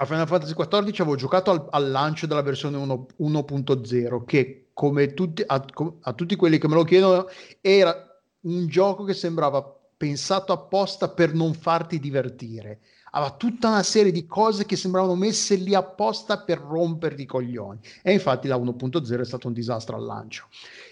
a 0.00 0.04
Final 0.04 0.26
Fantasy 0.26 0.54
XIV 0.54 1.00
avevo 1.00 1.16
giocato 1.16 1.50
al, 1.50 1.66
al 1.70 1.90
lancio 1.90 2.26
della 2.26 2.42
versione 2.42 2.76
1, 2.76 3.06
1.0 3.20 4.24
che 4.24 4.68
come 4.72 5.12
tutti, 5.12 5.42
a, 5.44 5.64
a 6.02 6.12
tutti 6.12 6.36
quelli 6.36 6.58
che 6.58 6.68
me 6.68 6.74
lo 6.74 6.84
chiedono 6.84 7.26
era 7.60 7.94
un 8.42 8.68
gioco 8.68 9.02
che 9.04 9.12
sembrava 9.12 9.76
pensato 9.96 10.52
apposta 10.52 11.08
per 11.08 11.34
non 11.34 11.52
farti 11.52 11.98
divertire. 11.98 12.80
Aveva 13.10 13.34
tutta 13.36 13.68
una 13.68 13.82
serie 13.82 14.12
di 14.12 14.26
cose 14.26 14.66
che 14.66 14.76
sembravano 14.76 15.14
messe 15.14 15.54
lì 15.56 15.74
apposta 15.74 16.38
per 16.38 16.58
romperti 16.58 17.22
i 17.22 17.26
coglioni. 17.26 17.78
E 18.02 18.12
infatti 18.12 18.48
la 18.48 18.56
1.0 18.56 19.20
è 19.20 19.24
stato 19.24 19.46
un 19.46 19.52
disastro 19.52 19.96
al 19.96 20.04
lancio. 20.04 20.46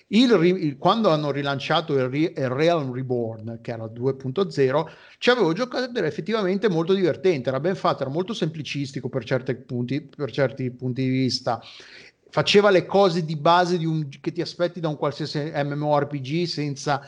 Il, 0.09 0.30
il, 0.44 0.78
quando 0.78 1.10
hanno 1.10 1.30
rilanciato 1.32 1.94
il, 1.94 2.14
il, 2.14 2.48
Realm 2.48 2.93
Reborn, 2.93 3.59
che 3.60 3.72
era 3.72 3.86
2.0, 3.86 4.86
ci 5.18 5.30
avevo 5.30 5.52
giocato 5.52 5.84
ed 5.84 5.97
era 5.97 6.06
effettivamente 6.06 6.68
molto 6.68 6.94
divertente, 6.94 7.48
era 7.48 7.59
ben 7.59 7.74
fatto, 7.74 8.02
era 8.02 8.10
molto 8.10 8.32
semplicistico 8.32 9.09
per, 9.09 9.24
punti, 9.66 10.02
per 10.02 10.30
certi 10.30 10.70
punti 10.70 11.02
di 11.02 11.09
vista 11.09 11.60
faceva 12.28 12.68
le 12.68 12.84
cose 12.84 13.24
di 13.24 13.34
base 13.34 13.78
di 13.78 13.86
un, 13.86 14.09
che 14.20 14.30
ti 14.30 14.43
aspetti 14.43 14.78
da 14.78 14.88
un 14.88 14.97
qualsiasi 14.97 15.52
MMORPG 15.55 16.44
senza 16.44 17.01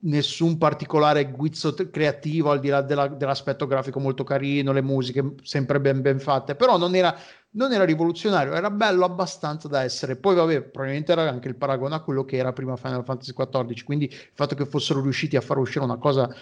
nessun 0.00 0.58
particolare 0.58 1.30
guizzo 1.30 1.74
creativo 1.74 2.50
al 2.50 2.60
di 2.60 2.68
là 2.68 2.82
della, 2.82 3.08
dell'aspetto 3.08 3.66
grafico 3.66 3.98
molto 3.98 4.22
carino, 4.22 4.72
le 4.72 4.82
musiche 4.82 5.34
sempre 5.42 5.80
ben, 5.80 6.00
ben 6.00 6.20
fatte, 6.20 6.54
però 6.54 6.78
non 6.78 6.94
era, 6.94 7.16
non 7.50 7.72
era, 7.72 7.84
rivoluzionario, 7.84 8.54
era 8.54 8.70
bello 8.70 9.04
abbastanza 9.04 9.66
da 9.66 9.82
essere. 9.82 10.16
Poi, 10.16 10.36
vabbè, 10.36 10.62
probabilmente 10.62 11.12
era 11.12 11.28
anche 11.28 11.48
il 11.48 11.56
paragone 11.56 11.96
a 11.96 12.00
quello 12.00 12.24
che 12.24 12.36
era 12.36 12.52
prima 12.52 12.76
Final 12.76 13.04
Fantasy 13.04 13.32
XIV, 13.32 13.82
quindi 13.84 14.04
il 14.04 14.30
fatto 14.34 14.54
che 14.54 14.66
fossero 14.66 15.00
riusciti 15.00 15.36
a 15.36 15.40
far 15.40 15.58
uscire 15.58 15.84
una 15.84 15.98
cosa 15.98 16.32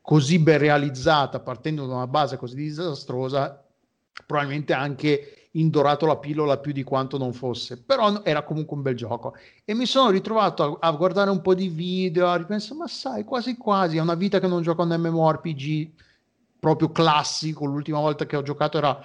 così 0.00 0.38
ben 0.38 0.58
realizzata, 0.58 1.40
partendo 1.40 1.86
da 1.86 1.94
una 1.94 2.06
base 2.06 2.36
così 2.36 2.54
disastrosa, 2.54 3.64
probabilmente 4.26 4.72
anche 4.72 5.45
indorato 5.58 6.06
la 6.06 6.16
pillola 6.16 6.58
più 6.58 6.72
di 6.72 6.82
quanto 6.82 7.18
non 7.18 7.32
fosse, 7.32 7.80
però 7.80 8.22
era 8.22 8.42
comunque 8.42 8.76
un 8.76 8.82
bel 8.82 8.96
gioco. 8.96 9.34
E 9.64 9.74
mi 9.74 9.86
sono 9.86 10.10
ritrovato 10.10 10.78
a, 10.80 10.88
a 10.88 10.92
guardare 10.92 11.30
un 11.30 11.40
po' 11.40 11.54
di 11.54 11.68
video, 11.68 12.28
a 12.28 12.36
ripensare, 12.36 12.78
ma 12.78 12.86
sai, 12.86 13.24
quasi 13.24 13.56
quasi, 13.56 13.96
è 13.96 14.00
una 14.00 14.14
vita 14.14 14.38
che 14.38 14.46
non 14.46 14.62
gioco 14.62 14.82
un 14.82 14.94
MMORPG 14.96 15.90
proprio 16.58 16.90
classico, 16.90 17.64
l'ultima 17.64 18.00
volta 18.00 18.26
che 18.26 18.36
ho 18.36 18.42
giocato 18.42 18.78
era 18.78 19.00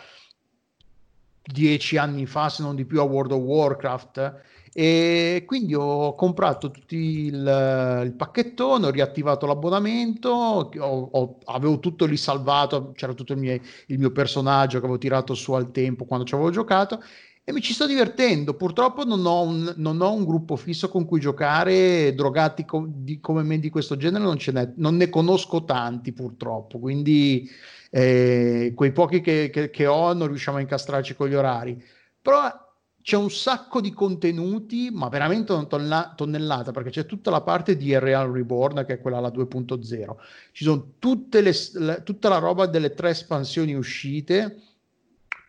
dieci 1.44 1.98
anni 1.98 2.26
fa, 2.26 2.49
se 2.49 2.64
non 2.64 2.76
di 2.76 2.86
più, 2.86 2.99
a 2.99 3.03
World 3.03 3.32
of 3.32 3.41
Warcraft 3.41 4.41
e 4.73 5.43
quindi 5.45 5.76
ho 5.76 6.15
comprato 6.15 6.72
tutto 6.72 6.95
il, 6.95 8.02
il 8.06 8.14
pacchettone, 8.15 8.85
ho 8.85 8.89
riattivato 8.89 9.45
l'abbonamento, 9.45 10.30
ho, 10.30 10.69
ho, 11.11 11.38
avevo 11.45 11.80
tutto 11.80 12.06
lì 12.06 12.15
salvato, 12.15 12.93
c'era 12.95 13.14
tutto 13.14 13.34
il 13.34 13.39
mio, 13.39 13.60
il 13.88 13.99
mio, 13.99 14.11
personaggio 14.11 14.80
che 14.80 14.85
avevo 14.85 14.98
tirato 14.98 15.34
su 15.34 15.52
al 15.52 15.72
tempo 15.72 16.06
quando 16.06 16.26
ci 16.26 16.35
avevo 16.35 16.52
giocato 16.52 17.03
e 17.43 17.52
mi 17.52 17.60
ci 17.60 17.73
sto 17.73 17.85
divertendo. 17.85 18.53
Purtroppo 18.53 19.03
non 19.03 19.26
ho 19.26 19.41
un, 19.41 19.73
non 19.76 19.99
ho 19.99 20.14
un 20.14 20.23
gruppo 20.23 20.56
fisso 20.56 20.88
con 20.88 21.06
cui 21.06 21.19
giocare, 21.19 22.14
drogati 22.15 22.64
co- 22.64 22.88
di, 22.88 23.19
come 23.19 23.43
me 23.43 23.60
di 23.60 23.69
questo 23.69 23.98
genere 23.98 24.23
non, 24.23 24.38
ce 24.38 24.53
n'è, 24.53 24.72
non 24.77 24.95
ne 24.95 25.10
conosco 25.10 25.65
tanti 25.65 26.14
purtroppo, 26.14 26.80
quindi 26.80 27.49
eh, 27.89 28.72
quei 28.73 28.93
pochi 28.93 29.19
che, 29.19 29.49
che, 29.52 29.69
che 29.69 29.85
ho 29.85 30.14
non 30.14 30.27
riusciamo 30.27 30.57
a 30.57 30.61
incastrarci 30.61 31.14
con 31.15 31.27
gli 31.27 31.34
orari. 31.35 31.81
Però 32.22 32.69
c'è 33.02 33.18
un 33.18 33.32
sacco 33.32 33.82
di 33.82 33.91
contenuti, 33.91 34.90
ma 34.91 35.10
veramente 35.10 35.53
una 35.53 35.65
tonna- 35.65 36.14
tonnellata, 36.15 36.72
perché 36.72 36.90
c'è 36.90 37.06
tutta 37.06 37.32
la 37.32 37.41
parte 37.41 37.76
di 37.76 37.98
Real 37.98 38.32
Reborn, 38.32 38.86
che 38.86 38.94
è 38.94 39.02
quella 39.02 39.19
la 39.19 39.30
2.0. 39.30 40.15
Ci 40.52 40.64
sono 40.64 40.94
le, 41.30 41.53
le, 41.73 42.02
tutta 42.03 42.30
la 42.30 42.38
roba 42.38 42.65
delle 42.68 42.94
tre 42.94 43.10
espansioni 43.10 43.73
uscite, 43.73 44.61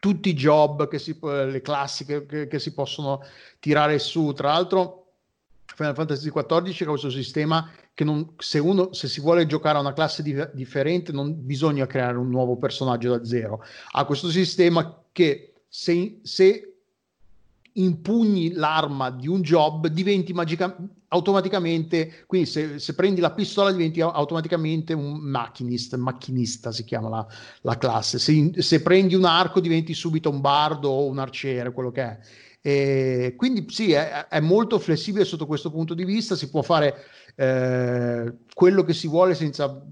tutti 0.01 0.31
i 0.31 0.35
job, 0.35 0.89
che 0.89 0.99
si, 0.99 1.17
le 1.21 1.61
classiche 1.61 2.27
che, 2.27 2.49
che 2.49 2.59
si 2.59 2.73
possono 2.73 3.23
tirare 3.61 3.99
su. 3.99 4.33
Tra 4.33 4.53
l'altro, 4.53 5.03
Final 5.75 5.95
Fantasy 5.95 6.31
XIV 6.31 6.83
ha 6.83 6.91
questo 6.91 7.11
sistema 7.11 7.71
che 7.95 8.05
non, 8.05 8.35
se, 8.39 8.59
uno, 8.59 8.93
se 8.93 9.09
si 9.09 9.21
vuole 9.21 9.47
giocare 9.47 9.77
a 9.77 9.81
una 9.81 9.93
classe 9.93 10.23
di, 10.23 10.35
differente 10.53 11.13
non 11.13 11.45
bisogna 11.45 11.87
creare 11.87 12.17
un 12.17 12.31
nuovo 12.31 12.57
personaggio 12.57 13.17
da 13.17 13.25
zero. 13.25 13.63
Ha 13.93 14.05
questo 14.05 14.31
sistema 14.31 15.03
che 15.13 15.53
se, 15.69 16.21
se 16.23 16.72
impugni 17.75 18.53
l'arma 18.53 19.11
di 19.11 19.29
un 19.29 19.41
job, 19.43 19.87
diventi 19.87 20.33
magica- 20.33 20.77
automaticamente, 21.09 22.25
quindi 22.27 22.49
se, 22.49 22.79
se, 22.79 22.95
prendi 22.95 23.21
la 23.21 23.33
pistola 23.33 23.71
diventi 23.71 24.01
automaticamente 24.01 24.93
un 24.93 25.19
macchinist, 25.19 25.97
macchinista 25.97 26.73
si 26.73 26.85
chiama 26.85 27.09
la, 27.09 27.27
la 27.63 27.77
classe, 27.77 28.19
se, 28.19 28.53
se, 28.57 28.83
prendi 28.83 29.15
un 29.15 29.25
arco 29.25 29.61
diventi 29.61 29.95
subito 29.95 30.31
un 30.31 30.41
bardo 30.41 30.89
o 30.89 31.07
un 31.07 31.19
arciere, 31.19 31.73
quello 31.73 31.91
che 31.91 32.03
è. 32.03 32.19
E 32.65 33.35
quindi 33.37 33.67
sì, 33.69 33.93
è, 33.93 34.29
è, 34.29 34.41
molto 34.41 34.79
flessibile 34.79 35.25
sotto 35.25 35.47
questo 35.47 35.71
punto 35.71 35.95
di 35.95 36.05
vista, 36.05 36.37
si 36.37 36.49
può 36.49 36.63
fare 36.63 36.95
eh, 37.35 38.33
quello 38.55 38.85
che 38.85 38.95
si 38.95 39.09
vuole 39.09 39.35
senza 39.35 39.83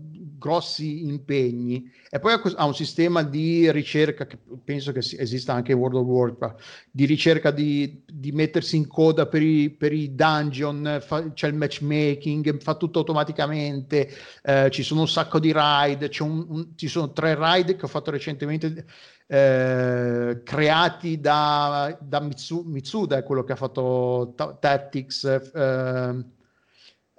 grossi 0.40 1.06
impegni. 1.06 1.92
E 2.10 2.18
poi 2.18 2.32
ha 2.56 2.64
un 2.64 2.74
sistema 2.74 3.22
di 3.22 3.70
ricerca 3.70 4.26
che 4.26 4.38
penso 4.64 4.90
che 4.90 4.98
esista 4.98 5.52
anche 5.52 5.72
in 5.72 5.78
World 5.78 5.98
of 5.98 6.06
Warcraft 6.06 6.88
di 6.90 7.04
ricerca 7.04 7.50
di, 7.52 8.02
di 8.10 8.32
mettersi 8.32 8.76
in 8.76 8.88
coda 8.88 9.26
per 9.26 9.42
i, 9.42 9.70
per 9.70 9.92
i 9.92 10.14
dungeon 10.14 10.98
fa, 11.00 11.30
c'è 11.32 11.46
il 11.46 11.54
matchmaking 11.54 12.60
fa 12.60 12.74
tutto 12.74 13.00
automaticamente 13.00 14.10
eh, 14.42 14.70
ci 14.70 14.82
sono 14.82 15.00
un 15.00 15.08
sacco 15.08 15.38
di 15.38 15.52
ride 15.54 16.10
un, 16.20 16.46
un, 16.48 16.68
ci 16.74 16.88
sono 16.88 17.12
tre 17.12 17.36
ride 17.38 17.76
che 17.76 17.84
ho 17.84 17.88
fatto 17.88 18.10
recentemente 18.10 18.86
eh, 19.26 20.40
creati 20.42 21.20
da, 21.20 21.96
da 22.00 22.20
Mitsu, 22.20 22.64
Mitsuda 22.66 23.22
quello 23.22 23.44
che 23.44 23.52
ha 23.52 23.56
fatto 23.56 24.32
t- 24.34 24.58
Tactics 24.58 25.24
eh, 25.24 26.24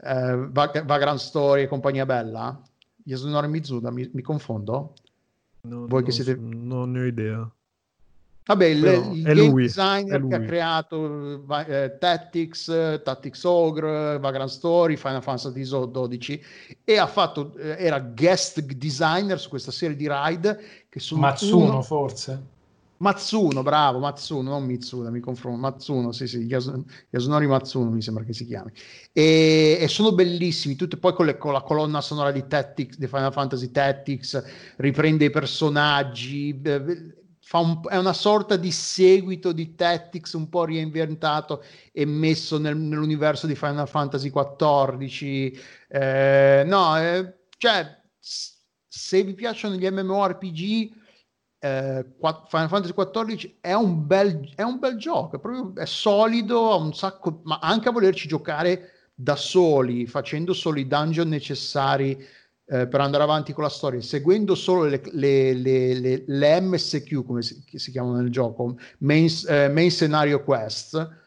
eh, 0.04 0.36
Vagrant 0.50 1.20
Story 1.20 1.64
e 1.64 1.68
compagnia 1.68 2.06
bella 2.06 2.62
Yasunori 3.06 3.48
Mizuda, 3.48 3.92
mi, 3.92 4.10
mi 4.14 4.22
confondo? 4.22 4.94
No, 5.62 5.86
Voi 5.88 6.04
che 6.04 6.12
siete... 6.12 6.36
Non 6.36 6.92
ne 6.92 7.02
ho 7.02 7.06
idea. 7.06 7.52
Vabbè, 8.44 8.66
il, 8.66 8.84
il 9.14 9.22
game 9.24 9.34
lui, 9.36 9.64
designer 9.64 10.28
che 10.28 10.36
ha 10.36 10.40
creato 10.42 11.46
eh, 11.68 11.98
Tactics, 12.00 12.66
Tactics 13.04 13.44
Ogre, 13.44 14.18
Vagrant 14.18 14.50
Story, 14.50 14.98
Final 14.98 15.22
Fantasy 15.22 15.62
XII 15.62 16.44
e 16.84 16.98
ha 16.98 17.06
fatto, 17.06 17.56
eh, 17.56 17.76
era 17.78 18.00
guest 18.00 18.62
designer 18.62 19.40
su 19.40 19.48
questa 19.48 19.72
serie 19.72 19.96
di 19.96 20.08
ride 20.10 20.60
che 20.90 21.00
sono 21.00 21.22
Matsuno 21.22 21.66
uno, 21.66 21.82
forse 21.84 22.60
Matsuno, 23.02 23.64
bravo, 23.64 23.98
Matsuno, 23.98 24.52
non 24.52 24.64
Mitsuda, 24.64 25.10
mi 25.10 25.20
confondo, 25.20 25.58
Matsuno, 25.58 26.12
sì, 26.12 26.28
sì, 26.28 26.46
Yasunori 26.46 27.48
Matsuno 27.48 27.90
mi 27.90 28.02
sembra 28.02 28.24
che 28.24 28.34
si 28.34 28.46
chiami. 28.46 28.72
E, 29.12 29.80
e 29.82 29.88
sono 29.88 30.14
bellissimi, 30.14 30.76
tutti 30.76 30.98
poi 30.98 31.14
con, 31.14 31.26
le, 31.26 31.38
con, 31.38 31.52
la 31.52 31.64
colonna 31.64 32.00
sonora 32.00 32.32
di 32.32 32.46
Tactics, 32.46 32.98
di 32.98 33.08
Final 33.08 33.34
Fantasy 33.34 33.72
Tactics, 33.72 34.44
riprende 34.78 35.26
i 35.26 35.30
personaggi, 35.32 36.62
un, 36.64 37.82
è 37.90 37.98
una 37.98 38.14
sorta 38.14 38.56
di 38.56 38.70
seguito 38.70 39.52
di 39.52 39.74
Tactics 39.74 40.34
un 40.34 40.48
po' 40.48 40.66
reinventato 40.66 41.64
e 41.92 42.06
messo 42.06 42.60
nel, 42.60 42.78
nell'universo 42.78 43.48
di 43.48 43.56
Final 43.56 43.90
Fantasy 43.90 44.30
XIV. 44.30 45.60
Eh, 45.88 46.64
no, 46.68 47.00
eh, 47.00 47.34
cioè, 47.58 48.00
se 48.20 49.24
vi 49.24 49.34
piacciono 49.34 49.74
gli 49.74 49.90
MMORPG 49.90 51.00
eh, 51.64 52.06
Final 52.20 52.68
Fantasy 52.68 52.92
XIV 52.92 53.58
è 53.62 53.74
un 53.74 54.08
bel, 54.08 54.52
è 54.56 54.64
un 54.64 54.80
bel 54.80 54.98
gioco, 54.98 55.36
è, 55.36 55.40
proprio, 55.40 55.80
è 55.80 55.86
solido, 55.86 56.72
ha 56.72 56.76
un 56.76 56.94
sacco, 56.94 57.42
ma 57.44 57.60
anche 57.62 57.90
a 57.90 57.92
volerci 57.92 58.28
giocare 58.28 58.90
da 59.14 59.36
soli, 59.36 60.08
facendo 60.08 60.54
solo 60.54 60.80
i 60.80 60.88
dungeon 60.88 61.30
necessari 61.30 62.18
eh, 62.66 62.88
per 62.88 63.00
andare 63.00 63.22
avanti 63.22 63.54
con 63.54 63.64
la 63.64 63.70
storia, 63.70 64.02
seguendo 64.02 64.56
solo 64.56 64.86
le, 64.86 65.04
le, 65.12 65.54
le, 65.54 66.24
le 66.26 66.62
MSQ, 66.62 67.26
come 67.26 67.44
si, 67.44 67.64
si, 67.76 67.92
chiamano 67.92 68.16
nel 68.16 68.32
gioco, 68.32 68.78
main, 69.00 69.30
eh, 69.48 69.70
main 69.70 69.92
scenario 69.92 70.44
quest, 70.44 71.20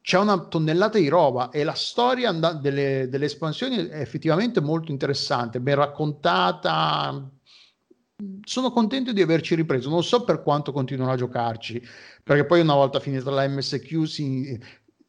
c'è 0.00 0.18
una 0.18 0.38
tonnellata 0.46 0.96
di 0.96 1.08
roba 1.08 1.50
e 1.50 1.64
la 1.64 1.74
storia 1.74 2.30
and- 2.30 2.60
delle, 2.60 3.08
delle 3.10 3.26
espansioni 3.26 3.88
è 3.88 4.00
effettivamente 4.00 4.60
molto 4.62 4.90
interessante, 4.90 5.60
ben 5.60 5.74
raccontata, 5.76 7.30
sono 8.44 8.70
contento 8.70 9.12
di 9.12 9.22
averci 9.22 9.54
ripreso. 9.54 9.88
Non 9.88 10.02
so 10.02 10.24
per 10.24 10.42
quanto 10.42 10.72
continuerò 10.72 11.12
a 11.12 11.16
giocarci, 11.16 11.82
perché 12.22 12.44
poi 12.44 12.60
una 12.60 12.74
volta 12.74 13.00
finita 13.00 13.30
la 13.30 13.46
MSQ 13.48 14.04
si, 14.04 14.58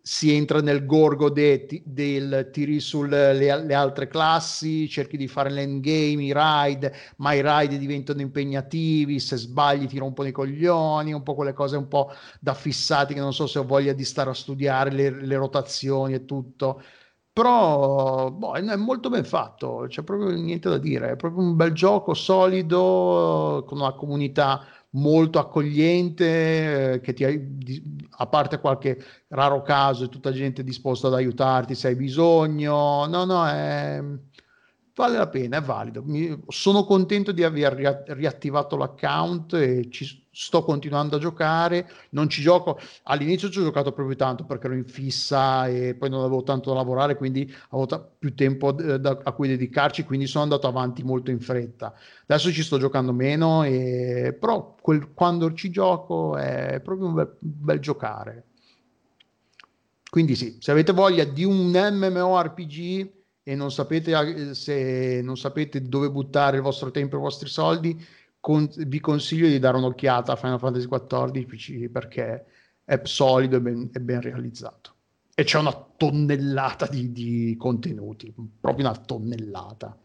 si 0.02 0.34
entra 0.36 0.62
nel 0.62 0.86
gorgo 0.86 1.30
de, 1.30 1.66
del 1.86 2.50
tiri 2.52 2.80
sulle 2.80 3.34
le 3.34 3.74
altre 3.74 4.08
classi, 4.08 4.90
cerchi 4.90 5.16
di 5.16 5.28
fare 5.28 5.50
l'endgame, 5.50 6.24
i 6.24 6.34
ride, 6.36 6.94
ma 7.18 7.34
i 7.34 7.42
ride 7.42 7.78
diventano 7.78 8.22
impegnativi, 8.22 9.20
se 9.20 9.38
sbagli 9.38 9.88
ti 9.88 9.98
rompono 9.98 10.28
i 10.28 10.34
coglioni, 10.34 11.14
un 11.14 11.24
po' 11.24 11.36
quelle 11.36 11.54
cose 11.54 11.78
un 11.78 11.88
po' 11.88 12.12
da 12.40 12.54
fissati 12.54 13.14
che 13.14 13.20
non 13.20 13.34
so 13.34 13.48
se 13.48 13.60
ho 13.60 13.64
voglia 13.66 13.94
di 13.94 14.04
stare 14.04 14.30
a 14.30 14.34
studiare 14.34 14.92
le, 14.92 15.10
le 15.10 15.36
rotazioni 15.36 16.14
e 16.14 16.26
tutto 16.26 16.82
però 17.34 18.30
boh, 18.32 18.54
è 18.54 18.76
molto 18.76 19.10
ben 19.10 19.26
fatto, 19.26 19.86
c'è 19.90 20.04
proprio 20.04 20.30
niente 20.36 20.70
da 20.70 20.78
dire, 20.78 21.12
è 21.12 21.16
proprio 21.16 21.44
un 21.44 21.56
bel 21.56 21.72
gioco 21.74 22.14
solido, 22.14 23.64
con 23.68 23.80
una 23.80 23.94
comunità 23.94 24.64
molto 24.92 25.40
accogliente, 25.40 27.00
che 27.04 27.14
ti, 27.14 27.26
a 28.12 28.28
parte 28.28 28.60
qualche 28.60 29.04
raro 29.30 29.64
caso, 29.64 30.06
è 30.06 30.10
tutta 30.10 30.32
gente 30.32 30.64
disposta 30.64 31.08
ad 31.08 31.16
aiutarti 31.16 31.74
se 31.76 31.88
hai 31.88 31.96
bisogno, 31.96 33.08
no, 33.08 33.26
no, 33.26 33.48
è, 33.48 34.00
vale 34.96 35.18
la 35.18 35.28
pena, 35.28 35.58
è 35.58 35.62
valido. 35.62 36.04
Mi, 36.04 36.44
sono 36.48 36.84
contento 36.86 37.32
di 37.32 37.44
aver 37.44 37.74
ria- 37.74 38.04
riattivato 38.08 38.78
l'account 38.78 39.54
e 39.54 39.90
ci 39.90 40.23
sto 40.34 40.64
continuando 40.64 41.16
a 41.16 41.20
giocare. 41.20 41.90
Non 42.10 42.28
ci 42.28 42.42
gioco 42.42 42.80
all'inizio 43.04 43.50
ci 43.50 43.60
ho 43.60 43.64
giocato 43.64 43.92
proprio 43.94 44.16
tanto 44.16 44.44
perché 44.44 44.66
ero 44.66 44.76
in 44.76 44.86
fissa 44.86 45.68
e 45.68 45.96
poi 45.96 46.10
non 46.10 46.22
avevo 46.22 46.44
tanto 46.44 46.72
da 46.72 46.78
lavorare, 46.78 47.16
quindi 47.16 47.44
avevo 47.70 47.86
ta- 47.86 48.00
più 48.00 48.34
tempo 48.34 48.78
eh, 48.78 49.00
da- 49.00 49.20
a 49.24 49.32
cui 49.32 49.48
dedicarci. 49.48 50.04
Quindi 50.04 50.28
sono 50.28 50.44
andato 50.44 50.68
avanti 50.68 51.04
molto 51.04 51.32
in 51.32 51.40
fretta. 51.40 51.94
Adesso 52.26 52.52
ci 52.52 52.64
sto 52.64 52.78
giocando 52.78 53.14
meno, 53.14 53.64
e... 53.64 54.36
però 54.38 54.76
quel, 54.82 55.14
quando 55.14 55.54
ci 55.54 55.70
gioco 55.70 56.36
è 56.36 56.82
proprio 56.84 57.08
un 57.08 57.14
bel, 57.14 57.36
bel 57.40 57.80
giocare. 57.80 58.46
Quindi 60.10 60.36
sì, 60.36 60.58
se 60.60 60.70
avete 60.70 60.92
voglia 60.92 61.24
di 61.24 61.44
un 61.44 61.72
MMORPG 61.72 63.12
e 63.42 63.56
non 63.56 63.72
sapete, 63.72 64.54
se 64.54 65.22
non 65.24 65.36
sapete 65.38 65.82
dove 65.82 66.10
buttare 66.10 66.58
il 66.58 66.64
vostro 66.64 66.92
tempo 66.92 67.16
e 67.16 67.18
i 67.18 67.22
vostri 67.22 67.50
soldi, 67.50 68.00
con, 68.44 68.70
vi 68.76 69.00
consiglio 69.00 69.48
di 69.48 69.58
dare 69.58 69.78
un'occhiata 69.78 70.34
a 70.34 70.36
Final 70.36 70.60
Fantasy 70.60 70.86
XIV 70.86 71.90
perché 71.90 72.46
è 72.84 73.00
solido 73.04 73.56
e 73.56 73.62
ben, 73.62 73.90
è 73.94 74.00
ben 74.00 74.20
realizzato. 74.20 74.96
E 75.34 75.46
c'è 75.46 75.60
una 75.60 75.74
tonnellata 75.96 76.86
di, 76.88 77.14
di 77.14 77.56
contenuti, 77.58 78.34
proprio 78.60 78.86
una 78.86 78.98
tonnellata. 78.98 79.98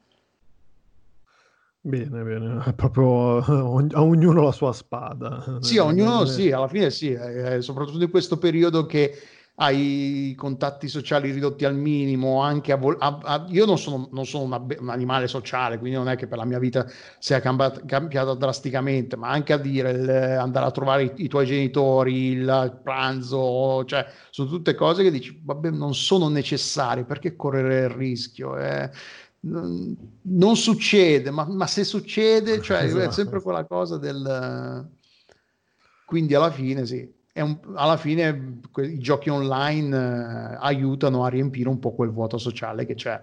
Bene, 1.80 2.22
bene, 2.22 2.64
è 2.64 2.74
proprio 2.78 3.38
a 3.38 4.02
ognuno 4.04 4.40
la 4.40 4.52
sua 4.52 4.72
spada. 4.72 5.58
Sì, 5.58 5.78
a 5.78 5.86
ognuno 5.86 6.24
sì, 6.24 6.52
alla 6.52 6.68
fine 6.68 6.90
sì, 6.90 7.10
eh, 7.10 7.60
soprattutto 7.60 8.04
in 8.04 8.10
questo 8.10 8.38
periodo 8.38 8.86
che 8.86 9.20
hai 9.60 10.34
contatti 10.36 10.86
sociali 10.86 11.32
ridotti 11.32 11.64
al 11.64 11.74
minimo, 11.74 12.40
anche 12.42 12.70
a, 12.70 12.76
vol- 12.76 12.96
a, 13.00 13.18
a 13.22 13.46
io 13.48 13.66
non 13.66 13.76
sono, 13.76 14.08
non 14.12 14.24
sono 14.24 14.44
una, 14.44 14.64
un 14.78 14.88
animale 14.88 15.26
sociale, 15.26 15.78
quindi 15.78 15.96
non 15.96 16.08
è 16.08 16.16
che 16.16 16.28
per 16.28 16.38
la 16.38 16.44
mia 16.44 16.60
vita 16.60 16.86
sia 17.18 17.40
cambiata, 17.40 17.80
cambiata 17.84 18.34
drasticamente, 18.34 19.16
ma 19.16 19.30
anche 19.30 19.52
a 19.52 19.56
dire 19.56 19.90
il, 19.90 20.08
andare 20.08 20.66
a 20.66 20.70
trovare 20.70 21.02
i, 21.02 21.12
i, 21.16 21.28
tuoi 21.28 21.46
genitori, 21.46 22.26
il 22.26 22.80
pranzo, 22.84 23.84
cioè 23.84 24.06
sono 24.30 24.48
tutte 24.48 24.76
cose 24.76 25.02
che 25.02 25.10
dici, 25.10 25.40
vabbè, 25.44 25.70
non 25.70 25.92
sono 25.92 26.28
necessarie, 26.28 27.04
perché 27.04 27.34
correre 27.34 27.86
il 27.86 27.90
rischio? 27.90 28.56
Eh? 28.56 28.88
Non, 29.40 29.96
non 30.22 30.56
succede, 30.56 31.32
ma, 31.32 31.44
ma, 31.48 31.66
se 31.66 31.82
succede, 31.82 32.60
cioè 32.62 32.82
esatto. 32.86 33.08
è 33.08 33.12
sempre 33.12 33.42
quella 33.42 33.64
cosa 33.64 33.98
del... 33.98 34.88
Quindi 36.04 36.34
alla 36.34 36.50
fine 36.50 36.86
sì, 36.86 37.17
un, 37.40 37.58
alla 37.74 37.96
fine 37.96 38.60
que- 38.70 38.86
i 38.86 38.98
giochi 38.98 39.30
online 39.30 39.96
eh, 39.96 40.56
aiutano 40.60 41.24
a 41.24 41.28
riempire 41.28 41.68
un 41.68 41.78
po' 41.78 41.94
quel 41.94 42.10
vuoto 42.10 42.38
sociale 42.38 42.86
che 42.86 42.94
c'è 42.94 43.22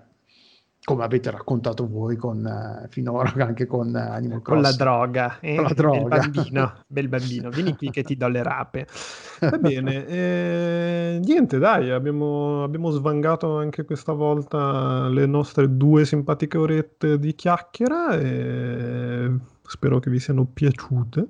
come 0.85 1.03
avete 1.03 1.31
raccontato 1.31 1.87
voi 1.87 2.15
con, 2.15 2.45
eh, 2.45 2.87
finora 2.89 3.33
anche 3.43 3.65
con 3.65 3.93
eh, 3.93 3.99
Animal 3.99 4.41
Crossing. 4.41 4.43
Con 4.43 4.61
la 4.61 4.71
droga, 4.71 5.39
eh? 5.39 5.55
con 5.55 5.63
la 5.63 5.73
droga. 5.73 6.17
Bel 6.19 6.29
bambino, 6.31 6.73
bel 6.87 7.07
bambino, 7.09 7.49
vieni 7.49 7.75
qui 7.75 7.89
che 7.89 8.03
ti 8.03 8.15
do 8.15 8.27
le 8.27 8.43
rape. 8.43 8.87
Va 9.41 9.57
bene, 9.57 10.05
eh, 10.07 11.19
niente 11.23 11.57
dai, 11.57 11.89
abbiamo, 11.89 12.63
abbiamo, 12.63 12.91
svangato 12.91 13.57
anche 13.57 13.83
questa 13.83 14.13
volta 14.13 15.09
le 15.09 15.25
nostre 15.25 15.75
due 15.75 16.05
simpatiche 16.05 16.57
orette 16.57 17.17
di 17.17 17.33
chiacchiera 17.33 18.15
e 18.17 19.35
spero 19.63 19.99
che 19.99 20.11
vi 20.11 20.19
siano 20.19 20.45
piaciute. 20.45 21.29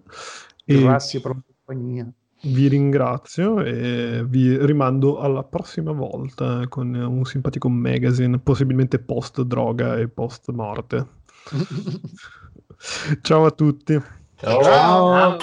Grazie 0.66 1.22
per 1.22 1.32
la 1.32 1.42
compagnia 1.46 2.14
vi 2.46 2.68
ringrazio 2.68 3.64
e 3.64 4.24
vi 4.28 4.64
rimando 4.66 5.20
alla 5.20 5.44
prossima 5.44 5.92
volta 5.92 6.68
con 6.68 6.94
un 6.94 7.26
simpatico 7.26 7.70
magazine, 7.70 8.40
possibilmente 8.40 9.00
post 9.00 9.42
droga 9.42 9.98
e 9.98 10.08
post 10.08 10.52
morte. 10.52 11.08
Ciao 13.22 13.46
a 13.46 13.52
tutti. 13.52 14.02
Ciao. 14.36 14.64
Ciao. 14.64 15.38